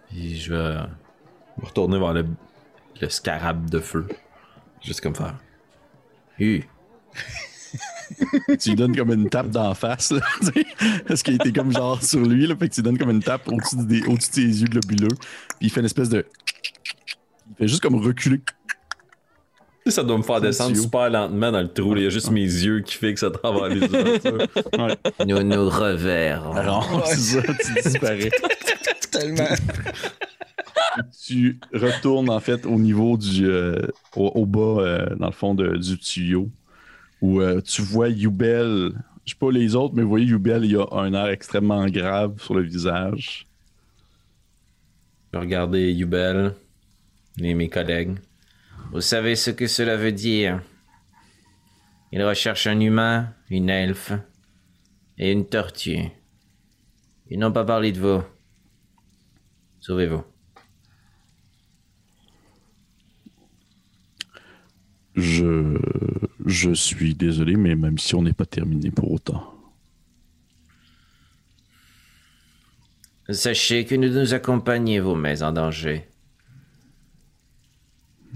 Puis 0.08 0.38
je 0.38 0.54
vais 0.54 0.78
retourner 1.60 1.98
vers 1.98 2.14
le, 2.14 2.26
le 2.98 3.08
scarab 3.10 3.68
de 3.68 3.78
feu. 3.78 4.08
Juste 4.80 5.02
comme 5.02 5.14
faire. 5.14 5.34
Hu. 6.38 6.64
tu 8.60 8.70
lui 8.70 8.76
donnes 8.76 8.96
comme 8.96 9.12
une 9.12 9.28
tape 9.28 9.48
d'en 9.50 9.74
face, 9.74 10.12
là, 10.12 10.20
parce 11.06 11.22
qu'il 11.22 11.34
était 11.34 11.52
comme 11.52 11.72
genre 11.72 12.02
sur 12.02 12.20
lui, 12.20 12.46
là, 12.46 12.54
fait 12.56 12.68
que 12.68 12.74
tu 12.74 12.80
lui 12.80 12.84
donnes 12.84 12.98
comme 12.98 13.10
une 13.10 13.22
tape 13.22 13.48
au-dessus 13.48 13.76
des- 13.86 14.02
au-dessus 14.06 14.30
de 14.30 14.34
ses 14.34 14.60
yeux 14.62 14.68
globuleux, 14.68 15.08
puis 15.08 15.68
il 15.68 15.70
fait 15.70 15.80
une 15.80 15.86
espèce 15.86 16.08
de. 16.08 16.24
Il 17.50 17.56
fait 17.56 17.68
juste 17.68 17.82
comme 17.82 17.96
reculer. 17.96 18.40
Ça 19.86 20.02
doit 20.04 20.16
me 20.16 20.22
faire 20.22 20.40
descendre 20.40 20.74
super 20.76 21.10
lentement 21.10 21.50
dans 21.52 21.60
le 21.60 21.68
trou. 21.72 21.94
Il 21.96 22.04
y 22.04 22.06
a 22.06 22.08
juste 22.08 22.30
mes 22.30 22.40
yeux 22.44 22.80
qui 22.80 22.94
fixent 22.96 23.24
à 23.24 23.30
travers 23.30 23.66
les 23.68 23.82
ouvertures. 23.82 24.46
Ouais. 24.78 24.96
Nous 25.26 25.42
nous 25.42 25.68
reverrons. 25.68 26.52
Alors, 26.52 27.02
c'est 27.06 27.16
ça, 27.16 27.42
tu 27.42 27.82
disparais. 27.82 28.30
Tellement. 29.10 29.44
tu 31.26 31.58
retournes 31.74 32.30
en 32.30 32.40
fait 32.40 32.64
au 32.66 32.78
niveau 32.78 33.16
du 33.16 33.46
euh, 33.46 33.76
au, 34.16 34.28
au 34.34 34.46
bas 34.46 34.82
euh, 34.82 35.06
dans 35.16 35.26
le 35.26 35.32
fond 35.32 35.54
de- 35.54 35.76
du 35.76 35.98
tuyau 35.98 36.48
où 37.22 37.40
euh, 37.40 37.62
tu 37.62 37.80
vois 37.80 38.10
Yubel 38.10 38.92
je 39.24 39.32
sais 39.32 39.38
pas 39.38 39.50
les 39.50 39.74
autres 39.74 39.94
mais 39.94 40.02
vous 40.02 40.10
voyez 40.10 40.26
Yubel 40.26 40.64
il 40.64 40.76
a 40.76 40.86
un 40.92 41.14
air 41.14 41.28
extrêmement 41.28 41.86
grave 41.86 42.38
sur 42.42 42.54
le 42.54 42.62
visage 42.62 43.46
Je 45.32 45.38
vais 45.38 45.44
regarder 45.44 45.90
Yubel 45.92 46.54
et 47.40 47.54
mes 47.54 47.70
collègues. 47.70 48.18
Vous 48.92 49.00
savez 49.00 49.36
ce 49.36 49.50
que 49.50 49.66
cela 49.66 49.96
veut 49.96 50.12
dire 50.12 50.60
Il 52.10 52.22
recherche 52.22 52.66
un 52.66 52.78
humain, 52.78 53.32
une 53.48 53.70
elfe 53.70 54.12
et 55.16 55.32
une 55.32 55.46
tortue. 55.46 56.10
Ils 57.30 57.38
n'ont 57.38 57.52
pas 57.52 57.64
parlé 57.64 57.92
de 57.92 58.00
vous. 58.00 58.22
Sauvez-vous. 59.80 60.24
je 65.14 65.76
je 66.46 66.72
suis 66.72 67.14
désolé 67.14 67.56
mais 67.56 67.74
ma 67.74 67.90
mission 67.90 68.22
n'est 68.22 68.32
pas 68.32 68.46
terminée 68.46 68.90
pour 68.90 69.10
autant 69.12 69.54
Sachez 73.30 73.84
que 73.84 73.96
nous 73.96 74.10
nous 74.10 74.32
accompagnez 74.32 75.00
vous 75.00 75.16
mets 75.16 75.42
en 75.42 75.50
danger. 75.52 76.06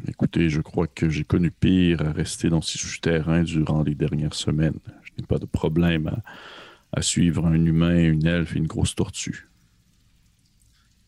écoutez 0.09 0.49
je 0.51 0.61
crois 0.61 0.87
que 0.87 1.09
j'ai 1.09 1.25
connu 1.25 1.51
pire 1.51 2.03
à 2.03 2.13
rester 2.13 2.49
dans 2.49 2.63
ces 2.63 2.79
souterrains 2.79 3.43
durant 3.43 3.83
les 3.83 3.95
dernières 3.95 4.35
semaines 4.35 4.79
je 5.03 5.11
n'ai 5.19 5.27
pas 5.27 5.39
de 5.39 5.47
problème 5.47 6.09
à, 6.09 6.23
à 6.99 7.03
suivre 7.03 7.47
un 7.47 7.55
humain 7.65 7.97
une 7.99 8.27
elfe 8.27 8.55
et 8.55 8.59
une 8.59 8.67
grosse 8.67 8.95
tortue 8.95 9.49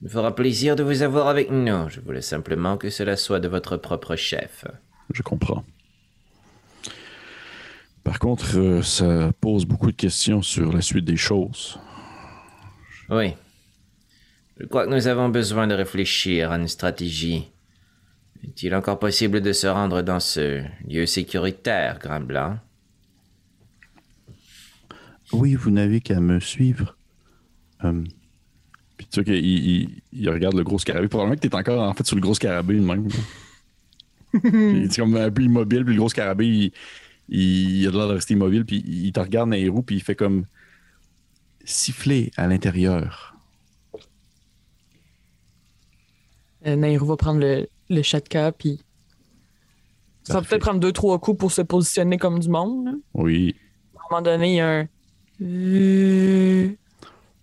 Il 0.00 0.04
me 0.06 0.10
fera 0.10 0.34
plaisir 0.34 0.76
de 0.76 0.82
vous 0.82 1.02
avoir 1.02 1.28
avec 1.28 1.50
nous. 1.50 1.88
Je 1.88 2.00
voulais 2.00 2.22
simplement 2.22 2.76
que 2.78 2.90
cela 2.90 3.16
soit 3.16 3.40
de 3.40 3.48
votre 3.48 3.76
propre 3.76 4.16
chef. 4.16 4.64
Je 5.12 5.22
comprends. 5.22 5.64
Par 8.08 8.18
contre, 8.20 8.56
euh, 8.56 8.82
ça 8.82 9.32
pose 9.38 9.66
beaucoup 9.66 9.90
de 9.90 9.96
questions 9.96 10.40
sur 10.40 10.72
la 10.72 10.80
suite 10.80 11.04
des 11.04 11.18
choses. 11.18 11.78
Oui. 13.10 13.34
Je 14.58 14.64
crois 14.64 14.86
que 14.86 14.90
nous 14.90 15.08
avons 15.08 15.28
besoin 15.28 15.66
de 15.66 15.74
réfléchir 15.74 16.50
à 16.50 16.56
une 16.56 16.68
stratégie. 16.68 17.50
Est-il 18.42 18.74
encore 18.74 18.98
possible 18.98 19.42
de 19.42 19.52
se 19.52 19.66
rendre 19.66 20.00
dans 20.00 20.20
ce 20.20 20.62
lieu 20.88 21.04
sécuritaire, 21.04 21.98
Grand 21.98 22.22
Blanc? 22.22 22.56
Oui, 25.34 25.54
vous 25.54 25.70
n'avez 25.70 26.00
qu'à 26.00 26.18
me 26.18 26.40
suivre. 26.40 26.96
Euh, 27.84 28.02
Puis 28.96 29.06
tu 29.06 29.20
vois 29.20 29.24
qu'il 29.24 29.44
il, 29.44 30.02
il 30.14 30.30
regarde 30.30 30.56
le 30.56 30.64
gros 30.64 30.78
scarabée. 30.78 31.08
Probablement 31.08 31.36
que 31.36 31.46
tu 31.46 31.48
es 31.48 31.54
encore 31.54 31.86
en 31.86 31.92
fait 31.92 32.06
sur 32.06 32.16
le 32.16 32.22
gros 32.22 32.32
scarabée 32.32 32.76
de 32.76 32.80
même. 32.80 33.06
il 34.44 34.84
est 34.84 34.96
comme 34.96 35.14
un 35.14 35.30
peu 35.30 35.42
immobile, 35.42 35.84
puis 35.84 35.92
le 35.92 36.00
gros 36.00 36.08
scarabée, 36.08 36.46
il, 36.46 36.72
il, 37.28 37.86
a 37.86 37.90
l'air 37.90 38.08
de 38.08 38.14
rester 38.14 38.34
immobile, 38.34 38.64
puis 38.64 38.82
il 38.86 39.12
te 39.12 39.20
regarde 39.20 39.50
dans 39.50 39.56
les 39.56 39.68
roues, 39.68 39.82
puis 39.82 39.96
il 39.96 40.02
fait 40.02 40.14
comme 40.14 40.44
siffler 41.64 42.30
à 42.36 42.46
l'intérieur. 42.46 43.34
Euh, 46.66 46.76
Nairou 46.76 47.06
va 47.06 47.16
prendre 47.16 47.40
le, 47.40 47.68
le 47.88 48.02
chatka, 48.02 48.52
puis. 48.52 48.80
Ça 50.24 50.34
va 50.34 50.42
peut-être 50.42 50.60
prendre 50.60 50.80
deux, 50.80 50.92
trois 50.92 51.18
coups 51.18 51.38
pour 51.38 51.52
se 51.52 51.62
positionner 51.62 52.18
comme 52.18 52.38
du 52.38 52.50
monde. 52.50 52.84
là. 52.84 52.92
Oui. 53.14 53.56
À 53.94 53.98
un 53.98 54.02
moment 54.10 54.22
donné, 54.22 54.52
il 54.52 54.56
y 54.56 54.60
a 54.60 54.80
un. 54.80 54.88
Euh, 55.40 56.68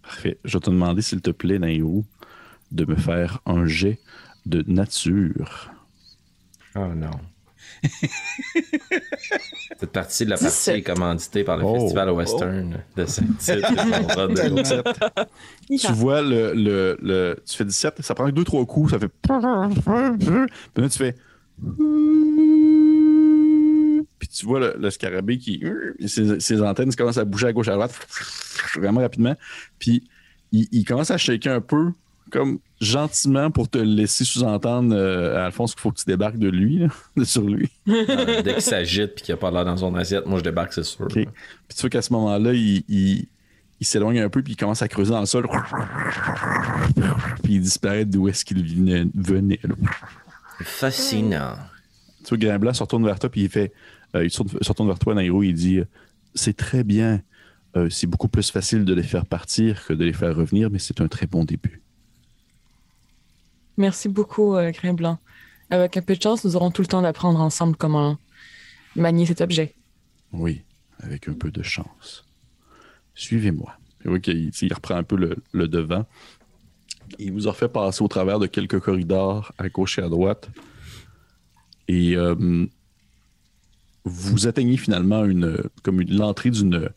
Parfait. 0.04 0.38
Je 0.44 0.58
vais 0.58 0.62
te 0.62 0.70
demander, 0.70 1.02
s'il 1.02 1.22
te 1.22 1.32
plaît, 1.32 1.58
Nairo, 1.58 2.06
de 2.72 2.86
me 2.86 2.96
faire 2.96 3.40
un 3.48 3.66
jet 3.66 4.00
de 4.46 4.64
nature. 4.68 5.72
Oh 6.76 6.94
non. 6.94 7.10
Cette 9.80 9.92
partie 9.92 10.26
de 10.26 10.30
la 10.32 10.38
partie 10.38 10.52
17. 10.54 10.76
est 10.76 10.82
commanditée 10.82 11.44
par 11.44 11.58
le 11.58 11.64
Oh. 11.66 11.80
Festival 11.80 12.10
Western 12.12 12.78
de 12.96 13.06
Saint-Tite. 13.06 13.66
Tu 15.80 15.92
vois, 15.94 16.22
le, 16.22 16.54
le, 16.54 16.98
le- 17.02 17.38
tu 17.46 17.58
fais 17.58 17.66
17, 17.66 18.02
ça 18.02 18.16
prend 18.16 18.26
que 18.26 18.32
2-3 18.32 18.66
coups, 18.66 18.92
ça 18.92 19.00
fait. 19.00 19.08
Puis 19.10 20.84
là, 20.84 20.90
tu 20.90 20.98
fais. 20.98 21.16
Puis 24.20 24.28
tu 24.30 24.46
vois 24.46 24.60
le, 24.60 24.76
le 24.80 24.90
scarabée 24.90 25.38
qui. 25.38 25.64
Ses, 26.06 26.40
ses 26.40 26.62
antennes 26.62 26.94
commencent 26.96 27.18
à 27.18 27.26
bouger 27.26 27.48
à 27.48 27.54
gauche 27.54 27.68
à 27.68 27.74
droite, 27.74 27.94
vraiment 28.76 29.02
rapidement. 29.02 29.36
Puis 29.80 30.08
il, 30.52 30.68
il 30.72 30.86
commence 30.86 31.12
à 31.12 31.18
shaker 31.18 31.56
un 31.56 31.62
peu, 31.62 31.92
comme 32.36 32.60
gentiment 32.82 33.50
pour 33.52 33.70
te 33.70 33.78
laisser 33.78 34.26
sous-entendre, 34.26 34.94
euh, 34.96 35.46
Alphonse, 35.46 35.74
qu'il 35.74 35.82
faut 35.82 35.92
que 35.92 35.98
tu 36.00 36.06
débarques 36.06 36.38
de 36.38 36.50
lui, 36.50 36.80
là, 36.80 36.88
de 37.18 37.24
sur 37.24 37.44
lui. 37.44 37.70
Euh, 37.88 38.42
Dès 38.42 38.54
qu'il 38.54 38.62
s'agite 38.62 39.16
puis 39.16 39.24
qu'il 39.26 39.34
n'y 39.34 39.40
a 39.40 39.42
pas 39.42 39.52
l'air 39.52 39.64
dans 39.66 39.78
son 39.78 39.96
assiette, 39.96 40.26
moi 40.26 40.40
je 40.40 40.44
débarque, 40.44 40.74
c'est 40.74 40.84
sûr. 40.84 41.08
Puis 41.68 41.76
tu 41.76 41.82
vois 41.82 41.90
qu'à 41.90 42.02
ce 42.02 42.12
moment-là, 42.14 42.54
il, 42.54 42.84
il- 42.90 43.28
il 43.82 43.86
s'éloigne 43.86 44.20
un 44.22 44.30
peu, 44.30 44.42
puis 44.42 44.54
il 44.54 44.56
commence 44.56 44.82
à 44.82 44.88
creuser 44.88 45.12
dans 45.12 45.20
le 45.20 45.26
sol. 45.26 45.48
Puis 47.44 47.54
il 47.56 47.62
disparaît 47.62 48.06
d'où 48.06 48.28
est-ce 48.30 48.46
qu'il 48.46 48.64
venait. 49.16 49.60
là. 49.64 49.76
Fascinant. 50.62 51.56
Tu 52.24 52.30
vois, 52.30 52.38
Grimblanc 52.38 52.74
se 52.74 52.84
retourne 52.84 53.06
vers 53.06 53.20
toi, 53.20 53.30
puis 53.30 53.42
il 53.44 53.50
fait. 53.50 53.74
euh, 54.16 54.24
il 54.26 54.32
se 54.32 54.42
retourne, 54.42 54.88
vers 54.88 54.98
toi, 55.00 55.14
Nairo, 55.14 55.44
il 55.44 55.54
dit 55.54 55.80
euh, 55.80 55.86
C'est 56.34 56.56
très 56.56 56.84
bien. 56.84 57.22
C'est 57.90 58.08
beaucoup 58.08 58.30
plus 58.30 58.50
facile 58.52 58.86
de 58.86 58.94
les 58.94 59.04
faire 59.04 59.26
partir 59.26 59.86
que 59.86 59.92
de 59.92 60.06
les 60.06 60.14
faire 60.14 60.34
revenir, 60.34 60.70
mais 60.72 60.80
c'est 60.80 61.02
un 61.02 61.10
très 61.10 61.28
bon 61.28 61.44
début. 61.44 61.82
Merci 63.78 64.10
beaucoup, 64.10 64.56
euh, 64.56 64.72
Grain 64.72 64.94
Blanc. 64.94 65.20
Avec 65.70 65.98
un 65.98 66.02
peu 66.02 66.16
de 66.16 66.22
chance, 66.22 66.44
nous 66.46 66.56
aurons 66.56 66.72
tout 66.72 66.82
le 66.82 66.88
temps 66.88 67.02
d'apprendre 67.02 67.40
ensemble 67.42 67.76
comment 67.76 68.18
manier 68.96 69.26
cet 69.26 69.42
objet. 69.42 69.74
Oui, 70.32 70.62
avec 71.00 71.28
un 71.28 71.34
peu 71.34 71.52
de 71.52 71.64
chance. 71.64 72.26
Suivez-moi. 73.16 73.74
Qu'il- 74.22 74.52
il 74.62 74.74
reprend 74.74 74.96
un 74.96 75.04
peu 75.04 75.16
le, 75.16 75.68
devant. 75.68 76.06
Il 77.18 77.32
vous 77.34 77.48
a 77.48 77.54
fait 77.54 77.68
passer 77.68 78.04
au 78.04 78.08
travers 78.08 78.40
de 78.40 78.46
quelques 78.48 78.80
corridors 78.80 79.52
à 79.58 79.70
gauche 79.70 79.98
et 80.00 80.04
à 80.04 80.10
droite. 80.10 80.50
Et 81.88 82.16
euh, 82.16 82.66
vous 84.04 84.48
atteignez 84.48 84.78
finalement 84.78 85.26
une, 85.26 85.58
comme 85.84 86.02
l'entrée 86.02 86.52
d'une, 86.52 86.90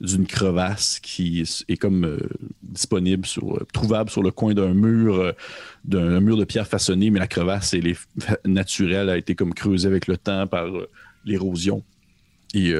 d'une 0.00 0.26
crevasse 0.26 1.00
qui 1.00 1.40
est 1.40 1.76
comme 1.76 2.04
euh, 2.04 2.18
disponible, 2.62 3.26
sur, 3.26 3.56
euh, 3.56 3.66
trouvable 3.72 4.10
sur 4.10 4.22
le 4.22 4.30
coin 4.30 4.54
d'un 4.54 4.72
mur, 4.72 5.16
euh, 5.16 5.32
d'un 5.84 6.14
un 6.14 6.20
mur 6.20 6.36
de 6.36 6.44
pierre 6.44 6.68
façonnée, 6.68 7.10
mais 7.10 7.18
la 7.18 7.26
crevasse 7.26 7.74
elle 7.74 7.88
est 7.88 7.98
naturelle, 8.44 9.08
a 9.08 9.16
été 9.16 9.34
comme 9.34 9.54
creusée 9.54 9.88
avec 9.88 10.06
le 10.06 10.16
temps 10.16 10.46
par 10.46 10.66
l'érosion 11.24 11.82
et 12.54 12.72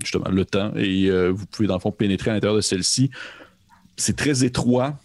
justement 0.00 0.28
le 0.30 0.44
temps. 0.44 0.72
Et 0.74 1.10
vous 1.30 1.46
pouvez 1.46 1.68
dans 1.68 1.74
le 1.74 1.80
fond 1.80 1.92
pénétrer 1.92 2.30
à 2.30 2.34
l'intérieur 2.34 2.56
de 2.56 2.60
celle-ci. 2.60 3.10
C'est 3.96 4.16
très 4.16 4.44
étroit. 4.44 4.98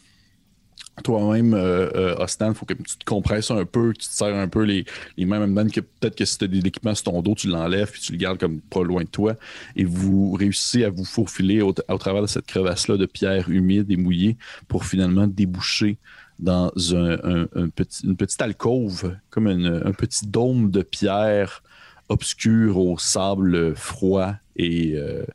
Toi-même, 1.04 1.54
euh, 1.56 1.90
euh, 1.96 2.26
il 2.42 2.54
faut 2.54 2.66
que 2.66 2.74
tu 2.74 2.98
te 2.98 3.06
compresses 3.06 3.50
un 3.50 3.66
peu, 3.66 3.94
que 3.94 3.98
tu 3.98 4.08
te 4.08 4.14
serres 4.14 4.36
un 4.36 4.48
peu 4.48 4.62
les, 4.64 4.86
les 5.18 5.26
mains, 5.26 5.46
même 5.48 5.72
que 5.72 5.82
peut-être 5.82 6.16
que 6.16 6.26
si 6.26 6.38
tu 6.38 6.46
as 6.46 6.48
de 6.48 6.60
l'équipement 6.62 6.94
sur 6.94 7.06
ton 7.06 7.22
dos, 7.24 7.34
tu 7.34 7.48
l'enlèves 7.48 7.90
puis 7.92 8.00
tu 8.02 8.12
le 8.12 8.20
gardes 8.20 8.38
comme 8.38 8.62
pas 8.62 8.84
loin 8.84 9.04
de 9.04 9.08
toi. 9.08 9.36
Et 9.76 9.86
vous 9.86 10.34
réussissez 10.34 10.84
à 10.84 10.92
vous 10.92 11.06
faufiler 11.06 11.62
au, 11.62 11.70
au 11.70 11.98
travers 11.98 12.22
de 12.22 12.28
cette 12.28 12.46
crevasse-là 12.46 12.98
de 12.98 13.08
pierre 13.08 13.50
humide 13.50 13.90
et 13.90 13.98
mouillée 13.98 14.38
pour 14.68 14.86
finalement 14.86 15.26
déboucher 15.26 15.98
dans 16.40 16.72
un, 16.94 17.48
une 17.56 18.16
petite 18.18 18.42
alcôve, 18.42 19.16
comme 19.30 19.48
un 19.48 19.94
petit 19.94 20.28
dôme 20.28 20.70
de 20.72 20.82
pierre 20.82 21.64
obscur 22.10 22.78
au 22.78 22.98
sable 22.98 23.76
froid 23.76 24.34
et, 24.56 24.94
euh, 24.96 25.26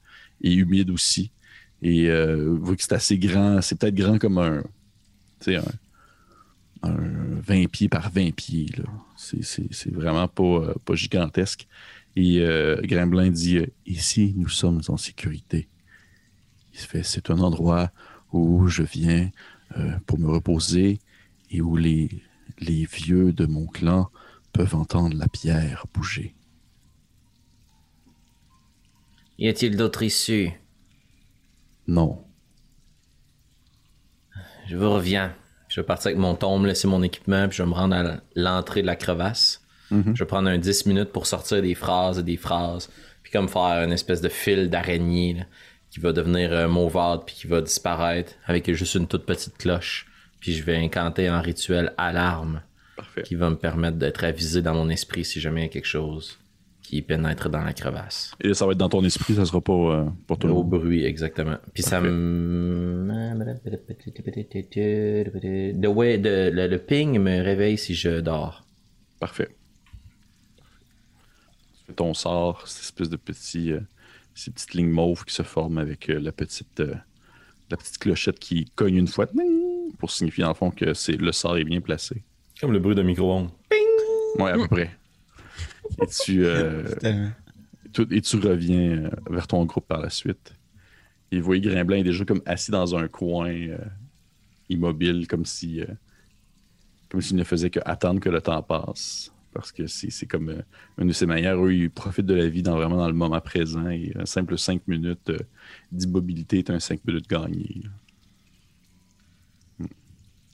et 0.43 0.55
humide 0.55 0.91
aussi. 0.91 1.31
Et 1.83 2.09
euh, 2.09 2.51
vous 2.51 2.65
voyez 2.65 2.77
que 2.77 2.83
c'est 2.83 2.95
assez 2.95 3.19
grand, 3.19 3.61
c'est 3.63 3.79
peut-être 3.79 3.95
grand 3.95 4.19
comme 4.19 4.39
un, 4.39 4.63
tu 5.41 5.53
sais, 5.53 5.57
un, 5.57 5.65
un 6.83 6.97
20 7.41 7.69
pieds 7.71 7.89
par 7.89 8.11
20 8.11 8.35
pieds. 8.35 8.71
C'est, 9.17 9.93
vraiment 9.93 10.29
pas, 10.29 10.43
euh, 10.43 10.75
pas 10.85 10.95
gigantesque. 10.95 11.67
Et 12.17 12.41
euh, 12.41 12.81
Grimblin 12.83 13.31
dit 13.31 13.59
euh, 13.59 13.67
Ici, 13.87 14.35
nous 14.37 14.49
sommes 14.49 14.81
en 14.89 14.97
sécurité. 14.97 15.69
Il 16.73 16.81
se 16.81 16.87
fait 16.87 17.03
C'est 17.03 17.31
un 17.31 17.39
endroit 17.39 17.91
où 18.33 18.69
je 18.69 18.83
viens 18.83 19.31
euh, 19.77 19.93
pour 20.07 20.19
me 20.19 20.29
reposer 20.29 20.99
et 21.51 21.61
où 21.61 21.77
les, 21.77 22.09
les 22.61 22.85
vieux 22.85 23.33
de 23.33 23.47
mon 23.47 23.67
clan 23.67 24.11
peuvent 24.53 24.75
entendre 24.75 25.17
la 25.17 25.29
pierre 25.29 25.87
bouger. 25.95 26.35
Y 29.39 29.49
a-t-il 29.49 29.77
d'autres 29.77 30.03
issues 30.03 30.51
Non. 31.87 32.25
Je 34.69 34.77
vous 34.77 34.91
reviens. 34.91 35.35
Je 35.69 35.81
vais 35.81 35.87
partir 35.87 36.09
avec 36.09 36.19
mon 36.19 36.35
tombe, 36.35 36.65
laisser 36.67 36.89
mon 36.89 37.03
équipement, 37.03 37.49
puis 37.49 37.57
je 37.57 37.63
vais 37.63 37.69
me 37.69 37.75
rendre 37.75 37.97
à 37.97 38.21
l'entrée 38.37 38.83
de 38.83 38.87
la 38.87 38.97
crevasse. 38.97 39.63
Mhm. 39.91 40.15
Je 40.15 40.23
vais 40.23 40.27
prendre 40.27 40.49
un 40.49 40.59
10 40.59 40.87
minutes 40.87 41.11
pour 41.13 41.27
sortir 41.27 41.63
des 41.63 41.75
phrases 41.75 42.19
et 42.19 42.23
des 42.23 42.37
phrases, 42.37 42.91
puis 43.23 43.33
comme 43.33 43.49
faire 43.49 43.83
une 43.83 43.93
espèce 43.93 44.21
de 44.21 44.29
fil 44.29 44.69
d'araignée 44.69 45.45
qui 45.91 46.01
va 46.01 46.13
devenir 46.13 46.53
euh, 46.53 46.69
mauvade, 46.69 47.23
puis 47.27 47.35
qui 47.35 47.47
va 47.47 47.61
disparaître 47.63 48.33
avec 48.47 48.71
juste 48.73 48.95
une 48.95 49.07
toute 49.07 49.25
petite 49.25 49.57
cloche. 49.57 50.07
Puis 50.41 50.55
je 50.55 50.63
vais 50.63 50.77
incanter 50.77 51.29
un 51.29 51.41
rituel 51.41 51.93
alarme 51.97 52.63
Parfait. 52.97 53.23
qui 53.23 53.35
va 53.35 53.51
me 53.51 53.57
permettre 53.57 53.97
d'être 53.97 54.23
avisé 54.25 54.61
dans 54.61 54.75
mon 54.75 54.89
esprit 54.91 55.25
si 55.25 55.41
jamais 55.41 55.63
il 55.63 55.65
y 55.65 55.69
a 55.69 55.73
quelque 55.73 55.87
chose 55.87 56.38
qui 56.89 57.03
pénètre 57.03 57.51
dans 57.51 57.63
la 57.63 57.73
crevasse. 57.75 58.33
Et 58.41 58.55
ça 58.55 58.65
va 58.65 58.73
être 58.73 58.79
dans 58.79 58.89
ton 58.89 59.05
esprit, 59.05 59.35
ça 59.35 59.45
sera 59.45 59.61
pas 59.61 59.73
euh, 59.73 60.05
pour 60.27 60.39
tout 60.39 60.47
le 60.47 60.53
Au 60.55 60.63
monde. 60.63 60.71
bruit, 60.71 61.05
exactement. 61.05 61.57
Puis 61.75 61.83
ça 61.83 62.01
me... 62.01 63.07
De, 65.75 65.87
ouais, 65.87 66.17
de- 66.19 66.51
le, 66.53 66.67
le 66.67 66.79
ping 66.79 67.19
me 67.19 67.43
réveille 67.43 67.77
si 67.79 67.95
je 67.95 68.21
dors. 68.21 68.65
Parfait. 69.21 69.49
Tu 71.79 71.85
fais 71.87 71.93
ton 71.93 72.15
sort, 72.15 72.67
cette 72.67 72.83
espèce 72.85 73.11
de 73.11 73.17
petit, 73.17 73.73
euh, 73.73 73.81
ces 74.35 74.51
petites 74.51 74.75
lignes 74.75 74.91
mauves 74.91 75.25
qui 75.25 75.35
se 75.35 75.43
forment 75.43 75.79
avec 75.79 76.09
euh, 76.09 76.19
la 76.19 76.33
petite, 76.33 76.81
euh, 76.81 76.95
la 77.71 77.77
petite 77.77 77.99
clochette 77.99 78.39
qui 78.39 78.65
cogne 78.75 78.97
une 78.97 79.09
fois 79.09 79.27
pour 79.99 80.11
signifier 80.11 80.45
en 80.45 80.55
fond 80.55 80.71
que 80.71 80.95
c'est 80.95 81.17
le 81.17 81.33
sort 81.33 81.59
est 81.59 81.65
bien 81.65 81.81
placé. 81.81 82.23
Comme 82.61 82.73
le 82.73 82.79
bruit 82.79 82.95
de 82.95 83.03
micro-ondes. 83.03 83.51
Ouais, 84.39 84.51
à 84.53 84.55
peu 84.57 84.69
près. 84.69 84.91
Et 86.03 86.07
tu, 86.07 86.45
euh, 86.45 86.85
et 88.11 88.21
tu 88.21 88.37
reviens 88.37 89.05
euh, 89.05 89.11
vers 89.31 89.47
ton 89.47 89.65
groupe 89.65 89.87
par 89.87 90.01
la 90.01 90.11
suite. 90.11 90.55
Et 91.31 91.41
vous 91.41 91.47
voyez 91.47 91.61
Grimblin 91.61 91.99
est 91.99 92.05
déjà 92.05 92.25
comme 92.25 92.43
assis 92.47 92.71
dans 92.71 92.97
un 92.97 93.09
coin 93.09 93.51
euh, 93.51 93.79
immobile, 94.69 95.27
comme 95.29 95.45
si 95.45 95.81
euh, 95.81 95.87
comme 97.09 97.21
s'il 97.21 97.37
ne 97.37 97.45
faisait 97.45 97.71
que 97.71 97.81
attendre 97.85 98.21
que 98.21 98.29
le 98.29 98.41
temps 98.41 98.63
passe. 98.63 99.33
Parce 99.53 99.73
que 99.73 99.87
c'est 99.87 100.11
c'est 100.11 100.27
comme 100.27 100.51
euh, 100.51 100.63
une 100.99 101.09
de 101.09 101.13
ces 101.13 101.27
manières, 101.27 101.63
eux, 101.63 101.73
ils 101.73 101.91
profitent 101.91 102.27
de 102.27 102.35
la 102.35 102.49
vie 102.49 102.63
dans, 102.63 102.77
vraiment 102.77 102.97
dans 102.97 103.09
le 103.09 103.15
moment 103.15 103.41
présent. 103.41 103.89
Et 103.89 104.13
un 104.17 104.27
simple 104.27 104.59
5 104.59 104.87
minutes 104.89 105.31
euh, 105.31 105.39
d'immobilité 105.93 106.59
est 106.59 106.71
un 106.71 106.81
5 106.81 107.01
minutes 107.07 107.29
gagné. 107.29 107.83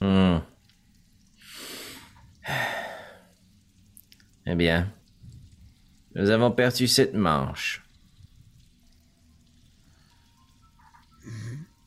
Hmm. 0.01 0.39
Eh 4.47 4.55
bien, 4.55 4.91
Nous 6.15 6.29
avons 6.29 6.49
perdu 6.51 6.87
cette 6.87 7.13
manche. 7.13 7.83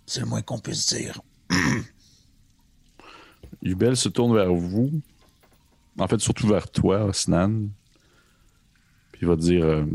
C'est 0.05 0.21
le 0.21 0.27
moins 0.27 0.43
qu'on 0.43 0.59
puisse 0.59 0.87
dire. 0.95 1.21
Yubel 3.63 3.97
se 3.97 4.09
tourne 4.11 4.35
vers 4.35 4.53
vous. 4.53 5.01
En 5.99 6.07
fait, 6.09 6.21
surtout 6.21 6.47
vers 6.47 6.71
toi, 6.71 7.05
Osnan. 7.05 7.69
Puis 9.13 9.23
il 9.23 9.29
va 9.29 9.37
te 9.37 9.41
dire 9.41 9.65
euh, 9.65 9.87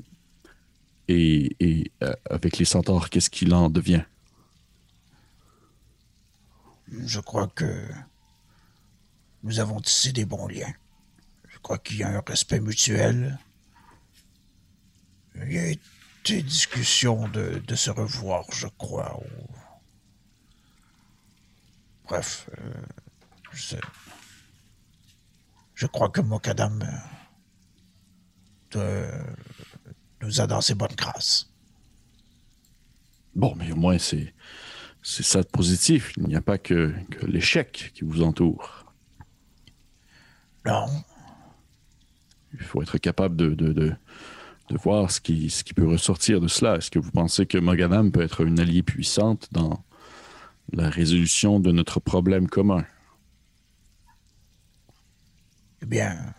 Et, 1.07 1.55
et, 1.59 1.91
euh, 2.03 2.13
avec 2.29 2.57
les 2.57 2.65
centaures, 2.65 3.09
qu'est-ce 3.09 3.29
qu'il 3.29 3.53
en 3.53 3.69
devient? 3.69 4.03
Je 6.91 7.19
crois 7.19 7.47
que 7.47 7.87
nous 9.43 9.59
avons 9.59 9.79
tissé 9.79 10.11
des 10.11 10.25
bons 10.25 10.47
liens. 10.47 10.73
Je 11.49 11.57
crois 11.59 11.77
qu'il 11.77 11.97
y 11.97 12.03
a 12.03 12.09
un 12.09 12.23
respect 12.27 12.59
mutuel. 12.59 13.39
Il 15.35 15.51
y 15.53 15.57
a 15.59 15.67
été 15.67 16.41
discussion 16.43 17.27
de, 17.29 17.59
de 17.65 17.75
se 17.75 17.89
revoir, 17.91 18.45
je 18.53 18.67
crois. 18.77 19.19
ou- 19.19 19.53
Bref, 22.05 22.49
euh, 22.59 22.73
je, 23.51 23.75
je 25.73 25.87
crois 25.87 26.09
que 26.09 26.21
Mokadam 26.21 26.83
euh, 28.75 29.23
nous 30.21 30.41
a 30.41 30.47
dans 30.47 30.61
ses 30.61 30.75
bonnes 30.75 30.95
grâces. 30.95 31.49
Bon, 33.35 33.55
mais 33.55 33.71
au 33.71 33.75
moins, 33.75 33.97
c'est 33.97 34.33
c'est 35.01 35.23
ça 35.23 35.41
de 35.41 35.47
positif. 35.47 36.13
Il 36.17 36.27
n'y 36.27 36.35
a 36.35 36.41
pas 36.41 36.57
que, 36.57 36.93
que 37.11 37.25
l'échec 37.25 37.91
qui 37.93 38.03
vous 38.05 38.21
entoure. 38.21 38.93
Non. 40.65 40.85
Il 42.53 42.61
faut 42.61 42.81
être 42.81 42.97
capable 42.99 43.35
de, 43.35 43.49
de, 43.53 43.73
de, 43.73 43.95
de 44.73 44.77
voir 44.79 45.11
ce 45.11 45.21
qui, 45.21 45.51
ce 45.51 45.63
qui 45.63 45.75
peut 45.75 45.87
ressortir 45.87 46.41
de 46.41 46.47
cela. 46.47 46.77
Est-ce 46.77 46.89
que 46.89 46.97
vous 46.97 47.11
pensez 47.11 47.45
que 47.45 47.59
Mogadam 47.59 48.11
peut 48.11 48.23
être 48.23 48.41
une 48.41 48.59
alliée 48.59 48.81
puissante 48.81 49.47
dans 49.51 49.83
la 50.71 50.89
résolution 50.89 51.59
de 51.59 51.71
notre 51.71 51.99
problème 51.99 52.47
commun? 52.47 52.83
Eh 55.83 55.85
bien, 55.85 56.33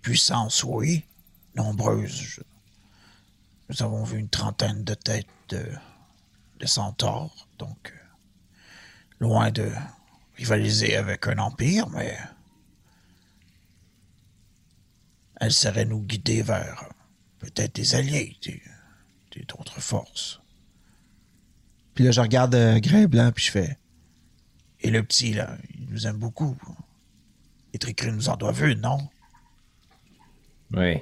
puissance, 0.00 0.64
oui. 0.64 1.04
Nombreuse. 1.54 2.40
Nous 3.68 3.82
avons 3.82 4.04
vu 4.04 4.18
une 4.18 4.30
trentaine 4.30 4.84
de 4.84 4.94
têtes 4.94 5.26
de, 5.50 6.66
centaures, 6.66 7.48
donc 7.58 7.92
euh, 7.92 7.98
loin 9.20 9.50
de 9.50 9.70
rivaliser 10.36 10.96
avec 10.96 11.26
un 11.26 11.38
empire, 11.38 11.88
mais 11.90 12.16
elle 15.36 15.52
saurait 15.52 15.84
nous 15.84 16.00
guider 16.00 16.42
vers 16.42 16.88
peut-être 17.38 17.74
des 17.74 17.94
alliés, 17.94 18.36
d'autres 19.46 19.80
forces. 19.80 20.40
Puis 21.94 22.04
là, 22.04 22.10
je 22.10 22.20
regarde 22.20 22.54
euh, 22.54 22.80
Grain 22.80 23.06
Blanc, 23.06 23.30
puis 23.34 23.44
je 23.44 23.50
fais. 23.50 23.78
Et 24.80 24.90
le 24.90 25.02
petit, 25.02 25.32
là, 25.32 25.56
il 25.78 25.86
nous 25.90 26.06
aime 26.06 26.16
beaucoup. 26.16 26.56
Les 27.72 27.78
Tricris 27.78 28.12
nous 28.12 28.28
en 28.28 28.36
doivent 28.36 28.64
une, 28.64 28.80
non? 28.80 28.98
Oui. 30.74 30.98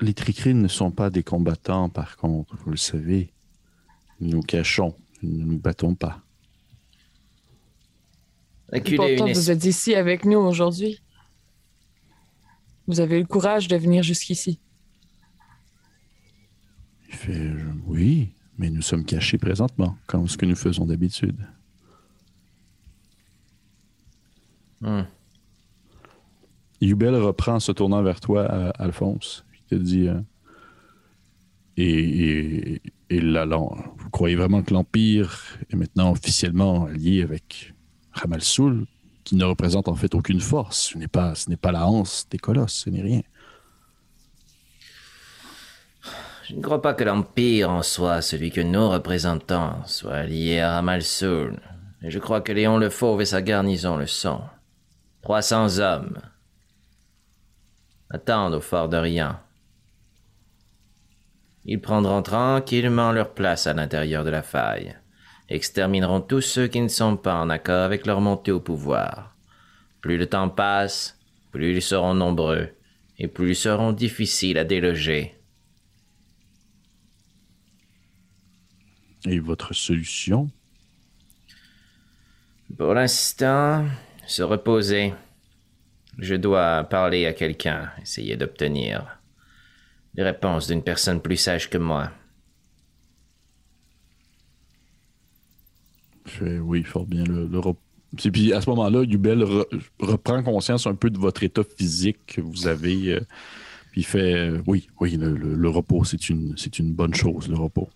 Les 0.00 0.14
tricrines 0.14 0.60
ne 0.60 0.68
sont 0.68 0.90
pas 0.90 1.10
des 1.10 1.22
combattants, 1.22 1.88
par 1.88 2.16
contre, 2.16 2.54
vous 2.56 2.70
le 2.70 2.76
savez. 2.76 3.32
Nous 4.20 4.30
nous 4.30 4.42
cachons, 4.42 4.94
nous 5.22 5.38
ne 5.38 5.44
nous 5.44 5.58
battons 5.58 5.94
pas. 5.94 6.22
Pourtant, 8.70 9.06
une 9.06 9.32
vous 9.32 9.50
êtes 9.50 9.64
ici 9.64 9.94
avec 9.94 10.24
nous 10.24 10.38
aujourd'hui. 10.38 11.00
Vous 12.86 13.00
avez 13.00 13.16
eu 13.16 13.20
le 13.20 13.26
courage 13.26 13.68
de 13.68 13.76
venir 13.76 14.02
jusqu'ici. 14.02 14.58
Il 17.08 17.14
fait 17.14 17.32
euh, 17.32 17.72
Oui, 17.86 18.30
mais 18.58 18.70
nous 18.70 18.82
sommes 18.82 19.04
cachés 19.04 19.38
présentement, 19.38 19.96
comme 20.06 20.28
ce 20.28 20.36
que 20.36 20.46
nous 20.46 20.56
faisons 20.56 20.86
d'habitude. 20.86 21.36
Hmm. 24.80 25.02
Yubel 26.80 27.14
reprend 27.16 27.54
en 27.54 27.60
se 27.60 27.72
tournant 27.72 28.02
vers 28.02 28.20
toi, 28.20 28.42
euh, 28.52 28.70
Alphonse. 28.78 29.44
Il 29.54 29.78
te 29.78 29.82
dit 29.82 30.08
euh, 30.08 30.20
et, 31.76 32.74
et, 32.74 32.82
et 33.10 33.20
là, 33.20 33.44
là, 33.46 33.58
vous 33.58 34.10
croyez 34.10 34.36
vraiment 34.36 34.62
que 34.62 34.72
l'Empire 34.72 35.58
est 35.70 35.76
maintenant 35.76 36.10
officiellement 36.12 36.86
allié 36.86 37.22
avec 37.22 37.74
Ramalsoul, 38.12 38.86
qui 39.26 39.34
ne 39.34 39.44
représente 39.44 39.88
en 39.88 39.96
fait 39.96 40.14
aucune 40.14 40.40
force 40.40 40.90
Ce 40.92 40.98
n'est 40.98 41.08
pas, 41.08 41.34
n'est 41.48 41.56
pas 41.56 41.72
la 41.72 41.86
hanse 41.86 42.28
des 42.30 42.38
colosses, 42.38 42.84
ce 42.84 42.90
n'est 42.90 43.02
rien. 43.02 43.22
Je 46.44 46.54
ne 46.54 46.62
crois 46.62 46.80
pas 46.80 46.94
que 46.94 47.02
l'Empire 47.02 47.70
en 47.70 47.82
soit 47.82 48.22
celui 48.22 48.52
que 48.52 48.60
nos 48.60 48.88
représentants 48.88 49.84
soient 49.84 50.22
liés 50.22 50.60
à 50.60 50.74
Ramalsoul. 50.74 51.58
Et 52.02 52.10
je 52.12 52.20
crois 52.20 52.40
que 52.40 52.52
Léon 52.52 52.78
le 52.78 52.88
Fauve 52.88 53.20
et 53.20 53.26
sa 53.26 53.42
garnison 53.42 53.96
le 53.96 54.06
sont. 54.06 54.42
300 55.22 55.80
hommes. 55.80 56.20
Attendent 58.10 58.54
au 58.54 58.60
fort 58.60 58.88
de 58.88 58.96
rien. 58.96 59.40
Ils 61.64 61.80
prendront 61.80 62.22
tranquillement 62.22 63.10
leur 63.10 63.34
place 63.34 63.66
à 63.66 63.74
l'intérieur 63.74 64.22
de 64.22 64.30
la 64.30 64.44
faille. 64.44 64.96
Extermineront 65.48 66.20
tous 66.20 66.40
ceux 66.40 66.66
qui 66.66 66.80
ne 66.80 66.88
sont 66.88 67.16
pas 67.16 67.36
en 67.36 67.50
accord 67.50 67.84
avec 67.84 68.06
leur 68.06 68.20
montée 68.20 68.52
au 68.52 68.60
pouvoir. 68.60 69.36
Plus 70.00 70.18
le 70.18 70.26
temps 70.26 70.48
passe, 70.48 71.18
plus 71.52 71.74
ils 71.74 71.82
seront 71.82 72.14
nombreux, 72.14 72.70
et 73.18 73.28
plus 73.28 73.50
ils 73.50 73.56
seront 73.56 73.92
difficiles 73.92 74.58
à 74.58 74.64
déloger. 74.64 75.34
Et 79.24 79.38
votre 79.38 79.72
solution? 79.72 80.50
Pour 82.76 82.94
l'instant, 82.94 83.86
se 84.26 84.42
reposer. 84.42 85.14
Je 86.18 86.34
dois 86.34 86.84
parler 86.84 87.26
à 87.26 87.32
quelqu'un, 87.32 87.90
essayer 88.02 88.36
d'obtenir 88.36 89.20
des 90.14 90.22
réponses 90.22 90.66
d'une 90.66 90.82
personne 90.82 91.20
plus 91.20 91.36
sage 91.36 91.68
que 91.68 91.78
moi. 91.78 92.10
Je 96.26 96.58
oui, 96.60 96.82
fort 96.82 97.06
bien. 97.06 97.24
Le, 97.24 97.48
puis 98.32 98.52
à 98.52 98.60
ce 98.60 98.70
moment-là, 98.70 99.02
Yubel 99.02 99.42
re- 99.42 99.66
reprend 100.00 100.42
conscience 100.42 100.86
un 100.86 100.94
peu 100.94 101.10
de 101.10 101.18
votre 101.18 101.42
état 101.42 101.62
physique 101.76 102.18
que 102.26 102.40
vous 102.40 102.66
avez. 102.66 103.14
euh, 103.14 103.20
puis 103.92 104.02
il 104.02 104.04
fait 104.04 104.34
euh, 104.34 104.62
Oui, 104.66 104.88
oui, 105.00 105.16
le, 105.16 105.68
repos, 105.68 106.04
c'est 106.04 106.28
une, 106.28 106.54
bonne 106.92 107.14
chose, 107.14 107.48
le 107.48 107.56
repos. 107.56 107.88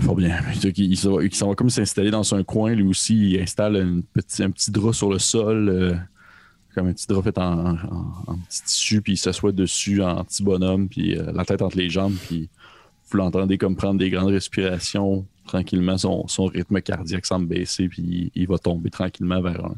Fort 0.00 0.16
bien. 0.16 0.38
Il, 0.76 0.96
s'en 0.96 1.48
va- 1.48 1.54
comme 1.54 1.68
s'installer 1.70 2.10
dans 2.10 2.34
un 2.34 2.42
coin, 2.44 2.72
lui 2.74 2.86
aussi. 2.86 3.32
Il 3.32 3.40
installe 3.40 3.76
petit- 4.14 4.42
un 4.42 4.50
petit 4.50 4.70
drap 4.70 4.92
sur 4.94 5.10
le 5.10 5.18
sol, 5.18 5.68
euh, 5.68 5.94
comme 6.74 6.86
un 6.86 6.92
petit 6.94 7.06
drap 7.06 7.22
fait 7.22 7.36
en, 7.36 7.74
en- 7.74 8.38
petit 8.48 8.62
tissu, 8.64 9.02
puis 9.02 9.14
il 9.14 9.18
s'assoit 9.18 9.52
dessus 9.52 10.02
en 10.02 10.24
petit 10.24 10.42
bonhomme, 10.42 10.88
puis 10.88 11.16
euh, 11.18 11.30
la 11.34 11.44
tête 11.44 11.60
entre 11.60 11.76
les 11.76 11.90
jambes, 11.90 12.14
puis 12.26 12.48
vous 13.10 13.18
l'entendez 13.18 13.58
comme 13.58 13.76
prendre 13.76 13.98
des 13.98 14.08
grandes 14.08 14.30
respirations 14.30 15.26
tranquillement, 15.50 15.98
son, 15.98 16.28
son 16.28 16.46
rythme 16.46 16.80
cardiaque 16.80 17.26
semble 17.26 17.46
baisser, 17.46 17.88
puis 17.88 18.02
il, 18.02 18.30
il 18.34 18.46
va 18.46 18.58
tomber 18.58 18.90
tranquillement 18.90 19.40
vers 19.40 19.64
un, 19.64 19.74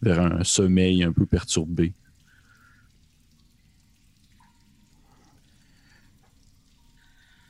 vers 0.00 0.20
un 0.20 0.44
sommeil 0.44 1.02
un 1.02 1.12
peu 1.12 1.26
perturbé. 1.26 1.92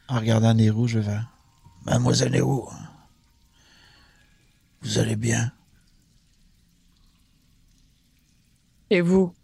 En 0.09 0.21
regardant 0.21 0.55
Nero, 0.55 0.87
je 0.87 1.01
vais. 1.01 1.21
Mademoiselle 1.85 2.33
Nero, 2.33 2.71
vous 4.81 4.99
allez 4.99 5.17
bien? 5.17 5.53
Et 8.91 9.03
vous? 9.03 9.35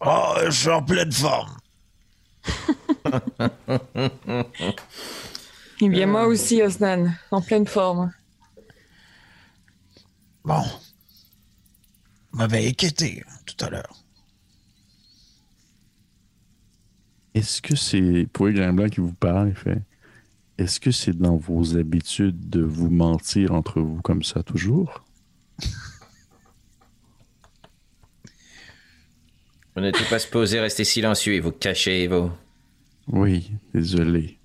Oh, 0.00 0.34
je 0.44 0.50
suis 0.50 0.68
en 0.68 0.82
pleine 0.82 1.10
forme. 1.10 1.56
Eh 5.80 5.88
bien, 5.88 6.06
moi 6.06 6.26
aussi, 6.26 6.62
Osnan, 6.62 7.12
en 7.30 7.40
pleine 7.40 7.66
forme. 7.66 8.12
Bon. 10.44 10.62
Vous 12.32 12.38
m'avez 12.38 12.68
inquiété 12.68 13.22
hein, 13.26 13.32
tout 13.46 13.64
à 13.64 13.70
l'heure. 13.70 14.04
Est-ce 17.34 17.62
que 17.62 17.76
c'est, 17.76 18.26
pour 18.32 18.48
Blanc 18.48 18.88
qui 18.88 19.00
vous 19.00 19.12
parle, 19.12 19.50
il 19.50 19.54
fait 19.54 19.82
Est-ce 20.58 20.80
que 20.80 20.90
c'est 20.90 21.16
dans 21.16 21.36
vos 21.36 21.76
habitudes 21.76 22.50
de 22.50 22.62
vous 22.62 22.90
mentir 22.90 23.54
entre 23.54 23.80
vous 23.80 24.02
comme 24.02 24.24
ça 24.24 24.42
toujours? 24.42 25.04
Vous 29.76 29.82
n'êtes 29.82 30.08
pas 30.10 30.18
supposé 30.18 30.58
rester 30.58 30.82
silencieux 30.82 31.34
et 31.34 31.40
vous 31.40 31.52
cacher, 31.52 32.08
vous. 32.08 32.32
Oui, 33.06 33.52
désolé. 33.72 34.37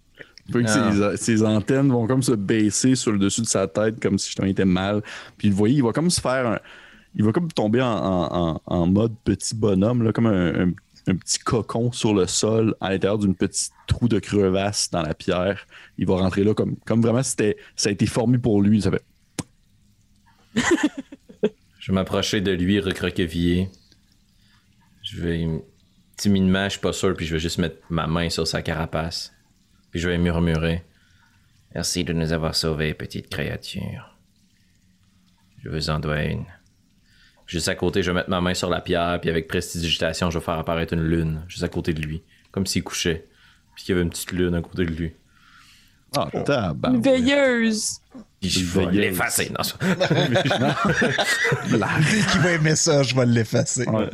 Ah. 0.53 1.15
ses, 1.15 1.17
ses 1.17 1.43
antennes 1.43 1.89
vont 1.89 2.05
comme 2.05 2.21
se 2.21 2.33
baisser 2.33 2.95
sur 2.95 3.11
le 3.13 3.17
dessus 3.19 3.41
de 3.41 3.47
sa 3.47 3.67
tête 3.67 4.01
comme 4.01 4.17
si 4.17 4.33
je 4.37 4.45
était 4.45 4.65
mal. 4.65 5.01
Puis 5.37 5.49
vous 5.49 5.55
voyez, 5.55 5.75
il 5.75 5.83
va 5.83 5.91
comme 5.93 6.09
se 6.09 6.19
faire 6.21 6.47
un- 6.47 6.59
Il 7.15 7.23
va 7.23 7.31
comme 7.31 7.51
tomber 7.51 7.81
en, 7.81 7.87
en- 7.87 8.35
en- 8.55 8.61
en 8.65 8.87
mode 8.87 9.13
petit 9.23 9.55
bonhomme, 9.55 10.03
là, 10.03 10.11
comme 10.11 10.25
un, 10.27 10.65
un- 10.67 10.73
un 11.07 11.15
petit 11.15 11.39
cocon 11.39 11.91
sur 11.91 12.13
le 12.13 12.27
sol 12.27 12.75
à 12.81 12.89
l'intérieur 12.91 13.17
d'une 13.19 13.35
petite 13.35 13.71
trou 13.87 14.07
de 14.07 14.19
crevasse 14.19 14.89
dans 14.89 15.01
la 15.01 15.13
pierre. 15.13 15.65
Il 15.97 16.07
va 16.07 16.15
rentrer 16.15 16.43
là 16.43 16.53
comme, 16.53 16.75
comme 16.85 17.01
vraiment 17.01 17.23
c'était- 17.23 17.57
ça 17.75 17.89
a 17.89 17.91
été 17.91 18.05
formé 18.05 18.37
pour 18.37 18.61
lui. 18.61 18.81
Ça 18.81 18.89
fait 18.91 19.03
Je 21.79 21.91
vais 21.91 21.93
m'approcher 21.95 22.41
de 22.41 22.51
lui, 22.51 22.79
recroquevillé. 22.79 23.69
Je 25.03 25.21
vais 25.21 25.47
timidement, 26.15 26.65
je 26.65 26.69
suis 26.71 26.79
pas 26.79 26.93
sûr, 26.93 27.13
puis 27.15 27.25
je 27.25 27.33
vais 27.33 27.39
juste 27.39 27.57
mettre 27.57 27.77
ma 27.89 28.07
main 28.07 28.29
sur 28.29 28.47
sa 28.47 28.61
carapace. 28.61 29.33
Puis 29.93 30.01
je 30.01 30.09
vais 30.09 30.17
murmurer. 30.17 30.83
Merci 31.75 32.03
de 32.03 32.13
nous 32.13 32.33
avoir 32.33 32.55
sauvés, 32.55 32.95
petite 32.95 33.29
créature. 33.29 34.17
Je 35.63 35.69
vous 35.69 35.91
en 35.91 35.99
dois 35.99 36.23
une. 36.23 36.45
Juste 37.45 37.67
à 37.67 37.75
côté, 37.75 38.01
je 38.01 38.09
vais 38.09 38.15
mettre 38.15 38.29
ma 38.31 38.41
main 38.41 38.55
sur 38.55 38.71
la 38.71 38.81
pierre, 38.81 39.21
puis 39.21 39.29
avec 39.29 39.47
prestidigitation, 39.47 40.31
je 40.31 40.39
vais 40.39 40.43
faire 40.43 40.57
apparaître 40.57 40.93
une 40.95 41.03
lune, 41.03 41.43
juste 41.47 41.61
à 41.63 41.67
côté 41.69 41.93
de 41.93 42.01
lui. 42.01 42.23
Comme 42.51 42.65
s'il 42.65 42.83
couchait. 42.83 43.27
Puis 43.75 43.83
qu'il 43.85 43.93
y 43.93 43.95
avait 43.95 44.01
une 44.03 44.09
petite 44.09 44.31
lune 44.31 44.55
à 44.55 44.61
côté 44.61 44.85
de 44.85 44.91
lui. 44.91 45.13
Ah, 46.17 46.27
tabarouette. 46.43 46.95
Une 46.95 47.01
veilleuse! 47.03 47.99
Puis 48.41 48.49
je 48.49 48.65
vais 48.65 48.85
l'effacer. 48.91 49.51
Non, 49.51 49.61
ça- 49.63 49.77
Dès 51.69 52.21
qu'il 52.31 52.41
va 52.41 52.51
aimer 52.53 52.75
ça, 52.75 53.03
je 53.03 53.15
vais 53.15 53.25
l'effacer. 53.27 53.87
Ouais, 53.87 54.09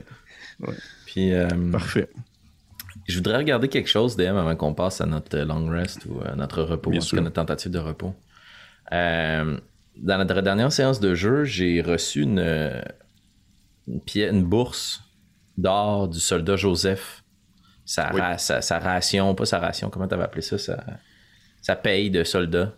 Puis 1.05 1.33
euh, 1.33 1.47
parfait. 1.71 2.09
Je 3.09 3.15
voudrais 3.17 3.37
regarder 3.37 3.67
quelque 3.69 3.89
chose, 3.89 4.15
DM, 4.15 4.37
avant 4.37 4.55
qu'on 4.55 4.73
passe 4.75 5.01
à 5.01 5.05
notre 5.07 5.35
euh, 5.35 5.43
long 5.45 5.67
rest 5.67 6.05
ou 6.07 6.21
à 6.23 6.35
notre 6.35 6.61
repos, 6.61 6.91
Bien 6.91 6.99
en 7.01 7.03
tout 7.03 7.15
cas 7.15 7.21
notre 7.23 7.33
tentative 7.35 7.71
de 7.71 7.79
repos. 7.79 8.13
Euh, 8.91 9.57
dans 9.97 10.17
notre 10.19 10.41
dernière 10.41 10.71
séance 10.71 10.99
de 10.99 11.15
jeu, 11.15 11.43
j'ai 11.43 11.81
reçu 11.81 12.21
une, 12.21 12.37
euh, 12.39 12.81
une, 13.87 13.99
pièce, 14.01 14.31
une 14.31 14.43
bourse 14.43 15.01
d'or 15.57 16.07
du 16.07 16.19
soldat 16.19 16.55
Joseph. 16.55 17.23
Sa, 17.83 18.13
Oui. 18.13 18.21
ra- 18.21 18.37
sa, 18.37 18.61
sa 18.61 18.77
ration, 18.77 19.33
pas 19.33 19.45
sa 19.45 19.57
ration, 19.57 19.89
comment 19.89 20.07
t'avais 20.07 20.23
appelé 20.23 20.43
ça? 20.43 20.59
Sa, 20.59 20.83
sa 21.61 21.75
paye 21.75 22.11
de 22.11 22.23
soldat. 22.23 22.73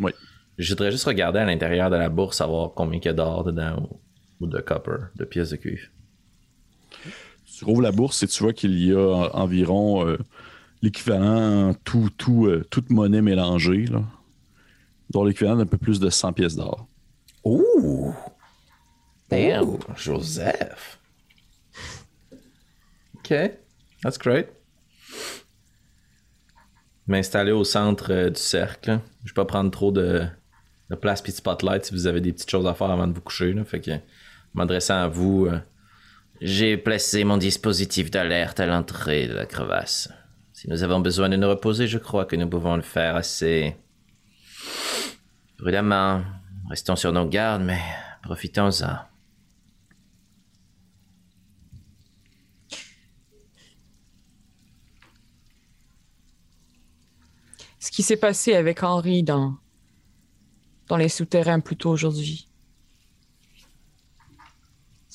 Oui. 0.00 0.10
Je 0.58 0.68
voudrais 0.70 0.90
juste 0.90 1.04
regarder 1.04 1.38
à 1.38 1.44
l'intérieur 1.44 1.88
de 1.88 1.96
la 1.96 2.08
bourse, 2.08 2.38
savoir 2.38 2.72
combien 2.74 2.98
il 2.98 3.04
y 3.04 3.08
a 3.08 3.12
d'or 3.12 3.44
dedans 3.44 3.76
ou, 3.78 4.00
ou 4.44 4.46
de 4.48 4.58
copper, 4.60 4.96
de 5.14 5.24
pièces 5.24 5.50
de 5.50 5.56
cuivre. 5.56 5.86
Tu 7.62 7.66
rouvres 7.66 7.82
la 7.82 7.92
bourse 7.92 8.20
et 8.24 8.26
tu 8.26 8.42
vois 8.42 8.52
qu'il 8.52 8.76
y 8.84 8.92
a 8.92 8.98
en- 8.98 9.30
environ 9.40 10.04
euh, 10.04 10.18
l'équivalent, 10.82 11.72
tout, 11.84 12.10
tout, 12.18 12.46
euh, 12.46 12.66
toute 12.70 12.90
monnaie 12.90 13.22
mélangée, 13.22 13.86
là, 13.86 14.02
dont 15.10 15.22
l'équivalent 15.22 15.54
d'un 15.54 15.66
peu 15.66 15.78
plus 15.78 16.00
de 16.00 16.10
100 16.10 16.32
pièces 16.32 16.56
d'or. 16.56 16.88
Ouh! 17.44 18.12
Damn, 19.30 19.76
Joseph. 19.96 20.98
OK, 23.18 23.32
that's 24.02 24.18
great. 24.18 24.48
M'installer 27.06 27.52
au 27.52 27.62
centre 27.62 28.12
euh, 28.12 28.30
du 28.30 28.40
cercle. 28.40 28.98
Je 29.22 29.30
vais 29.30 29.34
pas 29.34 29.44
prendre 29.44 29.70
trop 29.70 29.92
de, 29.92 30.24
de 30.90 30.94
place 30.96 31.22
puis 31.22 31.30
de 31.30 31.36
spotlight 31.36 31.84
si 31.84 31.92
vous 31.94 32.08
avez 32.08 32.20
des 32.20 32.32
petites 32.32 32.50
choses 32.50 32.66
à 32.66 32.74
faire 32.74 32.90
avant 32.90 33.06
de 33.06 33.12
vous 33.12 33.20
coucher. 33.20 33.52
Là. 33.52 33.64
Fait 33.64 33.80
que, 33.80 33.92
m'adressant 34.52 34.96
à 35.00 35.06
vous, 35.06 35.46
euh, 35.46 35.60
J'ai 36.44 36.76
placé 36.76 37.22
mon 37.22 37.36
dispositif 37.36 38.10
d'alerte 38.10 38.58
à 38.58 38.66
l'entrée 38.66 39.28
de 39.28 39.32
la 39.32 39.46
crevasse. 39.46 40.08
Si 40.52 40.68
nous 40.68 40.82
avons 40.82 40.98
besoin 40.98 41.28
de 41.28 41.36
nous 41.36 41.48
reposer, 41.48 41.86
je 41.86 41.98
crois 41.98 42.24
que 42.24 42.34
nous 42.34 42.48
pouvons 42.48 42.74
le 42.74 42.82
faire 42.82 43.14
assez 43.14 43.76
prudemment. 45.56 46.24
Restons 46.68 46.96
sur 46.96 47.12
nos 47.12 47.28
gardes, 47.28 47.62
mais 47.62 47.78
profitons-en. 48.24 48.96
Ce 57.78 57.92
qui 57.92 58.02
s'est 58.02 58.16
passé 58.16 58.56
avec 58.56 58.82
Henri 58.82 59.22
dans, 59.22 59.58
dans 60.88 60.96
les 60.96 61.08
souterrains 61.08 61.60
plus 61.60 61.76
tôt 61.76 61.90
aujourd'hui. 61.90 62.51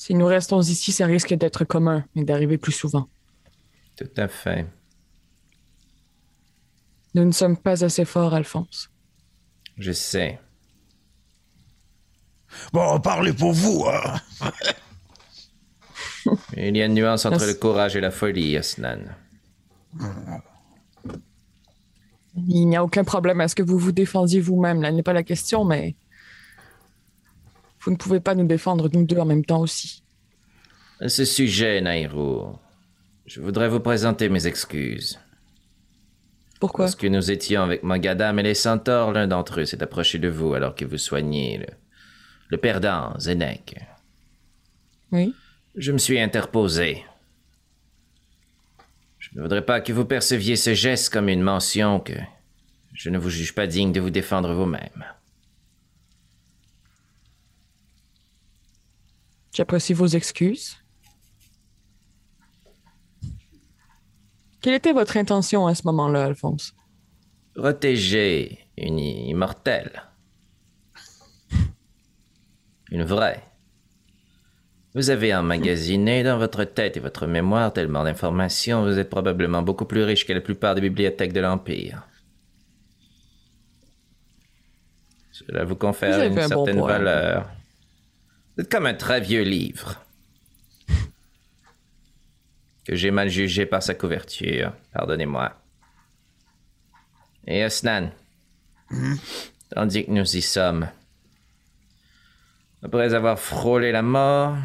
Si 0.08 0.14
nous 0.14 0.24
restons 0.24 0.62
ici, 0.62 0.90
ça 0.90 1.04
risque 1.04 1.34
d'être 1.34 1.66
commun 1.66 2.02
et 2.16 2.24
d'arriver 2.24 2.56
plus 2.56 2.72
souvent. 2.72 3.10
tout 3.94 4.08
à 4.16 4.26
fait. 4.26 4.64
Nous 7.14 7.26
ne 7.26 7.30
sommes 7.30 7.58
pas 7.58 7.84
assez 7.84 8.06
forts, 8.06 8.32
Alphonse. 8.32 8.88
Je 9.76 9.92
sais. 9.92 10.40
Bon, 12.72 12.98
parlez 13.00 13.34
pour 13.34 13.52
vous, 13.52 13.84
hein. 13.84 14.50
Il 16.56 16.74
y 16.74 16.80
a 16.80 16.86
une 16.86 16.94
nuance 16.94 17.26
entre 17.26 17.44
le 17.44 17.52
courage 17.52 17.94
et 17.94 18.00
la 18.00 18.10
folie, 18.10 18.56
Asnan. 18.56 19.14
Il 22.34 22.66
n'y 22.66 22.76
a 22.76 22.82
aucun 22.82 23.04
problème 23.04 23.42
à 23.42 23.48
ce 23.48 23.54
que 23.54 23.62
vous 23.62 23.76
vous 23.76 23.92
défendiez 23.92 24.40
vous-même. 24.40 24.80
Là 24.80 24.90
n'est 24.90 25.02
pas 25.02 25.12
la 25.12 25.22
question, 25.22 25.66
mais 25.66 25.96
vous 27.80 27.90
ne 27.90 27.96
pouvez 27.96 28.20
pas 28.20 28.34
nous 28.34 28.46
défendre 28.46 28.88
nous 28.92 29.04
deux 29.04 29.18
en 29.18 29.24
même 29.24 29.44
temps 29.44 29.60
aussi. 29.60 30.02
À 31.00 31.08
ce 31.08 31.24
sujet, 31.24 31.80
Nairo, 31.80 32.58
je 33.26 33.40
voudrais 33.40 33.68
vous 33.68 33.80
présenter 33.80 34.28
mes 34.28 34.46
excuses. 34.46 35.18
Pourquoi? 36.60 36.86
Lorsque 36.86 37.04
nous 37.04 37.30
étions 37.30 37.62
avec 37.62 37.84
Mogadam 37.84 38.38
et 38.40 38.42
les 38.42 38.54
centaures, 38.54 39.12
l'un 39.12 39.28
d'entre 39.28 39.60
eux 39.60 39.64
s'est 39.64 39.82
approché 39.82 40.18
de 40.18 40.28
vous 40.28 40.54
alors 40.54 40.74
que 40.74 40.84
vous 40.84 40.98
soigniez 40.98 41.58
le, 41.58 41.66
le 42.48 42.56
perdant, 42.58 43.14
Zenek. 43.20 43.76
Oui. 45.12 45.34
Je 45.76 45.92
me 45.92 45.98
suis 45.98 46.18
interposé. 46.18 47.04
Je 49.18 49.30
ne 49.36 49.42
voudrais 49.42 49.64
pas 49.64 49.80
que 49.80 49.92
vous 49.92 50.04
perceviez 50.04 50.56
ce 50.56 50.74
geste 50.74 51.12
comme 51.12 51.28
une 51.28 51.42
mention 51.42 52.00
que 52.00 52.14
je 52.92 53.10
ne 53.10 53.18
vous 53.18 53.30
juge 53.30 53.54
pas 53.54 53.68
digne 53.68 53.92
de 53.92 54.00
vous 54.00 54.10
défendre 54.10 54.52
vous-même. 54.54 55.04
J'apprécie 59.58 59.92
vos 59.92 60.06
excuses. 60.06 60.76
Quelle 64.60 64.74
était 64.74 64.92
votre 64.92 65.16
intention 65.16 65.66
à 65.66 65.74
ce 65.74 65.82
moment-là, 65.86 66.26
Alphonse? 66.26 66.76
Protéger 67.56 68.68
une 68.76 69.00
immortelle. 69.00 70.04
Une 72.92 73.02
vraie. 73.02 73.42
Vous 74.94 75.10
avez 75.10 75.34
emmagasiné 75.34 76.22
dans 76.22 76.38
votre 76.38 76.62
tête 76.62 76.96
et 76.96 77.00
votre 77.00 77.26
mémoire 77.26 77.72
tellement 77.72 78.04
d'informations, 78.04 78.84
vous 78.84 79.00
êtes 79.00 79.10
probablement 79.10 79.62
beaucoup 79.62 79.86
plus 79.86 80.04
riche 80.04 80.24
que 80.24 80.32
la 80.32 80.40
plupart 80.40 80.76
des 80.76 80.82
bibliothèques 80.82 81.32
de 81.32 81.40
l'Empire. 81.40 82.06
Cela 85.32 85.64
vous 85.64 85.74
confère 85.74 86.16
Vous 86.16 86.26
une 86.26 86.34
bon 86.36 86.46
certaine 86.46 86.80
valeur. 86.80 87.57
Êtes 88.58 88.70
comme 88.70 88.86
un 88.86 88.94
très 88.94 89.20
vieux 89.20 89.42
livre. 89.42 90.04
Que 92.84 92.96
j'ai 92.96 93.12
mal 93.12 93.28
jugé 93.28 93.66
par 93.66 93.82
sa 93.82 93.94
couverture. 93.94 94.72
Pardonnez-moi. 94.92 95.52
Et 97.46 97.64
Osnan, 97.64 98.10
tandis 99.70 100.04
que 100.04 100.10
nous 100.10 100.36
y 100.36 100.42
sommes, 100.42 100.88
après 102.82 103.14
avoir 103.14 103.38
frôlé 103.38 103.92
la 103.92 104.02
mort, 104.02 104.56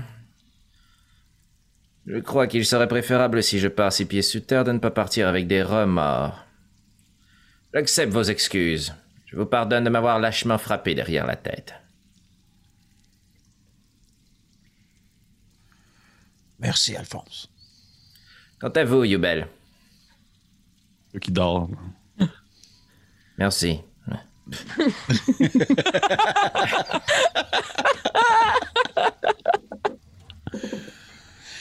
je 2.08 2.18
crois 2.18 2.48
qu'il 2.48 2.66
serait 2.66 2.88
préférable 2.88 3.42
si 3.42 3.60
je 3.60 3.70
pars 3.70 3.94
six 3.94 4.06
pieds 4.06 4.22
sous 4.22 4.42
terre 4.42 4.66
de 4.66 4.74
ne 4.74 4.80
pas 4.80 4.92
partir 4.92 5.28
avec 5.28 5.48
des 5.48 5.64
remords. 5.64 6.44
J'accepte 7.74 8.12
vos 8.12 8.24
excuses. 8.24 8.94
Je 9.28 9.38
vous 9.38 9.46
pardonne 9.46 9.86
de 9.86 9.90
m'avoir 9.90 10.20
lâchement 10.20 10.58
frappé 10.58 10.94
derrière 10.94 11.26
la 11.26 11.38
tête. 11.38 11.76
Merci, 16.64 16.96
Alphonse. 16.96 17.50
Quant 18.60 18.70
à 18.70 18.86
vous, 18.86 19.04
Yubel, 19.04 19.48
Ceux 21.12 21.20
qui 21.20 21.32
dort. 21.32 21.70
merci. 23.38 23.82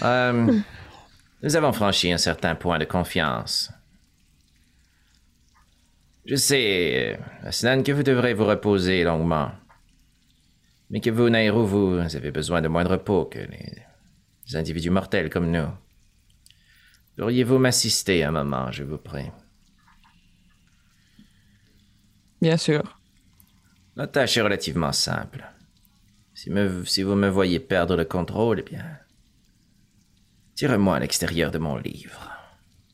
Euh, 0.04 0.58
nous 1.44 1.54
avons 1.54 1.72
franchi 1.72 2.10
un 2.10 2.18
certain 2.18 2.56
point 2.56 2.80
de 2.80 2.84
confiance. 2.84 3.70
Je 6.26 6.34
sais, 6.34 7.16
euh, 7.20 7.46
Asnan, 7.46 7.84
que 7.84 7.92
vous 7.92 8.02
devrez 8.02 8.34
vous 8.34 8.44
reposer 8.44 9.04
longuement. 9.04 9.52
Mais 10.90 11.00
que 11.00 11.10
vous, 11.10 11.30
Nairo, 11.30 11.64
vous 11.64 12.00
avez 12.16 12.32
besoin 12.32 12.60
de 12.62 12.66
moins 12.66 12.82
de 12.82 12.88
repos 12.88 13.26
que 13.26 13.38
les, 13.38 13.84
les 14.52 14.58
individus 14.58 14.90
mortels 14.90 15.30
comme 15.30 15.50
nous. 15.50 15.68
Pourriez-vous 17.16 17.58
m'assister 17.58 18.24
un 18.24 18.32
moment, 18.32 18.70
je 18.70 18.84
vous 18.84 18.98
prie? 18.98 19.30
Bien 22.40 22.56
sûr. 22.56 22.98
La 23.96 24.06
tâche 24.06 24.36
est 24.36 24.42
relativement 24.42 24.92
simple. 24.92 25.44
Si, 26.34 26.50
me- 26.50 26.84
si 26.84 27.02
vous 27.02 27.14
me 27.14 27.28
voyez 27.28 27.60
perdre 27.60 27.96
le 27.96 28.04
contrôle, 28.04 28.60
eh 28.60 28.62
bien, 28.62 28.84
tirez-moi 30.54 30.96
à 30.96 31.00
l'extérieur 31.00 31.50
de 31.50 31.58
mon 31.58 31.76
livre. 31.76 32.30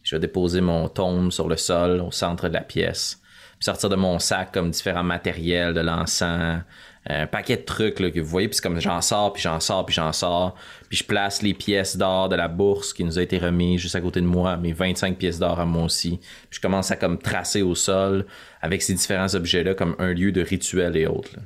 Je 0.02 0.16
vais 0.16 0.20
déposer 0.20 0.60
mon 0.60 0.88
tome 0.88 1.30
sur 1.30 1.48
le 1.48 1.56
sol 1.56 2.00
au 2.00 2.10
centre 2.10 2.48
de 2.48 2.54
la 2.54 2.62
pièce. 2.62 3.20
Puis 3.58 3.64
sortir 3.64 3.88
de 3.88 3.96
mon 3.96 4.18
sac 4.18 4.52
comme 4.52 4.70
différents 4.70 5.02
matériels, 5.04 5.74
de 5.74 5.80
l'encens, 5.80 6.62
un 7.08 7.26
paquet 7.26 7.56
de 7.56 7.62
trucs 7.62 8.00
là, 8.00 8.10
que 8.10 8.20
vous 8.20 8.28
voyez. 8.28 8.48
Puis 8.48 8.60
comme 8.60 8.78
j'en 8.80 9.00
sors, 9.00 9.32
puis 9.32 9.42
j'en 9.42 9.60
sors, 9.60 9.86
puis 9.86 9.94
j'en 9.94 10.12
sors. 10.12 10.54
Puis 10.88 10.98
je 10.98 11.04
place 11.04 11.42
les 11.42 11.54
pièces 11.54 11.96
d'or 11.96 12.28
de 12.28 12.36
la 12.36 12.48
bourse 12.48 12.92
qui 12.92 13.02
nous 13.02 13.18
a 13.18 13.22
été 13.22 13.38
remise 13.38 13.80
juste 13.80 13.96
à 13.96 14.00
côté 14.00 14.20
de 14.20 14.26
moi, 14.26 14.56
mes 14.56 14.72
25 14.72 15.16
pièces 15.16 15.38
d'or 15.38 15.58
à 15.58 15.64
moi 15.64 15.84
aussi. 15.84 16.18
Puis 16.18 16.58
je 16.58 16.60
commence 16.60 16.90
à 16.90 16.96
comme 16.96 17.18
tracer 17.18 17.62
au 17.62 17.74
sol 17.74 18.26
avec 18.60 18.82
ces 18.82 18.94
différents 18.94 19.34
objets-là 19.34 19.74
comme 19.74 19.96
un 19.98 20.12
lieu 20.12 20.32
de 20.32 20.42
rituel 20.42 20.96
et 20.96 21.06
autres. 21.06 21.36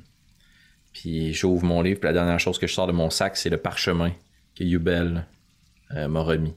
Puis 0.93 1.32
j'ouvre 1.32 1.64
mon 1.64 1.80
livre, 1.80 2.01
puis 2.01 2.09
la 2.09 2.12
dernière 2.12 2.40
chose 2.40 2.59
que 2.59 2.66
je 2.66 2.74
sors 2.74 2.86
de 2.86 2.93
mon 2.93 3.09
sac, 3.09 3.36
c'est 3.36 3.48
le 3.48 3.56
parchemin 3.56 4.12
que 4.55 4.64
Yubel 4.64 5.26
euh, 5.94 6.09
m'a 6.09 6.20
remis. 6.20 6.55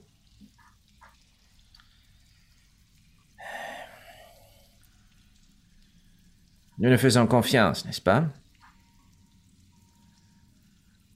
Nous 6.78 6.90
nous 6.90 6.98
faisons 6.98 7.26
confiance, 7.26 7.86
n'est-ce 7.86 8.02
pas? 8.02 8.26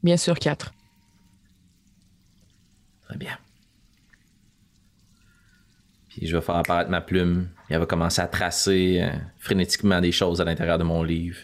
Bien 0.04 0.18
sûr, 0.18 0.38
quatre. 0.40 0.74
Très 3.08 3.18
bien. 3.18 3.38
Puis 6.10 6.28
je 6.28 6.36
vais 6.36 6.42
faire 6.42 6.56
apparaître 6.56 6.90
ma 6.90 7.02
plume. 7.02 7.50
Et 7.70 7.74
elle 7.74 7.80
va 7.80 7.86
commencer 7.86 8.22
à 8.22 8.28
tracer 8.28 9.00
euh, 9.02 9.10
frénétiquement 9.38 10.02
des 10.02 10.12
choses 10.12 10.42
à 10.42 10.46
l'intérieur 10.46 10.78
de 10.78 10.84
mon 10.84 11.04
livre. 11.04 11.38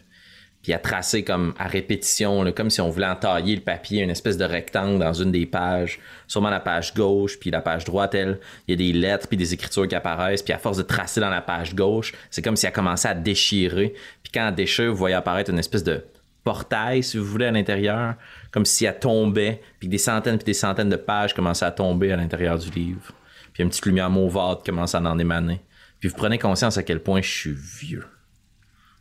Puis 0.64 0.74
à 0.74 0.80
tracer 0.80 1.24
comme 1.24 1.54
à 1.60 1.68
répétition, 1.68 2.52
comme 2.54 2.72
si 2.72 2.82
on 2.82 2.90
voulait 2.90 3.06
entailler 3.06 3.56
le 3.56 3.62
papier, 3.62 4.02
une 4.02 4.10
espèce 4.10 4.36
de 4.38 4.46
rectangle 4.46 4.98
dans 4.98 5.14
une 5.14 5.32
des 5.32 5.46
pages. 5.46 6.00
Sûrement 6.26 6.50
la 6.50 6.60
page 6.60 6.96
gauche, 6.96 7.40
puis 7.40 7.52
la 7.52 7.62
page 7.62 7.86
droite, 7.86 8.16
elle, 8.16 8.40
il 8.68 8.72
y 8.72 8.74
a 8.74 8.78
des 8.92 9.00
lettres, 9.00 9.28
puis 9.28 9.38
des 9.38 9.54
écritures 9.54 9.88
qui 9.88 9.94
apparaissent. 9.94 10.42
Puis 10.42 10.54
à 10.54 10.58
force 10.58 10.78
de 10.78 10.84
tracer 10.84 11.22
dans 11.22 11.30
la 11.30 11.42
page 11.42 11.76
gauche, 11.76 12.14
c'est 12.32 12.42
comme 12.42 12.56
si 12.56 12.66
elle 12.66 12.74
commençait 12.74 13.10
à 13.10 13.14
déchirer. 13.14 13.94
Puis 14.24 14.32
quand 14.34 14.48
elle 14.48 14.56
déchire, 14.56 14.90
vous 14.90 14.98
voyez 14.98 15.16
apparaître 15.16 15.52
une 15.52 15.60
espèce 15.60 15.84
de 15.84 16.04
portail, 16.46 17.04
si 17.04 17.18
vous 17.18 17.26
voulez, 17.26 17.48
à 17.48 17.52
l'intérieur, 17.52 18.16
comme 18.52 18.64
si 18.66 18.86
elle 18.86 18.98
tombait, 18.98 19.62
puis 19.80 19.90
des 19.90 19.98
centaines 19.98 20.38
puis 20.38 20.46
des 20.46 20.54
centaines 20.54 20.90
de 20.90 20.96
pages 20.96 21.34
commençaient 21.34 21.66
à 21.66 21.72
tomber 21.72 22.14
à 22.14 22.16
l'intérieur 22.16 22.58
du 22.58 22.70
livre. 22.70 23.12
Puis 23.52 23.64
une 23.64 23.70
petite 23.70 23.86
lumière 23.86 24.10
mauvaise 24.10 24.58
commence 24.64 24.96
à 24.96 25.02
en 25.02 25.20
émaner. 25.20 25.60
Puis 26.00 26.08
vous 26.08 26.16
prenez 26.16 26.38
conscience 26.38 26.78
à 26.78 26.84
quel 26.84 27.02
point 27.02 27.22
je 27.22 27.30
suis 27.30 27.56
vieux. 27.56 28.06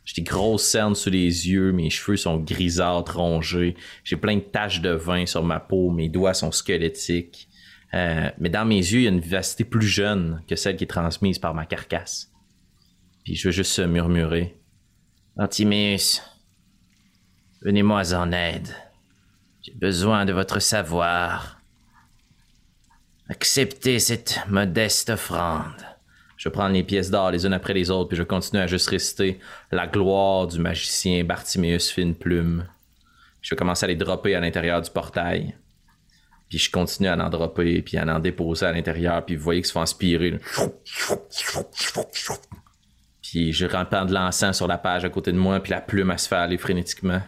J'ai 0.05 0.21
des 0.21 0.29
grosses 0.29 0.63
cernes 0.63 0.95
sous 0.95 1.09
les 1.09 1.49
yeux, 1.49 1.71
mes 1.71 1.89
cheveux 1.89 2.17
sont 2.17 2.37
grisâtres, 2.37 3.17
rongés, 3.17 3.75
j'ai 4.03 4.17
plein 4.17 4.35
de 4.35 4.41
taches 4.41 4.81
de 4.81 4.91
vin 4.91 5.25
sur 5.25 5.43
ma 5.43 5.59
peau, 5.59 5.89
mes 5.89 6.09
doigts 6.09 6.33
sont 6.33 6.51
squelettiques. 6.51 7.47
Euh, 7.93 8.29
mais 8.39 8.49
dans 8.49 8.65
mes 8.65 8.77
yeux, 8.77 8.99
il 8.99 9.03
y 9.03 9.07
a 9.07 9.11
une 9.11 9.19
vivacité 9.19 9.63
plus 9.63 9.87
jeune 9.87 10.41
que 10.47 10.55
celle 10.55 10.75
qui 10.75 10.83
est 10.83 10.87
transmise 10.87 11.39
par 11.39 11.53
ma 11.53 11.65
carcasse. 11.65 12.31
Puis 13.23 13.35
je 13.35 13.47
veux 13.47 13.51
juste 13.51 13.79
murmurer. 13.79 14.55
Antimus, 15.37 16.21
venez-moi 17.65 18.13
en 18.13 18.31
aide. 18.31 18.69
J'ai 19.63 19.73
besoin 19.73 20.25
de 20.25 20.31
votre 20.31 20.59
savoir. 20.61 21.59
Acceptez 23.27 23.97
cette 23.97 24.39
modeste 24.47 25.09
offrande. 25.09 25.83
Je 26.37 26.47
prends 26.47 26.67
les 26.67 26.83
pièces 26.83 27.09
d'or 27.09 27.31
les 27.31 27.47
unes 27.47 27.53
après 27.53 27.73
les 27.73 27.89
autres, 27.89 28.09
puis 28.09 28.17
je 28.17 28.23
continue 28.23 28.61
à 28.61 28.67
juste 28.67 28.87
réciter 28.87 29.39
la 29.71 29.87
gloire 29.87 30.45
du 30.45 30.59
magicien 30.59 31.23
Bartiméus 31.23 31.89
Fine 31.89 32.13
Plume. 32.13 32.67
Je 33.41 33.49
vais 33.49 33.57
commencer 33.57 33.85
à 33.85 33.87
les 33.87 33.95
dropper 33.95 34.35
à 34.35 34.39
l'intérieur 34.39 34.79
du 34.79 34.91
portail. 34.91 35.55
Puis 36.49 36.59
je 36.59 36.69
continue 36.69 37.07
à 37.07 37.17
en 37.17 37.29
dropper, 37.31 37.81
puis 37.81 37.97
à 37.97 38.05
en 38.05 38.19
déposer 38.19 38.67
à 38.67 38.73
l'intérieur, 38.73 39.25
puis 39.25 39.35
vous 39.35 39.43
voyez 39.43 39.61
qu'ils 39.61 39.69
se 39.69 39.71
font 39.71 39.81
aspirer. 39.81 40.31
là. 40.31 40.37
Puis 43.23 43.53
je 43.53 43.65
remplis 43.65 44.05
de 44.05 44.13
l'encens 44.13 44.55
sur 44.55 44.67
la 44.67 44.77
page 44.77 45.03
à 45.03 45.09
côté 45.09 45.31
de 45.31 45.37
moi, 45.37 45.59
puis 45.59 45.71
la 45.71 45.81
plume, 45.81 46.11
elle 46.11 46.19
se 46.19 46.27
fait 46.27 46.35
aller 46.35 46.59
frénétiquement. 46.59 47.21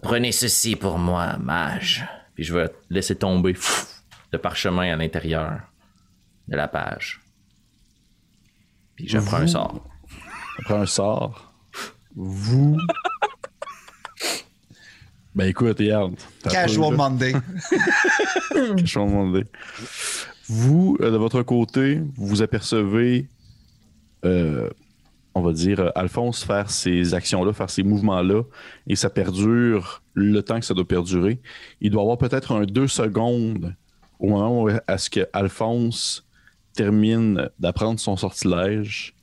Prenez 0.00 0.32
ceci 0.32 0.76
pour 0.76 0.98
moi, 0.98 1.36
mage. 1.38 2.04
Puis 2.34 2.44
je 2.44 2.54
vais 2.54 2.70
laisser 2.88 3.16
tomber 3.16 3.54
le 4.32 4.38
parchemin 4.38 4.92
à 4.92 4.96
l'intérieur 4.96 5.60
de 6.48 6.56
la 6.56 6.68
page. 6.68 7.20
Puis 8.96 9.08
je 9.08 9.18
prends 9.18 9.38
un 9.38 9.46
sort. 9.46 9.86
Après 10.58 10.74
un 10.74 10.86
sort, 10.86 11.52
vous. 12.14 12.76
ben 15.34 15.46
écoute, 15.46 15.78
regarde. 15.78 16.16
Casual. 16.42 16.94
Monday. 16.94 17.32
Casual 18.76 19.08
Monday. 19.08 19.44
Vous, 20.48 20.96
euh, 21.00 21.10
de 21.10 21.16
votre 21.16 21.42
côté, 21.42 22.00
vous 22.16 22.42
apercevez, 22.42 23.28
euh, 24.24 24.68
on 25.34 25.42
va 25.42 25.52
dire, 25.52 25.80
euh, 25.80 25.90
Alphonse 25.94 26.44
faire 26.44 26.70
ces 26.70 27.14
actions-là, 27.14 27.52
faire 27.52 27.70
ces 27.70 27.82
mouvements-là, 27.82 28.42
et 28.86 28.96
ça 28.96 29.10
perdure 29.10 30.02
le 30.14 30.42
temps 30.42 30.60
que 30.60 30.66
ça 30.66 30.74
doit 30.74 30.86
perdurer. 30.86 31.40
Il 31.80 31.90
doit 31.90 32.02
y 32.02 32.04
avoir 32.04 32.18
peut-être 32.18 32.52
un 32.52 32.64
deux 32.64 32.88
secondes 32.88 33.74
au 34.18 34.28
moment 34.28 34.62
où 34.62 34.70
à 34.86 34.98
ce 34.98 35.10
que 35.10 35.26
Alphonse 35.32 36.26
termine 36.74 37.50
d'apprendre 37.58 37.98
son 37.98 38.16
sortilège 38.16 39.14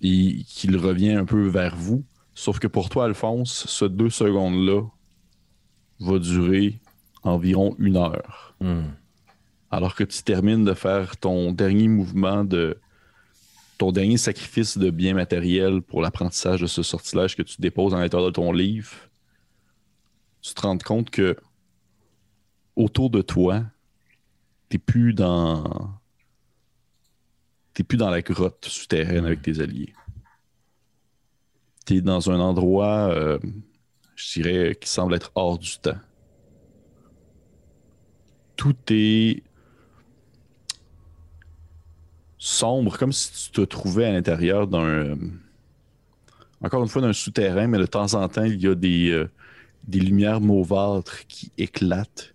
et 0.00 0.42
qu'il 0.46 0.76
revient 0.76 1.12
un 1.12 1.24
peu 1.24 1.46
vers 1.46 1.76
vous. 1.76 2.04
Sauf 2.34 2.58
que 2.58 2.66
pour 2.66 2.88
toi, 2.88 3.04
Alphonse, 3.04 3.66
ce 3.66 3.84
deux 3.84 4.08
secondes-là 4.10 4.82
va 6.00 6.18
durer 6.18 6.80
environ 7.22 7.76
une 7.78 7.96
heure. 7.96 8.54
Hmm. 8.60 8.92
Alors 9.70 9.94
que 9.94 10.04
tu 10.04 10.22
termines 10.22 10.64
de 10.64 10.74
faire 10.74 11.16
ton 11.16 11.52
dernier 11.52 11.88
mouvement 11.88 12.44
de 12.44 12.78
ton 13.80 13.92
dernier 13.92 14.18
sacrifice 14.18 14.76
de 14.76 14.90
bien 14.90 15.14
matériel 15.14 15.80
pour 15.80 16.02
l'apprentissage 16.02 16.60
de 16.60 16.66
ce 16.66 16.82
sortilège 16.82 17.34
que 17.34 17.40
tu 17.40 17.62
déposes 17.62 17.94
à 17.94 17.98
l'intérieur 17.98 18.28
de 18.28 18.34
ton 18.34 18.52
livre, 18.52 18.94
tu 20.42 20.52
te 20.52 20.60
rends 20.60 20.76
compte 20.76 21.08
que 21.08 21.34
autour 22.76 23.08
de 23.08 23.22
toi, 23.22 23.64
t'es 24.68 24.76
plus 24.76 25.14
dans 25.14 25.98
t'es 27.72 27.82
plus 27.82 27.96
dans 27.96 28.10
la 28.10 28.20
grotte 28.20 28.66
souterraine 28.66 29.24
avec 29.24 29.40
tes 29.40 29.60
alliés. 29.60 29.94
T'es 31.86 32.02
dans 32.02 32.30
un 32.30 32.38
endroit, 32.38 33.08
euh, 33.14 33.38
je 34.14 34.42
dirais, 34.42 34.76
qui 34.78 34.90
semble 34.90 35.14
être 35.14 35.32
hors 35.34 35.58
du 35.58 35.78
temps. 35.78 35.98
Tout 38.56 38.76
est 38.90 39.42
sombre, 42.40 42.96
comme 42.96 43.12
si 43.12 43.30
tu 43.30 43.50
te 43.50 43.60
trouvais 43.60 44.06
à 44.06 44.12
l'intérieur 44.12 44.66
d'un. 44.66 45.16
encore 46.64 46.82
une 46.82 46.88
fois, 46.88 47.02
d'un 47.02 47.12
souterrain, 47.12 47.68
mais 47.68 47.78
de 47.78 47.86
temps 47.86 48.14
en 48.14 48.26
temps, 48.28 48.44
il 48.44 48.60
y 48.60 48.66
a 48.66 48.74
des, 48.74 49.10
euh, 49.10 49.30
des 49.86 50.00
lumières 50.00 50.40
mauvâtres 50.40 51.26
qui 51.28 51.52
éclatent 51.58 52.34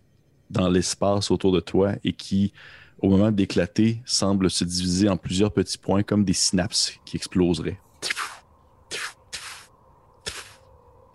dans 0.52 0.70
l'espace 0.70 1.32
autour 1.32 1.52
de 1.52 1.60
toi 1.60 1.94
et 2.04 2.14
qui, 2.14 2.54
au 3.00 3.10
moment 3.10 3.32
d'éclater, 3.32 4.00
semblent 4.06 4.52
se 4.52 4.64
diviser 4.64 5.10
en 5.10 5.18
plusieurs 5.18 5.52
petits 5.52 5.80
points 5.80 6.04
comme 6.04 6.24
des 6.24 6.34
synapses 6.34 6.94
qui 7.04 7.18
exploseraient. 7.18 7.80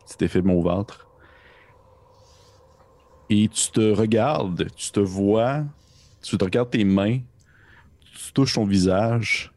Cet 0.04 0.22
effet 0.22 0.42
mauvâtre. 0.42 1.06
Et 3.30 3.48
tu 3.48 3.70
te 3.70 3.92
regardes, 3.92 4.66
tu 4.74 4.90
te 4.90 4.98
vois, 4.98 5.62
tu 6.20 6.36
te 6.36 6.44
regardes 6.44 6.70
tes 6.70 6.82
mains, 6.82 7.20
tu 8.30 8.34
touches 8.34 8.54
ton 8.54 8.64
visage, 8.64 9.50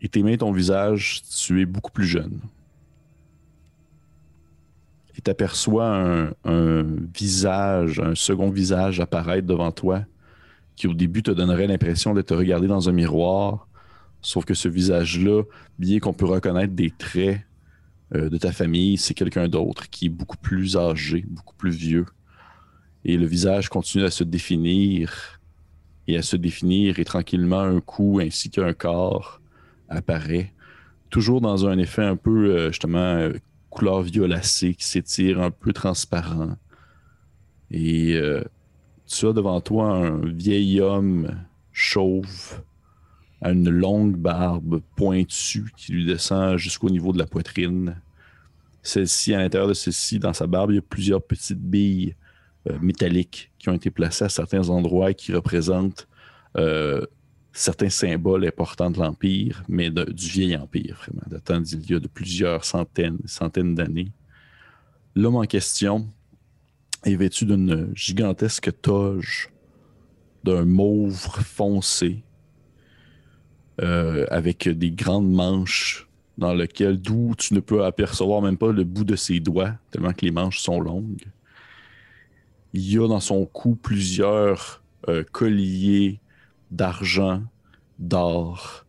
et 0.00 0.08
tes 0.08 0.36
ton 0.36 0.50
visage, 0.50 1.22
tu 1.22 1.62
es 1.62 1.64
beaucoup 1.64 1.92
plus 1.92 2.06
jeune. 2.06 2.40
Et 5.16 5.20
tu 5.20 5.30
aperçois 5.30 5.86
un, 5.86 6.32
un 6.44 6.82
visage, 7.14 8.00
un 8.00 8.16
second 8.16 8.50
visage 8.50 8.98
apparaître 8.98 9.46
devant 9.46 9.70
toi, 9.70 10.04
qui 10.74 10.88
au 10.88 10.94
début 10.94 11.22
te 11.22 11.30
donnerait 11.30 11.68
l'impression 11.68 12.14
de 12.14 12.22
te 12.22 12.34
regarder 12.34 12.66
dans 12.66 12.88
un 12.88 12.92
miroir, 12.92 13.68
sauf 14.22 14.44
que 14.44 14.54
ce 14.54 14.68
visage-là, 14.68 15.44
bien 15.78 16.00
qu'on 16.00 16.12
peut 16.12 16.26
reconnaître 16.26 16.74
des 16.74 16.90
traits 16.90 17.42
euh, 18.12 18.28
de 18.28 18.38
ta 18.38 18.50
famille, 18.50 18.96
c'est 18.96 19.14
quelqu'un 19.14 19.46
d'autre 19.46 19.88
qui 19.88 20.06
est 20.06 20.10
beaucoup 20.10 20.36
plus 20.36 20.76
âgé, 20.76 21.24
beaucoup 21.28 21.54
plus 21.54 21.70
vieux. 21.70 22.06
Et 23.04 23.16
le 23.16 23.26
visage 23.26 23.68
continue 23.68 24.02
à 24.02 24.10
se 24.10 24.24
définir 24.24 25.37
et 26.08 26.16
à 26.16 26.22
se 26.22 26.36
définir, 26.36 26.98
et 26.98 27.04
tranquillement 27.04 27.60
un 27.60 27.80
cou 27.80 28.18
ainsi 28.20 28.50
qu'un 28.50 28.72
corps 28.72 29.40
apparaît, 29.90 30.52
toujours 31.10 31.42
dans 31.42 31.66
un 31.66 31.78
effet 31.78 32.02
un 32.02 32.16
peu 32.16 32.50
euh, 32.50 32.68
justement 32.68 32.98
euh, 32.98 33.34
couleur 33.68 34.02
violacée 34.02 34.74
qui 34.74 34.86
s'étire, 34.86 35.40
un 35.40 35.50
peu 35.50 35.72
transparent. 35.74 36.56
Et 37.70 38.14
euh, 38.14 38.42
tu 39.06 39.26
as 39.26 39.34
devant 39.34 39.60
toi 39.60 39.92
un 39.92 40.26
vieil 40.26 40.80
homme 40.80 41.30
chauve, 41.72 42.62
à 43.42 43.52
une 43.52 43.68
longue 43.68 44.16
barbe 44.16 44.80
pointue 44.96 45.70
qui 45.76 45.92
lui 45.92 46.06
descend 46.06 46.56
jusqu'au 46.56 46.90
niveau 46.90 47.12
de 47.12 47.18
la 47.18 47.26
poitrine. 47.26 48.00
Celle-ci, 48.82 49.34
à 49.34 49.38
l'intérieur 49.38 49.68
de 49.68 49.74
celle-ci, 49.74 50.18
dans 50.18 50.32
sa 50.32 50.46
barbe, 50.46 50.72
il 50.72 50.76
y 50.76 50.78
a 50.78 50.82
plusieurs 50.82 51.22
petites 51.22 51.60
billes 51.60 52.16
métalliques 52.80 53.50
qui 53.58 53.68
ont 53.68 53.74
été 53.74 53.90
placées 53.90 54.24
à 54.24 54.28
certains 54.28 54.68
endroits 54.68 55.14
qui 55.14 55.32
représentent 55.32 56.08
euh, 56.56 57.04
certains 57.52 57.90
symboles 57.90 58.46
importants 58.46 58.90
de 58.90 58.98
l'Empire, 58.98 59.64
mais 59.68 59.90
du 59.90 60.28
vieil 60.28 60.56
Empire, 60.56 60.96
vraiment, 61.02 61.26
datant 61.26 61.60
d'il 61.60 61.90
y 61.90 61.94
a 61.94 61.98
de 61.98 62.08
plusieurs 62.08 62.64
centaines, 62.64 63.18
centaines 63.24 63.74
d'années. 63.74 64.12
L'homme 65.16 65.36
en 65.36 65.44
question 65.44 66.08
est 67.04 67.16
vêtu 67.16 67.46
d'une 67.46 67.90
gigantesque 67.94 68.70
toge 68.80 69.50
d'un 70.44 70.64
mauve 70.64 71.16
foncé, 71.16 72.22
euh, 73.80 74.26
avec 74.30 74.68
des 74.68 74.90
grandes 74.90 75.30
manches 75.30 76.08
dans 76.36 76.54
lesquelles, 76.54 77.00
d'où 77.00 77.34
tu 77.36 77.54
ne 77.54 77.60
peux 77.60 77.84
apercevoir 77.84 78.40
même 78.40 78.56
pas 78.56 78.70
le 78.70 78.84
bout 78.84 79.04
de 79.04 79.16
ses 79.16 79.40
doigts, 79.40 79.74
tellement 79.90 80.12
que 80.12 80.24
les 80.24 80.30
manches 80.30 80.60
sont 80.60 80.80
longues. 80.80 81.24
Il 82.74 82.92
y 82.92 82.98
a 82.98 83.08
dans 83.08 83.20
son 83.20 83.46
cou 83.46 83.74
plusieurs 83.74 84.82
euh, 85.08 85.24
colliers 85.32 86.20
d'argent, 86.70 87.42
d'or, 87.98 88.84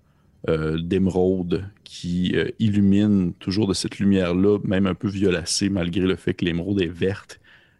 euh, 0.47 0.79
d'émeraude 0.81 1.69
qui 1.83 2.35
euh, 2.35 2.49
illuminent 2.59 3.31
toujours 3.39 3.67
de 3.67 3.73
cette 3.73 3.99
lumière-là, 3.99 4.59
même 4.63 4.87
un 4.87 4.95
peu 4.95 5.07
violacée, 5.07 5.69
malgré 5.69 6.01
le 6.01 6.15
fait 6.15 6.33
que 6.33 6.45
l'émeraude 6.45 6.81
est 6.81 6.87
verte. 6.87 7.39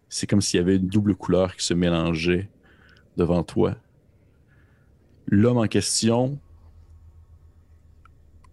C'est 0.10 0.28
comme 0.28 0.42
s'il 0.42 0.60
y 0.60 0.62
avait 0.62 0.78
une 0.78 0.88
double 0.88 1.16
couleur 1.16 1.56
qui 1.56 1.66
se 1.66 1.74
mélangeait 1.74 2.50
devant 3.18 3.44
toi. 3.44 3.76
l'homme 5.28 5.58
en 5.58 5.68
question, 5.68 6.40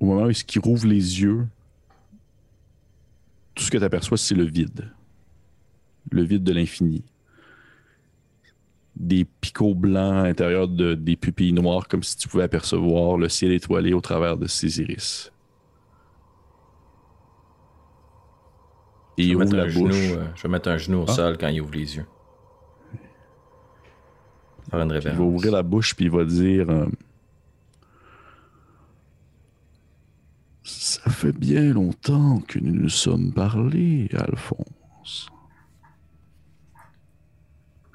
au 0.00 0.06
moment 0.06 0.26
où 0.26 0.30
il 0.30 0.60
rouvre 0.60 0.86
les 0.86 1.20
yeux, 1.22 1.46
tout 3.54 3.64
ce 3.64 3.70
que 3.70 3.78
tu 3.78 3.84
aperçois, 3.84 4.18
c'est 4.18 4.34
le 4.34 4.44
vide. 4.44 4.92
Le 6.10 6.22
vide 6.22 6.44
de 6.44 6.52
l'infini. 6.52 7.04
Des 8.96 9.24
picots 9.26 9.74
blancs 9.74 10.14
à 10.16 10.22
l'intérieur 10.24 10.68
de, 10.68 10.94
des 10.94 11.16
pupilles 11.16 11.52
noires, 11.52 11.86
comme 11.86 12.02
si 12.02 12.16
tu 12.16 12.28
pouvais 12.28 12.44
apercevoir 12.44 13.18
le 13.18 13.28
ciel 13.28 13.52
étoilé 13.52 13.92
au 13.92 14.00
travers 14.00 14.36
de 14.38 14.46
ses 14.46 14.80
iris. 14.80 15.30
Et 19.18 19.22
Je 19.24 19.28
il 19.28 19.36
vais, 19.38 19.44
la 19.56 19.68
genou, 19.68 19.86
bouche. 19.86 20.12
euh, 20.12 20.26
je 20.34 20.42
vais 20.42 20.48
mettre 20.48 20.68
un 20.68 20.76
genou 20.78 20.98
au 21.02 21.04
Ah. 21.08 21.12
sol 21.12 21.36
quand 21.38 21.48
il 21.48 21.60
ouvre 21.60 21.72
les 21.74 21.96
yeux. 21.96 22.06
Faire 24.70 24.80
une 24.80 24.90
il 25.02 25.08
va 25.10 25.22
ouvrir 25.22 25.52
la 25.52 25.62
bouche 25.62 25.94
puis 25.94 26.06
il 26.06 26.10
va 26.10 26.24
dire 26.24 26.68
euh, 26.70 26.86
Ça 30.64 31.10
fait 31.10 31.32
bien 31.32 31.72
longtemps 31.72 32.40
que 32.48 32.58
nous 32.58 32.74
nous 32.74 32.88
sommes 32.88 33.32
parlé, 33.32 34.08
Alphonse. 34.12 34.66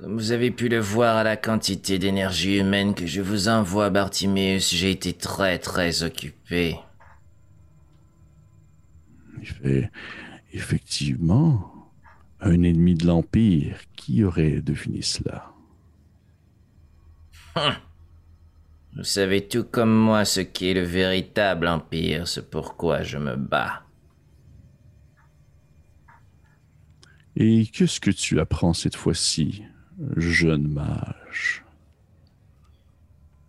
Comme 0.01 0.17
vous 0.17 0.31
avez 0.31 0.49
pu 0.49 0.67
le 0.67 0.79
voir 0.79 1.15
à 1.15 1.23
la 1.23 1.37
quantité 1.37 1.99
d'énergie 1.99 2.57
humaine 2.57 2.95
que 2.95 3.05
je 3.05 3.21
vous 3.21 3.49
envoie, 3.49 3.91
Bartiméus, 3.91 4.73
j'ai 4.73 4.89
été 4.89 5.13
très 5.13 5.59
très 5.59 6.01
occupé. 6.01 6.75
Il 9.39 9.45
fait 9.45 9.91
Effectivement, 10.53 11.71
un 12.39 12.63
ennemi 12.63 12.95
de 12.95 13.05
l'Empire, 13.05 13.77
qui 13.95 14.23
aurait 14.23 14.61
deviné 14.61 15.03
cela? 15.03 15.53
Vous 18.95 19.03
savez 19.03 19.47
tout 19.47 19.63
comme 19.63 19.93
moi 19.93 20.25
ce 20.25 20.41
qu'est 20.41 20.73
le 20.73 20.81
véritable 20.81 21.67
empire, 21.67 22.27
c'est 22.27 22.49
pourquoi 22.49 23.03
je 23.03 23.19
me 23.19 23.35
bats. 23.35 23.83
Et 27.35 27.67
qu'est-ce 27.67 27.99
que 27.99 28.11
tu 28.11 28.39
apprends 28.39 28.73
cette 28.73 28.95
fois-ci, 28.95 29.63
jeune 30.17 30.67
mage 30.67 31.63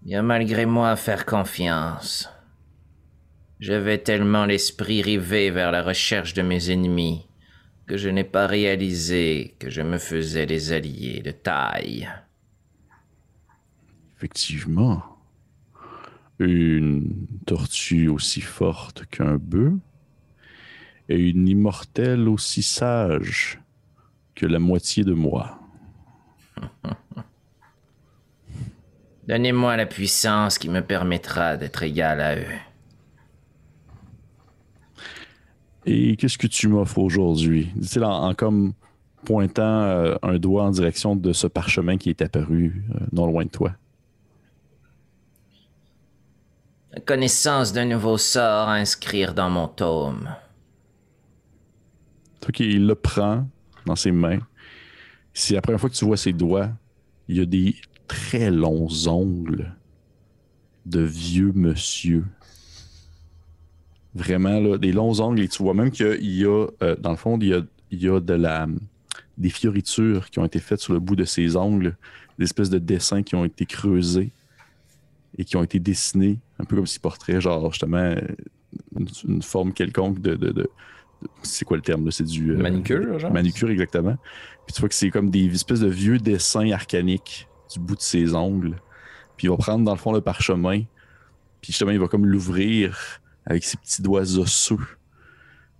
Bien 0.02 0.22
malgré 0.22 0.66
moi 0.66 0.96
faire 0.96 1.24
confiance. 1.24 2.28
J'avais 3.60 3.98
tellement 3.98 4.46
l'esprit 4.46 5.00
rivé 5.00 5.50
vers 5.50 5.70
la 5.70 5.82
recherche 5.82 6.34
de 6.34 6.42
mes 6.42 6.70
ennemis 6.70 7.28
que 7.86 7.96
je 7.96 8.08
n'ai 8.08 8.24
pas 8.24 8.48
réalisé 8.48 9.54
que 9.60 9.70
je 9.70 9.82
me 9.82 9.98
faisais 9.98 10.46
des 10.46 10.72
alliés 10.72 11.22
de 11.22 11.30
taille. 11.30 12.08
Effectivement. 14.16 15.02
Une 16.40 17.26
tortue 17.46 18.08
aussi 18.08 18.40
forte 18.40 19.06
qu'un 19.06 19.36
bœuf 19.36 19.74
et 21.08 21.16
une 21.16 21.46
immortelle 21.46 22.28
aussi 22.28 22.64
sage 22.64 23.60
que 24.34 24.46
la 24.46 24.58
moitié 24.58 25.04
de 25.04 25.12
moi. 25.12 25.61
Donnez-moi 29.28 29.76
la 29.76 29.86
puissance 29.86 30.59
qui 30.59 30.68
me 30.68 30.80
permettra 30.80 31.56
d'être 31.56 31.82
égal 31.82 32.20
à 32.20 32.36
eux. 32.36 32.59
Et 35.86 36.16
qu'est-ce 36.16 36.39
que 36.39 36.47
tu 36.47 36.68
m'offres 36.68 36.98
aujourd'hui? 36.98 37.70
Dit-il 37.74 38.05
en, 38.05 38.28
en 38.28 38.34
comme 38.34 38.72
pointant 39.24 39.82
euh, 39.82 40.14
un 40.22 40.39
doigt 40.39 40.64
en 40.64 40.70
direction 40.70 41.16
de 41.16 41.32
ce 41.32 41.47
parchemin 41.47 41.97
qui 41.97 42.10
est 42.10 42.22
apparu 42.22 42.84
euh, 42.94 42.98
non 43.12 43.26
loin 43.26 43.44
de 43.44 43.51
toi. 43.51 43.72
La 46.93 47.01
connaissance 47.01 47.72
d'un 47.72 47.86
nouveau 47.86 48.18
sort 48.18 48.68
à 48.68 48.74
inscrire 48.74 49.34
dans 49.34 49.48
mon 49.48 49.66
tome. 49.66 50.28
Ok, 52.47 52.60
il 52.60 52.86
le 52.86 52.94
prend 52.94 53.47
dans 53.86 53.97
ses 53.97 54.12
mains. 54.12 54.40
C'est 55.34 55.54
la 55.54 55.62
première 55.62 55.80
fois 55.80 55.90
que 55.90 55.94
tu 55.94 56.04
vois 56.04 56.16
ses 56.16 56.32
doigts. 56.32 56.70
Il 57.28 57.36
y 57.36 57.40
a 57.40 57.46
des 57.46 57.76
très 58.06 58.50
longs 58.50 58.88
ongles 59.06 59.74
de 60.84 61.00
vieux 61.00 61.52
monsieur. 61.54 62.24
Vraiment, 64.14 64.60
là, 64.60 64.76
des 64.76 64.92
longs 64.92 65.20
ongles. 65.20 65.40
Et 65.40 65.48
tu 65.48 65.62
vois 65.62 65.74
même 65.74 65.90
qu'il 65.90 66.20
y 66.20 66.44
a, 66.44 66.66
euh, 66.82 66.96
dans 66.96 67.10
le 67.10 67.16
fond, 67.16 67.38
il 67.40 67.48
y 67.48 68.09
a, 68.09 68.20
de 68.20 68.34
la, 68.34 68.66
des 69.38 69.48
fioritures 69.48 70.28
qui 70.30 70.38
ont 70.38 70.44
été 70.44 70.59
faites 70.59 70.80
sur 70.80 70.92
le 70.92 71.00
bout 71.00 71.16
de 71.16 71.24
ses 71.24 71.56
ongles, 71.56 71.96
des 72.38 72.44
espèces 72.44 72.70
de 72.70 72.78
dessins 72.78 73.22
qui 73.22 73.34
ont 73.34 73.44
été 73.44 73.64
creusés 73.64 74.30
et 75.38 75.44
qui 75.44 75.56
ont 75.56 75.62
été 75.62 75.78
dessinés, 75.78 76.38
un 76.59 76.64
peu 76.64 76.76
comme 76.76 76.86
s'il 76.86 77.00
porterait, 77.00 77.40
genre, 77.40 77.72
justement, 77.72 78.14
une, 79.26 79.42
forme 79.42 79.72
quelconque 79.72 80.20
de- 80.20 80.36
c'est 81.43 81.65
quoi 81.65 81.77
le 81.77 81.82
terme, 81.82 82.05
là? 82.05 82.11
C'est 82.11 82.24
du. 82.24 82.51
euh, 82.53 82.57
Manicure, 82.57 83.19
genre? 83.19 83.32
Manucure, 83.32 83.70
exactement. 83.70 84.16
Puis 84.66 84.74
tu 84.74 84.81
vois 84.81 84.89
que 84.89 84.94
c'est 84.94 85.11
comme 85.11 85.31
des 85.31 85.47
espèces 85.53 85.81
de 85.81 85.89
vieux 85.89 86.19
dessins 86.19 86.70
arcaniques 86.70 87.49
du 87.73 87.81
bout 87.81 87.97
de 87.97 88.01
ses 88.03 88.35
ongles. 88.35 88.77
Puis 89.36 89.47
il 89.47 89.51
va 89.51 89.57
prendre 89.57 89.85
dans 89.85 89.93
le 89.93 89.99
fond 89.99 90.12
le 90.12 90.20
parchemin. 90.20 90.82
Puis 91.61 91.73
justement, 91.73 91.90
il 91.90 91.99
va 92.01 92.09
comme 92.09 92.27
l'ouvrir 92.27 92.99
avec 93.47 93.65
ses 93.65 93.77
petits 93.77 94.03
doigts 94.03 94.39
osseux. 94.39 94.77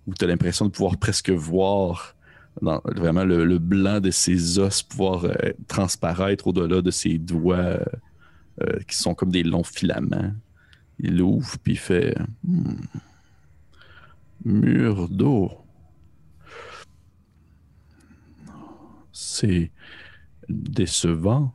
Où 0.07 0.15
tu 0.15 0.25
as 0.25 0.29
l'impression 0.29 0.65
de 0.67 0.71
pouvoir 0.71 0.97
presque 0.97 1.31
voir 1.31 2.17
dans- 2.61 2.81
vraiment 2.85 3.25
le, 3.25 3.45
le 3.45 3.59
blanc 3.59 4.01
de 4.01 4.11
ses 4.11 4.59
os 4.59 4.83
pouvoir 4.83 5.25
euh, 5.27 5.33
transparaître 5.69 6.49
au-delà 6.49 6.83
de 6.83 6.91
ses 6.91 7.19
doigts 7.19 7.57
euh, 7.57 7.85
euh, 8.63 8.79
qui 8.89 8.97
sont 8.97 9.15
comme 9.15 9.31
des 9.31 9.43
longs 9.45 9.63
filaments. 9.65 10.33
Il 10.99 11.19
l'ouvre 11.19 11.57
puis 11.63 11.75
il 11.75 11.79
fait 11.79 12.17
Hmm. 12.45 12.75
Mur 14.45 15.09
d'eau. 15.09 15.51
C'est 19.13 19.71
décevant 20.49 21.53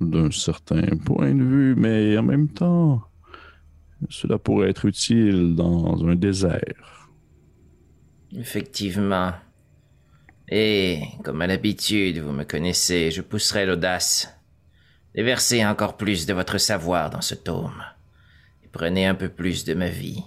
d'un 0.00 0.30
certain 0.30 0.96
point 1.04 1.34
de 1.34 1.42
vue, 1.42 1.74
mais 1.74 2.16
en 2.18 2.22
même 2.22 2.48
temps, 2.48 3.02
cela 4.08 4.38
pourrait 4.38 4.70
être 4.70 4.86
utile 4.86 5.54
dans 5.54 6.06
un 6.06 6.14
désert. 6.14 7.10
Effectivement. 8.32 9.32
Et, 10.48 11.02
comme 11.24 11.42
à 11.42 11.46
l'habitude, 11.46 12.18
vous 12.18 12.32
me 12.32 12.44
connaissez, 12.44 13.10
je 13.10 13.22
pousserai 13.22 13.66
l'audace. 13.66 14.34
Déversez 15.14 15.64
encore 15.64 15.96
plus 15.96 16.26
de 16.26 16.34
votre 16.34 16.58
savoir 16.58 17.10
dans 17.10 17.20
ce 17.20 17.34
tome. 17.34 17.82
Et 18.64 18.68
prenez 18.70 19.06
un 19.06 19.14
peu 19.14 19.28
plus 19.28 19.64
de 19.64 19.74
ma 19.74 19.88
vie. 19.88 20.22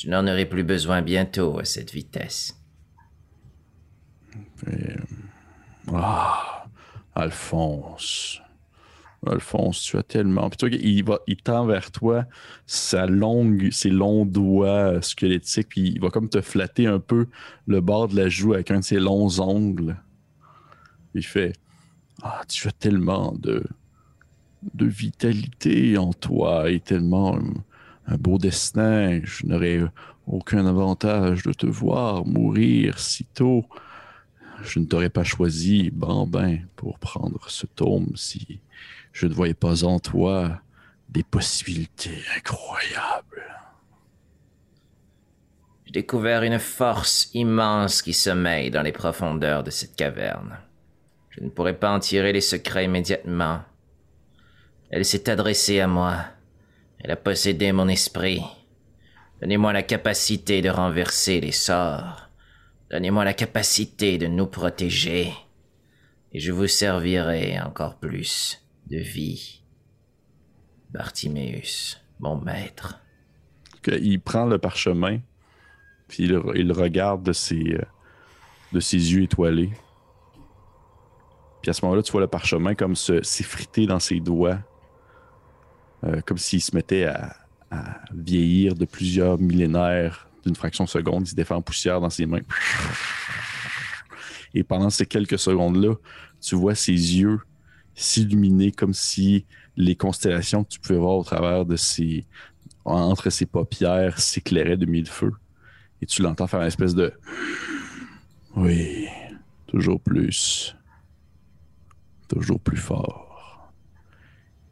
Je 0.00 0.08
n'en 0.08 0.26
aurai 0.26 0.46
plus 0.46 0.64
besoin 0.64 1.02
bientôt 1.02 1.58
à 1.58 1.66
cette 1.66 1.92
vitesse. 1.92 2.58
Ah, 5.92 6.64
Alphonse. 7.14 8.40
Alphonse, 9.26 9.82
tu 9.82 9.98
as 9.98 10.02
tellement. 10.02 10.48
Puis 10.48 10.56
toi, 10.56 10.68
il, 10.72 11.04
va, 11.04 11.18
il 11.26 11.36
tend 11.36 11.66
vers 11.66 11.90
toi 11.90 12.24
sa 12.64 13.04
longue, 13.04 13.68
ses 13.72 13.90
longs 13.90 14.24
doigts 14.24 15.02
squelettiques, 15.02 15.68
puis 15.68 15.90
il 15.90 16.00
va 16.00 16.08
comme 16.08 16.30
te 16.30 16.40
flatter 16.40 16.86
un 16.86 16.98
peu 16.98 17.26
le 17.66 17.82
bord 17.82 18.08
de 18.08 18.16
la 18.16 18.30
joue 18.30 18.54
avec 18.54 18.70
un 18.70 18.78
de 18.78 18.84
ses 18.84 19.00
longs 19.00 19.38
ongles. 19.38 20.02
Il 21.14 21.26
fait 21.26 21.52
Ah, 22.22 22.40
tu 22.48 22.68
as 22.68 22.72
tellement 22.72 23.32
de, 23.32 23.62
de 24.72 24.86
vitalité 24.86 25.98
en 25.98 26.14
toi 26.14 26.70
et 26.70 26.80
tellement 26.80 27.38
un, 28.06 28.16
beau 28.16 28.38
destin. 28.38 29.20
Je 29.24 29.46
n'aurais 29.46 29.80
aucun 30.26 30.66
avantage 30.66 31.42
de 31.42 31.52
te 31.52 31.66
voir 31.66 32.24
mourir 32.26 32.98
si 32.98 33.24
tôt. 33.24 33.64
Je 34.62 34.78
ne 34.78 34.84
t'aurais 34.84 35.10
pas 35.10 35.24
choisi, 35.24 35.90
Bambin, 35.90 36.58
pour 36.76 36.98
prendre 36.98 37.48
ce 37.48 37.66
tome 37.66 38.12
si 38.16 38.60
je 39.12 39.26
ne 39.26 39.34
voyais 39.34 39.54
pas 39.54 39.84
en 39.84 39.98
toi 39.98 40.60
des 41.08 41.22
possibilités 41.22 42.22
incroyables. 42.36 43.42
J'ai 45.86 45.92
découvert 45.92 46.44
une 46.44 46.60
force 46.60 47.30
immense 47.34 48.02
qui 48.02 48.12
sommeille 48.12 48.70
dans 48.70 48.82
les 48.82 48.92
profondeurs 48.92 49.64
de 49.64 49.70
cette 49.70 49.96
caverne. 49.96 50.58
Je 51.30 51.42
ne 51.42 51.48
pourrais 51.48 51.76
pas 51.76 51.90
en 51.90 51.98
tirer 51.98 52.32
les 52.32 52.40
secrets 52.40 52.84
immédiatement. 52.84 53.62
Elle 54.90 55.04
s'est 55.04 55.28
adressée 55.28 55.80
à 55.80 55.86
moi. 55.86 56.26
Elle 57.02 57.10
a 57.10 57.16
possédé 57.16 57.72
mon 57.72 57.88
esprit. 57.88 58.42
Donnez-moi 59.40 59.72
la 59.72 59.82
capacité 59.82 60.60
de 60.62 60.68
renverser 60.68 61.40
les 61.40 61.52
sorts. 61.52 62.28
Donnez-moi 62.90 63.24
la 63.24 63.34
capacité 63.34 64.18
de 64.18 64.26
nous 64.26 64.46
protéger. 64.46 65.32
Et 66.32 66.40
je 66.40 66.52
vous 66.52 66.66
servirai 66.66 67.58
encore 67.60 67.98
plus 67.98 68.62
de 68.90 68.98
vie. 68.98 69.62
Bartiméus, 70.90 72.00
mon 72.18 72.36
maître. 72.36 73.00
Il 73.86 74.20
prend 74.20 74.44
le 74.44 74.58
parchemin, 74.58 75.20
puis 76.08 76.24
il, 76.24 76.72
regarde 76.72 77.22
de 77.22 77.32
ses, 77.32 77.74
euh, 77.74 77.82
de 78.72 78.80
ses 78.80 78.96
yeux 79.14 79.22
étoilés. 79.22 79.70
Puis 81.62 81.70
à 81.70 81.72
ce 81.72 81.84
moment-là, 81.84 82.02
tu 82.02 82.12
vois 82.12 82.20
le 82.20 82.26
parchemin 82.26 82.74
comme 82.74 82.94
se- 82.96 83.22
s'effriter 83.22 83.86
dans 83.86 84.00
ses 84.00 84.20
doigts. 84.20 84.58
Euh, 86.04 86.20
comme 86.24 86.38
s'il 86.38 86.62
se 86.62 86.74
mettait 86.74 87.04
à, 87.04 87.36
vieillir 88.12 88.74
de 88.74 88.84
plusieurs 88.84 89.38
millénaires 89.38 90.28
d'une 90.44 90.56
fraction 90.56 90.82
de 90.82 90.88
seconde. 90.88 91.28
Il 91.28 91.30
se 91.30 91.34
défait 91.36 91.54
en 91.54 91.62
poussière 91.62 92.00
dans 92.00 92.10
ses 92.10 92.26
mains. 92.26 92.40
Et 94.54 94.64
pendant 94.64 94.90
ces 94.90 95.06
quelques 95.06 95.38
secondes-là, 95.38 95.94
tu 96.40 96.56
vois 96.56 96.74
ses 96.74 96.90
yeux 96.90 97.38
s'illuminer 97.94 98.72
comme 98.72 98.92
si 98.92 99.46
les 99.76 99.94
constellations 99.94 100.64
que 100.64 100.70
tu 100.70 100.80
pouvais 100.80 100.98
voir 100.98 101.16
au 101.16 101.22
travers 101.22 101.64
de 101.64 101.76
ses. 101.76 102.24
entre 102.84 103.30
ses 103.30 103.46
paupières 103.46 104.18
s'éclairaient 104.18 104.76
de 104.76 104.86
mille 104.86 105.08
feux. 105.08 105.34
Et 106.02 106.06
tu 106.06 106.22
l'entends 106.22 106.48
faire 106.48 106.60
une 106.60 106.66
espèce 106.66 106.96
de. 106.96 107.12
Oui, 108.56 109.06
toujours 109.68 110.00
plus. 110.00 110.74
Toujours 112.26 112.58
plus 112.58 112.78
fort. 112.78 113.29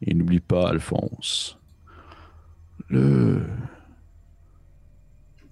Et 0.01 0.13
n'oublie 0.13 0.39
pas, 0.39 0.69
Alphonse, 0.69 1.59
le. 2.87 3.45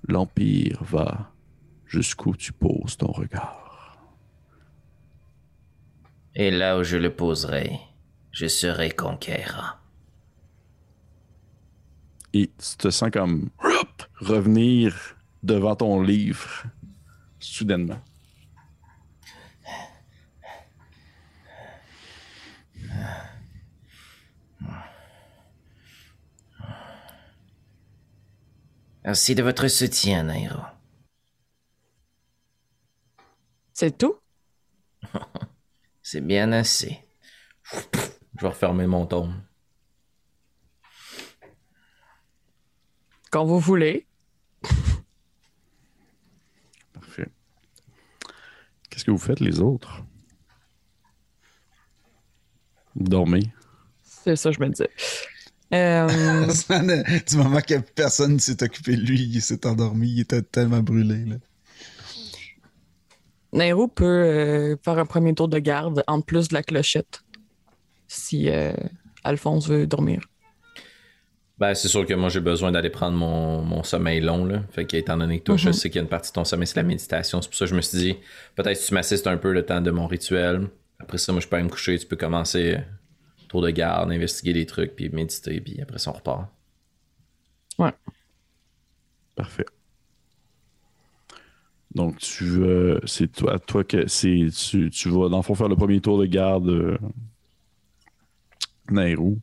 L'Empire 0.10 0.82
va 0.84 1.34
jusqu'où 1.86 2.36
tu 2.36 2.54
poses 2.54 2.96
ton 2.96 3.12
regard. 3.12 3.98
Et 6.34 6.50
là 6.50 6.78
où 6.78 6.84
je 6.84 6.96
le 6.96 7.14
poserai, 7.14 7.80
je 8.32 8.48
serai 8.48 8.92
conquérant. 8.92 9.74
Et 12.34 12.48
tu 12.48 12.78
te 12.78 12.90
sens 12.90 13.10
comme 13.12 13.50
revenir 14.20 15.16
devant 15.44 15.76
ton 15.76 16.02
livre 16.02 16.64
soudainement. 17.40 18.00
Merci 29.08 29.36
de 29.36 29.44
votre 29.44 29.68
soutien, 29.70 30.24
Nairo. 30.24 30.60
C'est 33.74 33.98
tout? 33.98 34.18
C'est 36.02 36.20
bien 36.20 36.52
assez. 36.52 37.00
Je 37.72 38.42
vais 38.42 38.50
refermer 38.50 38.86
mon 38.86 39.06
tome. 39.06 39.42
Quand 43.32 43.46
vous 43.46 43.60
voulez. 43.60 44.08
Parfait. 46.94 47.30
Qu'est-ce 48.90 49.06
que 49.06 49.12
vous 49.12 49.18
faites 49.18 49.40
les 49.40 49.62
autres? 49.62 50.04
Dormez. 52.96 53.54
C'est 54.28 54.36
ça, 54.36 54.52
je 54.52 54.60
me 54.60 54.68
disais. 54.68 54.90
Euh, 55.74 56.06
du 57.30 57.38
moment 57.38 57.62
que 57.62 57.76
personne 57.96 58.34
ne 58.34 58.40
s'est 58.40 58.62
occupé 58.62 58.98
de 58.98 59.02
lui, 59.02 59.22
il 59.22 59.42
s'est 59.42 59.66
endormi, 59.66 60.10
il 60.10 60.20
était 60.20 60.42
tellement 60.42 60.82
brûlé. 60.82 61.24
Là. 61.26 61.36
Nairo 63.54 63.88
peut 63.88 64.04
euh, 64.06 64.76
faire 64.84 64.98
un 64.98 65.06
premier 65.06 65.34
tour 65.34 65.48
de 65.48 65.60
garde 65.60 66.04
en 66.08 66.20
plus 66.20 66.50
de 66.50 66.56
la 66.56 66.64
clochette 66.64 67.22
si 68.10 68.50
euh, 68.50 68.74
Alphonse 69.24 69.70
veut 69.70 69.88
dormir. 69.88 70.22
Ben, 71.58 71.74
c'est 71.74 71.88
sûr 71.88 72.06
que 72.06 72.14
moi, 72.14 72.28
j'ai 72.30 72.42
besoin 72.42 72.74
d'aller 72.74 72.90
prendre 72.90 73.18
mon, 73.18 73.62
mon 73.62 73.82
sommeil 73.84 74.20
long, 74.20 74.44
là. 74.46 74.62
Fait 74.72 74.86
qu'étant 74.86 75.18
donné 75.18 75.40
que 75.40 75.46
toi, 75.46 75.58
je 75.58 75.68
Mhm. 75.70 75.74
sais 75.74 75.90
qu'il 75.90 75.96
y 75.96 76.00
a 76.00 76.04
une 76.04 76.10
partie 76.10 76.32
de 76.32 76.34
ton 76.34 76.44
sommeil, 76.44 76.68
c'est 76.68 76.76
la 76.76 76.84
méditation. 76.84 77.42
C'est 77.42 77.48
pour 77.48 77.58
ça 77.58 77.64
que 77.66 77.72
je 77.72 77.76
me 77.76 77.82
suis 77.82 77.98
dit, 77.98 78.16
peut-être 78.56 78.78
si 78.78 78.88
tu 78.90 78.94
m'assistes 78.94 79.26
un 79.26 79.38
peu 79.38 79.54
le 79.54 79.66
temps 79.66 79.80
de 79.82 79.90
mon 79.90 80.06
rituel. 80.06 80.68
Après 81.00 81.18
ça, 81.18 81.32
moi, 81.32 81.40
je 81.42 81.48
peux 81.48 81.56
aller 81.56 81.66
me 81.66 81.70
coucher. 81.70 81.98
Tu 81.98 82.06
peux 82.06 82.16
commencer 82.18 82.78
tour 83.48 83.62
de 83.62 83.70
garde, 83.70 84.12
investiguer 84.12 84.54
des 84.54 84.66
trucs, 84.66 84.96
puis 84.96 85.10
méditer, 85.10 85.62
puis 85.62 85.80
après 85.82 86.00
ça, 86.00 86.12
on 86.12 86.14
repart. 86.14 86.50
Parfait. 89.36 89.66
Donc, 91.94 92.18
tu 92.18 92.44
veux. 92.44 93.00
C'est 93.06 93.32
toi, 93.32 93.60
toi 93.60 93.84
que. 93.84 94.08
C'est, 94.08 94.48
tu, 94.56 94.90
tu 94.90 95.10
vas, 95.10 95.30
dans 95.30 95.38
le 95.38 95.44
fond, 95.44 95.56
faire 95.56 95.70
le 95.70 95.76
premier 95.76 96.02
tour 96.02 96.20
de 96.20 96.26
garde 96.26 96.70
euh, 96.70 96.98
Nairou. 98.90 99.40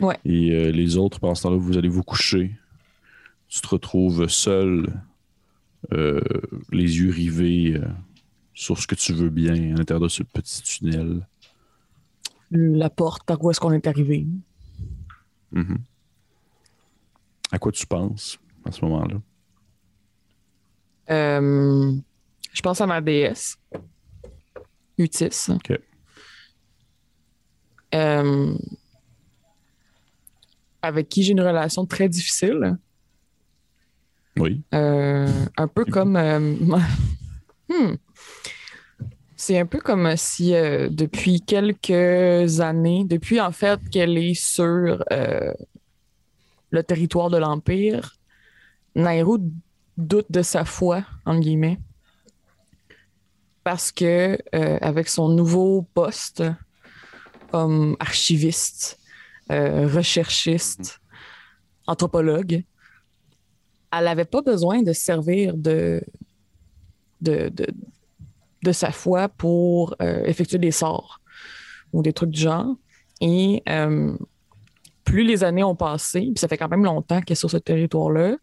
Ouais. 0.00 0.18
Et 0.24 0.52
euh, 0.52 0.70
les 0.70 0.96
autres, 0.96 1.20
pendant 1.20 1.34
ce 1.34 1.44
temps-là, 1.44 1.56
vous 1.56 1.78
allez 1.78 1.88
vous 1.88 2.02
coucher. 2.02 2.56
Tu 3.48 3.60
te 3.60 3.68
retrouves 3.68 4.28
seul, 4.28 4.92
euh, 5.92 6.20
les 6.72 6.98
yeux 6.98 7.10
rivés 7.10 7.76
euh, 7.76 7.86
sur 8.54 8.78
ce 8.78 8.86
que 8.86 8.94
tu 8.94 9.12
veux 9.12 9.30
bien 9.30 9.54
à 9.54 9.78
l'intérieur 9.78 10.02
de 10.02 10.08
ce 10.08 10.22
petit 10.22 10.62
tunnel. 10.62 11.26
La 12.50 12.90
porte 12.90 13.24
par 13.24 13.42
où 13.42 13.50
est-ce 13.50 13.60
qu'on 13.60 13.72
est 13.72 13.86
arrivé. 13.86 14.26
Mhm. 15.52 15.78
À 17.52 17.58
quoi 17.58 17.72
tu 17.72 17.86
penses 17.86 18.38
à 18.64 18.72
ce 18.72 18.84
moment-là? 18.84 19.20
Euh, 21.10 21.92
je 22.52 22.62
pense 22.62 22.80
à 22.80 22.86
ma 22.86 23.00
déesse, 23.00 23.56
Utis. 24.98 25.50
Ok. 25.50 25.78
Euh, 27.94 28.54
avec 30.82 31.08
qui 31.08 31.22
j'ai 31.22 31.32
une 31.32 31.40
relation 31.40 31.86
très 31.86 32.08
difficile. 32.08 32.76
Oui. 34.36 34.62
Euh, 34.74 35.28
un 35.56 35.68
peu 35.68 35.84
comme. 35.84 36.16
euh, 36.16 36.38
hmm. 37.68 37.96
C'est 39.38 39.58
un 39.58 39.66
peu 39.66 39.80
comme 39.80 40.16
si 40.16 40.54
euh, 40.54 40.88
depuis 40.90 41.42
quelques 41.42 42.60
années, 42.60 43.04
depuis 43.04 43.38
en 43.38 43.52
fait 43.52 43.78
qu'elle 43.90 44.16
est 44.16 44.32
sur 44.32 45.04
euh, 45.12 45.52
le 46.70 46.82
territoire 46.82 47.28
de 47.28 47.36
l'Empire, 47.36 48.16
Nairo 48.94 49.38
doute 49.98 50.32
de 50.32 50.40
sa 50.40 50.64
foi, 50.64 51.04
entre 51.26 51.40
guillemets. 51.40 51.78
Parce 53.62 53.92
que 53.92 54.38
euh, 54.54 54.78
avec 54.80 55.06
son 55.08 55.28
nouveau 55.28 55.82
poste 55.92 56.42
comme 57.50 57.96
archiviste, 58.00 58.98
recherchiste, 59.48 60.98
anthropologue, 61.86 62.64
elle 63.92 64.04
n'avait 64.04 64.24
pas 64.24 64.42
besoin 64.42 64.82
de 64.82 64.92
servir 64.92 65.56
de, 65.56 66.02
de, 67.20 67.48
de, 67.50 67.66
de 68.66 68.72
sa 68.72 68.90
foi 68.90 69.28
pour 69.28 69.94
euh, 70.02 70.24
effectuer 70.24 70.58
des 70.58 70.70
sorts 70.70 71.20
ou 71.92 72.02
des 72.02 72.12
trucs 72.12 72.30
du 72.30 72.40
genre. 72.40 72.76
Et 73.20 73.62
euh, 73.68 74.16
plus 75.04 75.24
les 75.24 75.44
années 75.44 75.64
ont 75.64 75.76
passé, 75.76 76.20
puis 76.20 76.34
ça 76.36 76.48
fait 76.48 76.58
quand 76.58 76.68
même 76.68 76.84
longtemps 76.84 77.20
qu'elle 77.20 77.32
est 77.32 77.36
sur 77.36 77.50
ce 77.50 77.56
territoire-là, 77.56 78.36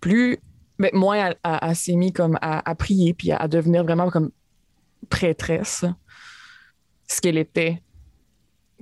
plus, 0.00 0.38
ben, 0.78 0.90
moins 0.92 1.32
elle, 1.42 1.76
s'est 1.76 1.96
mise 1.96 2.12
comme 2.12 2.38
à, 2.42 2.74
prier, 2.74 3.14
puis 3.14 3.32
à, 3.32 3.48
devenir 3.48 3.84
vraiment 3.84 4.10
comme 4.10 4.30
prêtresse, 5.08 5.84
ce 7.08 7.20
qu'elle 7.20 7.38
était 7.38 7.82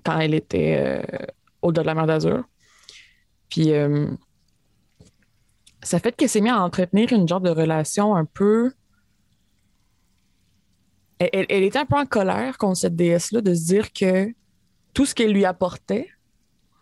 quand 0.04 0.18
elle 0.18 0.34
était 0.34 0.76
euh, 0.78 1.26
au-delà 1.62 1.82
de 1.82 1.86
la 1.86 1.94
mer 1.94 2.06
d'Azur. 2.06 2.44
Puis 3.48 3.70
ça 5.82 5.98
fait 6.00 6.12
qu'elle 6.16 6.28
s'est 6.28 6.40
mise 6.40 6.52
à 6.52 6.60
entretenir 6.60 7.12
une 7.12 7.28
genre 7.28 7.40
de 7.40 7.50
relation 7.50 8.16
un 8.16 8.24
peu. 8.24 8.72
Elle, 11.18 11.62
était 11.62 11.78
un 11.78 11.86
peu 11.86 11.96
en 11.96 12.06
colère 12.06 12.58
contre 12.58 12.78
cette 12.78 12.96
déesse-là 12.96 13.40
de 13.40 13.54
se 13.54 13.66
dire 13.66 13.92
que 13.92 14.34
tout 14.92 15.06
ce 15.06 15.14
qu'elle 15.14 15.32
lui 15.32 15.44
apportait, 15.44 16.08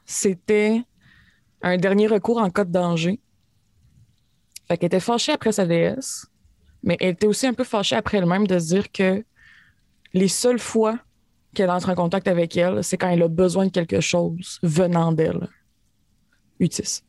c'était 0.06 0.82
un 1.62 1.76
dernier 1.76 2.06
recours 2.06 2.38
en 2.38 2.50
cas 2.50 2.64
de 2.64 2.72
danger. 2.72 3.20
Fait 4.68 4.78
qu'elle 4.78 4.86
était 4.86 5.00
fâchée 5.00 5.32
après 5.32 5.52
sa 5.52 5.66
déesse, 5.66 6.26
mais 6.82 6.96
elle 7.00 7.10
était 7.10 7.26
aussi 7.26 7.46
un 7.46 7.54
peu 7.54 7.64
fâchée 7.64 7.96
après 7.96 8.18
elle-même 8.18 8.46
de 8.46 8.58
se 8.58 8.68
dire 8.68 8.90
que 8.90 9.24
les 10.14 10.28
seules 10.28 10.58
fois 10.58 10.98
qu'elle 11.54 11.70
entre 11.70 11.90
en 11.90 11.94
contact 11.94 12.26
avec 12.26 12.56
elle, 12.56 12.82
c'est 12.82 12.96
quand 12.96 13.10
elle 13.10 13.22
a 13.22 13.28
besoin 13.28 13.66
de 13.66 13.70
quelque 13.70 14.00
chose 14.00 14.58
venant 14.62 15.12
d'elle. 15.12 15.48
Utis. 16.58 17.02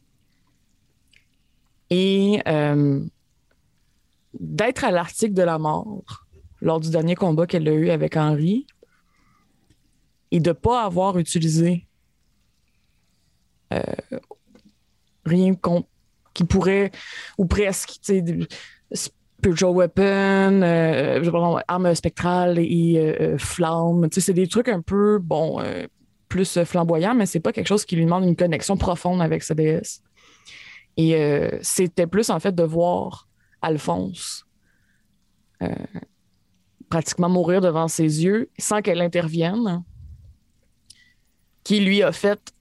Et 1.90 2.41
euh, 2.48 3.06
d'être 4.34 4.84
à 4.84 4.91
l'article 4.91 5.34
de 5.34 5.44
la 5.44 5.58
mort 5.58 6.23
lors 6.64 6.80
du 6.80 6.90
dernier 6.90 7.15
combat 7.15 7.45
qu'elle 7.45 7.68
a 7.68 7.73
eu 7.73 7.90
avec 7.90 8.15
Henri 8.15 8.65
et 10.31 10.40
de 10.40 10.49
ne 10.49 10.53
pas 10.53 10.85
avoir 10.85 11.18
utilisé 11.18 11.85
euh, 13.73 13.81
rien 15.26 15.53
qui 16.34 16.45
pourrait, 16.45 16.91
ou 17.38 17.45
presque, 17.45 17.99
spiritual 18.91 19.72
weapon, 19.72 20.61
euh, 20.64 21.19
pas, 21.19 21.60
arme 21.68 21.94
spectrale 21.94 22.60
et 22.60 22.95
euh, 22.98 23.34
euh, 23.34 23.38
flamme. 23.38 24.07
C'est 24.11 24.34
des 24.34 24.48
trucs 24.48 24.69
un 24.69 24.81
peu, 24.81 25.19
bon, 25.19 25.60
euh, 25.60 25.85
plus 26.30 26.64
flamboyants, 26.64 27.14
mais 27.14 27.26
c'est 27.26 27.41
pas 27.41 27.52
quelque 27.52 27.68
chose 27.68 27.84
qui 27.84 27.98
lui 27.98 28.06
demande 28.06 28.23
une 28.23 28.38
connexion 28.38 28.77
profonde 28.77 29.22
avec 29.22 29.44
sa 29.44 29.53
déesse. 29.53 30.02
Et 30.95 31.15
c'était 31.61 32.06
plus, 32.06 32.30
en 32.30 32.40
fait, 32.40 32.53
de 32.53 32.64
voir 32.64 33.27
Alphonse 33.61 34.45
pratiquement 36.94 37.28
mourir 37.28 37.60
devant 37.60 37.88
ses 37.88 38.24
yeux 38.24 38.52
sans 38.60 38.84
qu'elle 38.84 39.02
intervienne, 39.02 39.84
qui 41.64 41.80
lui 41.80 42.03
a 42.03 42.11
fait 42.11 42.53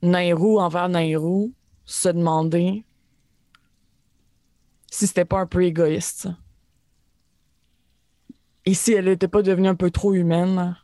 Nairou 0.00 0.60
envers 0.60 0.88
Nairou 0.88 1.52
se 1.84 2.08
demander 2.08 2.84
si 4.92 5.08
c'était 5.08 5.24
pas 5.24 5.40
un 5.40 5.46
peu 5.46 5.64
égoïste. 5.64 6.28
Et 8.64 8.74
si 8.74 8.92
elle 8.92 9.06
n'était 9.06 9.26
pas 9.26 9.42
devenue 9.42 9.66
un 9.66 9.74
peu 9.74 9.90
trop 9.90 10.14
humaine 10.14 10.76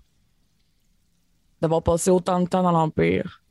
d'avoir 1.60 1.80
passé 1.84 2.10
autant 2.10 2.40
de 2.40 2.48
temps 2.48 2.64
dans 2.64 2.72
l'Empire 2.72 3.44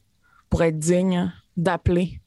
pour 0.49 0.63
être 0.63 0.77
digne 0.77 1.31
d'appeler 1.55 2.19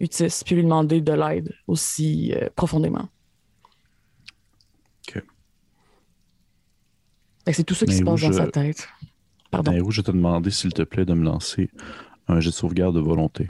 Utis 0.00 0.40
puis 0.42 0.54
lui 0.54 0.62
demander 0.62 1.02
de 1.02 1.12
l'aide 1.12 1.54
aussi 1.66 2.32
euh, 2.32 2.48
profondément. 2.56 3.08
Ok. 5.06 5.12
Fait 5.12 5.20
que 5.20 5.26
C'est 7.52 7.64
tout 7.64 7.74
ça 7.74 7.86
qui 7.86 7.94
se 7.96 8.02
passe 8.02 8.20
dans 8.20 8.32
je- 8.32 8.32
sa 8.36 8.46
tête. 8.48 8.88
Pardon. 9.50 9.72
Nairou, 9.72 9.90
je 9.90 10.02
te 10.02 10.10
demander, 10.10 10.50
s'il 10.50 10.72
te 10.72 10.82
plaît, 10.82 11.04
de 11.06 11.14
me 11.14 11.24
lancer 11.24 11.70
un 12.28 12.40
jet 12.40 12.50
de 12.50 12.54
sauvegarde 12.54 12.94
de 12.94 13.00
volonté. 13.00 13.46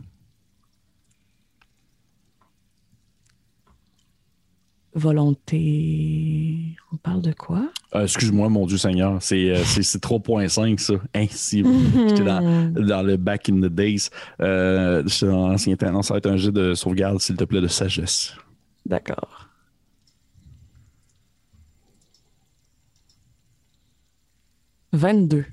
Volonté. 5.38 6.76
On 6.92 6.96
parle 6.96 7.20
de 7.22 7.32
quoi? 7.32 7.70
Euh, 7.94 8.04
Excuse-moi, 8.04 8.48
mon 8.48 8.66
Dieu 8.66 8.78
Seigneur, 8.78 9.18
c'est 9.20 9.50
euh, 9.50 9.62
c'est- 9.64 9.82
c'est 9.82 9.98
3.5 10.00 10.80
ça. 10.80 10.94
Hein, 11.14 11.26
si 11.30 11.62
j'étais 12.08 12.24
dans, 12.24 12.72
dans 12.72 13.02
le 13.02 13.16
back 13.16 13.48
in 13.48 13.56
the 13.60 13.66
days. 13.72 14.08
Euh, 14.40 15.02
dans 15.22 15.48
l'ancien 15.48 15.76
temps. 15.76 15.92
Non, 15.92 16.02
ça 16.02 16.14
va 16.14 16.18
être 16.18 16.26
un 16.26 16.36
jet 16.36 16.52
de 16.52 16.74
sauvegarde, 16.74 17.20
s'il 17.20 17.36
te 17.36 17.44
plaît, 17.44 17.60
de 17.60 17.66
sagesse. 17.68 18.34
D'accord. 18.86 19.47
Vingt-deux. 24.92 25.44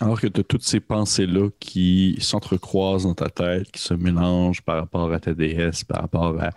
Alors 0.00 0.20
que 0.20 0.26
tu 0.26 0.40
as 0.40 0.44
toutes 0.44 0.64
ces 0.64 0.80
pensées-là 0.80 1.48
qui 1.60 2.16
s'entrecroisent 2.18 3.04
dans 3.04 3.14
ta 3.14 3.28
tête, 3.28 3.70
qui 3.70 3.80
se 3.80 3.94
mélangent 3.94 4.62
par 4.62 4.76
rapport 4.76 5.12
à 5.12 5.20
ta 5.20 5.32
déesse, 5.32 5.84
par 5.84 6.00
rapport 6.00 6.42
à 6.42 6.50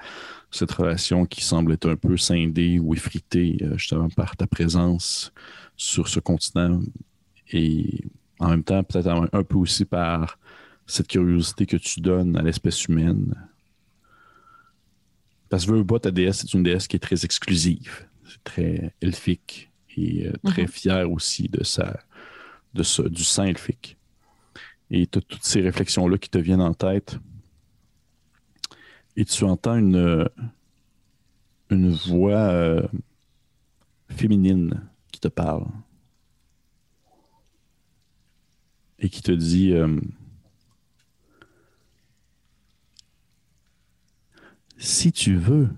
cette 0.49 0.71
relation 0.71 1.25
qui 1.25 1.43
semble 1.43 1.73
être 1.73 1.89
un 1.89 1.95
peu 1.95 2.17
scindée 2.17 2.79
ou 2.79 2.95
effritée 2.95 3.57
euh, 3.61 3.77
justement 3.77 4.09
par 4.09 4.35
ta 4.35 4.47
présence 4.47 5.31
sur 5.77 6.07
ce 6.07 6.19
continent 6.19 6.81
et 7.51 8.05
en 8.39 8.49
même 8.49 8.63
temps 8.63 8.83
peut-être 8.83 9.07
un, 9.07 9.43
peu 9.43 9.57
aussi 9.57 9.85
par 9.85 10.39
cette 10.87 11.07
curiosité 11.07 11.65
que 11.65 11.77
tu 11.77 11.99
donnes 11.99 12.37
à 12.37 12.41
l'espèce 12.41 12.85
humaine. 12.85 13.35
Parce 15.49 15.65
que 15.65 15.71
veux 15.71 15.85
pas, 15.85 15.99
ta 15.99 16.11
déesse, 16.11 16.39
c'est 16.39 16.53
une 16.53 16.63
déesse 16.63 16.87
qui 16.87 16.95
est 16.95 16.99
très 16.99 17.23
exclusive. 17.25 18.07
C'est 18.27 18.43
très 18.43 18.93
elfique 19.01 19.71
et 19.97 20.27
euh, 20.27 20.33
très 20.43 20.63
Mhm. 20.63 20.67
fière 20.67 21.11
aussi 21.11 21.47
de 21.47 21.63
sa, 21.63 21.99
de 22.73 22.83
ce, 22.83 23.01
du 23.03 23.23
sang 23.23 23.43
elfique. 23.43 23.97
Et 24.91 25.07
tu 25.07 25.19
as 25.19 25.21
toutes 25.21 25.43
ces 25.43 25.61
réflexions-là 25.61 26.17
qui 26.17 26.29
te 26.29 26.37
viennent 26.37 26.61
en 26.61 26.73
tête. 26.73 27.17
Et 29.15 29.25
tu 29.25 29.43
entends 29.45 29.77
une, 29.77 30.27
une 31.69 31.91
voix 31.91 32.49
euh, 32.51 32.85
féminine 34.09 34.81
qui 35.11 35.19
te 35.19 35.27
parle. 35.27 35.65
Et 38.99 39.09
qui 39.09 39.21
te 39.21 39.31
dit 39.31 39.71
euh, 39.73 39.99
Si 44.77 45.11
tu 45.11 45.35
veux, 45.35 45.69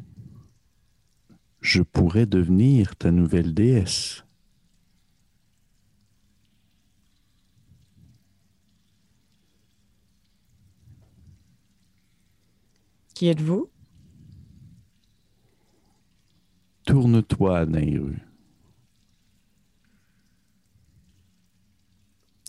je 1.67 1.81
pourrais 1.81 2.25
devenir 2.25 2.95
ta 2.95 3.11
nouvelle 3.11 3.53
déesse. 3.53 4.23
Qui 13.13 13.27
êtes-vous? 13.27 13.69
Tourne-toi, 16.85 17.65
Nairu. 17.65 18.17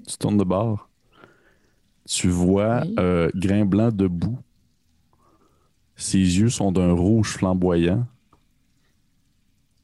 Tu 0.06 0.16
tournes 0.16 0.38
de 0.38 0.44
bord. 0.44 0.88
Tu 2.06 2.28
vois 2.28 2.82
Oui. 2.82 2.94
euh, 3.00 3.30
Grain 3.34 3.64
Blanc 3.64 3.90
debout. 3.90 4.38
Ses 5.96 6.18
yeux 6.18 6.48
sont 6.50 6.70
d'un 6.70 6.92
rouge 6.92 7.32
flamboyant. 7.32 8.06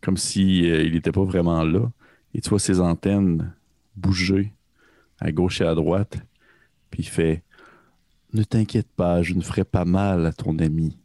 Comme 0.05 0.19
si 0.19 0.71
euh, 0.71 0.83
il 0.83 0.93
n'était 0.93 1.13
pas 1.13 1.25
vraiment 1.25 1.65
là. 1.65 1.91
Et 2.35 2.43
tu 2.43 2.51
vois 2.51 2.59
ses 2.59 2.79
antennes 2.79 3.55
bouger 3.97 4.53
à 5.19 5.33
gauche 5.33 5.63
et 5.63 5.65
à 5.65 5.75
droite. 5.75 6.19
Puis 6.91 7.05
il 7.05 7.09
fait 7.09 7.43
Ne 8.35 8.43
t'inquiète 8.43 8.89
pas, 8.95 9.23
je 9.23 9.33
ne 9.33 9.41
ferai 9.41 9.65
pas 9.65 9.87
mal 9.87 10.27
à 10.27 10.33
ton 10.35 10.59
ami. 10.59 10.99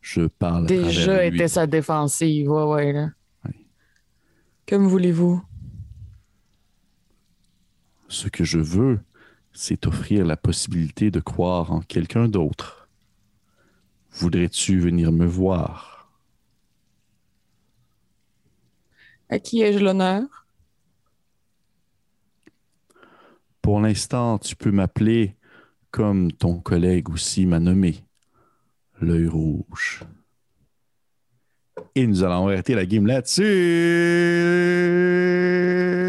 Je 0.00 0.22
parle 0.26 0.64
à 0.64 0.66
Déjà 0.66 1.28
lui. 1.28 1.36
était 1.36 1.46
sa 1.46 1.68
défensive, 1.68 2.50
ouais, 2.50 2.64
ouais, 2.64 2.92
là. 2.92 3.10
Comme 4.68 4.88
voulez-vous? 4.88 5.40
Ce 8.08 8.26
que 8.26 8.42
je 8.42 8.58
veux, 8.58 8.98
c'est 9.52 9.82
t'offrir 9.82 10.26
la 10.26 10.36
possibilité 10.36 11.12
de 11.12 11.20
croire 11.20 11.70
en 11.70 11.80
quelqu'un 11.80 12.26
d'autre. 12.26 12.88
Voudrais-tu 14.10 14.80
venir 14.80 15.12
me 15.12 15.26
voir? 15.26 15.95
À 19.28 19.38
qui 19.38 19.62
ai-je 19.62 19.78
l'honneur? 19.78 20.46
Pour 23.60 23.80
l'instant, 23.80 24.38
tu 24.38 24.54
peux 24.54 24.70
m'appeler 24.70 25.34
comme 25.90 26.30
ton 26.30 26.60
collègue 26.60 27.10
aussi 27.10 27.46
m'a 27.46 27.58
nommé, 27.58 28.04
l'œil 29.00 29.26
rouge. 29.26 30.04
Et 31.94 32.06
nous 32.06 32.22
allons 32.22 32.46
arrêter 32.46 32.74
la 32.74 32.86
game 32.86 33.06
là-dessus. 33.06 33.42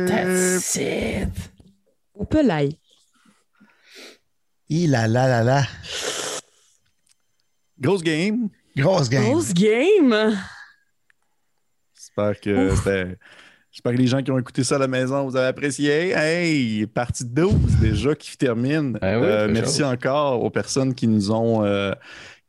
That's 0.07 0.75
it. 0.75 1.29
Au 2.13 2.25
pelaille. 2.25 2.77
Il 4.69 4.93
a 4.95 5.07
là 5.07 5.27
là 5.27 5.43
là. 5.43 5.63
Grosse 7.79 8.03
game. 8.03 8.49
Grosse 8.75 9.09
game. 9.09 9.23
Grosse 9.23 9.53
game! 9.53 10.37
J'espère 12.17 12.39
que 12.41 12.75
c'était. 12.75 13.17
J'espère 13.71 13.93
que 13.93 13.97
les 13.97 14.07
gens 14.07 14.23
qui 14.23 14.31
ont 14.31 14.39
écouté 14.39 14.63
ça 14.63 14.77
à 14.77 14.79
la 14.79 14.87
maison, 14.87 15.27
vous 15.27 15.35
avez 15.35 15.47
apprécié. 15.47 16.11
Hey, 16.11 16.87
partie 16.87 17.25
12 17.25 17.53
déjà 17.79 18.15
qui 18.15 18.35
termine. 18.35 18.97
Oui, 19.01 19.07
Euh, 19.07 19.47
merci 19.51 19.83
encore 19.83 20.43
aux 20.43 20.49
personnes 20.49 20.95
qui 20.95 21.07
nous 21.07 21.31
ont, 21.31 21.63
euh, 21.63 21.91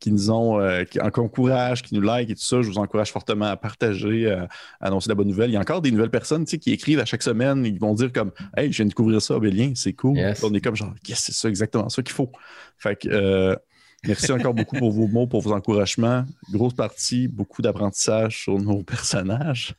qui 0.01 0.11
nous 0.11 0.31
ont, 0.31 0.59
euh, 0.61 0.85
qui 0.85 1.01
en 1.01 1.11
qui 1.11 1.95
nous 1.95 2.01
like 2.01 2.31
et 2.31 2.35
tout 2.35 2.43
ça. 2.43 2.63
Je 2.63 2.69
vous 2.69 2.79
encourage 2.79 3.11
fortement 3.13 3.47
à 3.47 3.57
partager, 3.57 4.27
euh, 4.27 4.47
à 4.81 4.87
annoncer 4.87 5.09
la 5.09 5.17
bonne 5.17 5.29
nouvelle. 5.29 5.51
Il 5.51 5.55
y 5.55 5.57
a 5.57 5.61
encore 5.61 5.83
des 5.83 5.91
nouvelles 5.91 6.11
personnes 6.11 6.45
tu 6.45 6.53
sais, 6.53 6.59
qui 6.59 6.73
écrivent 6.73 7.01
à 7.01 7.05
chaque 7.05 7.23
semaine. 7.23 7.67
Ils 7.67 7.79
vont 7.79 7.95
dire 7.95 8.13
comme 8.13 8.31
Hey, 8.57 8.73
je 8.73 8.77
viens 8.77 8.87
de 8.87 8.91
découvrir 8.91 9.21
ça, 9.21 9.39
Bélien, 9.39 9.73
c'est 9.75 9.93
cool. 9.93 10.17
Yes. 10.17 10.43
On 10.45 10.55
est 10.55 10.61
comme 10.61 10.77
genre 10.77 10.95
Yes, 11.07 11.19
c'est 11.27 11.35
ça, 11.35 11.49
exactement 11.49 11.89
ça 11.89 12.03
qu'il 12.03 12.15
faut. 12.15 12.31
Fait 12.79 12.97
que 12.97 13.09
euh, 13.09 13.57
merci 14.05 14.33
encore 14.33 14.55
beaucoup 14.55 14.77
pour 14.77 14.91
vos 14.91 15.09
mots, 15.09 15.27
pour 15.27 15.41
vos 15.41 15.53
encouragements. 15.53 16.25
Grosse 16.51 16.75
partie, 16.75 17.29
beaucoup 17.29 17.63
d'apprentissage 17.63 18.43
sur 18.43 18.59
nos 18.59 18.83
personnages. 18.83 19.75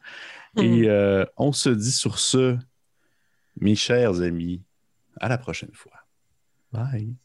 Et 0.58 0.90
euh, 0.90 1.26
on 1.38 1.52
se 1.52 1.70
dit 1.70 1.92
sur 1.92 2.20
ce, 2.20 2.58
mes 3.60 3.76
chers 3.76 4.22
amis, 4.22 4.62
à 5.20 5.30
la 5.30 5.38
prochaine 5.38 5.74
fois. 5.74 5.94
Bye. 6.72 7.16